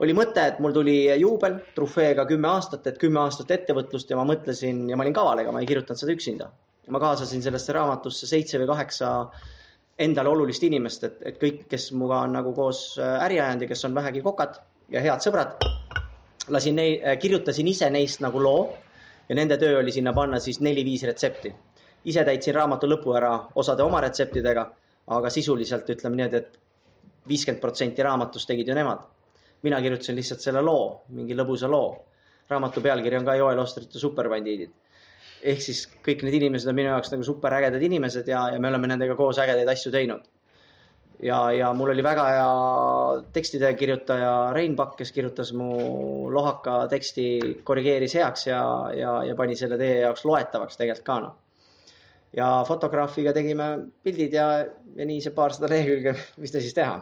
oli 0.06 0.16
mõte, 0.18 0.44
et 0.52 0.62
mul 0.64 0.76
tuli 0.76 0.98
juubel 1.22 1.60
trofeega 1.78 2.28
kümme 2.30 2.52
aastat, 2.52 2.88
et 2.92 3.02
kümme 3.02 3.22
aastat 3.24 3.54
ettevõtlust 3.56 4.12
ja 4.12 4.20
ma 4.20 4.28
mõtlesin 4.28 4.86
ja 4.92 5.00
ma 5.00 5.06
olin 5.06 5.16
kaval, 5.16 5.44
ega 5.44 5.56
ma 5.56 5.64
ei 5.64 5.70
kirjutanud 5.70 6.02
seda 6.02 6.16
üksinda. 6.16 6.52
ma 6.94 7.00
kaasasin 7.02 7.42
sellesse 7.42 7.74
raamatusse 7.74 8.28
seitse 8.30 8.60
või 8.62 8.68
kaheksa 8.70 9.08
endale 10.06 10.30
olulist 10.30 10.64
inimest, 10.68 11.08
et, 11.08 11.18
et 11.26 11.40
kõik, 11.42 11.64
kes 11.72 11.90
minuga 11.96 12.20
on 12.28 12.36
nagu 12.38 12.54
koos 12.54 13.00
äri 13.00 13.40
ajanud 13.40 13.66
ja 13.66 13.72
kes 13.72 13.86
on 13.88 13.96
vähegi 13.96 14.22
kokad 14.22 14.60
ja 14.94 15.02
head 15.02 15.24
sõbrad 15.26 15.58
lasin 16.48 16.76
nei-, 16.76 17.02
äh, 17.08 17.18
kirjutasin 17.20 17.68
ise 17.68 17.90
neist 17.90 18.22
nagu 18.22 18.42
loo 18.44 18.74
ja 19.30 19.36
nende 19.36 19.58
töö 19.58 19.80
oli 19.80 19.92
sinna 19.92 20.14
panna 20.14 20.40
siis 20.40 20.60
neli-viis 20.62 21.04
retsepti. 21.04 21.54
ise 22.06 22.24
täitsin 22.24 22.56
raamatu 22.56 22.88
lõpu 22.88 23.16
ära 23.18 23.32
osade 23.56 23.84
oma 23.84 24.02
retseptidega, 24.02 24.66
aga 25.08 25.30
sisuliselt 25.30 25.90
ütleme 25.90 26.16
niimoodi, 26.20 26.38
et 26.38 26.60
viiskümmend 27.28 27.62
protsenti 27.62 28.04
raamatust 28.04 28.48
tegid 28.48 28.68
ju 28.68 28.76
nemad. 28.76 29.00
mina 29.64 29.82
kirjutasin 29.82 30.16
lihtsalt 30.16 30.42
selle 30.42 30.62
loo, 30.62 31.02
mingi 31.10 31.36
lõbusa 31.36 31.70
loo. 31.70 32.06
raamatu 32.50 32.82
pealkiri 32.82 33.18
on 33.18 33.26
ka 33.26 33.36
Joel 33.36 33.60
Ostrite 33.60 34.00
Superbandiidid. 34.00 34.72
ehk 35.44 35.62
siis 35.62 35.88
kõik 36.08 36.24
need 36.24 36.34
inimesed 36.34 36.70
on 36.70 36.76
minu 36.76 36.90
jaoks 36.90 37.12
nagu 37.12 37.24
superägedad 37.24 37.82
inimesed 37.82 38.28
ja, 38.28 38.50
ja 38.54 38.60
me 38.60 38.68
oleme 38.68 38.88
nendega 38.88 39.16
koos 39.16 39.40
ägedaid 39.40 39.70
asju 39.70 39.92
teinud 39.92 40.35
ja, 41.20 41.52
ja 41.52 41.72
mul 41.74 41.92
oli 41.94 42.04
väga 42.04 42.26
hea 42.30 43.22
tekstide 43.34 43.72
kirjutaja 43.80 44.52
Rein 44.54 44.76
Pakk, 44.76 44.98
kes 45.00 45.12
kirjutas 45.16 45.52
mu 45.56 45.70
lohaka 46.34 46.86
teksti, 46.92 47.26
korrigeeris 47.64 48.16
heaks 48.20 48.48
ja, 48.48 48.62
ja, 48.96 49.16
ja 49.24 49.36
pani 49.36 49.56
selle 49.60 49.78
teie 49.82 50.02
jaoks 50.04 50.26
loetavaks 50.26 50.80
tegelikult 50.80 51.06
ka 51.06 51.20
noh. 51.24 51.36
ja 52.36 52.50
fotograafiga 52.68 53.34
tegime 53.34 53.70
pildid 54.04 54.34
ja, 54.36 54.48
ja 54.96 55.08
nii 55.08 55.22
see 55.24 55.36
paarsada 55.36 55.72
lehekülge, 55.72 56.16
mis 56.42 56.54
ta 56.54 56.64
siis 56.64 56.76
teha 56.78 56.98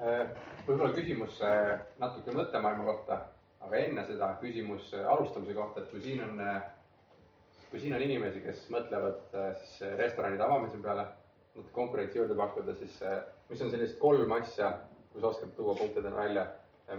äh, 0.00 0.24
võib-olla 0.66 0.92
küsimus 0.96 1.40
äh, 1.46 1.76
natuke 2.02 2.34
mõttemaailma 2.36 2.88
kohta, 2.88 3.20
aga 3.66 3.84
enne 3.84 4.06
seda 4.08 4.32
küsimus 4.42 4.90
äh, 4.94 5.06
alustamise 5.12 5.54
kohta, 5.54 5.84
et 5.84 5.92
kui 5.92 6.02
siin 6.02 6.24
on, 6.26 6.42
kui 7.70 7.82
siin 7.82 7.94
on 7.94 8.02
inimesi, 8.02 8.42
kes 8.42 8.66
mõtlevad 8.74 9.38
siis 9.62 9.78
restoranide 10.00 10.44
avamise 10.46 10.82
peale 10.82 11.06
natuke 11.56 11.72
konkurentsi 11.72 12.18
juurde 12.18 12.34
pakkuda, 12.36 12.74
siis 12.76 12.98
mis 13.48 13.62
on 13.62 13.70
sellised 13.72 13.98
kolm 13.98 14.32
asja, 14.36 14.72
kui 15.12 15.22
sa 15.22 15.30
oskad 15.30 15.54
tuua 15.56 15.74
punktidena 15.78 16.16
välja, 16.16 16.46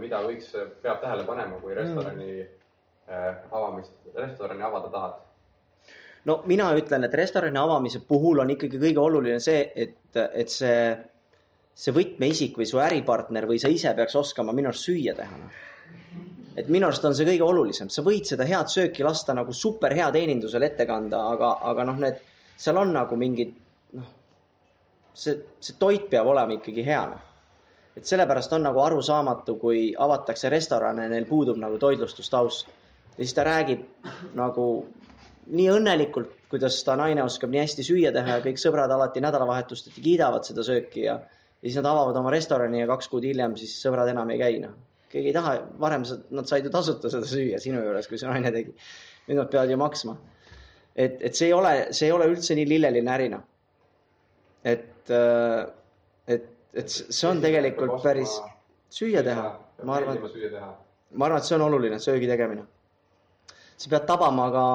mida 0.01 0.21
võiks, 0.25 0.49
peab 0.81 1.01
tähele 1.03 1.25
panema, 1.27 1.59
kui 1.61 1.75
restorani 1.77 2.31
mm. 2.41 3.51
avamist, 3.51 3.93
restorani 4.15 4.65
avada 4.65 4.89
tahad? 4.93 5.19
no 6.25 6.41
mina 6.49 6.71
ütlen, 6.75 7.05
et 7.05 7.13
restorani 7.13 7.59
avamise 7.61 8.01
puhul 8.07 8.41
on 8.43 8.49
ikkagi 8.51 8.81
kõige 8.81 8.99
oluline 8.99 9.37
see, 9.39 9.61
et, 9.75 10.17
et 10.17 10.49
see, 10.51 10.81
see 11.77 11.93
võtmeisik 11.95 12.57
või 12.57 12.67
su 12.67 12.81
äripartner 12.83 13.47
või 13.47 13.61
sa 13.61 13.71
ise 13.71 13.93
peaks 13.95 14.17
oskama 14.17 14.55
minu 14.57 14.73
arust 14.73 14.89
süüa 14.89 15.13
teha 15.15 15.37
no.. 15.37 15.51
et 16.57 16.67
minu 16.73 16.89
arust 16.89 17.05
on 17.05 17.15
see 17.15 17.29
kõige 17.29 17.45
olulisem, 17.45 17.93
sa 17.93 18.03
võid 18.03 18.27
seda 18.27 18.49
head 18.49 18.73
sööki 18.73 19.05
lasta 19.05 19.37
nagu 19.37 19.53
super 19.53 19.95
hea 19.95 20.09
teenindusel 20.11 20.65
ette 20.67 20.89
kanda, 20.89 21.21
aga, 21.37 21.53
aga 21.71 21.87
noh, 21.91 22.01
need, 22.03 22.19
seal 22.57 22.81
on 22.81 22.91
nagu 22.97 23.21
mingid 23.21 23.55
noh 23.95 24.16
see, 25.17 25.37
see 25.63 25.77
toit 25.79 26.09
peab 26.11 26.29
olema 26.31 26.57
ikkagi 26.57 26.85
hea, 26.85 27.01
noh. 27.11 27.23
et 27.97 28.05
sellepärast 28.05 28.53
on 28.53 28.67
nagu 28.67 28.81
arusaamatu, 28.83 29.57
kui 29.61 29.81
avatakse 30.07 30.51
restorane, 30.53 31.07
neil 31.13 31.25
puudub 31.29 31.57
nagu 31.61 31.79
toitlustustaust. 31.81 32.69
ja 33.17 33.23
siis 33.23 33.33
ta 33.33 33.45
räägib 33.47 33.85
nagu 34.37 34.67
nii 35.47 35.69
õnnelikult, 35.73 36.33
kuidas 36.51 36.77
ta 36.85 36.95
naine 36.99 37.23
oskab 37.23 37.51
nii 37.51 37.63
hästi 37.63 37.85
süüa 37.87 38.11
teha 38.15 38.37
ja 38.37 38.43
kõik 38.43 38.61
sõbrad 38.61 38.91
alati 38.93 39.23
nädalavahetusteti 39.23 40.03
kiidavad 40.03 40.45
seda 40.47 40.63
sööki 40.63 41.07
ja, 41.07 41.17
ja 41.17 41.65
siis 41.65 41.79
nad 41.79 41.89
avavad 41.89 42.19
oma 42.19 42.31
restorani 42.31 42.83
ja 42.83 42.87
kaks 42.91 43.09
kuud 43.11 43.25
hiljem 43.27 43.57
siis 43.59 43.73
sõbrad 43.81 44.11
enam 44.13 44.29
ei 44.35 44.39
käi, 44.43 44.61
noh. 44.63 44.77
keegi 45.11 45.31
ei 45.31 45.35
taha, 45.35 45.57
varem 45.81 46.05
nad 46.35 46.49
said 46.49 46.67
ju 46.67 46.71
tasuta 46.71 47.11
seda 47.11 47.27
süüa 47.27 47.59
sinu 47.63 47.81
juures, 47.81 48.07
kui 48.07 48.19
see 48.19 48.29
naine 48.29 48.53
tegi. 48.53 48.75
nüüd 49.27 49.41
nad 49.41 49.51
peavad 49.51 49.71
ju 49.71 49.79
maksma. 49.81 50.17
et, 50.95 51.21
et 51.21 51.35
see 51.35 51.49
ei 51.49 51.55
ole, 51.55 51.75
see 51.91 52.11
ei 52.11 52.15
ole 52.15 52.29
üldse 52.29 52.55
nii 52.55 52.67
lilleline 52.75 53.15
äri, 53.15 53.31
noh 53.33 53.45
et, 54.63 55.09
äh, 55.09 55.65
et, 56.27 56.47
et 56.73 56.89
see 56.89 57.27
on 57.29 57.41
tegelikult 57.41 57.99
päris 58.03 58.37
süüa 58.93 59.23
teha, 59.25 59.51
ma 59.83 59.99
arvan, 59.99 60.17
ma 61.13 61.27
arvan, 61.27 61.37
et 61.37 61.47
see 61.47 61.57
on 61.57 61.67
oluline, 61.67 61.99
söögi 61.99 62.29
tegemine. 62.29 62.65
sa 63.77 63.89
pead 63.89 64.07
tabama 64.09 64.47
ka 64.51 64.65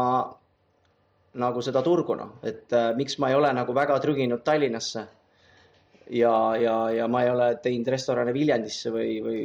nagu 1.43 1.63
seda 1.65 1.83
turgu, 1.83 2.15
noh, 2.15 2.37
et 2.47 2.73
äh, 2.73 2.93
miks 2.97 3.19
ma 3.19 3.33
ei 3.33 3.35
ole 3.35 3.51
nagu 3.57 3.75
väga 3.75 3.99
trüginud 4.01 4.45
Tallinnasse. 4.45 5.07
ja, 6.11 6.57
ja, 6.61 6.77
ja 6.91 7.09
ma 7.09 7.23
ei 7.25 7.31
ole 7.31 7.55
teinud 7.63 7.89
restorane 7.89 8.33
Viljandisse 8.33 8.91
või, 8.93 9.11
või, 9.25 9.41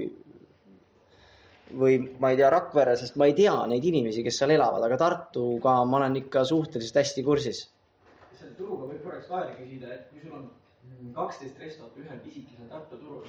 või 1.80 1.98
ma 2.20 2.32
ei 2.32 2.38
tea, 2.38 2.50
Rakvere, 2.52 2.96
sest 2.98 3.16
ma 3.16 3.26
ei 3.26 3.34
tea 3.34 3.56
neid 3.72 3.86
inimesi, 3.86 4.24
kes 4.24 4.38
seal 4.42 4.52
elavad, 4.52 4.84
aga 4.84 4.98
Tartuga 5.00 5.80
ma 5.86 6.02
olen 6.02 6.16
ikka 6.24 6.44
suhteliselt 6.46 7.02
hästi 7.02 7.24
kursis 7.24 7.64
turuga 8.58 8.88
võib 8.92 9.04
korraks 9.04 9.30
vahele 9.32 9.58
küsida, 9.60 9.92
et 9.94 10.08
kui 10.12 10.24
sul 10.24 10.38
on 10.40 10.48
kaksteist 11.18 11.60
restot 11.64 12.00
ühel 12.02 12.20
pisikesel 12.24 12.70
Tartu 12.72 13.00
turul, 13.02 13.28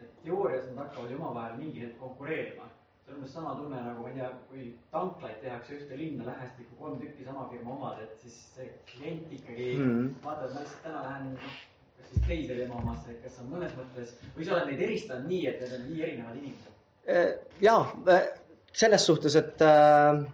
et 0.00 0.16
teoorias 0.24 0.66
nad 0.70 0.84
hakkavad 0.84 1.12
ju 1.12 1.20
omavahel 1.20 1.60
mingi 1.60 1.84
hetk 1.84 2.00
konkureerima. 2.00 2.68
see 3.06 3.12
on 3.12 3.18
umbes 3.20 3.32
sama 3.32 3.52
tunne 3.54 3.80
nagu, 3.82 4.02
ma 4.02 4.08
ei 4.08 4.14
tea, 4.14 4.28
kui 4.50 4.62
tanklaid 4.90 5.36
tehakse 5.40 5.76
ühte 5.76 5.96
linna 5.98 6.24
lähestikku 6.26 6.74
kolm 6.78 6.96
tükki 7.00 7.24
sama 7.24 7.44
firma 7.50 7.74
omad, 7.74 8.00
et 8.02 8.16
siis 8.22 8.38
see 8.54 8.66
klient 8.90 9.32
ikkagi 9.32 9.68
mm 9.76 9.84
-hmm. 9.90 10.08
vaatab, 10.24 10.54
ma 10.54 10.60
lihtsalt 10.64 10.82
täna 10.82 11.02
lähen 11.04 11.28
noh, 11.34 11.52
kas 11.98 12.08
siis 12.10 12.24
teise 12.26 12.56
tema 12.56 12.80
omasse, 12.80 13.10
et 13.10 13.22
kas 13.22 13.38
on 13.40 13.52
mõnes 13.52 13.76
mõttes 13.78 14.16
või 14.38 14.44
sa 14.48 14.56
oled 14.56 14.66
neid 14.70 14.82
eristanud 14.88 15.28
nii, 15.28 15.46
et 15.46 15.60
need 15.60 15.76
on 15.78 15.86
nii 15.90 16.02
erinevad 16.08 16.36
inimesed? 16.36 16.72
Äh, 17.08 17.30
ja 17.60 17.76
äh, 18.08 18.26
selles 18.72 19.06
suhtes, 19.06 19.36
et 19.36 19.62
äh 19.62 20.26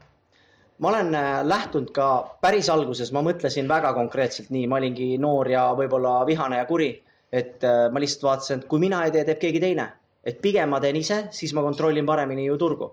ma 0.83 0.89
olen 0.89 1.15
äh, 1.15 1.47
lähtunud 1.47 1.91
ka 1.95 2.07
päris 2.43 2.69
alguses, 2.73 3.13
ma 3.15 3.23
mõtlesin 3.23 3.69
väga 3.71 3.93
konkreetselt 3.95 4.51
nii, 4.51 4.67
ma 4.67 4.81
olingi 4.81 5.15
noor 5.23 5.51
ja 5.51 5.69
võib-olla 5.79 6.23
vihane 6.27 6.59
ja 6.59 6.67
kuri. 6.67 6.93
et 7.33 7.65
äh, 7.65 7.87
ma 7.93 8.01
lihtsalt 8.03 8.27
vaatasin, 8.27 8.59
et 8.61 8.67
kui 8.69 8.81
mina 8.83 9.05
ei 9.07 9.13
tee, 9.15 9.23
teeb 9.25 9.39
keegi 9.41 9.61
teine. 9.61 9.93
et 10.25 10.43
pigem 10.43 10.69
ma 10.71 10.81
teen 10.81 10.97
ise, 10.97 11.25
siis 11.31 11.55
ma 11.55 11.63
kontrollin 11.63 12.07
paremini 12.07 12.47
ju 12.47 12.59
turgu. 12.59 12.91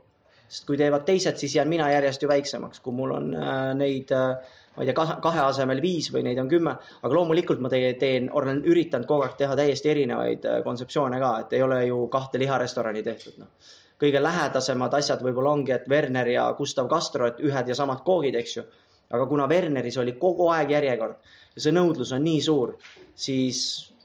sest 0.47 0.65
kui 0.67 0.77
teevad 0.77 1.03
teised, 1.05 1.37
siis 1.37 1.55
jään 1.55 1.69
mina 1.69 1.89
järjest 1.91 2.21
ju 2.21 2.29
väiksemaks, 2.29 2.79
kui 2.79 2.93
mul 2.93 3.11
on 3.17 3.35
äh, 3.35 3.73
neid 3.81 4.13
ma 4.13 4.85
ei 4.85 4.93
tea, 4.93 5.17
kahe 5.21 5.41
asemel 5.47 5.81
viis 5.81 6.13
või 6.13 6.23
neid 6.29 6.37
on 6.39 6.49
kümme, 6.49 6.75
aga 7.01 7.13
loomulikult 7.15 7.59
ma 7.59 7.73
teie, 7.73 7.93
teen, 7.99 8.29
olen 8.31 8.61
üritanud 8.69 9.09
kogu 9.09 9.25
aeg 9.25 9.35
teha 9.37 9.57
täiesti 9.57 9.89
erinevaid 9.89 10.45
kontseptsioone 10.63 11.19
ka, 11.19 11.35
et 11.41 11.57
ei 11.57 11.65
ole 11.65 11.85
ju 11.87 12.05
kahte 12.07 12.39
liharestorani 12.39 13.03
tehtud, 13.03 13.41
noh 13.41 13.77
kõige 13.99 14.21
lähedasemad 14.23 14.93
asjad 14.95 15.23
võib-olla 15.23 15.53
ongi, 15.57 15.73
et 15.75 15.87
Werner 15.91 16.27
ja 16.31 16.47
Gustav 16.57 16.87
Castro, 16.91 17.27
et 17.27 17.41
ühed 17.43 17.67
ja 17.67 17.75
samad 17.75 18.03
koogid, 18.05 18.35
eks 18.39 18.57
ju. 18.57 18.63
aga 19.09 19.25
kuna 19.25 19.47
Werneris 19.49 19.97
oli 19.97 20.13
kogu 20.21 20.51
aeg 20.53 20.69
järjekord 20.71 21.15
ja 21.55 21.61
see 21.63 21.73
nõudlus 21.73 22.11
on 22.13 22.23
nii 22.23 22.41
suur, 22.45 22.75
siis 23.17 23.61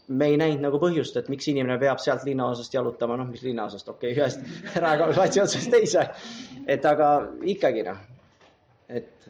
me 0.08 0.30
ei 0.32 0.38
näinud 0.40 0.64
nagu 0.64 0.80
põhjust, 0.80 1.16
et 1.16 1.28
miks 1.32 1.48
inimene 1.48 1.78
peab 1.80 2.00
sealt 2.00 2.24
linnaosast 2.24 2.74
jalutama, 2.74 3.16
noh, 3.20 3.28
mis 3.28 3.44
linnaosast, 3.44 3.88
okei 3.88 4.12
okay,, 4.12 4.24
ühest 4.24 4.76
Raekoja 4.84 5.16
platsi 5.16 5.42
otsast 5.44 5.70
teise. 5.70 6.08
et 6.66 6.84
aga 6.84 7.10
ikkagi 7.54 7.84
noh, 7.86 8.00
et 8.88 9.28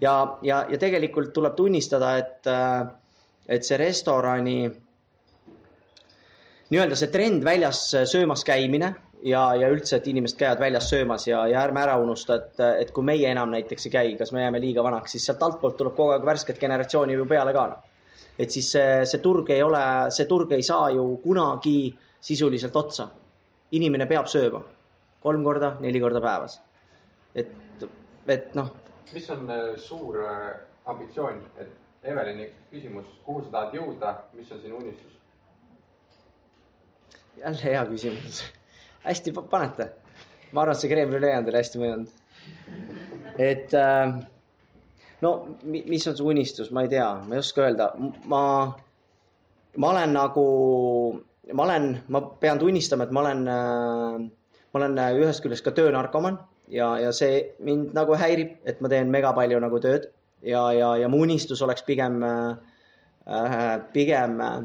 ja, 0.00 0.14
ja, 0.42 0.64
ja 0.70 0.78
tegelikult 0.80 1.32
tuleb 1.36 1.56
tunnistada, 1.56 2.16
et, 2.18 2.50
et 3.48 3.64
see 3.64 3.80
restorani 3.80 4.58
nii-öelda 6.68 6.96
see 7.00 7.12
trend 7.12 7.44
väljas 7.44 7.86
söömas 8.10 8.44
käimine 8.44 8.92
ja, 9.22 9.42
ja 9.54 9.68
üldse, 9.72 9.98
et 9.98 10.06
inimesed 10.10 10.38
käivad 10.38 10.60
väljas 10.62 10.88
söömas 10.90 11.26
ja, 11.28 11.42
ja 11.50 11.62
ärme 11.62 11.82
ära 11.82 11.96
unusta, 12.00 12.38
et, 12.38 12.60
et 12.84 12.90
kui 12.94 13.04
meie 13.06 13.30
enam 13.30 13.50
näiteks 13.52 13.88
ei 13.88 13.92
käi, 13.92 14.14
kas 14.18 14.32
me 14.32 14.42
jääme 14.42 14.60
liiga 14.62 14.84
vanaks, 14.84 15.14
siis 15.14 15.26
sealt 15.28 15.42
altpoolt 15.42 15.76
tuleb 15.78 15.96
kogu 15.96 16.14
aeg 16.14 16.26
värsket 16.26 16.60
generatsiooni 16.60 17.16
ju 17.16 17.26
peale 17.28 17.52
ka. 17.56 17.66
et 18.38 18.50
siis 18.50 18.70
see, 18.72 19.04
see 19.10 19.22
turg 19.22 19.50
ei 19.50 19.62
ole, 19.62 19.82
see 20.14 20.26
turg 20.30 20.52
ei 20.52 20.62
saa 20.62 20.90
ju 20.90 21.16
kunagi 21.22 21.94
sisuliselt 22.20 22.76
otsa. 22.76 23.08
inimene 23.72 24.06
peab 24.06 24.26
sööma 24.26 24.62
kolm 25.22 25.44
korda, 25.44 25.76
neli 25.80 26.00
korda 26.00 26.20
päevas. 26.20 26.60
et, 27.34 27.50
et 28.26 28.54
noh. 28.54 28.70
mis 29.12 29.30
on 29.30 29.50
äh, 29.50 29.76
suur 29.76 30.22
äh, 30.24 30.54
ambitsioon, 30.86 31.42
et 31.58 31.74
Evelini 32.02 32.46
küsimus, 32.70 33.06
kuhu 33.24 33.42
sa 33.42 33.50
tahad 33.50 33.74
jõuda, 33.74 34.14
mis 34.32 34.52
on 34.52 34.60
sinu 34.62 34.76
unistus? 34.78 35.18
jälle 37.38 37.64
hea 37.64 37.82
küsimus 37.86 38.44
hästi 39.04 39.34
panete. 39.50 39.90
ma 40.52 40.62
arvan, 40.62 40.74
et 40.74 40.80
see 40.80 40.90
creme 40.90 41.10
brulee 41.10 41.36
on 41.36 41.46
teile 41.46 41.62
hästi 41.62 41.80
mõjunud. 41.82 42.10
et 43.38 43.74
äh, 43.76 44.18
no 45.20 45.32
mis 45.64 46.06
on 46.08 46.16
su 46.16 46.28
unistus, 46.28 46.70
ma 46.70 46.84
ei 46.84 46.92
tea, 46.92 47.08
ma 47.26 47.36
ei 47.36 47.42
oska 47.42 47.64
öelda, 47.66 47.90
ma, 48.30 48.42
ma 49.76 49.90
olen 49.94 50.14
nagu, 50.16 50.46
ma 51.52 51.66
olen, 51.66 51.90
ma 52.08 52.22
pean 52.42 52.60
tunnistama, 52.60 53.06
et 53.08 53.14
ma 53.14 53.24
olen 53.26 53.48
äh,, 53.54 54.28
ma 54.72 54.80
olen 54.82 55.02
ühest 55.22 55.44
küljest 55.44 55.64
ka 55.66 55.74
töönarkoman 55.76 56.38
ja, 56.68 56.92
ja 57.00 57.12
see 57.16 57.42
mind 57.64 57.94
nagu 57.96 58.16
häirib, 58.18 58.58
et 58.68 58.80
ma 58.84 58.90
teen 58.92 59.12
mega 59.12 59.32
palju 59.36 59.60
nagu 59.64 59.80
tööd 59.82 60.10
ja, 60.42 60.68
ja, 60.76 60.94
ja 61.00 61.08
mu 61.10 61.22
unistus 61.24 61.62
oleks 61.64 61.84
pigem 61.86 62.20
äh,, 62.22 63.78
pigem 63.94 64.40
äh, 64.44 64.60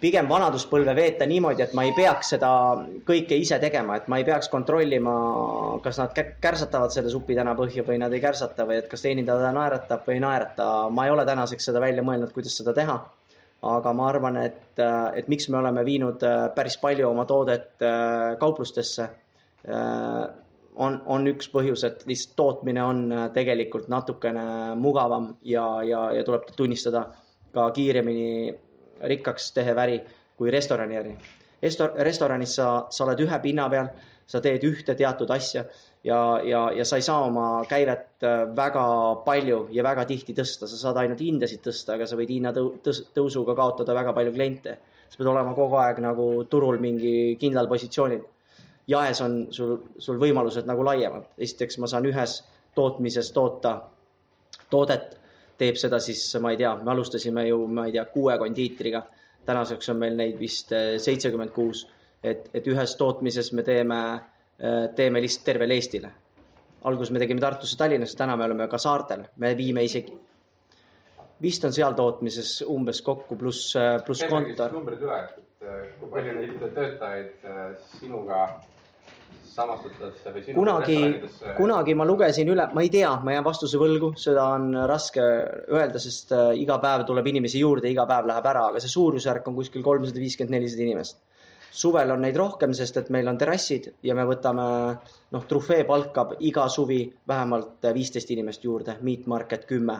pigem 0.00 0.28
vanaduspõlve 0.28 0.92
veeta 0.96 1.26
niimoodi, 1.28 1.64
et 1.64 1.74
ma 1.76 1.86
ei 1.86 1.92
peaks 1.96 2.34
seda 2.34 2.50
kõike 3.08 3.38
ise 3.40 3.58
tegema, 3.62 3.96
et 3.96 4.08
ma 4.12 4.20
ei 4.20 4.26
peaks 4.28 4.50
kontrollima, 4.52 5.14
kas 5.84 6.00
nad 6.02 6.16
kärsatavad 6.42 6.92
selle 6.92 7.12
supi 7.12 7.36
täna 7.38 7.54
põhja 7.58 7.84
või 7.86 8.00
nad 8.02 8.12
ei 8.12 8.22
kärsata 8.24 8.66
või 8.68 8.80
et 8.82 8.90
kas 8.92 9.06
teenindaja 9.06 9.52
naeratab 9.56 10.04
või 10.08 10.18
ei 10.18 10.24
naerata. 10.24 10.66
ma 10.90 11.06
ei 11.06 11.14
ole 11.14 11.24
tänaseks 11.28 11.70
seda 11.70 11.80
välja 11.80 12.04
mõelnud, 12.04 12.32
kuidas 12.34 12.56
seda 12.60 12.74
teha. 12.76 12.98
aga 13.66 13.92
ma 13.96 14.08
arvan, 14.08 14.36
et, 14.36 14.78
et 15.16 15.28
miks 15.32 15.48
me 15.48 15.56
oleme 15.58 15.82
viinud 15.84 16.22
äh, 16.22 16.50
päris 16.54 16.76
palju 16.78 17.08
oma 17.08 17.24
toodet 17.24 17.82
äh, 17.82 18.36
kauplustesse, 18.38 19.08
äh, 19.66 20.26
on, 20.76 21.00
on 21.06 21.26
üks 21.26 21.48
põhjus, 21.50 21.82
et 21.88 22.04
lihtsalt 22.06 22.36
tootmine 22.36 22.84
on 22.84 23.00
tegelikult 23.34 23.88
natukene 23.88 24.76
mugavam 24.76 25.32
ja, 25.42 25.64
ja, 25.82 26.10
ja 26.12 26.24
tuleb 26.24 26.52
tunnistada 26.56 27.06
ka 27.56 27.70
kiiremini 27.72 28.52
rikkaks 29.02 29.52
tehev 29.52 29.78
äri 29.78 30.00
kui 30.36 30.50
restorani 30.50 30.96
äri. 30.96 31.16
restoranis 31.62 32.54
sa, 32.56 32.86
sa 32.90 33.04
oled 33.04 33.20
ühe 33.24 33.38
pinna 33.42 33.68
peal, 33.72 33.88
sa 34.26 34.40
teed 34.40 34.64
ühte 34.66 34.94
teatud 34.98 35.30
asja 35.30 35.64
ja, 36.04 36.18
ja, 36.44 36.60
ja 36.74 36.84
sa 36.84 36.98
ei 36.98 37.02
saa 37.02 37.24
oma 37.26 37.64
käivet 37.68 38.22
äh, 38.22 38.44
väga 38.56 38.84
palju 39.24 39.66
ja 39.74 39.82
väga 39.86 40.04
tihti 40.06 40.34
tõsta, 40.34 40.68
sa 40.70 40.78
saad 40.78 41.00
ainult 41.02 41.22
hindasid 41.22 41.62
tõsta, 41.64 41.96
aga 41.96 42.06
sa 42.06 42.18
võid 42.18 42.30
hinnatõusuga 42.34 43.56
kaotada 43.58 43.94
väga 43.94 44.14
palju 44.16 44.34
kliente. 44.36 44.78
sa 45.08 45.18
pead 45.18 45.30
olema 45.30 45.54
kogu 45.54 45.76
aeg 45.78 46.00
nagu 46.02 46.44
turul 46.50 46.78
mingi 46.82 47.36
kindlal 47.40 47.68
positsioonil. 47.70 48.22
jaes 48.86 49.20
on 49.20 49.46
sul, 49.50 49.78
sul 49.98 50.18
võimalused 50.18 50.66
nagu 50.66 50.84
laiemad. 50.84 51.24
esiteks 51.38 51.78
ma 51.78 51.86
saan 51.86 52.06
ühes 52.06 52.42
tootmises 52.74 53.32
toota 53.32 53.80
toodet 54.70 55.16
teeb 55.60 55.78
seda 55.80 56.00
siis, 56.02 56.22
ma 56.42 56.52
ei 56.52 56.60
tea, 56.60 56.72
me 56.82 56.92
alustasime 56.92 57.46
ju, 57.48 57.62
ma 57.72 57.86
ei 57.88 57.94
tea, 57.96 58.04
kuue 58.12 58.36
kondiitriga. 58.38 59.02
tänaseks 59.46 59.88
on 59.92 60.00
meil 60.02 60.16
neid 60.18 60.40
vist 60.42 60.72
äh, 60.74 60.96
seitsekümmend 60.98 61.52
kuus, 61.54 61.84
et, 62.22 62.48
et 62.54 62.66
ühes 62.66 62.96
tootmises 62.98 63.52
me 63.54 63.62
teeme, 63.62 63.98
äh, 64.58 64.88
teeme 64.98 65.22
lihtsalt 65.22 65.44
tervele 65.46 65.74
Eestile. 65.74 66.10
alguses 66.84 67.12
me 67.12 67.18
tegime 67.18 67.40
Tartusse, 67.40 67.76
Tallinnasse, 67.78 68.16
täna 68.18 68.36
me 68.36 68.44
oleme 68.44 68.68
ka 68.68 68.78
saartel, 68.78 69.22
me 69.36 69.54
viime 69.56 69.84
isegi, 69.84 70.18
vist 71.42 71.64
on 71.64 71.72
seal 71.72 71.94
tootmises 71.94 72.62
umbes 72.66 73.02
kokku 73.02 73.36
pluss, 73.36 73.76
äh, 73.76 74.02
pluss 74.04 74.24
kontor. 74.28 74.72
numbrid 74.72 75.02
üle, 75.06 75.20
et 75.24 76.00
kui 76.00 76.10
palju 76.10 76.34
neid 76.40 76.58
töötajaid 76.74 77.46
sinuga 77.98 78.42
samastatakse 79.56 80.32
või 80.34 80.42
sinu 80.44 80.60
kunagi, 80.60 80.96
kunagi 81.56 81.94
ma 81.98 82.06
lugesin 82.08 82.50
üle, 82.52 82.66
ma 82.76 82.84
ei 82.84 82.90
tea, 82.92 83.12
ma 83.24 83.36
jään 83.36 83.46
vastuse 83.46 83.80
võlgu, 83.80 84.12
seda 84.20 84.44
on 84.56 84.68
raske 84.90 85.22
öelda, 85.72 86.00
sest 86.02 86.34
äh, 86.36 86.50
iga 86.60 86.78
päev 86.82 87.06
tuleb 87.08 87.30
inimesi 87.32 87.62
juurde, 87.62 87.90
iga 87.92 88.06
päev 88.08 88.28
läheb 88.30 88.48
ära, 88.52 88.66
aga 88.70 88.82
see 88.82 88.92
suurusjärk 88.92 89.48
on 89.50 89.56
kuskil 89.58 89.84
kolmsada 89.86 90.22
viiskümmend, 90.22 90.58
nelisada 90.58 90.86
inimest. 90.86 91.22
suvel 91.76 92.10
on 92.10 92.22
neid 92.24 92.36
rohkem, 92.40 92.72
sest 92.72 92.96
et 92.96 93.08
meil 93.12 93.28
on 93.28 93.38
terrassid 93.38 93.90
ja 94.06 94.14
me 94.16 94.24
võtame, 94.24 94.66
noh, 95.32 95.42
trufee 95.48 95.84
palkab 95.84 96.36
iga 96.40 96.68
suvi 96.72 97.02
vähemalt 97.28 97.84
viisteist 97.94 98.30
inimest 98.32 98.64
juurde, 98.64 98.96
Meat 99.02 99.26
Market 99.26 99.66
kümme, 99.68 99.98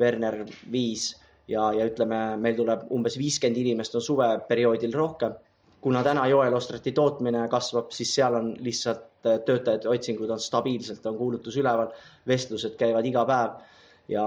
Werner 0.00 0.38
viis 0.72 1.10
ja, 1.48 1.68
ja 1.76 1.84
ütleme, 1.84 2.38
meil 2.40 2.56
tuleb 2.56 2.86
umbes 2.94 3.18
viiskümmend 3.20 3.60
inimest 3.60 3.98
on 3.98 4.04
suveperioodil 4.04 4.96
rohkem 4.96 5.36
kuna 5.80 6.02
täna 6.02 6.26
Joel 6.26 6.54
Ostrati 6.54 6.92
tootmine 6.92 7.48
kasvab, 7.48 7.90
siis 7.94 8.14
seal 8.14 8.34
on 8.34 8.52
lihtsalt 8.58 9.26
äh, 9.26 9.40
töötajate 9.46 9.88
otsingud 9.88 10.30
on 10.30 10.40
stabiilselt, 10.40 11.06
on 11.06 11.18
kuulutus 11.18 11.56
üleval, 11.56 11.92
vestlused 12.26 12.76
käivad 12.80 13.06
iga 13.06 13.24
päev 13.28 13.58
ja, 14.08 14.24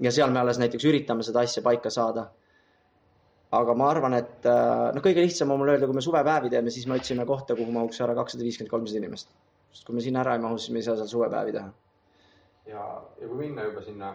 ja 0.00 0.12
seal 0.12 0.30
me 0.30 0.40
alles 0.40 0.60
näiteks 0.60 0.86
üritame 0.88 1.24
seda 1.26 1.44
asja 1.46 1.62
paika 1.64 1.90
saada. 1.90 2.28
aga 3.50 3.74
ma 3.74 3.88
arvan, 3.90 4.14
et 4.14 4.44
noh, 4.46 5.02
kõige 5.02 5.24
lihtsam 5.24 5.50
on 5.50 5.58
mul 5.58 5.72
öelda, 5.72 5.86
kui 5.90 5.96
me 5.96 6.02
suvepäevi 6.04 6.52
teeme, 6.52 6.70
siis 6.70 6.84
me 6.86 6.94
otsime 7.00 7.24
kohta, 7.26 7.56
kuhu 7.58 7.72
mahuks 7.74 7.98
ära 8.04 8.14
kakssada 8.14 8.46
viiskümmend, 8.46 8.70
kolmsada 8.70 9.00
inimest. 9.00 9.32
sest 9.72 9.86
kui 9.86 9.96
me 9.96 10.04
sinna 10.04 10.20
ära 10.22 10.36
ei 10.36 10.44
mahu, 10.44 10.58
siis 10.58 10.70
me 10.70 10.78
ei 10.78 10.86
saa 10.86 10.94
seal 11.00 11.10
suvepäevi 11.10 11.56
teha. 11.56 11.72
ja, 12.66 12.84
ja 13.20 13.28
kui 13.32 13.40
minna 13.40 13.64
juba 13.66 13.82
sinna, 13.82 14.12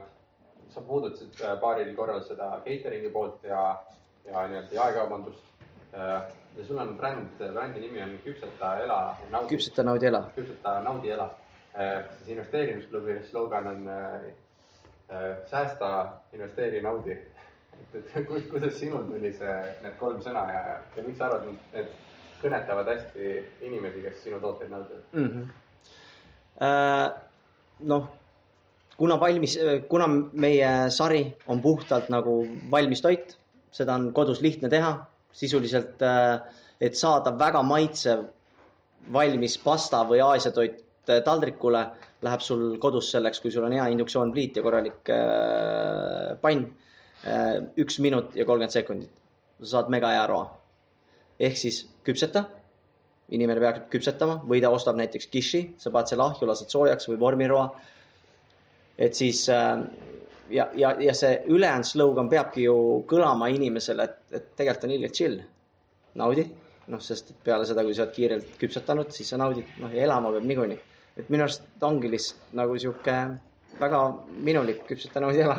sa 0.70 0.82
puudutasid 0.82 1.44
äh, 1.44 1.60
paaril 1.60 1.92
korral 1.96 2.24
seda 2.24 2.54
catering'i 2.64 3.12
poolt 3.12 3.44
ja, 3.44 3.66
ja 4.30 4.48
nii-öelda 4.48 4.80
jaekaubandust 4.80 5.44
ja 6.58 6.66
sul 6.66 6.78
on 6.78 6.98
bränd, 6.98 7.28
brändi 7.54 7.80
nimi 7.80 8.02
on 8.04 8.18
Küpseta, 8.24 8.78
ela, 8.84 9.00
naudi. 9.32 9.56
küpseta, 9.56 9.84
naudi, 9.84 10.08
ela. 10.08 10.24
küpseta, 10.36 10.80
naudi, 10.84 11.12
ela. 11.12 11.30
siis 12.18 12.30
investeerimisklubi 12.32 13.20
slogan 13.30 13.68
on 13.68 13.88
äh, 13.90 15.38
säästa, 15.46 16.08
investeeri, 16.34 16.82
naudi. 16.82 17.12
et, 17.12 17.96
et 18.16 18.28
kuidas 18.52 18.80
sinul 18.80 19.04
tuli 19.10 19.34
see, 19.34 19.56
need 19.84 19.98
kolm 20.00 20.22
sõna 20.24 20.46
ja, 20.54 20.78
ja 20.96 21.04
miks 21.04 21.20
sa 21.20 21.28
arvad, 21.28 21.50
et 21.74 21.92
kõnetavad 22.42 22.88
hästi 22.94 23.32
inimesi, 23.68 24.04
kes 24.06 24.24
sinu 24.24 24.40
tooteid 24.40 24.72
naudivad 24.72 25.04
mm? 25.12 25.28
-hmm. 25.28 25.54
Äh, 26.64 27.12
noh, 27.80 28.08
kuna 28.98 29.20
valmis, 29.20 29.58
kuna 29.90 30.08
meie 30.32 30.90
sari 30.90 31.36
on 31.48 31.62
puhtalt 31.62 32.10
nagu 32.10 32.48
valmis 32.72 33.02
toit, 33.02 33.38
seda 33.72 33.94
on 33.94 34.14
kodus 34.14 34.42
lihtne 34.42 34.70
teha 34.70 34.94
sisuliselt, 35.36 36.02
äh, 36.02 36.40
et 36.82 36.96
saada 37.00 37.34
väga 37.40 37.62
maitsev 37.68 38.26
valmis 39.14 39.58
pasta 39.62 40.04
või 40.08 40.22
aasiatoit 40.24 41.10
äh, 41.12 41.22
taldrikule, 41.26 41.84
läheb 42.26 42.42
sul 42.44 42.66
kodus 42.82 43.12
selleks, 43.14 43.42
kui 43.44 43.52
sul 43.54 43.68
on 43.68 43.76
hea 43.76 43.88
induktsioonpliit 43.94 44.58
ja 44.60 44.64
korralik 44.66 45.12
äh, 45.14 46.34
pann, 46.42 46.66
üks 47.82 47.96
minut 48.06 48.36
ja 48.38 48.44
kolmkümmend 48.46 48.74
sekundit. 48.76 49.22
sa 49.64 49.66
saad 49.72 49.88
mega 49.90 50.12
hea 50.14 50.26
roa. 50.30 50.44
ehk 51.40 51.56
siis 51.58 51.80
küpseta, 52.06 52.44
inimene 53.34 53.60
peab 53.64 53.80
küpsetama 53.90 54.36
või 54.46 54.60
ta 54.62 54.70
ostab 54.70 55.00
näiteks 55.00 55.28
kiši, 55.34 55.62
sa 55.82 55.90
paned 55.96 56.12
selle 56.12 56.24
ahju, 56.28 56.46
lased 56.46 56.70
soojaks 56.70 57.08
või 57.10 57.18
vormiroa. 57.24 57.66
et 58.98 59.16
siis 59.16 59.48
ja, 60.50 60.68
ja, 60.74 60.96
ja 61.00 61.14
see 61.14 61.44
ülejäänud 61.48 61.88
slogan 61.88 62.30
peabki 62.30 62.66
ju 62.68 62.76
kõlama 63.10 63.50
inimesele, 63.54 64.04
et, 64.04 64.20
et 64.32 64.52
tegelikult 64.58 64.90
on 64.90 64.96
ilgelt 64.98 65.18
chill. 65.18 65.40
naudi, 66.16 66.46
noh, 66.88 67.02
sest 67.04 67.34
peale 67.44 67.66
seda, 67.68 67.84
kui 67.84 67.96
sa 67.96 68.06
oled 68.06 68.14
kiirelt 68.16 68.54
küpsetanud, 68.62 69.10
siis 69.12 69.30
sa 69.34 69.40
naudid, 69.42 69.68
noh 69.82 69.94
ja 69.94 70.06
elama 70.06 70.32
peab 70.36 70.46
niikuinii. 70.52 70.80
et 71.18 71.30
minu 71.30 71.44
arust 71.48 71.84
ongi 71.84 72.12
lihtsalt 72.12 72.54
nagu 72.60 72.78
sihuke 72.80 73.16
väga 73.80 74.00
minulik 74.44 74.86
küpseta 74.88 75.24
naudi 75.24 75.44
ela 75.44 75.58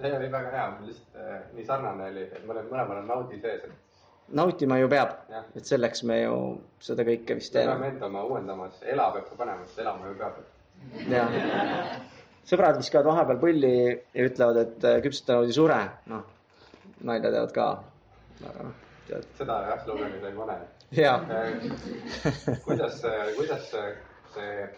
see 0.00 0.16
oli 0.16 0.32
väga 0.32 0.50
hea, 0.50 0.66
lihtsalt 0.86 1.20
äh, 1.20 1.38
nii 1.56 1.64
sarnane 1.66 2.10
oli, 2.12 2.26
et 2.28 2.44
mõlemal, 2.46 2.70
mõlemal 2.72 3.00
on 3.02 3.08
naudi 3.12 3.40
sees, 3.42 3.64
et. 3.64 4.04
nautima 4.40 4.78
ju 4.78 4.88
peab, 4.92 5.16
et 5.56 5.64
selleks 5.66 6.04
me 6.06 6.20
ju 6.22 6.36
seda 6.84 7.06
kõike 7.08 7.38
vist 7.40 7.52
teeme. 7.52 7.74
me 7.74 7.80
peame 7.80 7.94
enda 7.96 8.06
oma 8.12 8.22
uuendamas, 8.28 8.78
ela 8.94 9.10
peab 9.16 9.26
ka 9.32 9.40
panema, 9.42 9.66
sest 9.66 9.82
elama 9.82 10.12
ju 10.12 10.20
peab. 10.22 10.38
jah 11.10 12.14
sõbrad 12.48 12.80
viskavad 12.80 13.10
vahepeal 13.10 13.40
pulli 13.42 13.72
ja 13.92 14.26
ütlevad, 14.26 14.60
et 14.64 14.88
äh, 14.88 14.98
küpsetanud 15.04 15.48
ei 15.50 15.56
sure, 15.56 15.78
noh, 16.10 16.26
nalja 17.04 17.32
teevad 17.34 17.54
ka, 17.54 17.68
aga 18.42 18.66
noh, 18.68 18.76
tead. 19.08 19.30
seda 19.38 19.62
jah, 19.68 19.80
sloganid 19.84 20.28
ei 20.28 20.36
pane. 20.40 20.58
äh, 21.04 22.60
kuidas, 22.64 23.02
kuidas 23.36 23.72
see 24.34 24.68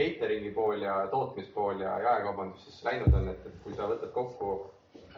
catering'i 0.00 0.50
pool 0.54 0.82
ja 0.82 1.06
tootmispool 1.10 1.80
ja 1.84 1.98
jaekaubandus 2.06 2.64
siis 2.64 2.84
läinud 2.84 3.14
on, 3.14 3.28
et, 3.28 3.44
et 3.46 3.60
kui 3.64 3.76
sa 3.76 3.88
võtad 3.90 4.12
kokku 4.14 4.54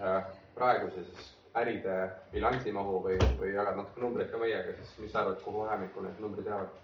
äh, 0.00 0.24
praeguse 0.56 1.04
siis 1.06 1.30
äride 1.58 1.96
bilansimahu 2.32 3.02
või, 3.04 3.18
või 3.38 3.52
jagad 3.52 3.76
natuke 3.78 4.00
numbreid 4.00 4.30
ka 4.32 4.40
meiega, 4.40 4.74
siis 4.78 4.94
mis 5.04 5.12
sa 5.12 5.22
arvad, 5.22 5.40
kuhu 5.44 5.66
vahemikku 5.66 6.04
need 6.04 6.22
numbrid 6.24 6.48
jäävad? 6.48 6.78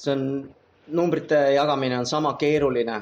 see 0.00 0.14
on, 0.16 0.24
numbrite 0.98 1.38
jagamine 1.54 1.98
on 2.00 2.08
sama 2.08 2.34
keeruline 2.40 2.98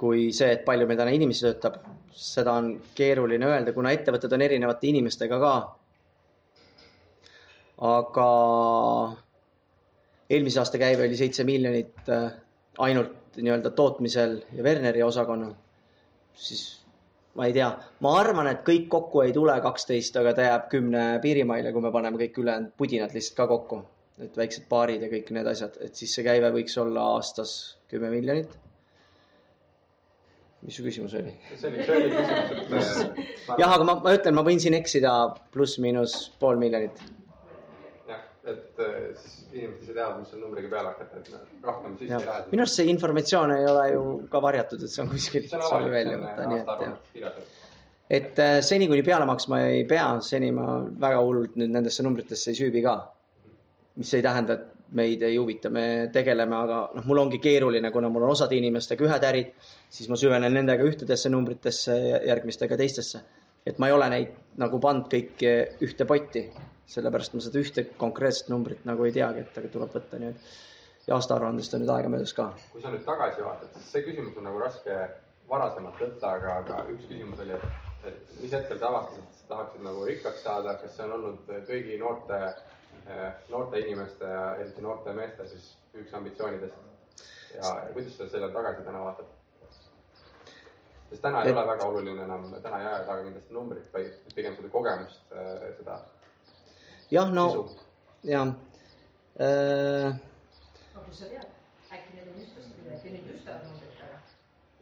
kui 0.00 0.30
see, 0.36 0.50
et 0.52 0.64
palju 0.64 0.86
meil 0.88 0.98
täna 1.00 1.14
inimesi 1.16 1.46
töötab. 1.46 1.80
seda 2.16 2.52
on 2.56 2.70
keeruline 2.96 3.44
öelda, 3.44 3.72
kuna 3.76 3.90
ettevõtted 3.92 4.32
on 4.32 4.42
erinevate 4.42 4.88
inimestega 4.88 5.38
ka. 5.40 5.54
aga 7.90 8.28
eelmise 10.30 10.60
aasta 10.62 10.80
käive 10.80 11.04
oli 11.06 11.16
seitse 11.16 11.44
miljonit 11.44 12.08
äh, 12.08 12.32
ainult 12.78 13.36
nii-öelda 13.36 13.70
tootmisel 13.70 14.40
ja 14.56 14.64
Werneri 14.64 15.02
osakonnal. 15.02 15.52
siis 16.34 16.64
ma 17.36 17.46
ei 17.46 17.52
tea, 17.52 17.68
ma 18.04 18.14
arvan, 18.20 18.48
et 18.50 18.62
kõik 18.66 18.88
kokku 18.92 19.22
ei 19.24 19.32
tule 19.36 19.54
kaksteist, 19.64 20.16
aga 20.20 20.32
ta 20.36 20.48
jääb 20.48 20.68
kümne 20.72 21.04
piirimaile, 21.24 21.72
kui 21.72 21.84
me 21.84 21.92
paneme 21.92 22.20
kõik 22.22 22.40
ülejäänud 22.42 22.72
pudinad 22.80 23.12
lihtsalt 23.16 23.42
ka 23.42 23.46
kokku. 23.52 23.82
et 24.24 24.36
väiksed 24.40 24.64
baarid 24.70 25.02
ja 25.04 25.10
kõik 25.12 25.28
need 25.36 25.48
asjad, 25.50 25.74
et 25.84 25.98
siis 26.00 26.14
see 26.16 26.22
käive 26.24 26.48
võiks 26.54 26.78
olla 26.80 27.02
aastas 27.16 27.50
kümme 27.92 28.08
miljonit. 28.08 28.54
Mis 30.64 30.78
su 30.78 30.84
küsimus 30.86 31.14
oli? 31.18 31.34
see 31.54 31.68
oli, 31.70 31.84
see 31.84 31.96
oli 31.96 32.10
küsimus, 32.12 32.92
et. 33.04 33.20
jah, 33.60 33.72
aga 33.72 33.84
ma, 33.84 33.98
ma 34.04 34.14
ütlen, 34.16 34.36
ma 34.38 34.44
võin 34.46 34.62
siin 34.62 34.76
eksida 34.78 35.12
pluss-miinus 35.54 36.16
pool 36.40 36.60
miljonit. 36.60 37.02
jah, 38.08 38.22
et 38.52 38.80
siis 39.20 39.36
inimesed 39.56 39.82
ise 39.84 39.96
teavad, 39.96 40.20
mis 40.20 40.30
selle 40.32 40.44
numbriga 40.44 40.70
peale 40.72 40.92
hakata, 40.92 41.20
et 41.20 41.66
rohkem 41.66 41.98
sisse 42.00 42.18
ei 42.18 42.28
lähe. 42.30 42.46
minu 42.52 42.64
arust 42.64 42.80
see 42.80 42.88
informatsioon 42.92 43.54
ei 43.56 43.68
ole 43.72 43.84
ju 43.92 44.06
ka 44.32 44.42
varjatud, 44.44 44.86
et 44.86 44.94
see 44.94 45.04
on 45.04 45.12
kuskilt 45.12 45.50
see 45.50 45.60
on 45.60 45.66
avalik, 45.68 46.08
see 46.12 46.46
on 46.46 46.56
aastaaruandes 46.58 47.12
kirjas. 47.16 47.58
et 48.20 48.40
äh, 48.46 48.54
seni, 48.70 48.88
kuni 48.92 49.04
peale 49.06 49.28
maksma 49.28 49.60
ei 49.72 49.84
pea, 49.88 50.08
seni 50.30 50.52
ma 50.56 50.80
väga 51.06 51.20
hullult 51.26 51.60
nüüd 51.60 51.74
nendesse 51.76 52.06
numbritesse 52.06 52.52
ei 52.52 52.60
süübi 52.62 52.84
ka. 52.86 52.96
mis 53.96 54.12
ei 54.14 54.24
tähenda, 54.24 54.58
et 54.60 54.75
meid 54.94 55.22
ei 55.26 55.36
huvita, 55.36 55.70
me 55.70 56.08
tegeleme, 56.14 56.54
aga 56.56 56.76
noh, 56.94 57.06
mul 57.08 57.18
ongi 57.24 57.40
keeruline, 57.42 57.90
kuna 57.90 58.08
mul 58.12 58.28
on 58.28 58.36
osade 58.36 58.54
inimestega 58.54 59.04
ühed 59.08 59.26
ärid, 59.26 59.50
siis 59.90 60.08
ma 60.12 60.18
süvenen 60.20 60.54
nendega 60.54 60.86
ühtedesse 60.86 61.32
numbritesse 61.32 61.96
ja 61.96 62.22
järgmistega 62.30 62.78
teistesse. 62.78 63.24
et 63.66 63.78
ma 63.82 63.88
ei 63.88 63.92
ole 63.92 64.06
neid 64.08 64.34
nagu 64.62 64.78
pannud 64.78 65.08
kõiki 65.10 65.52
ühte 65.82 66.06
potti 66.06 66.44
sellepärast 66.86 67.34
ma 67.34 67.42
seda 67.42 67.60
ühte 67.60 67.84
konkreetset 67.98 68.50
numbrit 68.52 68.84
nagu 68.86 69.06
ei 69.06 69.14
teagi, 69.14 69.42
et 69.42 69.58
aga 69.58 69.70
tuleb 69.72 69.94
võtta 69.96 70.20
et 70.22 70.50
ja 71.06 71.14
aastaaruandest 71.14 71.74
on 71.74 71.82
nüüd 71.82 71.92
aega 71.94 72.10
möödas 72.10 72.34
ka. 72.34 72.48
kui 72.72 72.82
sa 72.82 72.92
nüüd 72.94 73.04
tagasi 73.06 73.42
vaatad, 73.46 73.72
siis 73.74 73.90
see 73.94 74.04
küsimus 74.06 74.38
on 74.38 74.46
nagu 74.48 74.62
raske 74.62 74.96
varasemalt 75.50 76.00
võtta, 76.02 76.32
aga, 76.38 76.54
aga 76.62 76.78
üks 76.94 77.06
küsimus 77.10 77.42
oli, 77.42 77.58
et, 77.58 77.66
et 78.10 78.38
mis 78.42 78.54
hetkel 78.54 78.80
sa 78.80 78.90
avastasid, 78.90 79.26
et 79.26 79.42
sa 79.42 79.50
tahaksid 79.52 79.84
nagu 79.86 80.06
rikkaks 80.08 80.42
saada, 80.46 80.74
kas 80.82 80.96
see 80.96 81.06
on 81.06 81.14
olnud 81.18 81.52
kõigi 81.70 82.00
noorte, 82.02 82.40
noorte 83.48 83.78
inimeste 83.78 84.24
ja 84.24 84.56
eriti 84.56 84.82
noorte 84.82 85.12
meeste 85.12 85.46
siis 85.48 85.72
üks 85.94 86.14
ambitsioonidest? 86.14 86.74
ja, 87.54 87.72
kuidas 87.92 88.16
sa 88.18 88.28
selle 88.28 88.48
tagasi 88.52 88.84
täna 88.84 89.04
vaatad? 89.04 89.26
sest 91.10 91.22
täna 91.22 91.42
ei 91.42 91.50
et... 91.50 91.56
ole 91.56 91.66
väga 91.66 91.84
oluline 91.84 92.24
enam, 92.24 92.48
täna 92.62 92.80
ei 92.80 92.86
aja 92.86 93.04
taga 93.06 93.22
kindlasti 93.22 93.54
numbrit, 93.54 93.92
vaid 93.94 94.34
pigem 94.34 94.56
seda 94.58 94.70
kogemust, 94.74 95.34
seda 95.78 96.00
jah, 97.10 97.30
no 97.32 97.46
jah 98.26 98.48
äh.... 99.38 100.10
aga 100.10 101.04
kust 101.06 101.22
sa 101.22 101.30
tead, 101.30 101.46
äkki 101.92 102.16
need 102.16 102.26
on 102.32 102.40
just 102.40 102.58
vastupidi, 102.58 102.94
äkki 102.96 103.14
nüüd 103.14 103.30
just 103.36 103.46
ajavad 103.46 103.70
numbrit 103.70 104.02
taga? 104.02 104.20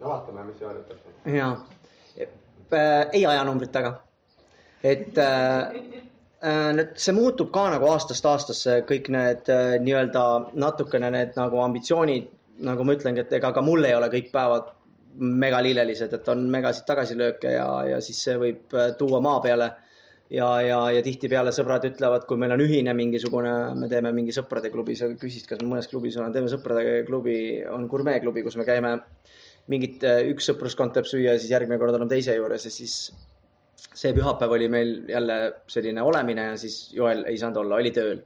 no 0.01 0.15
vaatame, 0.15 0.49
mis 0.49 0.59
seal 0.63 0.81
ütleb. 0.81 0.99
ja 1.37 1.53
äh,, 2.73 3.05
ei 3.13 3.27
aja 3.27 3.45
numbrit 3.45 3.73
taga. 3.77 3.99
et 4.83 5.19
äh, 5.19 6.05
äh, 6.45 6.71
nüüd 6.77 6.95
see 7.01 7.15
muutub 7.17 7.51
ka 7.55 7.67
nagu 7.73 7.89
aastast 7.91 8.27
aastasse, 8.29 8.81
kõik 8.89 9.11
need 9.15 9.51
äh, 9.53 9.77
nii-öelda 9.83 10.25
natukene 10.61 11.11
need 11.15 11.39
nagu 11.39 11.63
ambitsioonid, 11.65 12.29
nagu 12.69 12.87
ma 12.87 12.97
ütlengi, 12.97 13.25
et 13.25 13.33
ega 13.39 13.51
ka 13.57 13.63
mul 13.65 13.87
ei 13.89 13.97
ole 13.97 14.11
kõik 14.13 14.31
päevad 14.35 14.71
megalillelised, 15.45 16.13
et 16.17 16.29
on 16.33 16.45
megasid 16.51 16.87
tagasilööke 16.89 17.55
ja, 17.55 17.67
ja 17.89 18.01
siis 18.05 18.21
see 18.27 18.37
võib 18.41 18.77
äh, 18.77 18.93
tuua 18.99 19.23
maa 19.25 19.41
peale. 19.45 19.73
Ja, 20.33 20.47
ja, 20.65 20.79
ja 20.91 21.03
tihtipeale 21.05 21.53
sõbrad 21.53 21.85
ütlevad, 21.87 22.25
kui 22.27 22.39
meil 22.41 22.55
on 22.55 22.63
ühine 22.65 22.95
mingisugune, 22.97 23.51
me 23.77 23.87
teeme 23.93 24.11
mingi 24.17 24.33
sõprade 24.35 24.71
klubi, 24.73 24.97
sa 24.97 25.07
küsisid, 25.21 25.45
kas 25.51 25.61
ma 25.61 25.75
mõnes 25.75 25.87
klubis 25.91 26.17
olen, 26.17 26.33
teeme 26.35 26.49
sõprade 26.51 27.03
klubi, 27.07 27.37
on 27.71 27.85
gurmeeklubi, 27.93 28.43
kus 28.43 28.57
me 28.59 28.65
käime 28.67 28.95
mingit, 29.71 30.03
üks 30.33 30.49
sõpruskond 30.49 30.97
teeb 30.97 31.07
süüa 31.07 31.37
ja 31.37 31.43
siis 31.43 31.53
järgmine 31.53 31.79
kord 31.79 31.93
oleme 31.93 32.09
teise 32.11 32.35
juures 32.39 32.65
ja 32.67 32.73
siis 32.73 32.97
see 33.95 34.15
pühapäev 34.17 34.55
oli 34.57 34.69
meil 34.69 34.95
jälle 35.11 35.39
selline 35.71 36.03
olemine 36.03 36.49
ja 36.53 36.57
siis 36.61 36.79
Joel 36.93 37.25
ei 37.31 37.39
saanud 37.39 37.63
olla, 37.65 37.81
oli 37.83 37.93
tööl. 37.95 38.23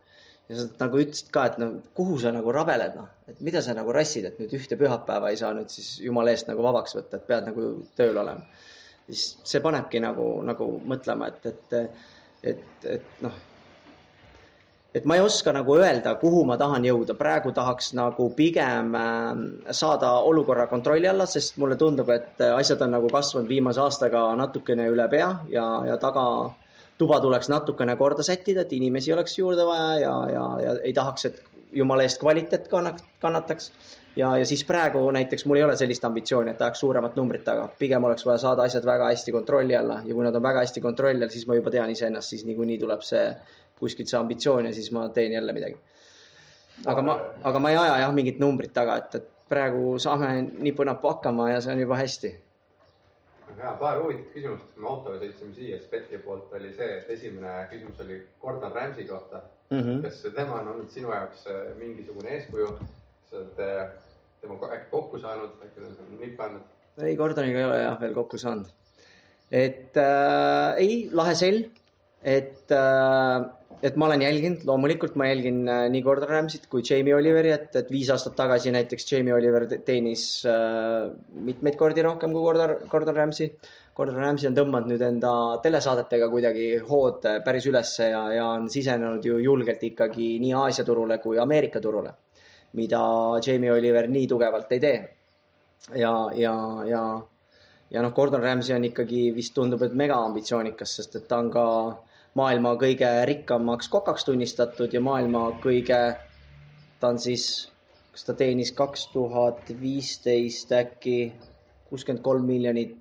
ja 0.49 0.57
sa 0.57 0.65
nagu 0.81 1.01
ütlesid 1.03 1.29
ka, 1.33 1.45
et 1.51 1.59
no 1.61 1.71
kuhu 1.95 2.17
sa 2.23 2.33
nagu 2.33 2.53
rabeled, 2.53 2.95
noh, 2.97 3.09
et 3.29 3.41
mida 3.45 3.61
sa 3.63 3.75
nagu 3.77 3.93
rassid, 3.93 4.25
et 4.25 4.39
nüüd 4.41 4.55
ühte 4.57 4.79
pühapäeva 4.81 5.31
ei 5.31 5.37
saa 5.41 5.53
nüüd 5.57 5.69
siis 5.73 5.99
jumala 6.01 6.33
eest 6.33 6.49
nagu 6.49 6.65
vabaks 6.65 6.97
võtta, 6.97 7.21
et 7.21 7.27
pead 7.29 7.51
nagu 7.51 7.69
tööl 7.99 8.17
olema 8.17 8.47
siis 9.09 9.39
see 9.49 9.61
panebki 9.65 10.01
nagu, 10.05 10.27
nagu 10.47 10.69
mõtlema, 10.89 11.31
et, 11.33 11.47
et, 11.49 11.77
et, 12.53 12.89
et 12.97 13.23
noh, 13.25 13.37
et 14.95 15.05
ma 15.05 15.18
ei 15.18 15.20
oska 15.20 15.53
nagu 15.53 15.76
öelda, 15.76 16.14
kuhu 16.20 16.45
ma 16.49 16.57
tahan 16.61 16.86
jõuda, 16.89 17.16
praegu 17.18 17.53
tahaks 17.57 17.93
nagu 17.99 18.30
pigem 18.36 18.95
ähm, 18.97 19.43
saada 19.70 20.14
olukorra 20.30 20.66
kontrolli 20.70 21.11
alla, 21.11 21.26
sest 21.26 21.59
mulle 21.61 21.76
tundub, 21.76 22.09
et 22.14 22.41
asjad 22.49 22.82
on 22.86 22.97
nagu 22.97 23.11
kasvanud 23.12 23.51
viimase 23.53 23.82
aastaga 23.84 24.24
natukene 24.41 24.89
üle 24.93 25.09
pea 25.12 25.28
ja, 25.53 25.66
ja 25.91 25.99
tagatuba 26.01 27.20
tuleks 27.24 27.53
natukene 27.53 27.99
korda 28.01 28.24
sättida, 28.24 28.64
et 28.64 28.72
inimesi 28.72 29.12
oleks 29.12 29.39
juurde 29.39 29.68
vaja 29.68 29.95
ja, 30.07 30.16
ja, 30.32 30.49
ja 30.64 30.74
ei 30.82 30.97
tahaks, 30.97 31.28
et 31.28 31.45
jumala 31.72 32.03
eest 32.03 32.20
kvaliteet 32.20 32.68
kannataks. 33.20 33.72
Ja, 34.16 34.32
ja 34.41 34.47
siis 34.49 34.64
praegu 34.66 34.99
näiteks 35.14 35.45
mul 35.47 35.61
ei 35.61 35.62
ole 35.62 35.76
sellist 35.78 36.03
ambitsiooni, 36.05 36.51
et 36.51 36.59
tahaks 36.59 36.80
suuremat 36.82 37.14
numbrit 37.14 37.45
taga, 37.47 37.68
pigem 37.78 38.03
oleks 38.09 38.24
vaja 38.26 38.41
saada 38.43 38.64
asjad 38.66 38.86
väga 38.89 39.12
hästi 39.12 39.34
kontrolli 39.36 39.76
alla 39.78 40.01
ja 40.05 40.14
kui 40.14 40.24
nad 40.26 40.34
on 40.34 40.43
väga 40.43 40.64
hästi 40.64 40.82
kontrolli 40.82 41.22
all, 41.22 41.30
siis 41.30 41.47
ma 41.47 41.55
juba 41.55 41.70
tean 41.70 41.93
iseennast, 41.93 42.32
siis 42.32 42.43
niikuinii 42.49 42.80
tuleb 42.82 43.05
see 43.07 43.28
kuskilt 43.79 44.11
see 44.11 44.18
ambitsioon 44.18 44.68
ja 44.68 44.74
siis 44.74 44.91
ma 44.93 45.09
teen 45.09 45.33
jälle 45.33 45.53
midagi. 45.53 45.79
aga 46.87 47.03
ma, 47.03 47.18
aga 47.43 47.59
ma 47.59 47.70
ei 47.70 47.76
aja 47.76 47.99
jah 48.05 48.14
mingit 48.14 48.39
numbrit 48.39 48.72
taga, 48.74 48.97
et, 49.03 49.14
et 49.14 49.31
praegu 49.49 49.97
saame 49.99 50.29
nipu-napu 50.66 51.09
hakkama 51.09 51.51
ja 51.51 51.61
see 51.61 51.72
on 51.72 51.81
juba 51.81 51.97
hästi. 51.97 52.35
ja 53.59 53.72
paar 53.81 54.03
huvitavat 54.03 54.35
küsimust, 54.35 54.74
kui 54.74 54.83
me 54.83 54.89
autoga 54.89 55.18
sõitsime 55.22 55.55
siia, 55.55 55.79
Spetki 55.83 56.18
poolt 56.24 56.53
oli 56.55 56.72
see, 56.76 56.91
et 56.99 57.11
esimene 57.16 57.55
küsimus 57.70 58.03
oli 58.05 58.20
Gordon 58.43 58.72
Ramsay 58.72 59.09
kohta 59.09 59.43
mm. 59.70 59.81
-hmm. 59.81 60.03
kas 60.03 60.26
tema 60.35 60.61
on 60.61 60.68
olnud 60.74 60.91
sinu 60.91 61.12
jaoks 61.14 61.49
mingisugune 61.79 62.37
eeskuju? 62.37 62.79
sa 63.31 63.37
oled 63.37 63.93
temaga 64.41 64.72
äkki 64.74 64.91
kokku 64.91 65.18
saanud, 65.18 65.51
äkki 65.64 65.81
ta 65.81 65.87
on 65.87 66.20
nippi 66.20 66.43
andnud? 66.43 66.62
ei, 67.03 67.16
Gordoniga 67.16 67.59
ei 67.59 67.64
ole 67.64 67.83
jah 67.83 68.01
veel 68.01 68.14
kokku 68.14 68.39
saanud. 68.39 68.66
et 69.51 69.97
äh, 69.97 70.76
ei, 70.76 71.09
lahe 71.12 71.35
sell, 71.35 71.62
et 72.22 72.74
äh, 72.74 73.49
et 73.83 73.97
ma 73.97 74.09
olen 74.09 74.22
jälginud, 74.24 74.64
loomulikult 74.66 75.16
ma 75.20 75.29
jälgin 75.29 75.61
äh, 75.70 75.87
nii 75.93 76.03
Gordon 76.03 76.31
Ramsayt 76.33 76.66
kui 76.70 76.83
Jamie 76.87 77.14
Oliveri, 77.14 77.53
et, 77.55 77.74
et 77.76 77.91
viis 77.95 78.11
aastat 78.11 78.37
tagasi 78.39 78.72
näiteks 78.74 79.07
Jamie 79.12 79.35
Oliver 79.35 79.66
teenis 79.87 80.24
äh, 80.49 81.11
mitmeid 81.49 81.79
kordi 81.81 82.03
rohkem 82.07 82.35
kui 82.35 82.43
Gordon, 82.43 82.76
Gordon 82.91 83.16
Ramsay. 83.16 83.53
Gordon 83.99 84.20
Ramsay 84.22 84.51
on 84.51 84.57
tõmmanud 84.59 84.93
nüüd 84.93 85.03
enda 85.03 85.33
telesaadetega 85.62 86.31
kuidagi 86.31 86.70
hood 86.91 87.26
äh, 87.31 87.43
päris 87.47 87.66
ülesse 87.70 88.11
ja, 88.12 88.24
ja 88.35 88.49
on 88.55 88.70
sisenenud 88.72 89.26
ju 89.26 89.39
julgelt 89.43 89.85
ikkagi 89.93 90.37
nii 90.43 90.55
Aasia 90.64 90.87
turule 90.87 91.18
kui 91.22 91.39
Ameerika 91.43 91.83
turule 91.83 92.14
mida 92.72 93.01
Jamie 93.45 93.72
Oliver 93.72 94.09
nii 94.09 94.26
tugevalt 94.29 94.72
ei 94.72 94.81
tee. 94.81 94.99
ja, 95.95 96.12
ja, 96.35 96.55
ja, 96.85 97.03
ja 97.91 98.03
noh, 98.03 98.12
Gordon 98.12 98.43
Ramsay 98.43 98.76
on 98.76 98.85
ikkagi 98.85 99.29
vist 99.35 99.55
tundub, 99.55 99.83
et 99.83 99.95
megaambitsioonikas, 99.95 100.97
sest 100.99 101.16
et 101.16 101.29
ta 101.29 101.39
on 101.39 101.51
ka 101.55 101.64
maailma 102.39 102.74
kõige 102.80 103.09
rikkamaks 103.30 103.91
kokaks 103.93 104.26
tunnistatud 104.28 104.95
ja 104.95 105.03
maailma 105.05 105.45
kõige, 105.62 105.99
ta 107.01 107.11
on 107.12 107.18
siis, 107.22 107.49
kas 108.12 108.26
ta 108.28 108.36
teenis 108.39 108.72
kaks 108.78 109.09
tuhat 109.12 109.72
viisteist 109.80 110.72
äkki 110.78 111.18
kuuskümmend 111.91 112.22
kolm 112.24 112.47
miljonit 112.47 112.97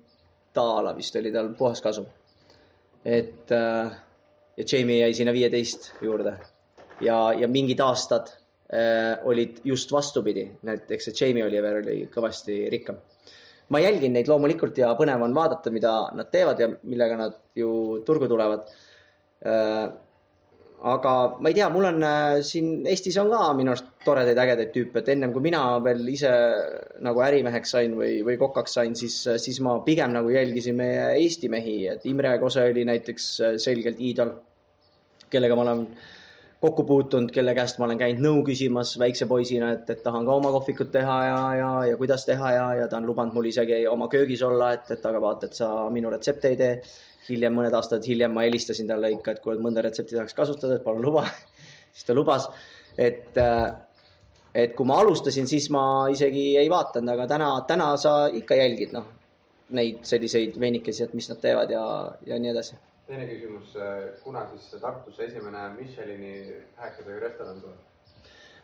daala 0.56 0.94
vist 0.96 1.16
oli 1.20 1.32
tal 1.32 1.52
puhaskasum. 1.58 2.06
et 3.04 3.52
äh, 3.52 3.96
ja 4.56 4.64
Jamie 4.72 4.98
jäi 4.98 5.14
sinna 5.14 5.32
viieteist 5.32 5.92
juurde 6.02 6.38
ja, 7.00 7.32
ja 7.32 7.48
mingid 7.48 7.80
aastad 7.80 8.32
Äh, 8.68 9.18
olid 9.24 9.62
just 9.64 9.92
vastupidi, 9.92 10.42
näiteks 10.68 11.06
see 11.08 11.14
Jamie 11.16 11.40
Oliver 11.46 11.78
oli 11.78 12.02
kõvasti 12.12 12.66
rikkam. 12.68 12.98
ma 13.72 13.80
jälgin 13.80 14.12
neid 14.12 14.28
loomulikult 14.28 14.76
ja 14.80 14.90
põnev 14.96 15.22
on 15.24 15.34
vaadata, 15.36 15.70
mida 15.72 15.92
nad 16.16 16.28
teevad 16.32 16.60
ja 16.60 16.68
millega 16.82 17.16
nad 17.16 17.38
ju 17.56 17.70
turgu 18.04 18.28
tulevad. 18.28 18.68
Äh, 19.46 19.88
aga 20.82 21.12
ma 21.38 21.50
ei 21.50 21.54
tea, 21.54 21.68
mul 21.70 21.86
on 21.88 22.02
äh, 22.02 22.40
siin 22.46 22.86
Eestis 22.86 23.18
on 23.22 23.30
ka 23.30 23.52
minu 23.54 23.70
arust 23.70 23.86
toredaid 24.04 24.38
ägedaid 24.38 24.72
tüüpe, 24.74 24.98
et 24.98 25.10
ennem 25.14 25.32
kui 25.34 25.44
mina 25.46 25.62
veel 25.84 26.02
ise 26.10 26.32
nagu 27.06 27.22
ärimeheks 27.22 27.74
sain 27.76 27.94
või, 27.98 28.18
või 28.26 28.38
kokaks 28.40 28.78
sain, 28.78 28.94
siis, 28.98 29.16
siis 29.42 29.60
ma 29.62 29.76
pigem 29.86 30.14
nagu 30.14 30.30
jälgisin 30.34 30.78
meie 30.78 31.08
Eesti 31.22 31.50
mehi, 31.54 31.80
et 31.94 32.06
Imre 32.10 32.36
Kose 32.42 32.66
oli 32.70 32.86
näiteks 32.88 33.26
äh, 33.40 33.58
selgelt 33.62 34.02
iidol, 34.02 34.34
kellega 35.30 35.58
ma 35.58 35.66
olen 35.66 35.84
kokku 36.58 36.82
puutunud, 36.82 37.30
kelle 37.30 37.54
käest 37.54 37.78
ma 37.78 37.86
olen 37.86 37.98
käinud 38.00 38.24
nõu 38.24 38.40
küsimas 38.46 38.96
väikse 38.98 39.28
poisina, 39.30 39.70
et, 39.76 39.90
et 39.94 40.02
tahan 40.02 40.26
ka 40.26 40.38
oma 40.40 40.50
kohvikut 40.54 40.90
teha 40.94 41.18
ja, 41.28 41.42
ja, 41.60 41.68
ja 41.92 41.98
kuidas 42.00 42.26
teha 42.26 42.54
ja, 42.56 42.64
ja 42.80 42.88
ta 42.90 42.98
on 42.98 43.06
lubanud 43.06 43.38
mul 43.38 43.46
isegi 43.50 43.84
oma 43.86 44.10
köögis 44.10 44.42
olla, 44.42 44.72
et, 44.74 44.90
et 44.94 45.06
aga 45.06 45.22
vaata, 45.22 45.46
et 45.46 45.62
sa 45.62 45.70
minu 45.94 46.10
retsepte 46.10 46.50
ei 46.50 46.58
tee 46.58 46.72
hiljem, 47.30 47.54
mõned 47.54 47.74
aastad 47.76 48.06
hiljem 48.06 48.32
ma 48.34 48.46
helistasin 48.46 48.88
talle 48.90 49.12
ikka, 49.14 49.34
et 49.34 49.42
kuule, 49.44 49.60
mõnda 49.62 49.84
retsepti 49.84 50.16
tahaks 50.16 50.36
kasutada, 50.36 50.78
et 50.78 50.84
palun 50.84 51.04
luba 51.04 51.26
siis 51.92 52.06
ta 52.08 52.16
lubas, 52.16 52.48
et, 52.98 53.36
äh, 53.38 53.72
et 54.54 54.74
kui 54.78 54.86
ma 54.88 55.00
alustasin, 55.02 55.48
siis 55.50 55.68
ma 55.74 55.84
isegi 56.12 56.50
ei 56.60 56.70
vaadanud, 56.70 57.14
aga 57.14 57.26
täna, 57.34 57.48
täna 57.68 57.88
sa 58.00 58.14
ikka 58.40 58.58
jälgid, 58.58 58.94
noh, 58.96 59.08
neid 59.78 60.04
selliseid 60.08 60.56
veinikesi, 60.60 61.04
et 61.04 61.16
mis 61.16 61.28
nad 61.28 61.40
teevad 61.42 61.72
ja, 61.74 61.82
ja 62.26 62.38
nii 62.40 62.54
edasi. 62.54 62.78
teine 63.08 63.24
küsimus, 63.24 63.76
äh, 63.80 64.08
kuna 64.24 64.46
siis 64.52 64.80
Tartusse 64.80 65.24
esimene 65.24 65.68
Michelini 65.78 66.32
tähekesega 66.76 67.20
restoran 67.22 67.60
tuleb? 67.60 67.84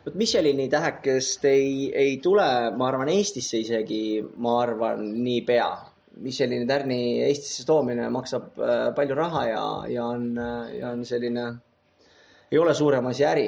vot 0.05 0.15
Michelini 0.15 0.67
tähekest 0.69 1.45
ei, 1.49 1.91
ei 1.97 2.17
tule, 2.21 2.45
ma 2.77 2.87
arvan, 2.87 3.09
Eestisse 3.09 3.57
isegi, 3.57 4.21
ma 4.37 4.59
arvan, 4.61 5.01
niipea 5.23 5.69
Michelini 6.23 6.65
tärni 6.67 6.97
Eestisse 7.25 7.65
toomine 7.67 8.07
maksab 8.09 8.59
äh, 8.59 8.93
palju 8.95 9.15
raha 9.17 9.41
ja, 9.49 9.63
ja 9.91 10.05
on, 10.05 10.29
äh, 10.39 10.75
ja 10.79 10.89
on 10.95 11.03
selline, 11.05 11.43
ei 12.51 12.59
ole 12.59 12.73
suurem 12.73 13.05
asi 13.11 13.25
äri. 13.27 13.47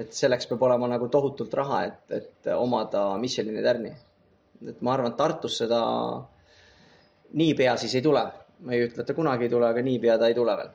et 0.00 0.14
selleks 0.16 0.46
peab 0.48 0.62
olema 0.64 0.86
nagu 0.88 1.10
tohutult 1.12 1.52
raha, 1.54 1.82
et, 1.84 2.12
et 2.16 2.46
omada 2.56 3.02
Michelini 3.20 3.62
tärni. 3.62 3.90
et 4.68 4.80
ma 4.82 4.94
arvan, 4.94 5.10
et 5.12 5.16
Tartus 5.18 5.58
seda 5.60 5.80
niipea 7.36 7.76
siis 7.76 7.94
ei 7.94 8.02
tule. 8.02 8.22
ma 8.64 8.72
ei 8.72 8.86
ütle, 8.88 9.02
et 9.02 9.06
ta 9.06 9.14
kunagi 9.14 9.44
ei 9.46 9.50
tule, 9.52 9.68
aga 9.68 9.82
niipea 9.82 10.18
ta 10.18 10.28
ei 10.32 10.34
tule 10.34 10.56
veel. 10.56 10.70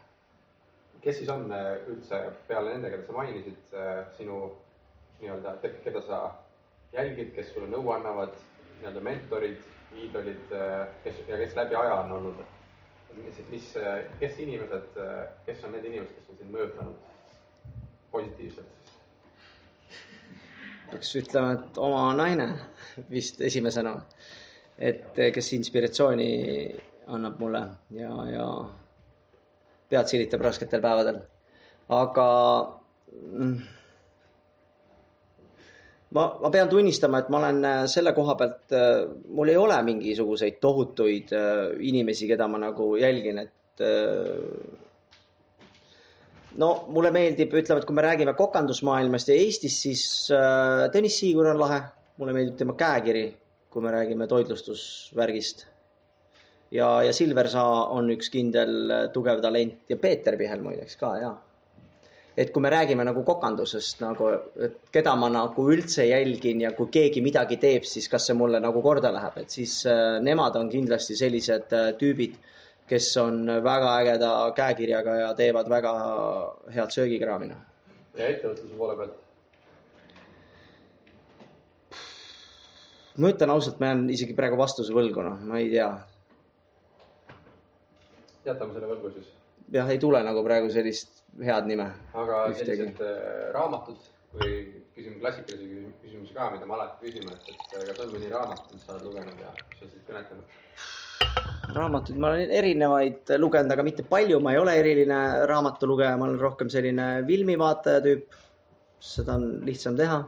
kes 1.01 1.17
siis 1.17 1.29
on 1.29 1.49
äh, 1.51 1.71
üldse 1.89 2.21
peale 2.47 2.71
nende, 2.75 2.89
keda 2.93 3.07
sa 3.09 3.17
mainisid, 3.17 3.75
sinu 4.17 4.39
nii-öelda, 5.21 5.57
keda 5.83 6.01
sa 6.07 6.21
jälgid, 6.93 7.33
kes 7.35 7.51
sulle 7.53 7.67
nõu 7.75 7.91
annavad, 7.97 8.37
nii-öelda 8.79 9.01
mentorid 9.09 9.74
iidolid, 10.03 10.51
äh, 10.51 10.87
kes 11.03 11.21
ja 11.27 11.37
kes 11.37 11.55
läbi 11.55 11.75
aja 11.75 11.95
on 12.03 12.11
olnud, 12.11 12.39
mis, 13.15 13.41
mis, 13.49 13.67
äh, 13.77 14.03
kes 14.19 14.39
inimesed, 14.39 14.97
äh, 15.01 15.27
kes 15.45 15.63
on 15.63 15.75
need 15.75 15.85
inimesed, 15.89 16.15
kes 16.19 16.29
on 16.33 16.39
sind 16.41 16.55
mõjutanud 16.55 17.11
positiivselt? 18.11 18.71
peaks 20.91 21.15
ütlema, 21.17 21.55
et 21.57 21.77
oma 21.81 22.01
naine 22.15 22.45
vist 23.09 23.39
esimesena, 23.41 23.95
et 24.77 25.17
kes 25.33 25.47
inspiratsiooni 25.57 26.27
annab 27.15 27.39
mulle 27.41 27.61
ja, 27.97 28.11
ja 28.29 28.45
pead 29.89 30.11
silitab 30.11 30.45
rasketel 30.45 30.83
päevadel. 30.83 31.17
aga 31.89 32.27
mm, 33.11 33.57
ma, 36.15 36.25
ma 36.41 36.51
pean 36.53 36.69
tunnistama, 36.71 37.21
et 37.21 37.29
ma 37.33 37.41
olen 37.41 37.61
äh, 37.67 37.83
selle 37.91 38.13
koha 38.15 38.37
pealt, 38.39 38.63
äh, 38.75 39.03
mul 39.35 39.51
ei 39.51 39.59
ole 39.59 39.77
mingisuguseid 39.87 40.59
tohutuid 40.63 41.33
äh, 41.35 41.75
inimesi, 41.89 42.29
keda 42.31 42.47
ma 42.51 42.61
nagu 42.61 42.93
jälgin, 42.99 43.43
et 43.43 43.53
no 46.61 46.69
mulle 46.95 47.11
meeldib, 47.11 47.51
ütleme, 47.59 47.81
et 47.81 47.87
kui 47.89 47.97
me 47.97 48.05
räägime 48.05 48.33
kokandusmaailmast 48.39 49.31
ja 49.31 49.35
Eestist, 49.35 49.81
siis 49.83 50.03
Tõnis 50.93 51.17
Siigur 51.19 51.49
on 51.51 51.59
lahe, 51.59 51.81
mulle 52.21 52.35
meeldib 52.37 52.55
tema 52.61 52.77
käekiri, 52.79 53.25
kui 53.67 53.83
me 53.83 53.91
räägime 53.91 54.29
toitlustusvärgist. 54.31 55.65
ja, 56.71 56.87
ja 57.03 57.11
Silver 57.13 57.51
Saa 57.51 57.89
on 57.97 58.07
üks 58.15 58.31
kindel 58.31 59.11
tugev 59.11 59.43
talent 59.43 59.91
ja 59.91 59.99
Peeter 59.99 60.39
Pihel 60.39 60.63
muideks 60.63 60.95
ka 61.03 61.11
ja 61.19 61.33
et 62.37 62.51
kui 62.51 62.61
me 62.63 62.69
räägime 62.71 63.05
nagu 63.07 63.23
kokandusest 63.23 64.01
nagu, 64.03 64.27
et 64.67 64.75
keda 64.93 65.13
ma 65.19 65.29
nagu 65.31 65.67
üldse 65.71 66.03
jälgin 66.07 66.65
ja 66.65 66.73
kui 66.75 66.91
keegi 66.91 67.23
midagi 67.23 67.57
teeb, 67.61 67.87
siis 67.87 68.09
kas 68.11 68.27
see 68.27 68.35
mulle 68.35 68.59
nagu 68.63 68.81
korda 68.83 69.11
läheb, 69.15 69.37
et 69.39 69.55
siis 69.55 69.77
äh, 69.87 70.17
nemad 70.23 70.57
on 70.59 70.69
kindlasti 70.71 71.15
sellised 71.19 71.75
äh, 71.75 71.91
tüübid, 71.99 72.35
kes 72.89 73.07
on 73.17 73.45
väga 73.63 73.93
ägeda 74.01 74.31
käekirjaga 74.57 75.19
ja 75.21 75.29
teevad 75.37 75.69
väga 75.71 75.93
head 76.75 76.91
söögikraami. 76.93 77.53
Noh. 77.53 77.63
ja 78.19 78.27
ettevõtluse 78.33 78.75
poole 78.77 78.97
pealt? 78.99 79.21
ma 83.15 83.31
ütlen 83.31 83.53
ausalt, 83.53 83.79
ma 83.79 83.93
jään 83.93 84.09
isegi 84.11 84.35
praegu 84.35 84.59
vastuse 84.59 84.93
võlgu, 84.93 85.23
noh, 85.23 85.39
ma 85.47 85.63
ei 85.63 85.71
tea. 85.71 85.87
jätame 88.45 88.75
selle 88.75 88.91
võlgu 88.91 89.15
siis. 89.15 89.31
jah, 89.71 89.87
ei 89.89 90.03
tule 90.03 90.19
nagu 90.27 90.43
praegu 90.43 90.67
sellist 90.73 91.14
head 91.43 91.67
nime. 91.67 91.87
aga 92.13 92.41
sellised 92.55 93.01
äh, 93.03 93.49
raamatud 93.55 93.97
või 94.35 94.51
küsime 94.95 95.19
klassikalisi 95.19 95.81
küsimusi 96.03 96.35
ka, 96.35 96.49
mida 96.53 96.67
me 96.67 96.75
alati 96.77 97.07
küsime, 97.07 97.33
et, 97.35 97.49
et 97.51 97.89
kas 97.89 97.99
on 98.05 98.13
mõni 98.13 98.29
raamat, 98.31 98.63
mis 98.73 98.85
sa 98.85 98.95
oled 98.95 99.07
lugenud 99.09 99.41
ja 99.43 99.51
mis 99.55 99.83
on 99.83 99.91
sind 99.91 100.07
kõnetanud? 100.07 100.63
raamatuid 101.75 102.17
ma 102.21 102.31
olen 102.31 102.51
erinevaid 102.59 103.35
lugenud, 103.41 103.71
aga 103.75 103.83
mitte 103.87 104.05
palju, 104.07 104.39
ma 104.43 104.53
ei 104.55 104.61
ole 104.61 104.75
eriline 104.79 105.19
raamatulugeja, 105.51 106.15
ma 106.19 106.29
olen 106.29 106.39
rohkem 106.39 106.71
selline 106.71 107.09
filmivaataja 107.27 108.03
tüüp. 108.07 108.41
seda 109.05 109.35
on 109.35 109.47
lihtsam 109.67 109.97
teha 109.99 110.21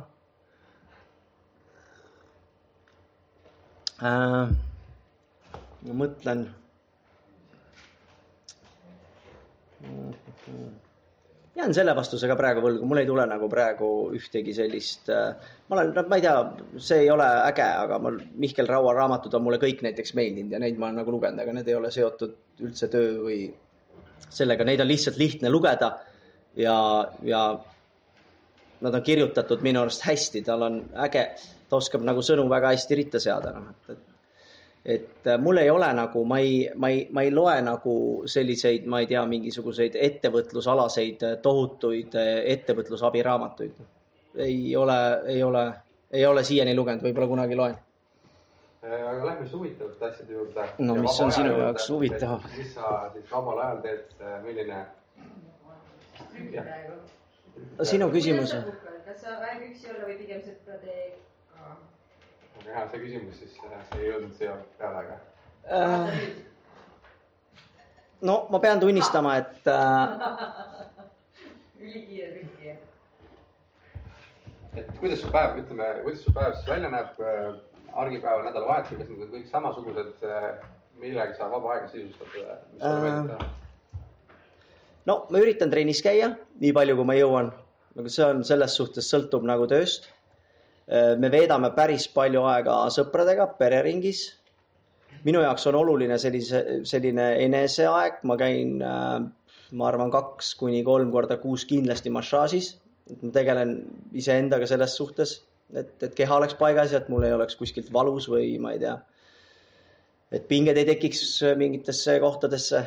äh,. 4.04 4.56
ma 5.88 5.94
mõtlen 6.04 6.48
jään 11.58 11.74
selle 11.74 11.96
vastuse 11.98 12.28
ka 12.30 12.36
praegu 12.38 12.62
võlgu, 12.62 12.86
mul 12.86 13.02
ei 13.02 13.08
tule 13.10 13.26
nagu 13.30 13.50
praegu 13.50 13.90
ühtegi 14.18 14.54
sellist, 14.54 15.10
äh, 15.14 15.54
ma 15.70 15.78
olen, 15.80 15.94
ma 16.10 16.20
ei 16.20 16.26
tea, 16.26 16.36
see 16.90 17.00
ei 17.06 17.12
ole 17.14 17.28
äge, 17.48 17.66
aga 17.86 17.98
mul 18.04 18.20
Mihkel 18.44 18.70
Raua 18.70 18.94
raamatud 18.98 19.34
on 19.38 19.46
mulle 19.48 19.60
kõik 19.62 19.82
näiteks 19.86 20.14
meeldinud 20.18 20.54
ja 20.54 20.62
neid 20.62 20.78
ma 20.78 20.90
olen 20.90 21.02
nagu 21.02 21.16
lugenud, 21.16 21.42
aga 21.42 21.56
need 21.58 21.72
ei 21.72 21.78
ole 21.80 21.92
seotud 21.94 22.36
üldse 22.68 22.92
töö 22.94 23.16
või 23.26 23.40
sellega, 24.30 24.68
neid 24.68 24.84
on 24.84 24.92
lihtsalt 24.92 25.18
lihtne 25.18 25.50
lugeda 25.54 25.96
ja, 26.60 26.78
ja 27.26 27.42
nad 28.82 29.00
on 29.00 29.06
kirjutatud 29.06 29.64
minu 29.66 29.82
arust 29.82 30.06
hästi, 30.06 30.44
tal 30.46 30.66
on 30.68 30.82
äge, 31.08 31.26
ta 31.70 31.82
oskab 31.82 32.06
nagu 32.06 32.22
sõnu 32.26 32.46
väga 32.52 32.76
hästi 32.76 33.02
ritta 33.02 33.22
seada, 33.24 33.56
noh, 33.58 33.74
et, 33.74 33.98
et 33.98 34.07
et 34.86 35.28
äh, 35.28 35.38
mul 35.40 35.58
ei 35.58 35.70
ole 35.70 35.94
nagu, 35.94 36.24
ma 36.26 36.40
ei, 36.40 36.70
ma 36.76 36.90
ei, 36.90 37.08
ma 37.12 37.22
ei 37.22 37.32
loe 37.32 37.56
nagu 37.62 37.96
selliseid, 38.26 38.86
ma 38.88 39.02
ei 39.04 39.10
tea, 39.10 39.26
mingisuguseid 39.28 39.98
ettevõtlusalaseid 40.08 41.26
äh, 41.28 41.36
tohutuid 41.44 42.16
äh, 42.16 42.30
ettevõtlusabiraamatuid. 42.54 43.82
ei 44.38 44.76
ole, 44.76 44.98
ei 45.28 45.44
ole, 45.44 45.66
ei 46.12 46.26
ole 46.26 46.44
siiani 46.44 46.76
lugenud, 46.76 47.04
võib-olla 47.04 47.28
kunagi 47.28 47.60
loen. 47.60 47.76
aga 48.88 49.26
lähme 49.26 49.44
siis 49.44 49.54
huvitavate 49.54 50.06
asjade 50.06 50.34
juurde. 50.34 50.70
no 50.78 50.96
ja 50.96 51.02
mis 51.02 51.20
on 51.20 51.32
sinu 51.32 51.58
jaoks 51.60 51.90
huvitav? 51.90 52.48
mis 52.58 52.74
sa 52.74 53.10
siis 53.14 53.32
vabal 53.32 53.60
ajal 53.66 53.84
teed, 53.84 54.18
milline? 54.46 54.86
sinu 57.84 58.12
küsimus. 58.14 58.56
kas 59.06 59.22
sa 59.22 59.40
ainult 59.42 59.72
üksi 59.72 59.92
olla 59.92 60.06
või 60.08 60.22
pigem 60.22 60.46
sõpradega? 60.46 61.27
Väga 62.66 62.80
hea 62.80 62.90
see 62.92 63.02
küsimus, 63.02 63.40
siis 63.42 63.56
see 63.58 64.02
ei 64.02 64.10
jõudnud 64.12 64.38
siia 64.38 64.54
peale, 64.80 64.98
aga 65.04 65.16
äh,. 65.78 66.20
no 68.30 68.38
ma 68.54 68.62
pean 68.64 68.82
tunnistama, 68.84 69.36
et 69.42 69.70
äh.... 69.72 69.76
ülikiire 71.82 72.30
trikk. 72.34 72.58
et 74.78 74.90
kuidas 75.02 75.22
su 75.22 75.32
päev, 75.34 75.62
ütleme, 75.64 75.92
kuidas 76.06 76.26
su 76.26 76.34
päev 76.34 76.58
siis 76.58 76.72
välja 76.72 76.92
näeb 76.94 77.22
äh,, 77.22 77.54
argipäeval, 77.98 78.46
nädalavahetusel, 78.50 79.00
kas 79.02 79.14
need 79.14 79.24
on 79.28 79.32
kõik 79.36 79.48
samasugused 79.54 80.28
äh,, 80.28 80.50
millega 81.02 81.38
sa 81.38 81.52
vaba 81.54 81.76
aega 81.76 81.88
sisustad 81.94 82.30
äh,? 82.82 83.48
no 85.06 85.22
ma 85.30 85.46
üritan 85.46 85.74
trennis 85.74 86.04
käia 86.06 86.34
nii 86.60 86.74
palju, 86.76 87.00
kui 87.00 87.10
ma 87.10 87.18
jõuan, 87.18 87.54
aga 87.98 88.14
see 88.14 88.26
on 88.28 88.46
selles 88.46 88.78
suhtes 88.78 89.10
sõltub 89.14 89.44
nagu 89.48 89.66
tööst 89.70 90.02
Äh, 90.08 90.17
me 90.88 91.30
veedame 91.32 91.72
päris 91.76 92.08
palju 92.08 92.44
aega 92.48 92.78
sõpradega 92.94 93.48
pereringis. 93.60 94.34
minu 95.26 95.42
jaoks 95.44 95.66
on 95.68 95.76
oluline 95.76 96.16
sellise, 96.22 96.62
selline 96.88 97.26
eneseaeg, 97.44 98.22
ma 98.24 98.38
käin, 98.40 98.78
äh, 98.82 99.26
ma 99.72 99.88
arvan, 99.88 100.12
kaks 100.12 100.54
kuni 100.56 100.84
kolm 100.84 101.12
korda 101.12 101.38
kuus 101.38 101.66
kindlasti 101.66 102.10
massaažis. 102.10 102.78
ma 103.22 103.32
tegelen 103.32 103.82
iseendaga 104.14 104.68
selles 104.68 104.96
suhtes, 104.96 105.42
et, 105.74 105.92
et 106.04 106.16
keha 106.16 106.38
oleks 106.38 106.56
paigas 106.56 106.92
ja 106.92 107.00
et 107.00 107.10
mul 107.10 107.24
ei 107.24 107.34
oleks 107.34 107.56
kuskilt 107.56 107.92
valus 107.92 108.30
või 108.30 108.58
ma 108.60 108.72
ei 108.72 108.80
tea, 108.80 108.96
et 110.32 110.48
pinged 110.48 110.78
ei 110.78 110.86
tekiks 110.86 111.42
mingitesse 111.58 112.20
kohtadesse. 112.20 112.86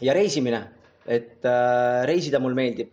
ja 0.00 0.12
reisimine, 0.12 0.62
et 1.06 1.44
äh, 1.44 2.04
reisida 2.04 2.38
mul 2.38 2.54
meeldib. 2.54 2.92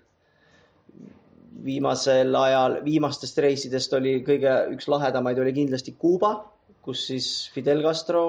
Viimasel 1.66 2.36
ajal, 2.38 2.80
viimastest 2.86 3.40
reisidest 3.42 3.94
oli 3.98 4.20
kõige, 4.26 4.54
üks 4.76 4.90
lahedamaid 4.92 5.40
oli 5.42 5.54
kindlasti 5.56 5.96
Kuuba, 5.98 6.36
kus 6.86 7.08
siis 7.10 7.30
Fidel 7.54 7.82
Castro 7.82 8.26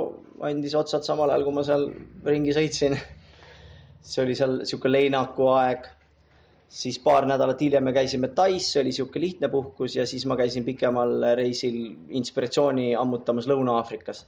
andis 0.49 0.75
otsad 0.79 1.05
samal 1.05 1.31
ajal, 1.31 1.45
kui 1.45 1.57
ma 1.59 1.67
seal 1.67 1.91
ringi 2.25 2.57
sõitsin. 2.57 2.97
see 4.07 4.23
oli 4.23 4.37
seal 4.39 4.61
sihuke 4.65 4.89
leinaku 4.89 5.49
aeg 5.51 5.89
siis 6.69 6.99
paar 6.99 7.27
nädalat 7.27 7.61
hiljem 7.61 7.85
me 7.85 7.93
käisime 7.95 8.29
Tais, 8.35 8.73
see 8.73 8.81
oli 8.81 8.91
niisugune 8.91 9.23
lihtne 9.23 9.49
puhkus 9.49 9.97
ja 9.97 10.07
siis 10.07 10.27
ma 10.27 10.37
käisin 10.37 10.65
pikemal 10.65 11.15
reisil 11.39 11.79
inspiratsiooni 12.09 12.95
ammutamas 12.97 13.47
Lõuna-Aafrikas. 13.51 14.25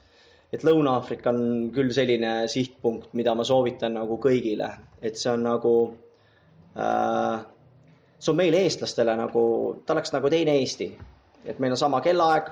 et 0.52 0.64
Lõuna-Aafrika 0.64 1.28
on 1.28 1.70
küll 1.74 1.90
selline 1.92 2.48
sihtpunkt, 2.48 3.12
mida 3.12 3.34
ma 3.34 3.44
soovitan 3.44 3.98
nagu 3.98 4.16
kõigile, 4.22 4.70
et 5.02 5.16
see 5.16 5.32
on 5.32 5.42
nagu 5.44 5.74
äh,, 6.78 7.42
see 8.18 8.32
on 8.32 8.38
meile, 8.40 8.64
eestlastele 8.66 9.14
nagu, 9.18 9.42
ta 9.86 9.94
oleks 9.94 10.12
nagu 10.14 10.30
teine 10.30 10.58
Eesti. 10.58 10.90
et 11.48 11.58
meil 11.62 11.72
on 11.72 11.80
sama 11.80 12.00
kellaaeg, 12.04 12.50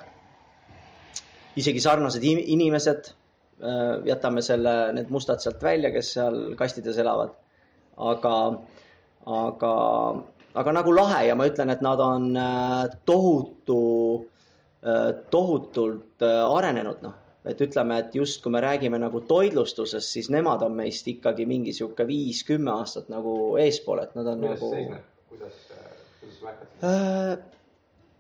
isegi 1.57 1.81
sarnased 1.83 2.23
inimesed 2.25 3.11
äh,, 3.11 4.07
jätame 4.07 4.43
selle, 4.43 4.77
need 4.97 5.11
mustad 5.11 5.43
sealt 5.43 5.63
välja, 5.63 5.91
kes 5.91 6.13
seal 6.17 6.39
kastides 6.57 6.99
elavad, 7.03 7.35
aga 7.97 8.37
aga, 9.27 9.75
aga 10.55 10.73
nagu 10.79 10.95
lahe 10.95 11.27
ja 11.29 11.35
ma 11.35 11.47
ütlen, 11.51 11.71
et 11.75 11.83
nad 11.85 12.01
on 12.01 12.31
äh, 12.39 12.87
tohutu, 13.09 13.81
äh, 14.87 15.13
tohutult 15.31 16.23
arenenud, 16.27 17.03
noh. 17.03 17.19
et 17.47 17.61
ütleme, 17.63 18.01
et 18.03 18.15
just 18.15 18.41
kui 18.43 18.55
me 18.55 18.63
räägime 18.63 18.99
nagu 19.03 19.21
toitlustusest, 19.27 20.15
siis 20.17 20.31
nemad 20.35 20.63
on 20.67 20.79
meist 20.79 21.07
ikkagi 21.11 21.47
mingi 21.47 21.75
sihuke 21.75 22.07
viis-kümme 22.07 22.73
aastat 22.75 23.11
nagu 23.13 23.57
eespool, 23.63 24.03
et 24.03 24.17
nad 24.19 24.33
on 24.33 24.43
kuidas 24.47 24.65
nagu. 24.65 25.05
Kuidas, 25.37 25.61
kuidas 26.23 26.41
märkad? 26.49 27.45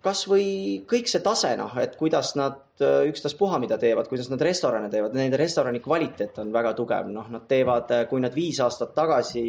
kasvõi 0.07 0.47
kõik 0.87 1.09
see 1.11 1.23
tase, 1.25 1.49
noh, 1.59 1.73
et 1.83 1.97
kuidas 1.99 2.37
nad 2.39 2.79
ükstaspuha, 2.79 3.59
mida 3.59 3.75
teevad, 3.83 4.07
kuidas 4.07 4.29
nad 4.31 4.43
restorane 4.45 4.87
teevad, 4.93 5.17
nende 5.19 5.41
restorani 5.41 5.81
kvaliteet 5.83 6.39
on 6.39 6.53
väga 6.55 6.77
tugev, 6.79 7.09
noh, 7.11 7.27
nad 7.33 7.49
teevad, 7.51 7.91
kui 8.11 8.23
nad 8.23 8.37
viis 8.37 8.61
aastat 8.63 8.95
tagasi 8.95 9.43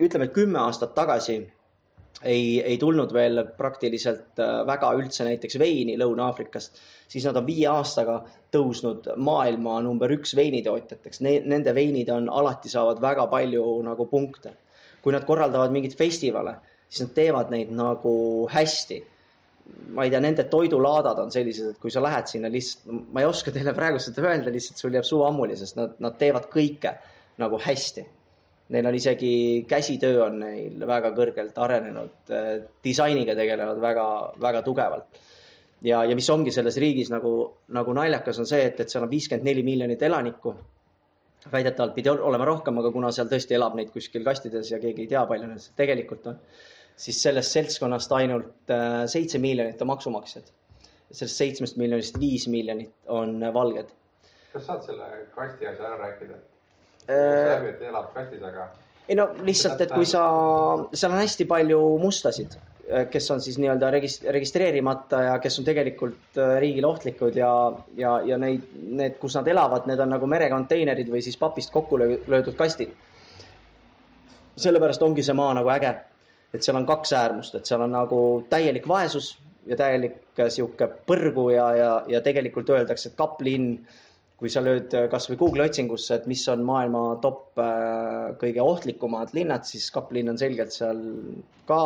ütleme, 0.00 0.28
et 0.28 0.34
kümme 0.34 0.62
aastat 0.62 0.94
tagasi 0.96 1.36
ei, 2.22 2.60
ei 2.62 2.78
tulnud 2.78 3.12
veel 3.14 3.42
praktiliselt 3.58 4.40
äh, 4.42 4.54
väga 4.66 4.90
üldse 4.98 5.26
näiteks 5.26 5.58
veini 5.60 5.96
Lõuna-Aafrikast, 6.00 6.80
siis 7.10 7.26
nad 7.28 7.38
on 7.38 7.46
viie 7.46 7.68
aastaga 7.70 8.20
tõusnud 8.54 9.10
maailma 9.16 9.78
number 9.86 10.12
üks 10.16 10.34
veinitootjateks 10.38 11.22
ne,. 11.26 11.38
Nende 11.52 11.74
veinid 11.74 12.10
on, 12.14 12.30
alati 12.30 12.72
saavad 12.72 13.02
väga 13.02 13.28
palju 13.30 13.66
nagu 13.86 14.08
punkte. 14.10 14.54
kui 15.02 15.12
nad 15.14 15.22
korraldavad 15.24 15.70
mingeid 15.70 15.94
festivale, 15.94 16.56
siis 16.88 17.04
nad 17.06 17.14
teevad 17.16 17.54
neid 17.54 17.70
nagu 17.76 18.16
hästi. 18.52 19.04
ma 19.92 20.04
ei 20.04 20.10
tea, 20.10 20.20
nende 20.24 20.44
toidulaadad 20.48 21.18
on 21.20 21.30
sellised, 21.32 21.74
et 21.74 21.80
kui 21.80 21.90
sa 21.92 22.00
lähed 22.00 22.30
sinna 22.30 22.48
lihtsalt, 22.48 22.88
ma 23.12 23.20
ei 23.20 23.26
oska 23.28 23.52
teile 23.52 23.74
praegu 23.76 24.00
seda 24.00 24.24
öelda, 24.24 24.52
lihtsalt 24.52 24.80
sul 24.80 24.94
jääb 24.96 25.04
suu 25.04 25.20
ammuli, 25.26 25.56
sest 25.60 25.76
nad, 25.76 25.98
nad 26.00 26.16
teevad 26.20 26.48
kõike 26.52 26.94
nagu 27.38 27.60
hästi 27.60 28.06
Neil 28.68 28.86
on 28.86 28.94
isegi 28.94 29.64
käsitöö 29.68 30.24
on 30.26 30.42
neil 30.42 30.82
väga 30.86 31.10
kõrgelt 31.16 31.56
arenenud, 31.56 32.16
äh, 32.30 32.48
disainiga 32.84 33.36
tegelevad 33.36 33.80
väga, 33.80 34.08
väga 34.40 34.62
tugevalt. 34.62 35.20
ja, 35.82 36.02
ja 36.04 36.14
mis 36.18 36.28
ongi 36.30 36.50
selles 36.50 36.76
riigis 36.76 37.08
nagu, 37.10 37.30
nagu 37.72 37.92
naljakas, 37.94 38.40
on 38.42 38.48
see, 38.50 38.64
et, 38.66 38.80
et 38.80 38.90
seal 38.90 39.04
on 39.06 39.10
viiskümmend 39.10 39.46
neli 39.46 39.62
miljonit 39.62 40.02
elanikku. 40.02 40.54
väidetavalt 41.52 41.94
pidi 41.94 42.10
olema 42.10 42.44
rohkem, 42.44 42.78
aga 42.78 42.90
kuna 42.92 43.12
seal 43.14 43.28
tõesti 43.30 43.56
elab 43.56 43.76
neid 43.78 43.92
kuskil 43.94 44.24
kastides 44.24 44.70
ja 44.72 44.78
keegi 44.82 45.06
ei 45.06 45.12
tea, 45.14 45.24
palju 45.26 45.48
neid 45.48 45.68
tegelikult 45.76 46.26
on, 46.26 46.40
siis 46.98 47.22
sellest 47.22 47.54
seltskonnast 47.54 48.12
ainult 48.12 48.72
äh, 48.74 49.04
seitse 49.06 49.38
miljonit 49.38 49.82
on 49.82 49.92
maksumaksjad. 49.94 50.54
sellest 51.10 51.40
seitsmest 51.40 51.76
miljonist 51.80 52.18
viis 52.20 52.48
miljonit 52.48 52.92
on 53.06 53.40
valged. 53.54 53.92
kas 54.52 54.66
saad 54.66 54.82
selle 54.84 55.06
kasti 55.34 55.66
asja 55.66 55.86
ära 55.86 55.98
rääkida? 56.02 56.40
läbi, 57.08 57.68
äh, 57.68 57.68
et 57.74 57.84
elab 57.90 58.10
kastis, 58.14 58.42
aga. 58.42 58.70
ei 59.08 59.16
no 59.16 59.28
lihtsalt, 59.42 59.80
et 59.80 59.94
kui 59.94 60.08
sa, 60.08 60.24
seal 60.92 61.14
on 61.14 61.22
hästi 61.22 61.46
palju 61.48 61.78
mustasid, 62.02 62.58
äh, 62.90 63.06
kes 63.12 63.30
on 63.30 63.40
siis 63.40 63.60
nii-öelda 63.62 63.92
regist-, 63.94 64.26
registreerimata 64.34 65.22
ja 65.30 65.38
kes 65.44 65.58
on 65.62 65.70
tegelikult 65.70 66.42
riigile 66.60 66.90
ohtlikud 66.90 67.38
ja, 67.38 67.52
ja, 67.96 68.18
ja 68.26 68.42
neid, 68.42 68.66
need, 68.74 69.16
kus 69.22 69.38
nad 69.38 69.48
elavad, 69.54 69.86
need 69.86 70.02
on 70.02 70.16
nagu 70.16 70.28
merekonteinerid 70.34 71.14
või 71.14 71.22
siis 71.24 71.38
papist 71.38 71.72
kokku 71.72 72.02
löödud 72.02 72.58
kastid. 72.58 72.92
sellepärast 74.58 75.02
ongi 75.06 75.22
see 75.22 75.38
maa 75.38 75.54
nagu 75.54 75.70
äge, 75.70 75.94
et 76.54 76.64
seal 76.64 76.78
on 76.78 76.86
kaks 76.88 77.12
äärmust, 77.12 77.54
et 77.54 77.68
seal 77.68 77.84
on 77.84 77.92
nagu 77.92 78.20
täielik 78.50 78.88
vaesus 78.88 79.36
ja 79.68 79.76
täielik 79.76 80.20
sihuke 80.48 80.88
põrgu 81.08 81.50
ja, 81.52 81.70
ja, 81.76 81.90
ja 82.08 82.20
tegelikult 82.24 82.70
öeldakse, 82.72 83.10
et 83.10 83.18
kaplinn 83.18 83.74
kui 84.38 84.50
sa 84.52 84.62
lööd 84.62 84.92
äh, 84.94 85.08
kasvõi 85.10 85.38
Google'i 85.40 85.66
otsingusse, 85.66 86.14
et 86.14 86.28
mis 86.30 86.44
on 86.52 86.62
maailma 86.66 87.02
top 87.22 87.58
äh, 87.58 88.36
kõige 88.38 88.62
ohtlikumad 88.62 89.34
linnad, 89.34 89.66
siis 89.66 89.88
Kaplinn 89.94 90.30
on 90.30 90.38
selgelt 90.38 90.74
seal 90.74 91.00
ka 91.66 91.80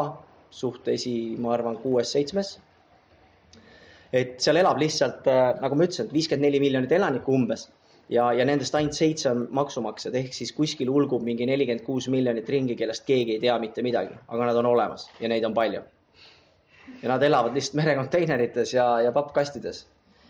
suht 0.53 0.89
esi, 0.93 1.15
ma 1.41 1.55
arvan, 1.57 1.81
kuues-seitsmes. 1.81 2.59
et 4.13 4.35
seal 4.45 4.61
elab 4.61 4.77
lihtsalt, 4.77 5.25
äh, 5.33 5.55
nagu 5.63 5.79
ma 5.79 5.89
ütlesin, 5.89 6.11
viiskümmend 6.13 6.45
neli 6.45 6.61
miljonit 6.61 6.93
elanikku 6.93 7.33
umbes 7.33 7.71
ja, 8.13 8.29
ja 8.37 8.45
nendest 8.49 8.75
ainult 8.79 8.97
seitse 8.97 9.31
on 9.31 9.47
maksumaksjad, 9.57 10.17
ehk 10.21 10.37
siis 10.37 10.53
kuskil 10.57 10.91
hulgub 10.93 11.25
mingi 11.27 11.47
nelikümmend 11.49 11.85
kuus 11.87 12.09
miljonit 12.13 12.49
ringi, 12.53 12.77
kellest 12.79 13.07
keegi 13.09 13.39
ei 13.39 13.43
tea 13.43 13.57
mitte 13.63 13.85
midagi, 13.87 14.15
aga 14.29 14.51
nad 14.51 14.61
on 14.61 14.69
olemas 14.75 15.09
ja 15.21 15.31
neid 15.33 15.45
on 15.49 15.57
palju. 15.57 15.83
ja 17.03 17.09
nad 17.09 17.23
elavad 17.23 17.55
lihtsalt 17.55 17.79
merekonteinerites 17.79 18.75
ja, 18.75 18.87
ja 19.01 19.13
pappkastides 19.13 19.85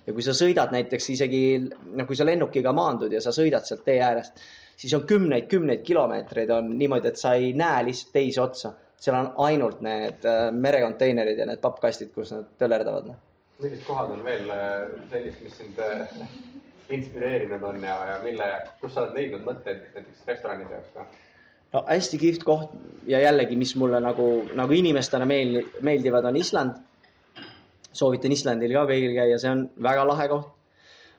ja 0.06 0.12
kui 0.12 0.24
sa 0.24 0.34
sõidad 0.36 0.72
näiteks 0.74 1.08
isegi, 1.14 1.42
noh, 1.62 2.06
kui 2.06 2.18
sa 2.18 2.26
lennukiga 2.26 2.72
maandud 2.76 3.12
ja 3.12 3.20
sa 3.24 3.32
sõidad 3.34 3.66
sealt 3.66 3.84
tee 3.86 4.00
äärest, 4.02 4.40
siis 4.76 4.94
on 4.98 5.04
kümneid-kümneid 5.08 5.82
kilomeetreid 5.86 6.50
on 6.54 6.72
niimoodi, 6.78 7.12
et 7.12 7.20
sa 7.20 7.34
ei 7.38 7.52
näe 7.56 7.84
lihtsalt 7.88 8.12
teisi 8.18 8.40
otsa. 8.42 8.74
seal 9.02 9.16
on 9.18 9.32
ainult 9.42 9.80
need 9.82 10.26
äh, 10.30 10.44
merekonteinerid 10.54 11.38
ja 11.38 11.46
need 11.46 11.58
pappkastid, 11.58 12.12
kus 12.14 12.30
nad 12.30 12.44
töllerdavad. 12.58 13.08
Noh. 13.10 13.16
millised 13.58 13.82
kohad 13.86 14.10
on 14.14 14.22
veel 14.24 14.50
äh, 14.50 14.92
sellist, 15.10 15.42
mis 15.42 15.56
sind 15.58 15.78
äh, 15.82 16.06
inspireerinud 16.98 17.62
on 17.66 17.82
ja, 17.84 17.98
ja 18.12 18.16
mille, 18.24 18.48
kus 18.80 18.94
sa 18.94 19.04
oled 19.04 19.18
leidnud 19.18 19.44
mõtteid 19.48 19.84
näiteks 19.96 20.24
restoranide 20.28 20.78
jaoks 20.78 20.96
ka? 20.96 21.06
no 21.72 21.84
hästi 21.88 22.20
kihvt 22.20 22.46
koht 22.46 22.72
ja 23.08 23.20
jällegi, 23.22 23.56
mis 23.56 23.74
mulle 23.80 24.00
nagu, 24.04 24.28
nagu 24.58 24.76
inimestena 24.76 25.28
meel-, 25.28 25.62
meeldivad, 25.80 26.28
on 26.28 26.36
Island 26.36 26.80
soovitan 27.96 28.32
Islandil 28.34 28.74
ka 28.76 28.86
kõigil 28.88 29.14
käia, 29.16 29.38
see 29.40 29.52
on 29.52 29.62
väga 29.84 30.04
lahe 30.08 30.28
koht. 30.32 30.50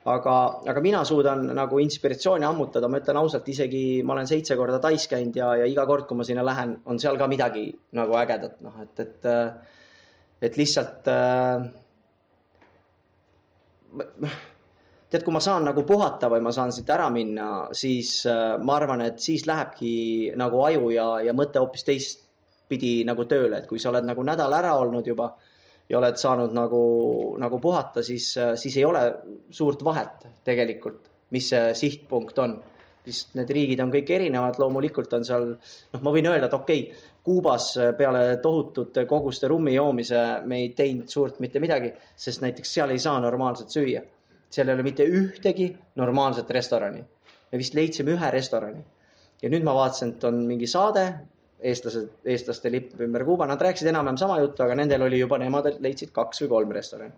aga, 0.04 0.32
aga 0.68 0.80
mina 0.84 0.98
suudan 1.08 1.46
nagu 1.56 1.78
inspiratsiooni 1.80 2.44
ammutada, 2.44 2.90
ma 2.92 2.98
ütlen 3.00 3.16
ausalt, 3.16 3.46
isegi 3.48 4.02
ma 4.04 4.12
olen 4.12 4.26
seitse 4.28 4.56
korda 4.58 4.76
Tais 4.76 5.06
käinud 5.08 5.36
ja, 5.38 5.54
ja 5.62 5.68
iga 5.70 5.86
kord, 5.88 6.04
kui 6.04 6.18
ma 6.18 6.26
sinna 6.28 6.44
lähen, 6.44 6.74
on 6.84 7.00
seal 7.00 7.16
ka 7.16 7.24
midagi 7.30 7.70
nagu 7.96 8.12
ägedat, 8.20 8.58
noh, 8.66 8.74
et, 8.84 9.00
et, 9.00 9.24
et 10.44 10.58
lihtsalt 10.60 11.08
äh, 11.08 11.64
tead, 15.14 15.24
kui 15.26 15.34
ma 15.36 15.42
saan 15.44 15.66
nagu 15.68 15.84
puhata 15.86 16.28
või 16.32 16.42
ma 16.42 16.50
saan 16.54 16.72
siit 16.74 16.90
ära 16.90 17.06
minna, 17.14 17.48
siis 17.76 18.16
äh, 18.26 18.56
ma 18.58 18.78
arvan, 18.80 19.04
et 19.06 19.22
siis 19.22 19.46
lähebki 19.46 19.94
nagu 20.40 20.62
aju 20.66 20.90
ja, 20.94 21.08
ja 21.28 21.34
mõte 21.36 21.62
hoopis 21.62 21.86
teistpidi 21.86 22.96
nagu 23.06 23.26
tööle, 23.30 23.62
et 23.62 23.70
kui 23.70 23.78
sa 23.82 23.92
oled 23.92 24.06
nagu 24.08 24.26
nädal 24.26 24.52
ära 24.58 24.74
olnud 24.82 25.06
juba 25.06 25.30
ja 25.88 26.00
oled 26.00 26.18
saanud 26.18 26.54
nagu, 26.56 26.84
nagu 27.40 27.60
puhata, 27.62 28.02
siis, 28.02 28.30
siis 28.60 28.76
ei 28.80 28.86
ole 28.88 29.02
suurt 29.52 29.84
vahet 29.84 30.24
tegelikult, 30.44 31.10
mis 31.34 31.50
see 31.52 31.74
sihtpunkt 31.84 32.38
on. 32.42 32.60
lihtsalt 33.04 33.34
need 33.36 33.50
riigid 33.52 33.80
on 33.84 33.90
kõik 33.92 34.10
erinevad, 34.16 34.56
loomulikult 34.58 35.12
on 35.12 35.26
seal, 35.28 35.50
noh, 35.92 36.00
ma 36.00 36.12
võin 36.14 36.30
öelda, 36.30 36.48
et 36.48 36.56
okei 36.56 36.86
okay,, 36.88 37.10
Kuubas 37.24 37.70
peale 37.96 38.36
tohutute 38.44 39.06
koguste 39.08 39.48
rummi 39.48 39.72
joomise 39.74 40.18
me 40.44 40.58
ei 40.60 40.72
teinud 40.76 41.08
suurt 41.08 41.38
mitte 41.40 41.60
midagi, 41.60 41.88
sest 42.20 42.42
näiteks 42.44 42.74
seal 42.76 42.92
ei 42.92 43.00
saa 43.00 43.16
normaalselt 43.24 43.72
süüa. 43.72 44.02
Seal 44.54 44.70
ei 44.70 44.76
ole 44.78 44.86
mitte 44.86 45.06
ühtegi 45.06 45.68
normaalset 46.00 46.50
restorani. 46.50 47.04
me 47.52 47.58
vist 47.58 47.74
leidsime 47.74 48.14
ühe 48.14 48.30
restorani. 48.30 48.82
ja 49.42 49.50
nüüd 49.50 49.64
ma 49.66 49.74
vaatasin, 49.74 50.14
et 50.14 50.24
on 50.24 50.42
mingi 50.48 50.66
saade, 50.70 51.04
eestlased, 51.70 52.10
eestlaste 52.24 52.70
lipp 52.72 53.00
ümber 53.00 53.24
Kuuba, 53.24 53.46
nad 53.50 53.62
rääkisid 53.62 53.90
enam-vähem 53.90 54.18
sama 54.20 54.38
juttu, 54.40 54.62
aga 54.62 54.76
nendel 54.78 55.02
oli 55.06 55.18
juba, 55.20 55.38
nemad 55.42 55.68
leidsid 55.84 56.12
kaks 56.16 56.44
või 56.44 56.52
kolm 56.52 56.76
restorani. 56.76 57.12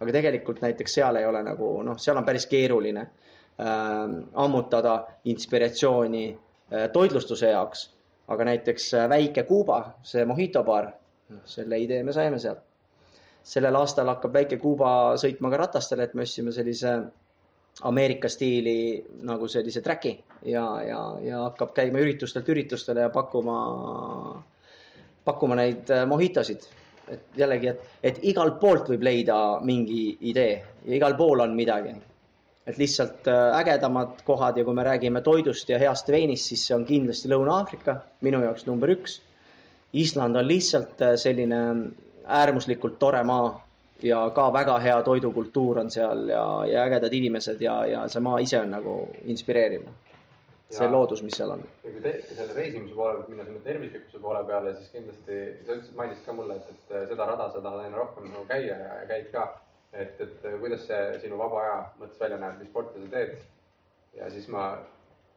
aga 0.00 0.12
tegelikult 0.12 0.60
näiteks 0.60 0.94
seal 0.98 1.16
ei 1.16 1.26
ole 1.26 1.42
nagu 1.46 1.70
noh, 1.86 1.98
seal 2.02 2.18
on 2.18 2.24
päris 2.26 2.46
keeruline 2.50 3.00
äh, 3.00 4.14
ammutada 4.44 4.94
inspiratsiooni 5.24 6.24
äh, 6.30 6.88
toitlustuse 6.92 7.50
jaoks. 7.54 7.90
aga 8.28 8.44
näiteks 8.50 8.92
äh, 8.94 9.08
väike 9.08 9.42
Kuuba, 9.48 9.80
see 10.02 10.24
Mojito 10.24 10.64
baar, 10.64 10.92
noh, 11.30 11.42
selle 11.44 11.78
idee 11.78 12.02
me 12.02 12.12
saime 12.12 12.38
sealt. 12.38 12.73
Sellel 13.44 13.76
aastal 13.76 14.08
hakkab 14.08 14.32
väike 14.38 14.58
Kuuba 14.60 14.88
sõitma 15.20 15.50
ka 15.52 15.60
ratastel, 15.66 16.00
et 16.00 16.14
me 16.16 16.24
ostsime 16.24 16.52
sellise 16.52 16.94
Ameerika 17.84 18.30
stiili 18.30 19.02
nagu 19.26 19.48
sellise 19.50 19.82
track'i 19.82 20.14
ja, 20.46 20.64
ja, 20.86 21.00
ja 21.24 21.42
hakkab 21.48 21.74
käima 21.76 22.00
üritustelt 22.04 22.48
üritustele 22.48 23.02
ja 23.04 23.10
pakkuma, 23.12 23.58
pakkuma 25.26 25.58
neid 25.58 25.90
äh, 25.90 26.06
mojitosid. 26.08 26.70
et 27.08 27.36
jällegi, 27.36 27.68
et, 27.68 27.80
et 28.02 28.18
igalt 28.30 28.54
poolt 28.60 28.86
võib 28.88 29.02
leida 29.04 29.36
mingi 29.60 30.14
idee 30.30 30.54
ja 30.86 30.94
igal 30.96 31.16
pool 31.18 31.42
on 31.44 31.56
midagi. 31.56 31.92
et 32.66 32.78
lihtsalt 32.78 33.28
äh, 33.28 33.58
ägedamad 33.58 34.22
kohad 34.24 34.56
ja 34.56 34.64
kui 34.64 34.74
me 34.74 34.84
räägime 34.84 35.20
toidust 35.20 35.68
ja 35.68 35.78
heast 35.78 36.08
veinist, 36.08 36.46
siis 36.48 36.66
see 36.66 36.76
on 36.76 36.86
kindlasti 36.88 37.28
Lõuna-Aafrika, 37.28 37.98
minu 38.20 38.40
jaoks 38.40 38.64
number 38.66 38.88
üks. 38.88 39.20
Island 39.92 40.36
on 40.36 40.48
lihtsalt 40.48 41.02
äh, 41.02 41.16
selline 41.20 41.60
äärmuslikult 42.24 42.98
tore 42.98 43.22
maa 43.22 43.64
ja 44.02 44.30
ka 44.34 44.52
väga 44.52 44.78
hea 44.78 45.02
toidukultuur 45.02 45.78
on 45.78 45.90
seal 45.90 46.28
ja, 46.28 46.66
ja 46.66 46.82
ägedad 46.82 47.12
inimesed 47.12 47.60
ja, 47.60 47.86
ja 47.86 48.08
see 48.08 48.20
maa 48.20 48.38
ise 48.38 48.60
on 48.60 48.70
nagu 48.70 48.96
inspireeriv. 49.24 49.86
see 50.74 50.88
loodus, 50.90 51.22
mis 51.22 51.36
seal 51.38 51.50
on. 51.54 51.60
ja 51.84 51.90
kui 51.90 52.00
te, 52.02 52.12
selle 52.34 52.54
reisimise 52.54 52.94
poole 52.94 53.14
pealt 53.14 53.28
minna 53.28 53.44
sinna 53.44 53.60
tervislikkuse 53.64 54.18
poole 54.18 54.44
peale, 54.44 54.72
siis 54.74 54.88
kindlasti 54.90 55.36
sa 55.66 55.76
ütlesid, 55.76 55.96
mainisid 55.96 56.24
ka 56.26 56.32
mulle, 56.34 56.56
et, 56.56 56.70
et 56.72 57.10
seda 57.12 57.26
rada 57.28 57.50
sa 57.52 57.60
tahad 57.60 57.84
aina 57.84 58.00
rohkem 58.00 58.26
nagu 58.32 58.46
käia 58.48 58.78
ja, 58.80 58.96
ja 59.00 59.06
käid 59.12 59.28
ka. 59.32 59.44
et, 59.92 60.20
et 60.20 60.48
kuidas 60.60 60.86
see 60.88 61.18
sinu 61.22 61.38
vaba 61.38 61.60
aja 61.62 61.76
mõttes 62.00 62.18
välja 62.20 62.40
näeb, 62.42 62.58
mis 62.58 62.72
sporti 62.72 63.04
sa 63.04 63.12
teed? 63.12 63.36
ja 64.18 64.30
siis 64.30 64.48
ma, 64.50 64.64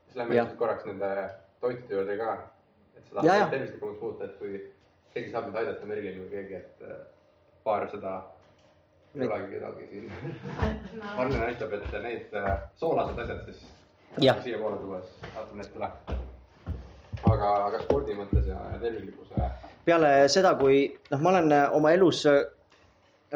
siis 0.08 0.18
lähme 0.24 0.48
korraks 0.58 0.90
nende 0.90 1.12
toitude 1.62 2.00
juurde 2.00 2.18
ka. 2.18 2.34
et 2.98 3.14
tahad 3.14 3.54
tervislikumaks 3.54 4.02
muuta, 4.02 4.26
et 4.26 4.40
kui 4.40 4.64
keegi 5.18 5.34
saab 5.34 5.48
mind 5.50 5.62
aidata, 5.64 5.90
Merilin 5.90 6.20
või 6.22 6.32
keegi, 6.34 6.60
et 6.62 6.84
äh, 6.86 6.98
paar 7.66 7.88
seda 7.92 8.18
ei 9.18 9.26
olegi 9.26 9.54
kedagi 9.56 9.88
siin. 9.92 10.12
Marlen 11.18 11.40
näitab, 11.42 11.74
et 11.74 11.96
need 12.04 12.36
äh, 12.38 12.52
soolased 12.78 13.22
asjad 13.24 13.48
siis 13.50 13.64
siiapoole 14.18 14.78
tuues, 14.82 15.16
vaatame 15.34 15.64
need 15.64 15.80
üle. 15.80 15.90
aga, 17.32 17.50
aga 17.70 17.82
spordi 17.86 18.18
mõttes 18.18 18.46
ja, 18.50 18.60
ja 18.74 18.78
tervislikkuse. 18.82 19.50
peale 19.88 20.12
seda, 20.30 20.54
kui 20.60 20.86
noh, 21.12 21.24
ma 21.24 21.34
olen 21.34 21.52
äh, 21.56 21.66
oma 21.80 21.96
elus 21.98 22.26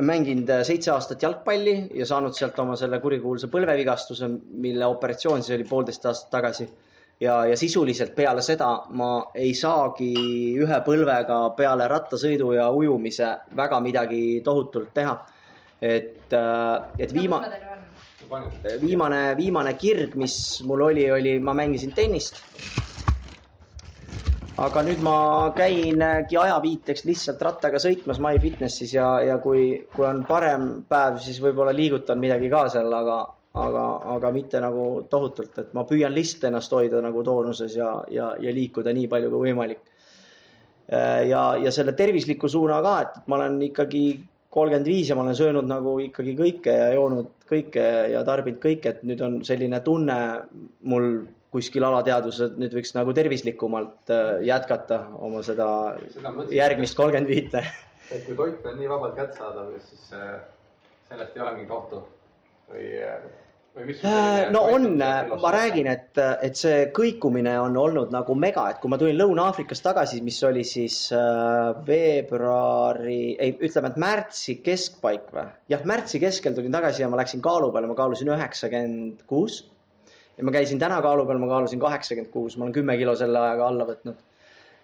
mänginud 0.02 0.48
seitse 0.64 0.94
aastat 0.94 1.24
jalgpalli 1.24 1.76
ja 1.99 2.06
saanud 2.08 2.38
sealt 2.38 2.60
oma 2.64 2.78
selle 2.80 3.02
kurikuulsa 3.03 3.49
põlvevigastuse, 3.52 4.30
mille 4.64 4.88
operatsioon 4.88 5.44
siis 5.44 5.58
oli 5.58 5.68
poolteist 5.68 6.06
aastat 6.08 6.32
tagasi. 6.38 6.70
Ja, 7.22 7.41
ja 7.45 7.57
sisuliselt 7.57 8.15
peale 8.15 8.41
seda 8.41 8.72
ma 8.98 9.11
ei 9.35 9.53
saagi 9.53 10.14
ühe 10.57 10.81
põlvega 10.85 11.43
peale 11.57 11.88
rattasõidu 11.88 12.56
ja 12.57 12.69
ujumise 12.73 13.35
väga 13.56 13.80
midagi 13.80 14.23
tohutult 14.45 14.93
teha 14.93 15.19
et, 15.81 16.34
äh, 16.34 16.81
et 16.99 17.14
viima-, 17.14 17.41
viimane, 18.81 19.22
viimane 19.38 19.73
kirg, 19.73 20.15
mis 20.15 20.35
mul 20.68 20.85
oli, 20.91 21.10
oli, 21.11 21.39
ma 21.39 21.53
mängisin 21.57 21.93
tennist. 21.98 22.41
aga 24.61 24.84
nüüd 24.85 24.99
ma 25.02 25.14
käingi 25.57 26.38
ajaviiteks 26.38 27.02
lihtsalt 27.07 27.39
rattaga 27.41 27.80
sõitmas 27.81 28.19
MyFitnesse'is 28.22 28.91
ja, 28.93 29.07
ja 29.26 29.39
kui, 29.41 29.88
kui 29.95 30.06
on 30.06 30.19
parem 30.27 30.84
päev, 30.91 31.18
siis 31.23 31.39
võib-olla 31.41 31.73
liigutan 31.73 32.19
midagi 32.22 32.52
ka 32.52 32.68
seal, 32.69 32.93
aga, 32.93 33.15
aga, 33.53 33.86
aga 34.15 34.32
mitte 34.32 34.61
nagu 34.64 34.86
tohutult, 35.11 35.57
et 35.60 35.72
ma 35.76 35.84
püüan 35.88 36.14
lihtsalt 36.15 36.48
ennast 36.49 36.72
hoida 36.76 37.02
nagu 37.03 37.23
toonuses 37.23 37.76
ja, 37.76 37.94
ja, 38.11 38.32
ja 38.40 38.53
liikuda 38.56 38.94
nii 38.95 39.10
palju 39.11 39.32
kui 39.34 39.49
võimalik. 39.49 39.82
Äh, 40.91 41.28
ja, 41.32 41.44
ja 41.60 41.72
selle 41.72 41.94
tervisliku 41.98 42.49
suuna 42.52 42.82
ka, 42.84 42.95
et 43.06 43.19
ma 43.28 43.40
olen 43.40 43.60
ikkagi 43.68 44.06
kolmkümmend 44.52 44.88
viis 44.88 45.10
ja 45.10 45.15
ma 45.15 45.26
olen 45.26 45.38
söönud 45.38 45.68
nagu 45.68 45.98
ikkagi 46.03 46.34
kõike 46.40 46.73
ja 46.76 46.90
joonud 46.95 47.30
kõike 47.48 47.86
ja 48.11 48.23
tarbinud 48.28 48.60
kõike, 48.64 48.95
et 48.95 49.06
nüüd 49.07 49.22
on 49.23 49.38
selline 49.48 49.80
tunne 49.86 50.18
mul 50.88 51.14
kuskil 51.52 51.84
alateadvuses, 51.84 52.52
et 52.52 52.60
nüüd 52.60 52.76
võiks 52.76 52.94
nagu 52.95 53.14
tervislikumalt 53.15 54.11
äh, 54.15 54.40
jätkata 54.48 55.03
oma 55.19 55.44
seda, 55.44 55.68
seda 56.15 56.34
järgmist 56.56 56.95
kolmkümmend 56.99 57.32
viite. 57.32 57.65
et 58.11 58.26
kui 58.28 58.36
toit 58.36 58.65
on 58.68 58.80
nii 58.80 58.91
vabalt 58.91 59.19
kättesaadav, 59.19 59.76
siis 59.88 60.10
äh, 60.15 60.40
sellest 61.11 61.36
ei 61.36 61.44
ole 61.44 61.56
mingit 61.60 61.76
ohtu 62.72 62.80
või 62.80 62.89
äh, 63.03 63.22
Äh, 63.73 64.52
no 64.52 64.61
on, 64.68 64.98
ma 65.41 65.52
räägin, 65.53 65.88
et, 65.88 66.18
et 66.43 66.57
see 66.60 66.89
kõikumine 66.91 67.53
on 67.56 67.77
olnud 67.80 68.10
nagu 68.11 68.34
mega, 68.35 68.65
et 68.68 68.81
kui 68.84 68.91
ma 68.91 68.98
tulin 68.99 69.15
Lõuna-Aafrikast 69.15 69.85
tagasi, 69.85 70.19
mis 70.26 70.41
oli 70.43 70.65
siis 70.68 70.98
äh, 71.15 71.69
veebruari, 71.88 73.38
ei, 73.39 73.53
ütleme, 73.64 73.93
et 73.93 73.99
märtsi 74.03 74.57
keskpaik 74.65 75.31
või? 75.31 75.45
jah, 75.72 75.85
märtsi 75.88 76.19
keskel 76.19 76.57
tulin 76.57 76.76
tagasi 76.76 77.06
ja 77.06 77.07
ma 77.07 77.22
läksin 77.22 77.39
kaalu 77.45 77.69
peale, 77.72 77.88
ma 77.88 77.95
kaalusin 77.95 78.34
üheksakümmend 78.35 79.23
kuus. 79.31 79.61
ja 80.35 80.43
ma 80.43 80.52
käisin 80.52 80.81
täna 80.81 80.99
kaalu 81.06 81.23
peal, 81.30 81.39
ma 81.39 81.48
kaalusin 81.53 81.80
kaheksakümmend 81.80 82.34
kuus, 82.34 82.57
ma 82.57 82.68
olen 82.68 82.76
kümme 82.76 82.98
kilo 82.99 83.15
selle 83.15 83.39
ajaga 83.39 83.69
alla 83.72 83.88
võtnud. 83.88 84.19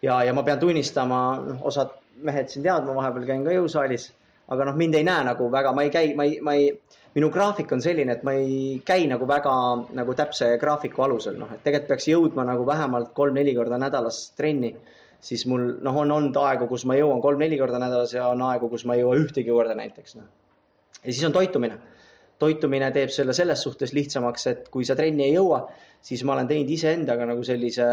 ja, 0.08 0.22
ja 0.24 0.38
ma 0.38 0.46
pean 0.48 0.64
tunnistama, 0.64 1.20
noh, 1.44 1.60
osad 1.68 1.92
mehed 2.24 2.48
siin 2.56 2.64
teavad, 2.64 2.88
ma 2.88 2.96
vahepeal 3.02 3.28
käin 3.34 3.44
ka 3.44 3.60
jõusaalis, 3.60 4.14
aga 4.48 4.72
noh, 4.72 4.80
mind 4.80 4.96
ei 4.96 5.04
näe 5.12 5.28
nagu 5.28 5.52
väga, 5.52 5.76
ma 5.76 5.84
ei 5.84 5.92
käi, 5.92 6.16
ma 6.16 6.24
ei, 6.24 6.40
ma 6.40 6.56
ei 6.56 6.72
minu 7.18 7.32
graafik 7.34 7.72
on 7.74 7.82
selline, 7.82 8.14
et 8.14 8.24
ma 8.28 8.36
ei 8.38 8.78
käi 8.86 9.08
nagu 9.10 9.26
väga 9.30 9.54
nagu 9.98 10.16
täpse 10.18 10.52
graafiku 10.62 11.08
alusel, 11.08 11.38
noh, 11.42 11.50
et 11.56 11.64
tegelikult 11.66 11.90
peaks 11.96 12.08
jõudma 12.12 12.46
nagu 12.46 12.66
vähemalt 12.68 13.14
kolm-neli 13.18 13.56
korda 13.58 13.80
nädalas 13.82 14.22
trenni, 14.38 14.74
siis 15.24 15.48
mul 15.50 15.72
noh, 15.84 15.98
on 16.04 16.14
olnud 16.14 16.38
aegu, 16.44 16.68
kus 16.70 16.86
ma 16.90 16.98
jõuan 17.00 17.24
kolm-neli 17.24 17.58
korda 17.58 17.82
nädalas 17.82 18.14
ja 18.14 18.28
on 18.30 18.44
aegu, 18.46 18.70
kus 18.70 18.86
ma 18.86 18.98
ei 18.98 19.02
jõua 19.02 19.18
ühtegi 19.24 19.50
korda 19.50 19.78
näiteks, 19.80 20.18
noh. 20.20 20.28
ja 21.02 21.10
siis 21.10 21.24
on 21.26 21.34
toitumine. 21.34 21.80
toitumine 22.38 22.92
teeb 22.94 23.10
selle 23.10 23.34
selles 23.34 23.64
suhtes 23.66 23.96
lihtsamaks, 23.98 24.48
et 24.52 24.68
kui 24.70 24.86
sa 24.86 24.94
trenni 24.96 25.26
ei 25.26 25.34
jõua, 25.34 25.64
siis 26.06 26.22
ma 26.24 26.36
olen 26.36 26.48
teinud 26.48 26.70
iseendaga 26.70 27.26
nagu 27.26 27.42
sellise 27.44 27.88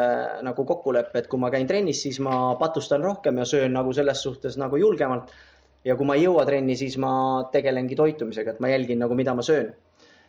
nagu 0.45 0.67
kokkuleppe, 0.69 1.23
et 1.23 1.31
kui 1.33 1.41
ma 1.41 1.49
käin 1.55 1.67
trennis, 1.67 2.03
siis 2.05 2.21
ma 2.21 2.59
patustan 2.61 3.01
rohkem 3.01 3.41
ja 3.41 3.49
söön 3.49 3.73
nagu 3.73 3.97
selles 3.97 4.21
suhtes 4.23 4.61
nagu 4.61 4.77
julgemalt 4.77 5.33
ja 5.85 5.97
kui 5.99 6.09
ma 6.09 6.17
ei 6.19 6.27
jõua 6.27 6.45
trenni, 6.49 6.77
siis 6.81 6.97
ma 7.01 7.15
tegelengi 7.53 7.97
toitumisega, 7.99 8.55
et 8.55 8.63
ma 8.65 8.73
jälgin 8.73 9.03
nagu, 9.05 9.17
mida 9.19 9.35
ma 9.37 9.45
söön. 9.45 9.75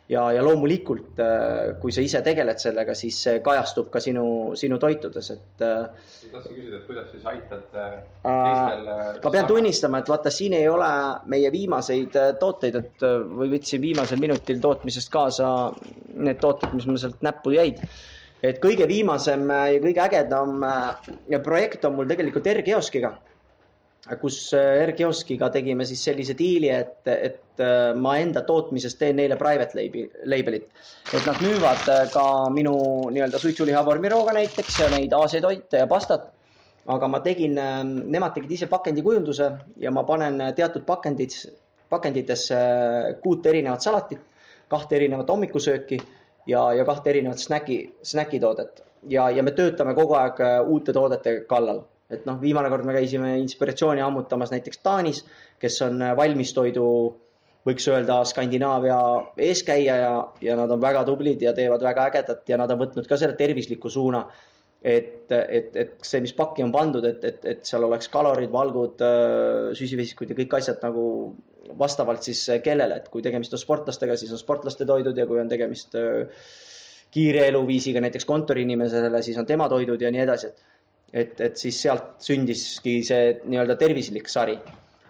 ja, 0.06 0.20
ja 0.30 0.42
loomulikult, 0.44 1.18
äh, 1.18 1.72
kui 1.82 1.90
sa 1.90 2.02
ise 2.04 2.20
tegeled 2.22 2.60
sellega, 2.62 2.94
siis 2.94 3.16
see 3.24 3.40
kajastub 3.42 3.88
ka 3.90 3.98
sinu, 3.98 4.54
sinu 4.54 4.78
toitudes, 4.78 5.30
et. 5.34 5.64
Äh, 5.66 5.88
tahtsin 6.30 6.54
küsida, 6.54 6.78
et 6.78 6.84
kuidas 6.86 7.08
siis 7.10 7.26
aitad 7.26 7.74
äh, 7.74 7.96
teistel. 8.22 8.92
ma 9.24 9.32
pean 9.34 9.48
tunnistama, 9.50 9.98
et 10.04 10.12
vaata, 10.12 10.30
siin 10.30 10.54
ei 10.60 10.68
ole 10.70 10.92
meie 11.32 11.50
viimaseid 11.50 12.20
tooteid, 12.38 12.78
et 12.84 13.06
või 13.40 13.50
võtsin 13.56 13.82
viimasel 13.82 14.22
minutil 14.22 14.62
tootmisest 14.62 15.10
kaasa 15.10 15.50
need 16.14 16.38
tooted, 16.44 16.76
mis 16.78 16.86
mul 16.86 17.02
sealt 17.02 17.26
näppu 17.26 17.56
jäid 17.56 17.82
et 18.46 18.60
kõige 18.62 18.86
viimasem 18.86 19.48
ja 19.50 19.78
kõige 19.82 20.02
ägedam 20.04 20.60
projekt 21.42 21.86
on 21.88 21.96
mul 21.98 22.06
tegelikult 22.06 22.46
R-kioskiga 22.52 23.16
kus 24.14 24.38
äh, 24.54 24.84
R-kioskiga 24.86 25.48
tegime 25.50 25.84
siis 25.86 26.04
sellise 26.06 26.36
diili, 26.38 26.70
et, 26.70 27.00
et 27.10 27.62
äh, 27.62 27.90
ma 27.98 28.14
enda 28.22 28.44
tootmisest 28.46 29.00
teen 29.00 29.18
neile 29.18 29.38
private 29.40 29.74
label, 29.78 30.06
label'it. 30.30 30.68
et 31.10 31.26
nad 31.26 31.42
müüvad 31.42 31.90
äh, 31.90 32.04
ka 32.12 32.26
minu 32.54 32.76
nii-öelda 33.10 33.40
suitsuliha 33.42 33.82
vormirooga 33.86 34.36
näiteks 34.36 34.78
ja 34.84 34.90
neid 34.94 35.16
Aasia 35.16 35.42
toite 35.42 35.82
ja 35.82 35.88
pastat. 35.90 36.32
aga 36.86 37.08
ma 37.10 37.18
tegin, 37.18 37.58
nemad 38.14 38.36
tegid 38.36 38.50
ise 38.54 38.66
pakendikujunduse 38.70 39.48
ja 39.82 39.90
ma 39.90 40.04
panen 40.06 40.38
teatud 40.54 40.84
pakendid, 40.86 41.34
pakenditesse 41.90 42.58
kuut 43.24 43.46
erinevat 43.46 43.82
salatit, 43.82 44.20
kahte 44.70 44.94
erinevat 44.94 45.28
hommikusööki 45.28 45.98
ja, 46.46 46.62
ja 46.78 46.84
kahte 46.86 47.10
erinevat 47.10 47.42
snäki, 47.42 47.80
snäkitoodet 48.06 48.84
ja, 49.10 49.26
ja 49.34 49.42
me 49.42 49.50
töötame 49.50 49.98
kogu 49.98 50.14
aeg 50.14 50.38
uute 50.70 50.94
toodete 50.94 51.40
kallal 51.50 51.82
et 52.10 52.26
noh, 52.28 52.38
viimane 52.40 52.70
kord 52.70 52.86
me 52.86 52.94
käisime 52.96 53.34
inspiratsiooni 53.42 54.02
ammutamas 54.04 54.52
näiteks 54.54 54.82
Taanis, 54.84 55.22
kes 55.62 55.78
on 55.86 56.02
äh, 56.02 56.14
valmistoidu, 56.18 56.88
võiks 57.66 57.88
öelda 57.90 58.20
Skandinaavia 58.28 58.98
eeskäija 59.48 59.96
ja, 59.98 60.12
ja 60.42 60.58
nad 60.58 60.70
on 60.70 60.82
väga 60.82 61.02
tublid 61.08 61.40
ja 61.42 61.54
teevad 61.54 61.82
väga 61.82 62.04
ägedat 62.12 62.52
ja 62.52 62.60
nad 62.60 62.70
on 62.70 62.84
võtnud 62.84 63.08
ka 63.10 63.18
selle 63.18 63.34
tervisliku 63.38 63.90
suuna. 63.90 64.26
et, 64.86 65.32
et, 65.32 65.74
et 65.74 65.94
see, 66.04 66.20
mis 66.22 66.34
pakki 66.36 66.62
on 66.62 66.70
pandud, 66.70 67.02
et, 67.08 67.24
et, 67.24 67.46
et 67.48 67.64
seal 67.66 67.82
oleks 67.82 68.06
kalorid, 68.12 68.52
valgud, 68.52 69.02
äh, 69.02 69.72
süsivesikud 69.74 70.30
ja 70.30 70.36
kõik 70.38 70.54
asjad 70.60 70.84
nagu 70.84 71.06
vastavalt 71.80 72.22
siis 72.22 72.44
äh, 72.54 72.60
kellele, 72.62 73.00
et 73.00 73.08
kui 73.10 73.24
tegemist 73.24 73.56
on 73.56 73.62
sportlastega, 73.64 74.14
siis 74.20 74.30
on 74.36 74.38
sportlaste 74.38 74.86
toidud 74.86 75.18
ja 75.18 75.26
kui 75.26 75.42
on 75.42 75.50
tegemist 75.50 75.98
kiire 77.10 77.48
eluviisiga 77.48 77.98
näiteks 78.04 78.28
kontoriinimesele, 78.28 79.22
siis 79.22 79.38
on 79.42 79.46
tema 79.48 79.66
toidud 79.72 80.02
ja 80.02 80.12
nii 80.12 80.22
edasi, 80.22 80.52
et 80.52 80.75
et, 81.16 81.40
et 81.40 81.56
siis 81.56 81.78
sealt 81.86 82.16
sündiski 82.24 82.98
see 83.06 83.36
nii-öelda 83.44 83.78
tervislik 83.80 84.28
sari. 84.28 84.58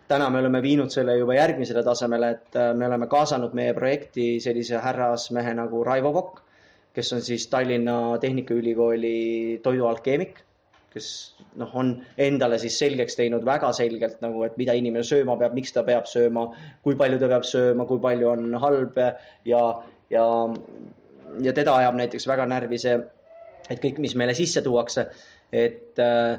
täna 0.06 0.28
me 0.30 0.38
oleme 0.38 0.60
viinud 0.62 0.92
selle 0.94 1.16
juba 1.18 1.34
järgmisele 1.34 1.82
tasemele, 1.82 2.30
et 2.36 2.56
äh, 2.56 2.72
me 2.78 2.86
oleme 2.86 3.08
kaasanud 3.10 3.54
meie 3.58 3.74
projekti 3.74 4.36
sellise 4.40 4.78
härrasmehe 4.78 5.54
nagu 5.58 5.82
Raivo 5.84 6.12
Kokk, 6.14 6.42
kes 6.94 7.12
on 7.12 7.22
siis 7.26 7.48
Tallinna 7.50 8.18
Tehnikaülikooli 8.22 9.60
toidualkeemik, 9.64 10.38
kes 10.94 11.08
noh, 11.60 11.74
on 11.74 11.90
endale 12.28 12.60
siis 12.62 12.78
selgeks 12.78 13.18
teinud 13.18 13.44
väga 13.44 13.72
selgelt 13.76 14.22
nagu, 14.24 14.46
et 14.46 14.54
mida 14.60 14.76
inimene 14.78 15.04
sööma 15.04 15.36
peab, 15.40 15.58
miks 15.58 15.74
ta 15.74 15.82
peab 15.84 16.06
sööma, 16.08 16.46
kui 16.86 16.96
palju 16.96 17.18
ta 17.20 17.28
peab 17.34 17.44
sööma, 17.48 17.88
kui 17.90 18.00
palju 18.06 18.30
on 18.30 18.56
halb 18.62 18.96
ja, 19.50 19.66
ja, 20.14 20.24
ja 21.42 21.56
teda 21.58 21.76
ajab 21.82 21.98
näiteks 22.00 22.30
väga 22.30 22.46
närvi 22.54 22.78
see, 22.80 22.96
et 23.66 23.82
kõik, 23.82 23.98
mis 24.06 24.14
meile 24.14 24.38
sisse 24.38 24.62
tuuakse, 24.62 25.08
et 25.52 25.98
äh, 26.02 26.39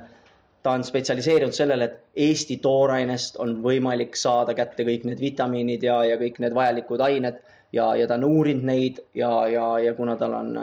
ta 0.64 0.72
on 0.76 0.84
spetsialiseerunud 0.84 1.56
sellele, 1.56 1.86
et 1.86 2.24
Eesti 2.28 2.58
toorainest 2.64 3.38
on 3.44 3.60
võimalik 3.64 4.18
saada 4.20 4.56
kätte 4.58 4.84
kõik 4.88 5.06
need 5.08 5.22
vitamiinid 5.22 5.84
ja, 5.84 6.02
ja 6.04 6.18
kõik 6.20 6.42
need 6.44 6.56
vajalikud 6.58 7.04
ained 7.06 7.40
ja, 7.74 7.88
ja 7.96 8.08
ta 8.08 8.16
on 8.18 8.26
uurinud 8.28 8.66
neid 8.68 9.00
ja, 9.18 9.30
ja, 9.52 9.66
ja 9.84 9.94
kuna 9.98 10.16
tal 10.20 10.36
on, 10.38 10.54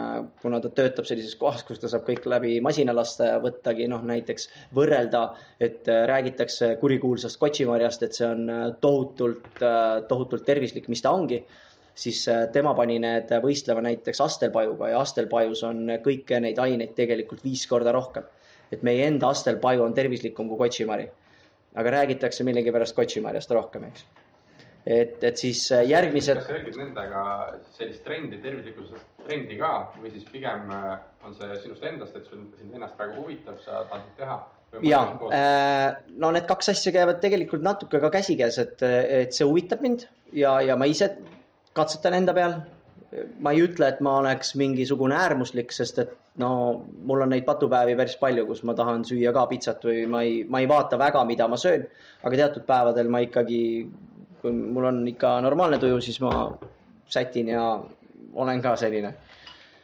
kuna 0.43 0.61
ta 0.65 0.71
töötab 0.75 1.09
sellises 1.09 1.37
kohas, 1.41 1.65
kus 1.67 1.81
ta 1.83 1.91
saab 1.91 2.07
kõik 2.09 2.27
läbi 2.31 2.57
masina 2.65 2.95
lasta 2.97 3.29
ja 3.33 3.43
võttagi 3.43 3.89
noh, 3.91 4.05
näiteks 4.09 4.49
võrrelda, 4.77 5.27
et 5.61 5.89
äh, 5.93 6.05
räägitakse 6.11 6.75
kurikuulsast 6.81 7.41
kotšimarjast, 7.43 8.07
et 8.07 8.17
see 8.17 8.29
on 8.29 8.49
äh, 8.51 8.65
tohutult, 8.81 9.51
äh, 9.61 10.01
tohutult 10.09 10.47
tervislik, 10.49 10.89
mis 10.93 11.05
ta 11.05 11.13
ongi, 11.15 11.43
siis 11.95 12.25
tema 12.53 12.73
pani 12.75 12.97
need 12.99 13.29
võistlema 13.43 13.85
näiteks 13.85 14.21
astelpajuga 14.25 14.89
ja 14.91 15.03
astelpajus 15.05 15.63
on 15.69 15.85
kõiki 16.03 16.41
neid 16.43 16.59
aineid 16.59 16.97
tegelikult 16.97 17.45
viis 17.47 17.69
korda 17.71 17.93
rohkem. 17.95 18.27
Et 18.75 18.83
meie 18.87 19.07
enda 19.07 19.31
astelpaju 19.35 19.87
on 19.87 19.95
tervislikum 19.95 20.51
kui 20.51 20.61
kotšimari. 20.67 21.09
aga 21.75 21.91
räägitakse 21.91 22.45
millegipärast 22.47 22.95
kotšimarjast 22.95 23.51
rohkem, 23.51 23.89
eks 23.91 24.05
et, 24.87 25.23
et 25.25 25.37
siis 25.37 25.61
äh, 25.73 25.85
järgmised. 25.89 26.39
kas 26.39 26.49
sa 26.49 26.57
räägid 26.59 26.77
nendega 26.79 27.23
sellist 27.77 28.05
trendi, 28.05 28.41
tervislikkuse 28.43 29.01
trendi 29.25 29.57
ka 29.61 29.71
või 30.01 30.13
siis 30.13 30.27
pigem 30.33 30.69
äh, 30.75 30.99
on 31.25 31.37
see 31.39 31.61
sinust 31.63 31.87
endast, 31.89 32.17
et 32.19 32.29
sul 32.29 32.45
sind 32.59 32.75
ennast 32.77 32.99
praegu 32.99 33.23
huvitab, 33.23 33.61
sa 33.65 33.85
tahad 33.89 34.11
teha? 34.19 34.39
ja, 34.85 35.01
äh, 35.31 35.89
no 36.21 36.33
need 36.35 36.49
kaks 36.51 36.73
asja 36.75 36.93
käivad 36.95 37.23
tegelikult 37.23 37.65
natuke 37.65 38.01
ka 38.03 38.11
käsikäes, 38.19 38.59
et, 38.61 38.83
et 38.85 39.37
see 39.37 39.49
huvitab 39.49 39.85
mind 39.85 40.09
ja, 40.37 40.59
ja 40.61 40.77
ma 40.77 40.89
ise 40.91 41.15
katsetan 41.75 42.21
enda 42.21 42.35
peal. 42.37 42.59
Ma 43.41 43.53
ei 43.55 43.63
ütle, 43.63 43.89
et 43.89 44.01
ma 44.05 44.19
oleks 44.19 44.55
mingisugune 44.59 45.15
äärmuslik, 45.17 45.73
sest 45.73 45.99
et 46.03 46.15
no 46.43 46.51
mul 47.07 47.23
on 47.23 47.31
neid 47.31 47.45
patupäevi 47.47 47.95
päris 47.99 48.17
palju, 48.21 48.47
kus 48.47 48.65
ma 48.67 48.75
tahan 48.75 49.05
süüa 49.07 49.33
ka 49.37 49.47
pitsat 49.51 49.85
või 49.87 50.07
ma 50.11 50.23
ei, 50.27 50.43
ma 50.49 50.63
ei 50.63 50.69
vaata 50.71 50.99
väga, 50.99 51.23
mida 51.29 51.47
ma 51.49 51.59
söön, 51.61 51.87
aga 52.23 52.41
teatud 52.43 52.67
päevadel 52.67 53.13
ma 53.13 53.23
ikkagi 53.23 53.63
kui 54.45 54.53
mul 54.53 54.85
on 54.85 54.99
ikka 55.09 55.39
normaalne 55.41 55.79
tuju, 55.81 56.01
siis 56.05 56.19
ma 56.21 56.31
sätin 57.09 57.49
ja 57.49 57.63
olen 58.35 58.63
ka 58.63 58.77
selline. 58.77 59.15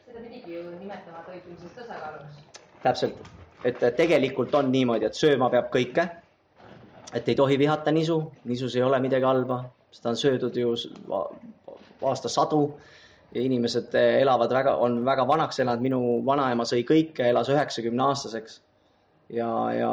seda 0.07 0.21
pidigi 0.21 0.55
ju 0.55 0.65
nimetama 0.71 1.23
toitumises 1.27 1.73
tasakaaluks. 1.77 2.43
täpselt, 2.83 3.31
et 3.65 3.81
tegelikult 3.97 4.55
on 4.55 4.73
niimoodi, 4.73 5.07
et 5.09 5.17
sööma 5.17 5.49
peab 5.51 5.71
kõike. 5.73 6.09
et 7.15 7.29
ei 7.29 7.35
tohi 7.35 7.59
vihata 7.59 7.91
nisu, 7.91 8.19
nisus 8.45 8.77
ei 8.77 8.83
ole 8.83 9.01
midagi 9.01 9.25
halba, 9.25 9.65
seda 9.91 10.13
on 10.13 10.17
söödud 10.17 10.57
ju 10.57 10.75
aastasadu 12.03 12.61
inimesed 13.35 13.95
elavad 13.95 14.53
väga, 14.53 14.75
on 14.83 15.01
väga 15.07 15.27
vanaks 15.29 15.61
elanud, 15.63 15.85
minu 15.85 16.01
vanaema 16.27 16.67
sõi 16.67 16.83
kõike, 16.89 17.29
elas 17.31 17.51
üheksakümne 17.53 18.03
aastaseks. 18.09 18.61
ja, 19.31 19.49
ja 19.77 19.91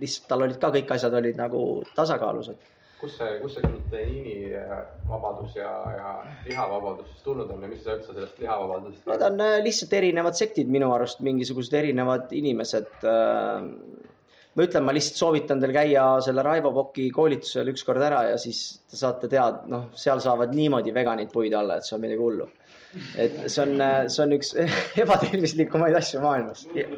lihtsalt 0.00 0.28
tal 0.28 0.46
olid 0.46 0.60
ka 0.60 0.70
kõik 0.76 0.92
asjad 0.96 1.14
olid 1.18 1.36
nagu 1.36 1.62
tasakaalus, 1.96 2.48
et 2.54 2.70
kus 3.00 3.16
see, 3.16 3.36
kust 3.40 3.56
see 3.56 3.66
gluteiinivabadus 3.66 5.56
ja, 5.56 5.70
ja 5.96 6.10
lihavabadus 6.46 7.08
siis 7.12 7.24
tulnud 7.24 7.52
on 7.54 7.64
ja 7.64 7.70
mis 7.70 7.82
sa 7.84 7.96
üldse 7.96 8.12
sellest 8.12 8.40
lihavabadusest 8.42 9.08
Need 9.08 9.26
on 9.26 9.44
äh, 9.44 9.56
lihtsalt 9.64 9.96
erinevad 10.00 10.38
sektid 10.38 10.72
minu 10.72 10.92
arust, 10.94 11.22
mingisugused 11.24 11.76
erinevad 11.80 12.32
inimesed. 12.36 12.90
Äh, 13.08 13.68
ma 14.56 14.66
ütlen, 14.66 14.86
ma 14.86 14.94
lihtsalt 14.96 15.20
soovitan 15.20 15.60
teil 15.62 15.74
käia 15.76 16.04
selle 16.26 16.42
Raivo 16.46 16.72
Poki 16.74 17.08
koolitusel 17.14 17.70
ükskord 17.72 18.02
ära 18.02 18.24
ja 18.32 18.38
siis 18.40 18.62
te 18.90 18.98
saate 18.98 19.30
teada, 19.30 19.62
noh, 19.70 19.88
seal 19.94 20.22
saavad 20.24 20.54
niimoodi 20.56 20.94
veganid 20.94 21.30
puid 21.32 21.54
alla, 21.54 21.78
et 21.78 21.86
see 21.86 21.96
on 21.96 22.04
midagi 22.06 22.24
hullu. 22.24 22.48
et 23.16 23.36
see 23.46 23.62
on, 23.62 23.84
see 24.10 24.24
on 24.24 24.34
üks 24.38 24.54
ebatervislikumaid 25.04 26.00
asju 26.02 26.24
maailmas. 26.24 26.66
mis 26.74 26.90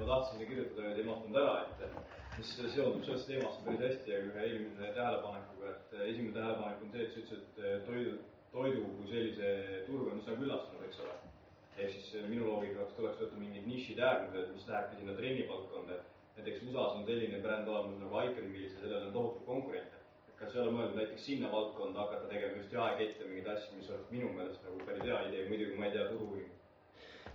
ma 0.00 0.06
tahtsin 0.14 0.46
kirjutada 0.46 0.94
te 0.94 1.02
ei 1.02 1.06
mahtunud 1.06 1.42
ära, 1.42 1.58
et 1.66 1.80
mis 2.40 2.50
seondub 2.72 3.02
sellest 3.04 3.28
teemast 3.28 3.64
päris 3.64 3.82
hästi 3.84 4.12
ja 4.12 4.18
ühe 4.24 4.44
eelmise 4.46 4.92
tähelepanekuga, 4.96 5.72
et 5.74 5.96
esimene 6.06 6.32
tähelepanek 6.36 6.84
on 6.84 6.92
see, 6.94 7.02
et 7.04 7.12
sa 7.12 7.20
ütlesid, 7.20 7.42
et 7.50 7.58
eh, 7.64 7.74
toidu, 7.88 8.14
toidu 8.54 8.84
kui 8.96 9.10
sellise 9.10 9.50
turg 9.88 10.08
on 10.08 10.22
üsna 10.22 10.36
küllastunud, 10.38 10.86
eks 10.86 11.02
ole. 11.04 11.16
ehk 11.76 11.92
siis 11.96 12.08
eh, 12.16 12.24
minu 12.30 12.46
loogikaks 12.48 12.96
tuleks 12.96 13.20
võtta 13.20 13.42
mingid 13.42 13.66
nišid 13.68 14.00
äärmused, 14.06 14.48
mis 14.54 14.68
lähebki 14.70 15.00
sinna 15.00 15.18
trennivaldkonda. 15.18 15.79
Näiteks 16.40 16.62
USA-s 16.66 16.96
on 16.96 17.06
selline 17.06 17.40
bränd 17.44 17.68
olemas 17.68 17.98
nagu 18.00 18.20
Icon 18.24 18.52
Mills 18.52 18.72
ja 18.72 18.84
sellel 18.84 19.06
on 19.06 19.12
tohutu 19.12 19.40
konkurente. 19.46 19.96
kas 20.40 20.54
ei 20.54 20.60
ole 20.62 20.70
mõeldud 20.72 20.96
näiteks 20.96 21.24
sinna 21.26 21.50
valdkonda 21.52 22.00
hakata 22.00 22.30
tegema 22.30 22.56
just 22.56 22.72
jaekette, 22.72 23.26
mingeid 23.28 23.48
asju, 23.52 23.74
mis 23.76 23.90
oleks 23.90 24.06
minu 24.14 24.30
meelest 24.32 24.62
nagu 24.64 24.86
päris 24.86 25.04
hea 25.04 25.18
idee, 25.28 25.42
muidugi 25.50 25.76
ma 25.76 25.84
ei 25.84 25.92
tea 25.92 26.06
turu-uuringut 26.08 26.56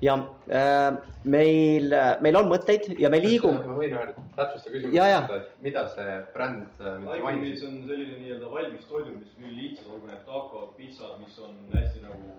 ja 0.02 0.16
äh, 0.50 0.98
meil, 1.24 1.94
meil 2.26 2.40
on 2.40 2.50
mõtteid 2.50 2.88
ja 3.00 3.12
me 3.14 3.20
liigume. 3.22 3.62
ma 3.68 3.78
võin 3.78 3.94
ühe 3.94 4.08
täpsustava 4.36 4.74
küsimuse, 4.74 5.38
et 5.38 5.54
mida 5.64 5.86
see 5.94 6.16
bränd. 6.34 6.82
Iconis 7.20 7.64
on 7.68 7.78
selline 7.86 8.18
nii-öelda 8.24 8.52
valmis 8.52 8.90
toidud, 8.90 9.22
mis 9.22 9.38
on 9.38 9.56
lihtsad, 9.62 9.92
olgu 9.94 10.10
need 10.10 10.26
tacod, 10.26 10.74
pitsad, 10.80 11.16
mis 11.22 11.38
on 11.46 11.56
hästi 11.78 12.04
nagu 12.04 12.34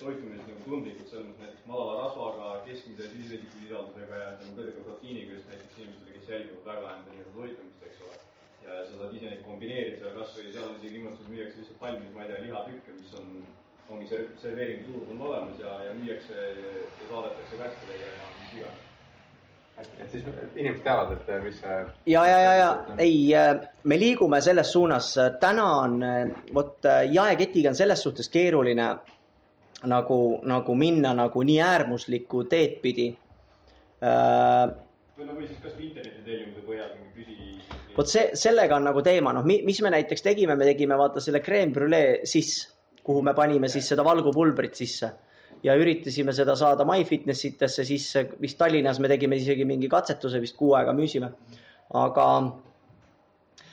toitumises 0.00 0.48
nagu 0.48 0.64
tundlikud, 0.66 1.06
selles 1.10 1.28
mõttes 1.28 1.44
näiteks 1.44 1.68
madala 1.70 1.96
rasvaga, 2.00 2.50
keskmise 2.66 3.08
süsivesiklisisaldusega 3.12 4.20
ja 4.22 4.32
nagu 4.40 4.56
kõrge 4.58 4.84
proteiiniga 4.86 5.36
just 5.36 5.52
näiteks 5.52 5.78
inimestele, 5.78 6.16
kes 6.16 6.34
jälgivad 6.34 6.68
väga 6.72 6.92
enda 6.96 7.14
nii-öelda 7.14 7.36
toitumist, 7.38 7.86
eks 7.88 8.04
ole. 8.08 8.18
ja 8.64 8.82
sa 8.88 8.98
saad 8.98 9.16
ise 9.16 9.30
neid 9.30 9.46
kombineerida, 9.46 10.12
kasvõi 10.18 10.52
seal 10.52 10.76
isegi 10.76 10.94
niimoodi, 10.96 11.24
et 11.24 11.32
müüakse 11.34 11.62
lihtsalt 11.62 11.82
valmis, 11.86 12.12
ma 12.14 12.26
ei 12.26 12.32
tea, 12.32 12.44
lihatükke, 12.48 12.98
mis 12.98 13.16
on 13.20 13.32
ongi 13.90 14.06
see 14.10 14.28
serveerimisjuhus 14.42 15.10
on 15.14 15.26
olemas 15.30 15.58
ja, 15.58 15.72
ja 15.86 15.96
müüakse 15.98 16.34
ja 16.34 17.08
saadetakse 17.08 17.58
käskudega 17.64 18.14
ja 18.14 18.30
mis 18.36 18.54
iganes 18.60 18.86
et 19.80 20.10
siis 20.12 20.24
inimesed 20.56 20.82
teavad, 20.84 21.14
et 21.14 21.44
mis 21.44 21.60
see. 21.60 21.76
ja, 22.12 22.24
ja, 22.26 22.40
ja, 22.44 22.52
ja 22.58 22.98
ei, 22.98 23.14
äh, 23.36 23.54
me 23.84 23.96
liigume 23.98 24.40
selles 24.44 24.72
suunas, 24.72 25.14
täna 25.40 25.66
on, 25.78 26.02
äh, 26.04 26.28
vot 26.54 26.84
äh, 26.84 27.06
jaeketiga 27.12 27.72
on 27.72 27.78
selles 27.78 28.02
suhtes 28.02 28.28
keeruline 28.28 28.90
nagu, 29.88 30.20
nagu 30.44 30.74
minna 30.74 31.14
nagu 31.16 31.42
nii 31.42 31.60
äärmuslikku 31.64 32.44
teed 32.50 32.80
pidi 32.82 33.08
äh,. 34.02 34.66
või 35.16 35.28
no 35.28 35.36
või 35.36 35.46
siis 35.46 35.62
kasvõi 35.62 35.88
interneti 35.90 36.26
tellimuse 36.26 36.66
põhjal 36.66 36.92
mingi 36.96 37.14
püsi. 37.14 37.86
vot 37.96 38.12
see, 38.12 38.28
sellega 38.34 38.76
on 38.76 38.88
nagu 38.88 39.02
teema, 39.04 39.32
noh, 39.36 39.46
mis 39.46 39.80
me 39.84 39.94
näiteks 39.96 40.26
tegime, 40.26 40.56
me 40.56 40.68
tegime 40.68 40.98
vaata 41.00 41.20
selle 41.20 41.40
creme 41.44 41.72
brulee 41.76 42.20
sisse 42.24 42.76
kuhu 43.10 43.22
me 43.22 43.34
panime 43.34 43.68
siis 43.68 43.88
seda 43.92 44.04
valgupulbrit 44.06 44.76
sisse 44.78 45.10
ja 45.64 45.76
üritasime 45.76 46.32
seda 46.36 46.54
saada 46.56 46.86
MyFitness 46.88 47.46
itesse 47.48 47.84
sisse, 47.84 48.24
vist 48.40 48.58
Tallinnas 48.60 49.00
me 49.00 49.10
tegime 49.12 49.36
isegi 49.40 49.66
mingi 49.68 49.90
katsetuse, 49.92 50.40
vist 50.40 50.56
kuu 50.56 50.74
aega 50.78 50.94
müüsime. 50.96 51.32
aga 52.00 52.26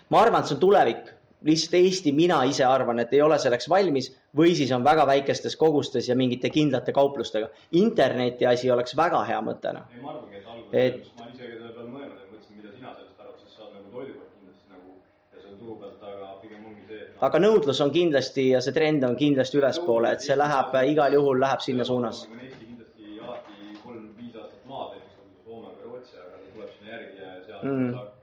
ma 0.10 0.22
arvan, 0.22 0.42
et 0.42 0.50
see 0.50 0.56
on 0.56 0.62
tulevik, 0.64 1.12
lihtsalt 1.46 1.74
Eesti, 1.78 2.12
mina 2.12 2.40
ise 2.50 2.66
arvan, 2.66 3.00
et 3.00 3.14
ei 3.14 3.22
ole 3.22 3.38
selleks 3.40 3.70
valmis 3.70 4.10
või 4.38 4.56
siis 4.58 4.72
on 4.74 4.84
väga 4.84 5.06
väikestes 5.08 5.56
kogustes 5.56 6.10
ja 6.10 6.16
mingite 6.16 6.50
kindlate 6.50 6.94
kauplustega. 6.94 7.50
interneti 7.72 8.46
asi 8.46 8.72
oleks 8.72 8.96
väga 8.98 9.24
hea 9.24 9.42
mõte, 9.42 9.74
noh. 9.74 9.86
ei, 9.94 10.02
ma 10.02 10.12
arvangi, 10.16 10.38
et 10.38 10.48
alguses 10.48 10.82
et... 10.82 11.20
ma 11.20 11.30
isegi 11.30 11.52
selle 11.60 11.74
peale 11.76 11.90
mõelnud 11.92 12.18
ja 12.18 12.26
mõtlesin, 12.32 12.58
mida 12.58 12.74
sina 12.74 12.96
sellest 12.96 13.22
arvad, 13.22 13.38
sest 13.44 13.54
sa 13.56 13.64
oled 13.68 13.78
nagu 13.78 13.94
toidukord 13.94 14.34
kindlasti 14.34 14.74
nagu 14.74 14.98
ja 14.98 15.44
see 15.44 15.54
on 15.54 15.62
turu 15.62 15.78
pealt, 15.84 16.10
aga 16.10 16.34
pigem 16.42 16.66
ongi 16.72 16.90
see, 16.90 17.06
et 17.06 17.24
aga 17.30 17.44
nõudlus 17.46 17.86
on 17.86 17.96
kindlasti 18.00 18.50
ja 18.50 18.66
see 18.66 18.78
trend 18.80 19.06
on 19.06 19.16
kindlasti 19.22 19.62
ülespoole, 19.62 20.18
et 20.18 20.26
see 20.26 20.42
läheb 20.42 20.78
igal 20.96 21.22
juhul 21.22 21.42
läheb 21.46 21.66
sinna 21.70 21.86
suunas. 21.86 22.26
Eesti 22.34 22.66
kindlasti 22.66 23.22
alati 23.22 23.80
kolm-viis 23.86 24.42
aastat 24.42 24.70
maad, 24.74 24.98
näiteks 24.98 25.22
nagu 25.22 25.42
Soome 25.46 25.74
või 25.78 25.90
Rootsi, 25.94 26.18
aga 26.18 26.34
ta 26.34 26.46
tuleb 26.56 26.78
sinna 26.80 26.96
järgi 26.96 27.22
ja 27.22 27.34
seal 27.46 27.66
mm. 27.70 27.92
saab. 27.94 28.17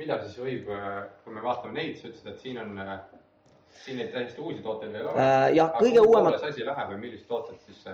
Millal 0.00 0.24
siis 0.24 0.38
võib, 0.40 0.70
kui 1.24 1.34
me 1.36 1.44
vaatame 1.44 1.76
neid, 1.76 1.98
sa 1.98 2.08
ütlesid, 2.08 2.32
et 2.32 2.40
siin 2.42 2.58
on, 2.62 2.80
siin 3.84 4.00
neid 4.00 4.10
täiesti 4.14 4.42
uusi 4.42 4.64
tooteid 4.64 4.92
veel 4.94 5.04
ei 5.04 5.12
ole 5.12 5.26
äh,. 5.26 5.46
jah, 5.58 5.76
kõige 5.76 6.02
uuemad. 6.06 6.32
kuidas 6.32 6.48
asi 6.50 6.66
läheb 6.66 6.94
või 6.94 7.04
millised 7.04 7.28
tooted 7.28 7.60
siis, 7.66 7.84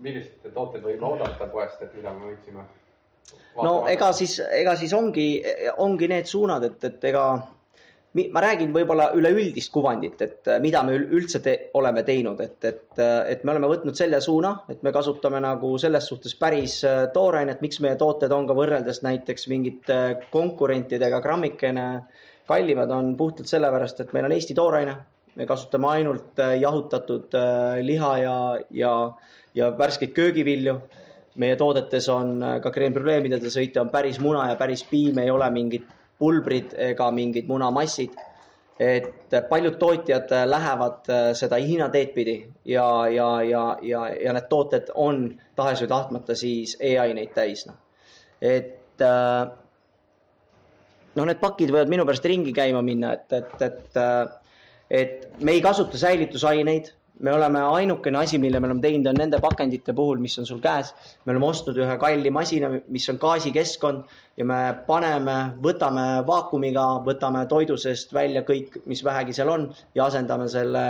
millised 0.00 0.50
tooted 0.54 0.84
võime 0.84 1.08
oodata 1.12 1.48
poest, 1.52 1.82
et 1.84 1.94
mida 1.96 2.14
me 2.16 2.32
võiksime 2.32 2.64
no 3.62 3.74
ega 3.90 4.10
siis, 4.16 4.38
ega 4.60 4.76
siis 4.78 4.92
ongi, 4.96 5.28
ongi 5.82 6.08
need 6.12 6.28
suunad, 6.30 6.66
et, 6.68 6.88
et 6.90 7.06
ega 7.12 7.26
ma 8.32 8.40
räägin 8.42 8.72
võib-olla 8.74 9.10
üleüldist 9.16 9.72
kuvandit, 9.74 10.20
et 10.24 10.48
äh, 10.48 10.60
mida 10.62 10.82
me 10.86 10.94
üldse 10.96 11.40
te 11.44 11.56
oleme 11.76 12.02
teinud, 12.06 12.40
et, 12.40 12.58
et, 12.64 12.84
äh, 13.02 13.30
et 13.32 13.42
me 13.44 13.52
oleme 13.52 13.70
võtnud 13.70 13.98
selle 13.98 14.20
suuna, 14.24 14.52
et 14.72 14.82
me 14.86 14.92
kasutame 14.94 15.40
nagu 15.42 15.72
selles 15.80 16.08
suhtes 16.08 16.36
päris 16.38 16.78
äh, 16.86 17.06
toorainet, 17.14 17.62
miks 17.64 17.80
meie 17.84 17.98
tooted 18.00 18.32
on 18.32 18.46
ka 18.48 18.56
võrreldes 18.56 19.02
näiteks 19.06 19.48
mingite 19.52 19.98
konkurentidega 20.32 21.20
grammikene 21.24 21.86
kallimad, 22.48 22.92
on 22.94 23.14
puhtalt 23.18 23.50
sellepärast, 23.50 24.04
et 24.04 24.14
meil 24.16 24.28
on 24.28 24.36
Eesti 24.36 24.54
tooraine, 24.56 24.96
me 25.36 25.48
kasutame 25.48 25.90
ainult 25.98 26.38
jahutatud 26.60 27.34
liha 27.84 28.12
ja, 28.22 28.36
ja, 28.70 28.92
ja 29.58 29.72
värskeid 29.76 30.14
köögivilju. 30.16 30.78
Meie 31.42 31.58
toodetes 31.60 32.06
on 32.08 32.38
ka 32.64 32.70
creme 32.72 32.94
brulee, 32.96 33.18
mida 33.20 33.36
te 33.42 33.50
sõite, 33.52 33.82
on 33.82 33.90
päris 33.92 34.16
muna 34.24 34.46
ja 34.48 34.54
päris 34.56 34.86
piim, 34.88 35.18
ei 35.20 35.28
ole 35.28 35.50
mingit 35.52 35.90
pulbrid 36.18 36.74
ega 36.90 37.10
mingid 37.10 37.48
munamassid. 37.48 38.16
et 38.78 39.32
paljud 39.48 39.78
tootjad 39.80 40.32
lähevad 40.44 41.08
seda 41.32 41.56
Hiina 41.56 41.86
teed 41.88 42.10
pidi 42.12 42.34
ja, 42.68 43.08
ja, 43.08 43.42
ja, 43.42 43.62
ja, 43.82 44.02
ja 44.24 44.32
need 44.36 44.50
tooted 44.50 44.90
on 44.94 45.30
tahes 45.56 45.80
või 45.80 45.88
tahtmata 45.88 46.36
siis 46.36 46.76
e-aineid 46.80 47.32
täis, 47.32 47.64
noh. 47.66 47.78
et 48.44 49.00
no 51.16 51.24
need 51.24 51.40
pakid 51.40 51.72
võivad 51.72 51.88
minu 51.88 52.04
pärast 52.04 52.28
ringi 52.28 52.52
käima 52.52 52.82
minna, 52.84 53.14
et, 53.16 53.32
et, 53.32 53.62
et, 53.64 53.98
et 54.90 55.40
me 55.40 55.56
ei 55.56 55.64
kasuta 55.64 55.96
säilitusaineid 55.96 56.92
me 57.18 57.32
oleme 57.32 57.60
ainukene 57.60 58.18
asi, 58.18 58.38
mille 58.38 58.60
me 58.60 58.68
oleme 58.68 58.82
teinud, 58.84 59.08
on 59.10 59.18
nende 59.20 59.38
pakendite 59.40 59.94
puhul, 59.96 60.18
mis 60.20 60.36
on 60.38 60.46
sul 60.46 60.60
käes. 60.60 60.92
me 61.24 61.32
oleme 61.32 61.46
ostnud 61.46 61.78
ühe 61.80 61.96
kalli 62.00 62.30
masina, 62.30 62.70
mis 62.92 63.08
on 63.08 63.20
gaasikeskkond 63.22 64.04
ja 64.36 64.44
me 64.44 64.58
paneme, 64.86 65.36
võtame 65.62 66.06
vaakumiga, 66.28 66.86
võtame 67.06 67.46
toidu 67.48 67.78
seest 67.80 68.12
välja 68.14 68.44
kõik, 68.48 68.82
mis 68.86 69.04
vähegi 69.04 69.36
seal 69.36 69.52
on 69.52 69.70
ja 69.94 70.06
asendame 70.10 70.48
selle 70.52 70.84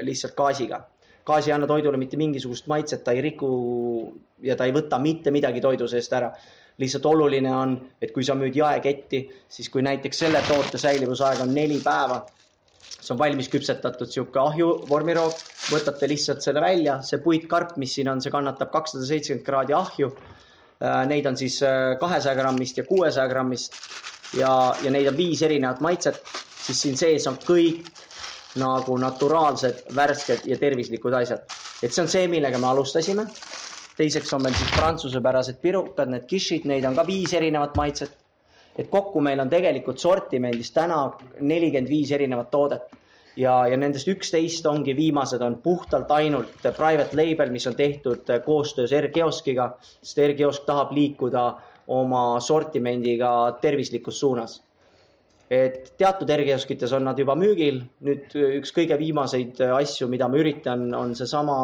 lihtsalt 0.00 0.36
gaasiga. 0.38 0.86
gaas 1.26 1.46
ei 1.46 1.52
anna 1.52 1.66
toidule 1.66 1.96
mitte 1.96 2.16
mingisugust 2.16 2.66
maitset, 2.66 3.04
ta 3.04 3.12
ei 3.12 3.20
riku 3.20 3.52
ja 4.42 4.56
ta 4.56 4.64
ei 4.64 4.72
võta 4.72 4.98
mitte 4.98 5.30
midagi 5.30 5.60
toidu 5.60 5.86
seest 5.88 6.12
ära 6.12 6.32
lihtsalt 6.78 7.06
oluline 7.06 7.50
on, 7.54 7.76
et 8.00 8.12
kui 8.12 8.24
sa 8.24 8.34
müüd 8.34 8.56
jaeketti, 8.56 9.26
siis 9.48 9.68
kui 9.68 9.82
näiteks 9.82 10.18
selle 10.24 10.40
toote 10.48 10.78
säilivusaeg 10.78 11.42
on 11.44 11.52
neli 11.54 11.78
päeva, 11.84 12.22
see 12.98 13.14
on 13.14 13.18
valmis 13.20 13.48
küpsetatud 13.52 14.10
sihuke 14.10 14.40
ahju 14.42 14.68
vormiroog, 14.88 15.34
võtate 15.72 16.08
lihtsalt 16.10 16.44
selle 16.44 16.62
välja, 16.62 17.00
see 17.06 17.20
puitkarp, 17.24 17.76
mis 17.82 17.96
siin 17.98 18.10
on, 18.12 18.22
see 18.22 18.32
kannatab 18.34 18.70
kakssada 18.74 19.06
seitsekümmend 19.08 19.46
kraadi 19.46 19.76
ahju. 19.76 20.12
Äh, 20.82 21.02
neid 21.10 21.26
on 21.30 21.38
siis 21.38 21.60
äh, 21.66 21.94
kahesaja 22.00 22.38
grammist 22.38 22.78
ja 22.78 22.86
kuuesaja 22.86 23.28
grammist 23.30 23.76
ja, 24.38 24.52
ja 24.82 24.90
neid 24.90 25.10
on 25.10 25.18
viis 25.18 25.42
erinevat 25.46 25.82
maitset, 25.84 26.18
siis 26.62 26.80
siin 26.86 26.98
sees 26.98 27.26
on 27.30 27.38
kõik 27.42 27.90
nagu 28.60 28.96
naturaalsed, 29.00 29.86
värsked 29.96 30.46
ja 30.50 30.58
tervislikud 30.60 31.14
asjad. 31.16 31.44
et 31.82 31.92
see 31.92 32.02
on 32.02 32.10
see, 32.10 32.26
millega 32.28 32.58
me 32.58 32.68
alustasime. 32.68 33.26
teiseks 33.96 34.32
on 34.32 34.42
meil 34.42 34.54
siis 34.56 34.74
prantsusepärased 34.76 35.60
pirukad, 35.62 36.10
need 36.10 36.26
kishid, 36.26 36.66
neid 36.68 36.84
on 36.84 36.96
ka 36.96 37.06
viis 37.06 37.32
erinevat 37.32 37.76
maitset 37.76 38.21
et 38.78 38.88
kokku 38.88 39.20
meil 39.20 39.40
on 39.40 39.50
tegelikult 39.52 39.98
sortimendis 39.98 40.72
täna 40.72 41.04
nelikümmend 41.40 41.88
viis 41.88 42.12
erinevat 42.12 42.50
toodet 42.50 42.90
ja, 43.36 43.54
ja 43.68 43.76
nendest 43.76 44.08
üksteist 44.08 44.66
ongi 44.68 44.94
viimased 44.96 45.42
on 45.42 45.58
puhtalt 45.62 46.10
ainult 46.10 46.52
private 46.76 47.16
label, 47.16 47.52
mis 47.52 47.66
on 47.66 47.76
tehtud 47.76 48.28
koostöös 48.44 48.92
R-kioskiga, 49.00 49.72
sest 50.02 50.20
R-kiosk 50.26 50.66
tahab 50.68 50.92
liikuda 50.96 51.46
oma 51.92 52.40
sortimendiga 52.40 53.32
tervislikus 53.60 54.20
suunas. 54.20 54.62
et 55.52 55.90
teatud 56.00 56.30
R-kioskites 56.32 56.92
on 56.96 57.04
nad 57.04 57.18
juba 57.20 57.34
müügil, 57.36 57.82
nüüd 58.00 58.32
üks 58.58 58.72
kõige 58.72 58.96
viimaseid 58.96 59.58
asju, 59.76 60.08
mida 60.08 60.24
ma 60.28 60.40
üritan, 60.40 60.86
on 60.96 61.12
seesama 61.18 61.56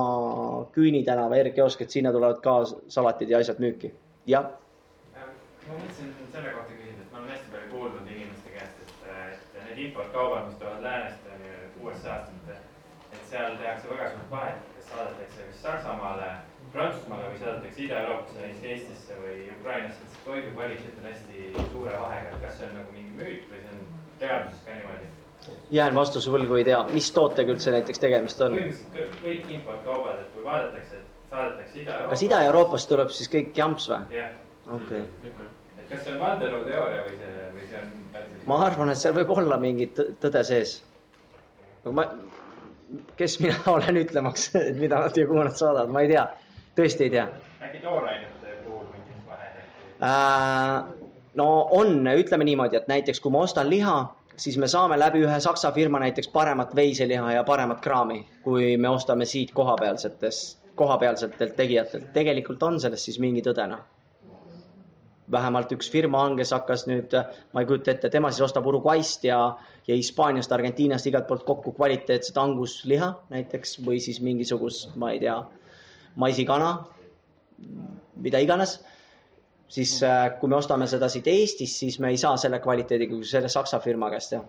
Küüni 0.74 1.00
tänava 1.06 1.40
R-kiosk, 1.40 1.86
et 1.86 1.96
sinna 1.96 2.12
tulevad 2.12 2.42
ka 2.44 2.58
salatid 2.92 3.32
ja 3.32 3.40
asjad 3.40 3.62
müüki, 3.64 3.94
jah. 4.28 4.50
ma 5.16 5.78
mõtlesin 5.78 6.12
selle 6.34 6.52
kohta 6.52 6.78
importkaubad, 9.86 10.46
mis 10.46 10.58
tulevad 10.60 10.82
läänest, 10.82 11.26
on 11.34 11.46
ju, 11.46 11.88
USA-st, 11.88 12.52
et 13.12 13.24
seal 13.30 13.56
tehakse 13.60 13.90
väga 13.90 14.08
suurt 14.10 14.30
vahet, 14.30 14.62
kas 14.76 14.88
saadetakse 14.92 15.46
kas 15.50 15.62
Saksamaale, 15.62 16.30
Prantsusmaale 16.72 17.28
või 17.32 17.38
saadetakse 17.42 17.82
Ida-Euroopasse, 17.84 18.40
näiteks 18.40 18.64
Eestisse 18.72 19.20
või 19.22 19.36
Ukrainasse, 19.60 20.02
et 20.04 20.14
see 20.16 20.24
toidu 20.26 20.50
kvaliteet 20.56 20.98
on 21.02 21.08
hästi 21.10 21.68
suure 21.72 21.94
vahega, 22.00 22.32
et 22.34 22.42
kas 22.46 22.58
see 22.58 22.68
on 22.70 22.74
nagu 22.80 22.96
mingi 22.96 23.14
müüt 23.20 23.52
või 23.52 23.62
see 23.62 23.76
on 23.76 23.86
teaduses 24.22 24.64
ka 24.66 24.76
niimoodi? 24.78 25.12
jään 25.70 25.94
vastuse 25.94 26.32
võlgu, 26.34 26.58
ei 26.58 26.64
tea, 26.66 26.80
mis 26.92 27.12
tootega 27.14 27.54
üldse 27.54 27.72
näiteks 27.72 28.02
tegemist 28.02 28.40
on? 28.44 28.58
kõik 29.22 29.52
importkaubad, 29.60 30.18
et 30.24 30.34
kui 30.34 30.44
vaadatakse, 30.44 31.00
et 31.00 31.30
saadetakse 31.30 31.80
Ida-Euroopast. 31.84 32.10
kas 32.16 32.26
Ida-Euroopast 32.28 32.92
tuleb 32.92 33.14
siis 33.20 33.32
kõik 33.36 33.54
jamps 33.62 33.88
või? 33.92 34.02
jah. 34.18 34.34
okei 34.80 35.04
okay.. 35.30 35.48
Kas 35.88 36.04
see 36.04 36.12
on 36.14 36.20
vandenõuteooria 36.20 37.04
või 37.06 37.16
see 37.70 37.88
ma 38.48 38.58
arvan, 38.66 38.92
et 38.92 39.00
seal 39.00 39.16
võib 39.16 39.32
olla 39.36 39.58
mingi 39.60 39.88
tõde 39.94 40.42
sees. 40.46 40.78
ma, 41.84 42.04
kes 43.20 43.38
mina 43.44 43.58
olen 43.76 44.00
ütlemaks, 44.02 44.50
et 44.60 44.76
mida 44.80 45.00
nad 45.04 45.16
ja 45.16 45.26
kuhu 45.28 45.44
nad 45.44 45.56
saadavad, 45.56 45.92
ma 45.92 46.04
ei 46.04 46.12
tea, 46.12 46.26
tõesti 46.78 47.08
ei 47.08 47.14
tea. 47.16 47.26
äkki 47.64 47.82
toorainete 47.84 48.54
puhul 48.66 48.86
mingit 48.92 49.26
vahet 49.28 49.58
äh,? 50.04 50.94
no 51.40 51.48
on, 51.80 52.00
ütleme 52.14 52.48
niimoodi, 52.48 52.80
et 52.80 52.88
näiteks 52.90 53.20
kui 53.24 53.34
ma 53.34 53.44
ostan 53.46 53.68
liha, 53.70 53.98
siis 54.36 54.56
me 54.58 54.68
saame 54.70 54.98
läbi 54.98 55.22
ühe 55.26 55.40
Saksa 55.44 55.72
firma 55.76 56.00
näiteks 56.02 56.32
paremat 56.32 56.74
veiseliha 56.76 57.36
ja 57.36 57.44
paremat 57.44 57.84
kraami, 57.84 58.22
kui 58.44 58.76
me 58.76 58.88
ostame 58.88 59.28
siit 59.28 59.52
kohapealsetest, 59.54 60.58
kohapealsetelt 60.78 61.56
tegijatelt. 61.56 62.12
tegelikult 62.12 62.62
on 62.62 62.80
selles 62.80 63.04
siis 63.04 63.20
mingi 63.22 63.44
tõde, 63.44 63.68
noh 63.70 63.86
vähemalt 65.32 65.72
üks 65.76 65.90
firma 65.92 66.22
on, 66.24 66.36
kes 66.38 66.52
hakkas 66.56 66.86
nüüd, 66.88 67.14
ma 67.52 67.62
ei 67.62 67.68
kujuta 67.68 67.92
ette, 67.92 68.10
tema 68.12 68.30
siis 68.32 68.46
ostab 68.48 68.66
Uruguayst 68.70 69.24
ja, 69.28 69.38
ja 69.88 69.96
Hispaaniast, 69.96 70.52
Argentiinast 70.52 71.08
igalt 71.10 71.28
poolt 71.28 71.44
kokku 71.48 71.74
kvaliteetset 71.76 72.38
angusliha 72.40 73.10
näiteks 73.34 73.78
või 73.84 74.00
siis 74.04 74.22
mingisugust, 74.24 74.94
ma 74.96 75.12
ei 75.14 75.20
tea, 75.24 75.36
maisikana, 76.16 76.70
mida 78.16 78.40
iganes. 78.44 78.78
siis 79.68 79.98
äh, 80.02 80.30
kui 80.40 80.48
me 80.48 80.56
ostame 80.56 80.86
seda 80.88 81.10
siit 81.12 81.26
Eestist, 81.28 81.76
siis 81.76 81.98
me 82.00 82.08
ei 82.08 82.16
saa 82.16 82.36
selle 82.40 82.60
kvaliteediga 82.64 83.14
kui 83.14 83.26
selle 83.28 83.50
Saksa 83.52 83.80
firma 83.84 84.08
käest, 84.10 84.32
jah. 84.32 84.44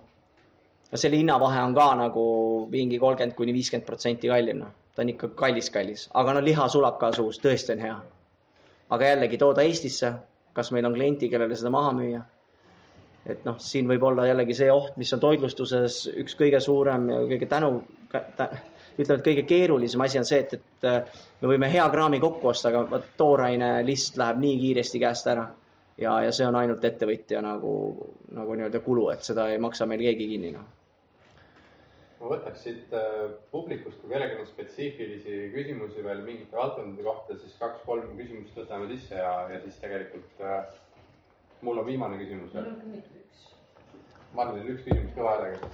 no 0.92 0.98
selle 0.98 1.20
hinnavahe 1.20 1.60
on 1.64 1.76
ka 1.76 1.90
nagu 2.00 2.24
mingi 2.72 3.00
kolmkümmend 3.00 3.36
kuni 3.36 3.54
viiskümmend 3.54 3.86
protsenti 3.86 4.32
kallim, 4.32 4.64
noh. 4.64 4.72
ta 4.96 5.04
on 5.04 5.12
ikka 5.12 5.34
kallis-kallis, 5.36 6.08
aga 6.14 6.34
no 6.34 6.46
liha 6.46 6.68
sulab 6.72 7.00
ka 7.04 7.12
suus, 7.12 7.42
tõesti 7.44 7.76
on 7.76 7.86
hea. 7.88 8.00
aga 8.90 9.12
jällegi 9.14 9.38
tooda 9.38 9.68
Eestisse 9.68 10.14
kas 10.54 10.72
meil 10.76 10.88
on 10.90 10.96
klienti, 10.96 11.30
kellele 11.30 11.56
seda 11.56 11.72
maha 11.74 11.94
müüa. 11.98 12.22
et 13.30 13.44
noh, 13.46 13.58
siin 13.62 13.88
võib 13.88 14.04
olla 14.08 14.26
jällegi 14.26 14.56
see 14.58 14.72
oht, 14.74 14.96
mis 14.98 15.12
on 15.14 15.20
toitlustuses 15.22 15.98
üks 16.24 16.38
kõige 16.40 16.62
suurem 16.64 17.10
ja 17.12 17.20
kõige 17.30 17.50
tänu 17.52 17.72
tä,, 18.12 18.48
ütleme, 18.98 19.20
et 19.20 19.26
kõige 19.28 19.44
keerulisem 19.50 20.02
asi 20.02 20.22
on 20.22 20.26
see, 20.26 20.40
et, 20.46 20.56
et 20.58 20.88
äh, 20.88 21.22
me 21.42 21.52
võime 21.52 21.70
hea 21.70 21.86
kraami 21.94 22.20
kokku 22.24 22.50
osta, 22.54 22.72
aga 22.72 22.86
vot 22.96 23.12
tooraine 23.20 23.74
list 23.86 24.18
läheb 24.18 24.42
nii 24.42 24.58
kiiresti 24.64 25.04
käest 25.04 25.30
ära. 25.36 25.46
ja, 25.98 26.18
ja 26.26 26.32
see 26.32 26.48
on 26.48 26.56
ainult 26.56 26.86
ettevõtja 26.86 27.44
nagu, 27.46 27.78
nagu 28.34 28.58
nii-öelda 28.58 28.82
kulu, 28.88 29.10
et 29.14 29.24
seda 29.28 29.50
ei 29.52 29.62
maksa 29.62 29.86
meil 29.86 30.08
keegi 30.08 30.32
kinni, 30.34 30.56
noh 30.56 30.79
ma 32.20 32.32
võtaks 32.34 32.64
siit 32.66 32.94
äh, 32.96 33.30
publikust, 33.54 34.02
kui 34.02 34.12
kellelgi 34.12 34.41
on 34.41 34.50
spetsiifilisi 34.50 35.38
küsimusi 35.54 36.04
veel 36.04 36.24
mingite 36.26 36.58
valdkondade 36.58 37.06
kohta, 37.06 37.38
siis 37.40 37.56
kaks-kolm 37.62 38.12
küsimust 38.18 38.58
võtame 38.60 38.90
sisse 38.91 39.22
ja, 39.22 39.32
ja 39.54 39.62
siis 39.64 39.80
tegelikult 39.84 40.44
äh, 40.44 40.74
mul 41.62 41.80
on 41.80 41.88
viimane 41.88 42.20
küsimus 42.20 42.54
veel. 42.56 42.68
mul 42.68 42.76
on 42.76 42.82
küll 42.84 43.22
üks. 43.24 43.46
Marlinil 44.36 44.76
üks 44.76 44.84
küsimus 44.88 45.16
kõva 45.16 45.38
häälega. 45.38 45.72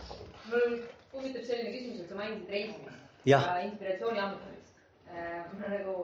mul 0.51 0.77
huvitab 1.15 1.49
selline 1.49 1.73
küsimus, 1.73 2.03
et 2.03 2.13
sa 2.13 2.21
mainisid 2.21 2.55
reisimist 2.57 3.25
ja, 3.25 3.41
ja 3.41 3.59
inspiratsiooni 3.65 4.23
ammutamist 4.27 4.73
äh,. 5.09 5.43
ma 5.57 5.73
nagu 5.73 5.97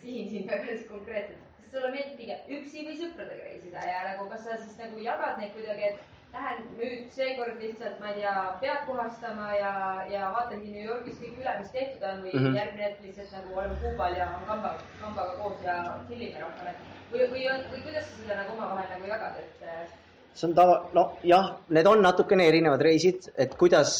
sihin 0.00 0.28
sind 0.30 0.50
väga 0.50 0.80
konkreetselt, 0.88 1.46
kas 1.60 1.72
sulle 1.74 1.92
meeldib 1.94 2.18
pigem 2.20 2.52
üksi 2.58 2.84
või 2.88 2.98
sõpradega 2.98 3.48
reisida 3.50 3.88
ja 3.92 4.04
nagu, 4.10 4.28
kas 4.32 4.44
sa 4.48 4.56
siis 4.62 4.78
nagu 4.80 5.04
jagad 5.04 5.40
neid 5.40 5.52
kuidagi, 5.54 5.92
et 5.92 6.15
lähen 6.36 6.64
nüüd 6.78 7.12
seekord 7.14 7.60
lihtsalt, 7.62 7.98
ma 8.00 8.12
ei 8.12 8.20
tea, 8.20 8.34
pead 8.62 8.82
puhastama 8.88 9.50
ja, 9.56 9.72
ja 10.10 10.30
vaatangi 10.34 10.72
New 10.72 10.86
Yorgis 10.86 11.18
kõik 11.20 11.38
üle, 11.40 11.54
mis 11.60 11.72
tehtud 11.74 12.06
on 12.10 12.24
või 12.24 12.32
mm 12.34 12.42
-hmm. 12.44 12.58
järgmine 12.60 12.88
hetk 12.88 13.04
lihtsalt 13.06 13.36
nagu 13.38 13.60
oleme 13.60 13.78
Kuubal 13.82 14.16
ja 14.20 14.28
kamba, 14.48 14.74
kambaga 15.02 15.36
koos 15.42 15.62
ja 15.64 15.76
chillime 16.08 16.42
rohkem, 16.42 16.72
et 16.72 17.12
või, 17.12 17.28
või 17.32 17.46
või 17.72 17.84
kuidas 17.86 18.10
sa 18.10 18.18
seda 18.22 18.40
nagu 18.42 18.56
omavahel 18.58 18.90
nagu 18.94 19.12
jagad, 19.12 19.40
et? 19.44 19.96
see 20.36 20.48
on 20.50 20.54
tava, 20.54 20.76
nojah, 20.92 21.46
need 21.72 21.86
on 21.88 22.02
natukene 22.04 22.48
erinevad 22.50 22.82
reisid, 22.84 23.30
et 23.40 23.54
kuidas 23.56 23.94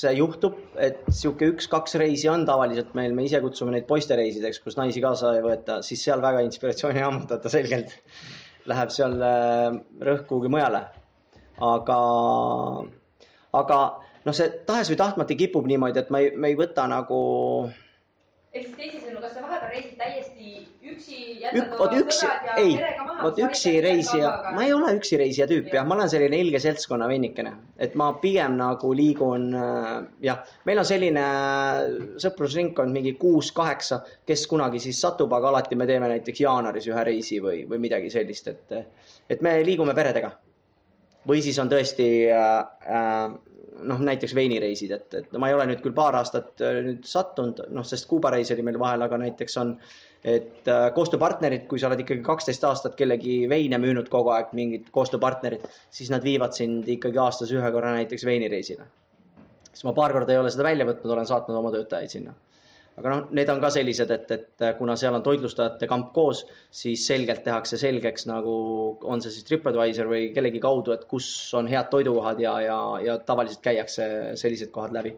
see 0.00 0.16
juhtub, 0.18 0.58
et 0.82 0.98
sihuke 1.08 1.52
üks-kaks 1.52 1.94
reisi 2.02 2.28
on 2.28 2.46
tavaliselt 2.48 2.92
meil, 2.98 3.14
me 3.14 3.28
ise 3.28 3.40
kutsume 3.44 3.70
neid 3.72 3.86
poistereisideks, 3.86 4.58
kus 4.64 4.76
naisi 4.76 5.00
kaasa 5.04 5.36
ei 5.38 5.46
võeta, 5.46 5.78
siis 5.86 6.02
seal 6.08 6.24
väga 6.24 6.42
inspiratsiooni 6.48 7.00
ei 7.00 7.06
ammutata 7.06 7.52
selgelt. 7.52 7.94
Läheb 8.66 8.90
seal 8.90 9.14
äh, 9.22 9.78
rõhk 10.02 10.26
kuhugi 10.26 10.50
mujale 10.50 10.82
aga, 11.62 11.98
aga 13.56 13.80
noh, 14.26 14.36
see 14.36 14.52
tahes 14.68 14.92
või 14.92 15.00
tahtmata 15.00 15.38
kipub 15.38 15.66
niimoodi, 15.70 16.02
et 16.02 16.14
ma 16.14 16.22
ei, 16.22 16.32
me 16.36 16.52
ei 16.52 16.58
võta 16.58 16.86
nagu. 16.90 17.18
ehk 18.56 18.64
siis 18.66 18.76
teisisõnu, 18.78 19.20
kas 19.20 19.36
sa 19.36 19.44
vahepeal 19.44 19.72
reisid 19.72 19.98
täiesti 20.00 20.66
üksi, 20.86 21.18
jätad 21.42 21.58
Ük, 21.60 21.80
oma 21.80 22.04
sõbrad 22.14 22.46
ja 22.46 22.54
ei, 22.60 22.76
perega 22.78 23.04
maha? 23.04 23.16
vot 23.26 23.40
üksi 23.46 23.72
reisija, 23.84 24.30
ma 24.56 24.64
ei 24.64 24.72
ole 24.72 24.94
üksi 24.96 25.18
reisija 25.20 25.48
tüüp 25.50 25.68
jah, 25.74 25.84
ma 25.88 25.96
olen 25.98 26.08
selline 26.12 26.40
ilge 26.40 26.60
seltskonna 26.62 27.08
vennikene, 27.10 27.52
et 27.82 27.96
ma 28.00 28.08
pigem 28.22 28.56
nagu 28.60 28.92
liigun 28.96 29.50
äh, 29.56 29.90
jah, 30.24 30.40
meil 30.68 30.80
on 30.80 30.88
selline 30.88 31.26
sõprusringkond 32.22 32.96
mingi 32.96 33.16
kuus-kaheksa, 33.20 34.00
kes 34.28 34.46
kunagi 34.50 34.80
siis 34.82 35.00
satub, 35.04 35.32
aga 35.36 35.52
alati 35.52 35.76
me 35.76 35.88
teeme 35.90 36.10
näiteks 36.14 36.44
jaanuaris 36.46 36.88
ühe 36.92 37.06
reisi 37.10 37.42
või, 37.44 37.62
või 37.68 37.82
midagi 37.88 38.12
sellist, 38.14 38.48
et, 38.54 38.98
et 39.28 39.44
me 39.44 39.58
liigume 39.66 39.94
peredega 39.96 40.32
või 41.28 41.42
siis 41.44 41.58
on 41.62 41.70
tõesti 41.70 42.08
äh, 42.30 42.56
äh, 42.96 43.36
noh, 43.90 44.02
näiteks 44.08 44.34
veinireisid, 44.36 44.92
et, 44.96 45.16
et 45.20 45.38
ma 45.40 45.50
ei 45.50 45.56
ole 45.56 45.68
nüüd 45.70 45.82
küll 45.84 45.96
paar 45.96 46.16
aastat 46.18 46.62
äh, 46.64 46.80
nüüd 46.86 47.06
sattunud, 47.08 47.64
noh, 47.74 47.86
sest 47.86 48.08
Kuuba 48.10 48.32
reis 48.34 48.52
oli 48.54 48.64
meil 48.66 48.78
vahel, 48.82 49.04
aga 49.06 49.18
näiteks 49.22 49.58
on, 49.62 49.74
et 50.26 50.66
koostööpartnerid, 50.94 51.66
kui 51.70 51.78
sa 51.78 51.90
oled 51.90 52.02
ikkagi 52.02 52.24
kaksteist 52.26 52.64
aastat 52.66 52.96
kellegi 52.98 53.44
veine 53.50 53.78
müünud 53.82 54.08
kogu 54.10 54.32
aeg, 54.34 54.50
mingid 54.58 54.88
koostööpartnerid, 54.94 55.66
siis 55.94 56.10
nad 56.10 56.24
viivad 56.26 56.56
sind 56.56 56.88
ikkagi 56.96 57.20
aastas 57.22 57.52
ühe 57.54 57.70
korra 57.74 57.94
näiteks 57.98 58.26
veinireisile. 58.26 58.88
siis 59.70 59.84
ma 59.84 59.92
paar 59.94 60.14
korda 60.16 60.32
ei 60.32 60.40
ole 60.40 60.50
seda 60.50 60.64
välja 60.66 60.86
võtnud, 60.88 61.12
olen 61.12 61.28
saatnud 61.28 61.58
oma 61.58 61.70
töötajaid 61.74 62.10
sinna 62.10 62.34
aga 62.96 63.12
noh, 63.12 63.24
need 63.36 63.50
on 63.52 63.60
ka 63.60 63.70
sellised, 63.72 64.10
et, 64.14 64.30
et 64.32 64.64
kuna 64.78 64.96
seal 64.96 65.16
on 65.18 65.24
toitlustajate 65.24 65.88
kamp 65.90 66.12
koos, 66.16 66.42
siis 66.72 67.04
selgelt 67.08 67.42
tehakse 67.44 67.78
selgeks 67.80 68.24
nagu 68.30 68.54
on 69.04 69.22
see 69.22 69.34
siis 69.34 69.46
Tripadvisor 69.48 70.08
või 70.10 70.30
kellegi 70.36 70.62
kaudu, 70.62 70.94
et 70.96 71.04
kus 71.10 71.28
on 71.58 71.68
head 71.68 71.90
toidukohad 71.92 72.40
ja, 72.40 72.54
ja, 72.64 72.78
ja 73.04 73.18
tavaliselt 73.28 73.64
käiakse 73.64 74.08
sellised 74.40 74.72
kohad 74.74 74.96
läbi. 74.96 75.12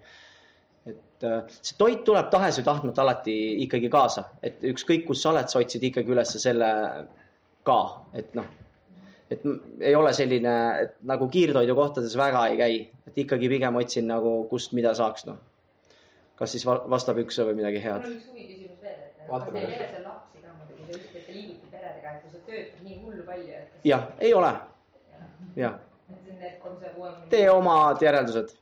et 0.89 1.27
äh, 1.27 1.43
see 1.61 1.77
toit 1.79 2.03
tuleb 2.07 2.31
tahes 2.33 2.59
või 2.59 2.67
tahtmata 2.67 3.05
alati 3.05 3.35
ikkagi 3.67 3.91
kaasa, 3.93 4.25
et 4.43 4.65
ükskõik, 4.65 5.05
kus 5.07 5.23
sa 5.23 5.35
oled, 5.35 5.51
sa 5.51 5.61
otsid 5.63 5.85
ikkagi 5.91 6.15
üles 6.15 6.35
selle 6.43 6.71
ka, 7.69 7.79
et 8.17 8.35
noh, 8.39 8.49
et 9.31 9.45
ei 9.85 9.95
ole 9.95 10.15
selline, 10.17 10.55
nagu 11.07 11.29
kiirtoidukohtades 11.31 12.17
väga 12.19 12.47
ei 12.49 12.59
käi, 12.59 12.81
et 13.07 13.23
ikkagi 13.27 13.51
pigem 13.53 13.77
otsin 13.79 14.09
nagu, 14.11 14.41
kust 14.51 14.75
mida 14.75 14.95
saaks, 14.99 15.29
noh 15.29 15.39
kas 16.39 16.55
siis 16.55 16.67
vastab 16.67 17.19
üks 17.19 17.41
või 17.43 17.57
midagi 17.59 17.81
head? 17.83 18.05
mul 18.05 18.13
on 18.13 18.19
üks 18.19 18.29
huviküsimus 18.31 18.83
veel, 18.83 18.99
et 19.03 19.15
kas 19.19 19.49
ei 19.49 19.65
ole 19.65 19.89
seal 19.91 20.05
lapsi 20.07 20.43
ka 20.45 20.55
muidugi, 20.59 20.85
te 20.87 20.93
ütlesite, 20.93 21.19
et 21.19 21.27
te 21.27 21.35
liigute 21.35 21.73
peredega, 21.73 22.13
et 22.15 22.23
kui 22.23 22.31
sa 22.35 22.43
töötad 22.47 22.85
nii 22.87 22.99
hullu 23.03 23.27
palju, 23.27 23.59
et 23.59 23.89
jah, 23.91 24.07
ei 24.21 24.35
ole. 24.39 24.53
jah. 25.57 25.75
tee 27.35 27.51
omad 27.51 28.03
järeldused. 28.07 28.55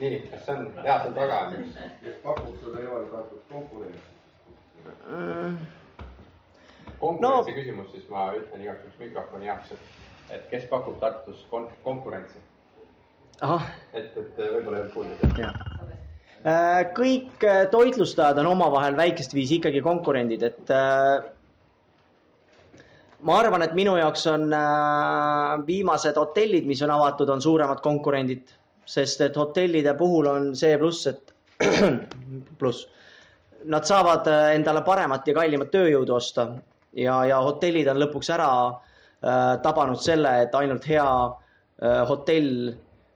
nii, 0.00 0.20
kas 0.30 0.44
see 0.44 0.54
on 0.58 0.70
hea 0.84 0.98
seal 1.06 1.16
taga 1.16 1.40
on? 1.46 1.58
kes 2.04 2.20
pakub 2.26 2.60
seda 2.60 2.84
evaldatud 2.84 3.42
konkurentsi? 3.48 4.06
konkurentsi 7.00 7.56
no. 7.56 7.56
küsimus, 7.62 7.90
siis 7.96 8.06
ma 8.12 8.28
ütlen 8.36 8.68
igaks 8.68 8.84
juhuks 8.84 9.02
mikrofoni 9.06 9.48
jaoks, 9.48 9.72
et, 9.72 9.90
et 10.36 10.48
kes 10.52 10.68
pakub 10.72 11.00
Tartus 11.00 11.46
kon 11.50 11.70
konkurentsi 11.84 12.44
et, 13.40 14.16
et 14.16 14.40
võib-olla 14.40 14.76
ei 14.76 14.82
olnud 14.82 14.92
kuulda. 14.94 15.52
Äh, 16.40 16.86
kõik 16.96 17.42
äh, 17.44 17.66
toitlustajad 17.68 18.38
on 18.40 18.46
omavahel 18.54 18.94
väikest 18.96 19.34
viisi 19.36 19.58
ikkagi 19.58 19.82
konkurendid, 19.84 20.46
et 20.46 20.72
äh, 20.72 21.20
ma 23.28 23.36
arvan, 23.36 23.60
et 23.66 23.74
minu 23.76 23.98
jaoks 24.00 24.24
on 24.32 24.46
viimased 25.66 26.16
hotellid, 26.16 26.64
mis 26.64 26.80
on 26.86 26.94
avatud, 26.94 27.28
on 27.28 27.44
suuremad 27.44 27.84
konkurendid, 27.84 28.54
sest 28.88 29.20
et 29.26 29.36
hotellide 29.36 29.92
puhul 30.00 30.30
on 30.32 30.48
see 30.56 30.78
pluss, 30.80 31.04
et 31.12 31.34
pluss, 32.60 32.86
nad 33.68 33.84
saavad 33.84 34.24
endale 34.54 34.80
paremat 34.86 35.28
ja 35.28 35.36
kallimat 35.36 35.68
tööjõudu 35.74 36.16
osta 36.16 36.48
ja, 36.96 37.20
ja 37.28 37.42
hotellid 37.44 37.92
on 37.92 38.00
lõpuks 38.00 38.32
ära 38.32 38.52
tabanud 39.60 40.00
selle, 40.00 40.38
et 40.46 40.54
ainult 40.56 40.88
hea 40.88 41.04
hotell 42.08 42.70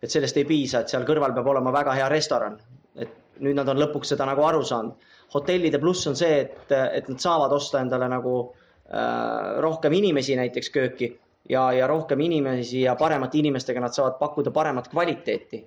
et 0.05 0.13
sellest 0.13 0.37
ei 0.41 0.47
piisa, 0.49 0.83
et 0.83 0.93
seal 0.93 1.07
kõrval 1.09 1.33
peab 1.37 1.49
olema 1.55 1.73
väga 1.73 1.97
hea 1.99 2.09
restoran. 2.13 2.59
et 2.95 3.41
nüüd 3.43 3.57
nad 3.59 3.69
on 3.69 3.81
lõpuks 3.81 4.13
seda 4.15 4.27
nagu 4.29 4.45
aru 4.47 4.63
saanud. 4.63 5.13
hotellide 5.35 5.81
pluss 5.83 6.07
on 6.07 6.17
see, 6.17 6.41
et, 6.45 6.73
et 6.73 7.09
nad 7.09 7.21
saavad 7.21 7.53
osta 7.53 7.81
endale 7.81 8.09
nagu 8.09 8.35
äh, 8.45 9.61
rohkem 9.65 9.93
inimesi 9.93 10.37
näiteks 10.37 10.71
kööki 10.75 11.09
ja, 11.51 11.73
ja 11.73 11.89
rohkem 11.91 12.21
inimesi 12.21 12.85
ja 12.85 12.95
paremate 13.01 13.41
inimestega 13.41 13.81
nad 13.81 13.97
saavad 13.97 14.21
pakkuda 14.21 14.53
paremat 14.55 14.93
kvaliteeti 14.93 15.65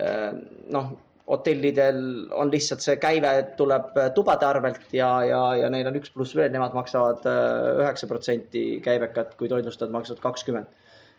äh,. 0.00 0.32
noh, 0.70 0.94
hotellidel 1.28 1.98
on 2.32 2.50
lihtsalt 2.50 2.80
see 2.80 2.96
käive 2.96 3.32
tuleb 3.58 3.98
tubade 4.14 4.46
arvelt 4.46 4.94
ja, 4.96 5.10
ja, 5.28 5.42
ja 5.60 5.68
neil 5.70 5.90
on 5.90 5.98
üks 5.98 6.14
pluss 6.14 6.36
veel, 6.38 6.48
nemad 6.54 6.78
maksavad 6.78 7.26
äh, 7.28 7.82
üheksa 7.82 8.08
protsenti 8.08 8.64
käibekat, 8.84 9.34
kui 9.36 9.50
toitlustajad 9.50 9.92
maksavad 9.92 10.24
kakskümmend. 10.30 10.72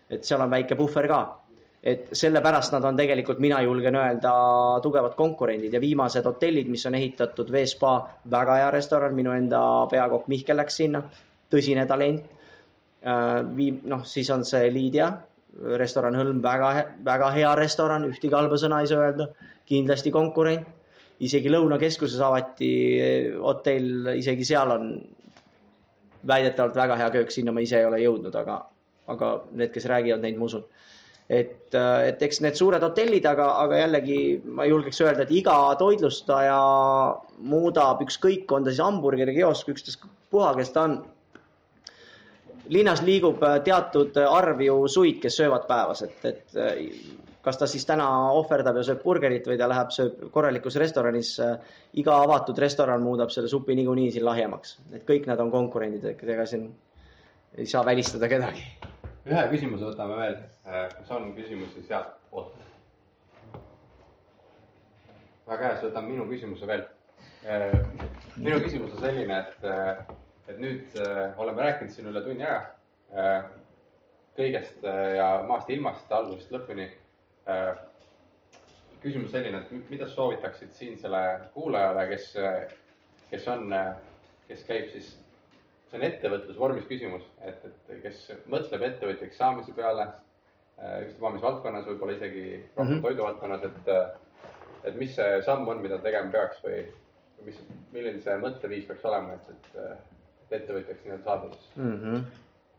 et 0.09 0.25
seal 0.25 0.41
on 0.41 0.49
väike 0.49 0.79
puhver 0.79 1.05
ka 1.11 1.21
et 1.83 2.09
sellepärast 2.11 2.73
nad 2.75 2.83
on 2.83 2.97
tegelikult, 2.99 3.39
mina 3.39 3.61
julgen 3.63 3.95
öelda, 3.95 4.33
tugevad 4.83 5.15
konkurendid. 5.15 5.73
Ja 5.73 5.81
viimased 5.81 6.25
hotellid, 6.27 6.67
mis 6.71 6.85
on 6.89 6.97
ehitatud, 6.99 7.51
Veespa, 7.51 7.93
väga 8.31 8.57
hea 8.59 8.71
restoran, 8.75 9.15
minu 9.15 9.31
enda 9.35 9.61
peakokk 9.91 10.27
Mihkel 10.31 10.59
läks 10.59 10.79
sinna, 10.81 11.03
tõsine 11.51 11.85
talent. 11.87 12.25
Äh, 12.99 13.37
viim-, 13.55 13.83
noh, 13.87 14.03
siis 14.03 14.29
on 14.35 14.43
see 14.47 14.67
Lydia, 14.75 15.13
restoran 15.79 16.17
Hõlm, 16.19 16.41
väga, 16.43 16.73
väga 17.05 17.31
hea 17.37 17.53
restoran, 17.57 18.09
ühtegi 18.09 18.35
halba 18.35 18.59
sõna 18.59 18.81
ei 18.83 18.91
saa 18.91 19.07
öelda, 19.07 19.29
kindlasti 19.69 20.11
konkurent. 20.11 20.67
isegi 21.19 21.49
Lõunakeskuses 21.51 22.19
avati 22.23 22.67
hotell, 23.43 24.13
isegi 24.15 24.45
seal 24.47 24.71
on 24.71 24.85
väidetavalt 26.27 26.75
väga 26.75 26.95
hea 26.95 27.09
köök, 27.11 27.31
sinna 27.31 27.51
ma 27.51 27.63
ise 27.63 27.79
ei 27.79 27.87
ole 27.87 27.99
jõudnud, 27.99 28.35
aga, 28.35 28.55
aga 29.07 29.31
need, 29.51 29.71
kes 29.73 29.87
räägivad, 29.91 30.23
neid 30.23 30.37
ma 30.39 30.47
usun 30.47 30.63
et, 31.29 31.75
äh, 31.77 32.07
et 32.09 32.23
eks 32.25 32.41
need 32.41 32.57
suured 32.57 32.83
hotellid, 32.83 33.25
aga, 33.29 33.51
aga 33.63 33.83
jällegi 33.83 34.17
ma 34.57 34.65
julgeks 34.65 35.03
öelda, 35.05 35.27
et 35.27 35.35
iga 35.37 35.55
toitlustaja 35.79 36.57
muudab 37.51 38.01
ükskõik, 38.05 38.49
on 38.55 38.65
ta 38.65 38.73
siis 38.73 38.81
hamburgeri 38.83 39.37
kiosk, 39.37 39.69
ükstaspuha, 39.75 40.55
kes 40.57 40.75
ta 40.75 40.89
on. 40.89 40.99
linnas 42.69 43.01
liigub 43.05 43.41
äh, 43.45 43.59
teatud 43.65 44.17
arv 44.25 44.59
ju 44.61 44.81
suid, 44.87 45.21
kes 45.21 45.39
söövad 45.41 45.65
päevas, 45.69 46.03
et, 46.05 46.25
et 46.25 46.57
äh, 46.57 46.83
kas 47.45 47.57
ta 47.57 47.69
siis 47.69 47.85
täna 47.85 48.09
ohverdab 48.35 48.81
ja 48.81 48.83
sööb 48.89 49.01
burgerit 49.05 49.47
või 49.47 49.57
ta 49.57 49.69
läheb, 49.69 49.93
sööb 49.95 50.27
korralikus 50.33 50.75
restoranis. 50.81 51.37
iga 51.93 52.19
avatud 52.25 52.57
restoran 52.57 53.01
muudab 53.01 53.31
selle 53.31 53.47
supi 53.47 53.77
niikuinii 53.77 54.11
siin 54.11 54.25
lahjemaks, 54.25 54.77
et 54.93 55.05
kõik 55.07 55.25
nad 55.29 55.39
on 55.39 55.51
konkurendid, 55.51 56.05
ega 56.05 56.45
siin 56.45 56.71
ei 57.57 57.65
saa 57.65 57.85
välistada 57.85 58.27
kedagi 58.29 58.65
ühe 59.29 59.41
küsimuse 59.51 59.85
võtame 59.85 60.15
veel, 60.17 60.37
äh, 60.65 60.87
kas 60.95 61.11
on 61.13 61.33
küsimusi 61.37 61.83
sealtpoolt? 61.85 62.55
väga 65.49 65.65
hea, 65.65 65.75
siis 65.75 65.87
võtan 65.87 66.05
minu 66.05 66.25
küsimuse 66.29 66.67
veel. 66.69 66.83
Äh, 67.49 67.75
minu 68.37 68.59
küsimus 68.61 68.93
on 68.93 69.03
selline, 69.03 69.39
et, 69.39 69.63
äh, 69.65 70.01
et 70.49 70.59
nüüd 70.61 70.97
oleme 71.41 71.65
rääkinud 71.65 71.93
siin 71.93 72.09
üle 72.09 72.21
tunni 72.25 72.45
aja 72.45 73.33
kõigest 74.37 74.83
ja 75.17 75.27
maast 75.49 75.69
ja 75.69 75.75
ilmast 75.75 76.11
algusest 76.13 76.51
lõpuni. 76.53 76.87
küsimus 79.01 79.31
selline, 79.31 79.61
et 79.61 79.89
mida 79.89 80.07
soovitaksid 80.07 80.73
siinsele 80.77 81.21
kuulajale, 81.53 82.05
kes, 82.09 82.27
kes 83.29 83.47
on, 83.47 83.73
kes 84.47 84.63
käib 84.67 84.89
siis 84.93 85.11
see 85.89 85.99
on 85.99 86.05
ettevõtlusvormis 86.05 86.87
küsimus, 86.89 87.25
et, 87.41 87.63
et 87.65 88.01
kes 88.03 88.25
mõtleb 88.51 88.83
ettevõtjaks 88.91 89.39
saamise 89.41 89.73
peale, 89.77 90.05
äh, 90.77 90.99
ükstapuha 91.05 91.33
mis 91.35 91.45
valdkonnas, 91.45 91.87
võib-olla 91.89 92.17
isegi 92.17 92.43
rohkem 92.51 92.85
mm 92.85 92.91
-hmm. 92.91 93.05
toiduvaldkonnas, 93.07 93.63
et, 93.63 94.83
et 94.83 94.99
mis 95.01 95.15
see 95.15 95.39
samm 95.45 95.67
on, 95.67 95.81
mida 95.81 95.97
tegema 96.03 96.31
peaks 96.31 96.61
või 96.65 96.83
mis, 97.45 97.57
milline 97.95 98.21
see 98.21 98.37
mõtteviis 98.43 98.85
peaks 98.89 99.09
olema, 99.09 99.33
et, 99.33 99.49
et, 99.49 99.81
et 100.45 100.61
ettevõtjaks 100.61 101.03
nii-öelda 101.05 101.25
saada 101.25 101.51
siis 101.55 101.75
mm? 101.75 101.97
-hmm. 101.97 102.23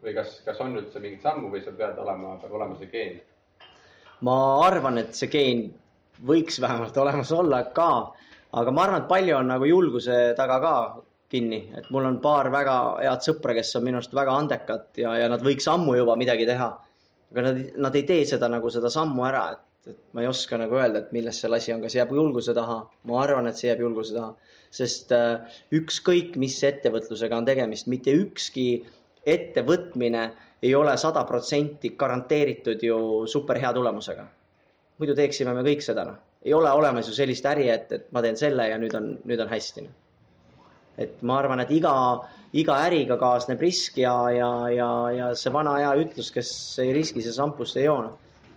või 0.05 0.15
kas, 0.15 0.39
kas 0.47 0.61
on 0.61 0.79
üldse 0.79 1.03
mingit 1.03 1.27
sammu 1.27 1.51
või 1.51 1.65
seal 1.65 1.77
peab 1.77 1.99
olema, 1.99 2.37
peab 2.43 2.57
olema 2.61 2.79
see 2.79 2.91
geen? 2.95 3.21
ma 4.21 4.39
arvan, 4.67 4.99
et 4.99 5.15
see 5.17 5.31
geen 5.33 5.69
võiks 6.27 6.61
vähemalt 6.61 6.97
olemas 6.97 7.33
olla 7.33 7.65
ka, 7.75 8.13
aga 8.53 8.71
ma 8.71 8.83
arvan, 8.83 9.03
et 9.03 9.09
palju 9.09 9.37
on 9.37 9.49
nagu 9.51 9.65
julguse 9.65 10.19
taga 10.37 10.61
ka 10.61 10.75
kinni, 11.31 11.61
et 11.79 11.89
mul 11.95 12.07
on 12.09 12.19
paar 12.23 12.51
väga 12.51 12.77
head 13.05 13.25
sõpra, 13.27 13.55
kes 13.55 13.73
on 13.79 13.87
minu 13.87 14.01
arust 14.01 14.15
väga 14.17 14.37
andekad 14.43 15.01
ja, 15.01 15.15
ja 15.23 15.29
nad 15.31 15.43
võiks 15.47 15.69
ammu 15.71 15.95
juba 16.01 16.17
midagi 16.19 16.47
teha. 16.49 16.71
aga 17.31 17.43
nad, 17.47 17.61
nad 17.87 17.99
ei 17.99 18.07
tee 18.09 18.25
seda 18.27 18.49
nagu 18.51 18.71
seda 18.75 18.91
sammu 18.91 19.27
ära, 19.29 19.45
et, 19.55 19.93
et 19.93 20.01
ma 20.17 20.25
ei 20.25 20.31
oska 20.31 20.59
nagu 20.59 20.79
öelda, 20.81 21.05
et 21.05 21.13
milles 21.15 21.39
selle 21.43 21.61
asi 21.61 21.75
on, 21.75 21.85
kas 21.85 21.95
jääb 21.95 22.11
julguse 22.17 22.55
taha. 22.57 22.81
ma 23.07 23.21
arvan, 23.23 23.47
et 23.47 23.61
see 23.61 23.71
jääb 23.71 23.85
julguse 23.87 24.17
taha, 24.17 24.35
sest 24.81 25.15
äh, 25.15 25.61
ükskõik, 25.79 26.35
mis 26.43 26.59
ettevõtlusega 26.67 27.39
on 27.39 27.47
tegemist, 27.47 27.87
mitte 27.87 28.15
ükski 28.25 28.67
ettevõtmine 29.27 30.27
ei 30.67 30.75
ole 30.75 30.97
sada 30.99 31.23
protsenti 31.29 31.95
garanteeritud 32.03 32.83
ju 32.83 33.01
superhea 33.31 33.73
tulemusega. 33.77 34.27
muidu 34.99 35.15
teeksime 35.17 35.55
me 35.55 35.63
kõik 35.65 35.87
seda, 35.87 36.11
noh. 36.11 36.19
ei 36.43 36.53
ole 36.59 36.75
olemas 36.75 37.07
ju 37.07 37.15
sellist 37.15 37.47
äri, 37.47 37.71
et, 37.71 37.93
et 37.93 38.13
ma 38.13 38.21
teen 38.27 38.37
selle 38.37 38.69
ja 38.69 38.83
nüüd 38.83 38.99
on, 38.99 39.13
nüüd 39.25 39.47
on 39.47 39.49
hästi 39.55 39.87
no 39.87 39.99
et 40.99 41.23
ma 41.23 41.39
arvan, 41.41 41.61
et 41.63 41.71
iga, 41.75 41.95
iga 42.57 42.77
äriga 42.87 43.17
kaasneb 43.21 43.61
risk 43.63 43.99
ja, 44.03 44.15
ja, 44.35 44.51
ja, 44.75 44.91
ja 45.15 45.31
see 45.39 45.53
vana 45.55 45.77
hea 45.79 45.93
ütlus, 46.03 46.33
kes 46.35 46.51
ei 46.83 46.93
riski, 46.97 47.23
see 47.23 47.37
šampust 47.37 47.79
ei 47.81 47.87
joo. 47.87 48.03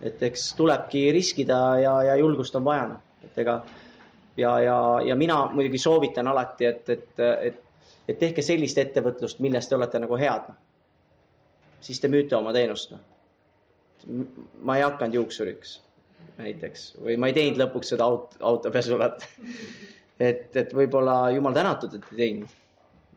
et 0.04 0.22
eks 0.22 0.52
tulebki 0.58 1.06
riskida 1.14 1.58
ja, 1.80 1.94
ja 2.10 2.16
julgust 2.20 2.56
on 2.58 2.64
vaja, 2.66 2.88
noh, 2.90 3.24
et 3.24 3.38
ega 3.44 3.60
ja, 4.36 4.58
ja, 4.60 4.78
ja 5.06 5.16
mina 5.16 5.46
muidugi 5.52 5.78
soovitan 5.78 6.28
alati, 6.28 6.66
et, 6.66 6.88
et, 6.88 7.08
et, 7.20 7.62
et 8.08 8.18
tehke 8.18 8.42
sellist 8.42 8.78
ettevõtlust, 8.78 9.40
milles 9.40 9.68
te 9.68 9.78
olete 9.78 10.02
nagu 10.02 10.18
head. 10.20 10.52
siis 11.80 12.00
te 12.00 12.08
müüte 12.08 12.36
oma 12.36 12.52
teenust. 12.52 12.94
ma 14.60 14.76
ei 14.76 14.82
hakanud 14.82 15.14
juuksuriks 15.14 15.78
näiteks 16.38 16.96
või 17.00 17.16
ma 17.16 17.30
ei 17.30 17.36
teinud 17.36 17.60
lõpuks 17.62 17.94
seda 17.94 18.04
aut-, 18.04 18.36
autopesulat 18.40 19.24
et, 20.20 20.56
et 20.56 20.74
võib-olla 20.74 21.30
jumal 21.34 21.56
tänatud, 21.56 21.94
et 21.94 22.12
ei 22.12 22.20
teinud. 22.20 22.60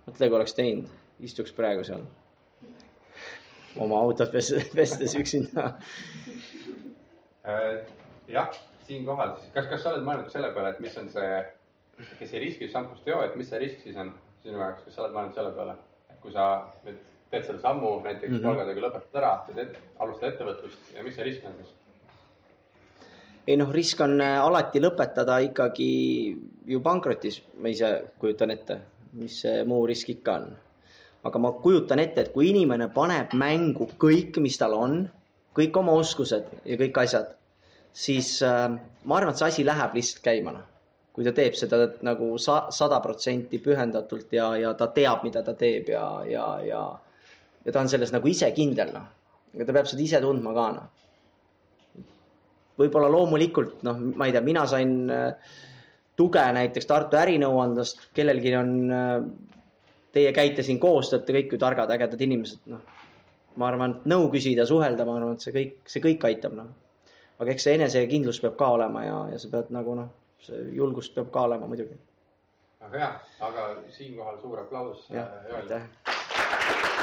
mõtle, 0.08 0.30
kui 0.30 0.40
oleks 0.40 0.56
teinud, 0.58 0.88
istuks 1.20 1.54
praegu 1.56 1.84
seal 1.84 2.06
oma 3.84 4.00
autot 4.02 4.32
pes-, 4.34 4.54
pestes 4.74 5.16
üksinda 5.20 5.68
äh, 7.46 7.84
jah, 8.32 8.50
siinkohal 8.88 9.36
siis, 9.42 9.52
kas, 9.56 9.68
kas 9.72 9.84
sa 9.84 9.94
oled 9.94 10.06
mõelnud 10.08 10.32
selle 10.34 10.52
peale, 10.56 10.74
et 10.74 10.82
mis 10.84 10.98
on 11.02 11.10
see, 11.14 11.42
kes 12.20 12.32
see 12.32 12.42
riski 12.44 12.72
šampust 12.72 13.08
joo, 13.10 13.22
et 13.26 13.36
mis 13.40 13.50
see 13.52 13.62
risk 13.62 13.84
siis 13.84 14.00
on 14.02 14.14
sinu 14.44 14.62
jaoks, 14.62 14.86
kas 14.88 14.98
sa 14.98 15.06
oled 15.06 15.18
mõelnud 15.18 15.38
selle 15.38 15.54
peale, 15.58 15.78
et 16.12 16.20
kui 16.24 16.34
sa 16.36 16.48
nüüd 16.86 17.04
teed 17.32 17.44
selle 17.44 17.60
sammu 17.64 17.98
näiteks 18.06 18.32
mm 18.32 18.38
-hmm. 18.38 18.48
palgadega 18.48 18.86
lõpetad 18.86 19.20
ära, 19.22 19.34
alustad 20.00 20.34
ettevõtlust 20.34 20.96
ja 20.96 21.04
mis 21.04 21.16
see 21.16 21.28
risk 21.28 21.46
on 21.46 21.58
siis? 21.60 21.74
Ei 23.48 23.58
noh, 23.60 23.72
risk 23.74 24.02
on 24.04 24.20
äh, 24.22 24.38
alati 24.44 24.82
lõpetada 24.84 25.40
ikkagi 25.46 25.90
ju 26.68 26.82
pankrotis, 26.84 27.42
ma 27.62 27.72
ise 27.72 27.92
kujutan 28.20 28.52
ette, 28.52 28.80
mis 29.20 29.42
see 29.44 29.64
muu 29.68 29.86
risk 29.88 30.12
ikka 30.16 30.40
on. 30.42 30.48
aga 31.28 31.40
ma 31.44 31.52
kujutan 31.64 32.00
ette, 32.00 32.22
et 32.24 32.32
kui 32.32 32.52
inimene 32.54 32.88
paneb 32.94 33.34
mängu 33.36 33.90
kõik, 34.00 34.38
mis 34.40 34.56
tal 34.60 34.76
on, 34.78 35.02
kõik 35.58 35.76
oma 35.80 35.96
oskused 36.00 36.46
ja 36.64 36.78
kõik 36.80 37.00
asjad, 37.04 37.34
siis 37.92 38.38
äh, 38.46 38.70
ma 39.04 39.18
arvan, 39.18 39.34
et 39.34 39.42
see 39.42 39.50
asi 39.50 39.66
läheb 39.68 39.98
lihtsalt 39.98 40.24
käima, 40.24 40.54
noh. 40.56 40.68
kui 41.16 41.26
ta 41.26 41.34
teeb 41.34 41.56
seda 41.58 41.82
nagu 42.06 42.36
sa-, 42.38 42.68
sada 42.72 43.00
protsenti 43.02 43.60
pühendatult 43.60 44.32
ja, 44.38 44.52
ja 44.62 44.76
ta 44.78 44.92
teab, 44.94 45.24
mida 45.26 45.42
ta 45.44 45.56
teeb 45.58 45.90
ja, 45.90 46.06
ja, 46.30 46.48
ja 46.64 46.84
ja 47.68 47.74
ta 47.74 47.84
on 47.84 47.90
selles 47.92 48.14
nagu 48.16 48.30
ise 48.32 48.48
kindel, 48.56 48.94
noh. 48.96 49.08
aga 49.56 49.68
ta 49.68 49.76
peab 49.76 49.90
seda 49.92 50.04
ise 50.06 50.22
tundma 50.24 50.54
ka, 50.56 50.68
noh. 50.78 51.07
Võib-olla 52.78 53.10
loomulikult, 53.12 53.82
noh, 53.88 54.00
ma 54.16 54.28
ei 54.28 54.36
tea, 54.36 54.44
mina 54.46 54.66
sain 54.70 54.96
äh, 55.14 55.54
tuge 56.18 56.44
näiteks 56.58 56.90
Tartu 56.90 57.20
ärinõuandest, 57.20 58.10
kellelgi 58.18 58.56
on, 58.58 58.74
äh, 58.94 59.14
teie 60.14 60.34
käite 60.34 60.66
siin 60.66 60.80
koos, 60.82 61.10
te 61.10 61.20
olete 61.20 61.40
kõik 61.40 61.56
ju 61.56 61.62
targad, 61.62 61.94
ägedad 61.94 62.22
inimesed, 62.22 62.66
noh. 62.74 62.84
ma 63.58 63.72
arvan, 63.72 63.98
et 63.98 64.12
nõu 64.12 64.28
küsida, 64.34 64.66
suhelda, 64.70 65.06
ma 65.06 65.18
arvan, 65.18 65.38
et 65.38 65.46
see 65.46 65.56
kõik, 65.56 65.80
see 65.90 66.04
kõik 66.04 66.30
aitab, 66.30 66.58
noh 66.58 66.76
aga 67.38 67.54
eks 67.54 67.68
see 67.68 67.78
enesekindlus 67.78 68.42
peab 68.44 68.58
ka 68.60 68.72
olema 68.78 69.06
ja, 69.06 69.18
ja 69.34 69.42
sa 69.42 69.52
pead 69.54 69.74
nagu 69.76 69.96
noh, 70.00 70.14
see 70.46 70.70
julgust 70.78 71.16
peab 71.18 71.32
ka 71.34 71.46
olema 71.50 71.70
muidugi. 71.70 71.98
väga 72.82 73.04
hea, 73.04 73.12
aga 73.50 73.68
siinkohal 73.98 74.42
suur 74.42 74.64
aplaus. 74.66 75.06
jah, 75.14 75.28
äh, 75.50 75.60
aitäh. 75.62 76.97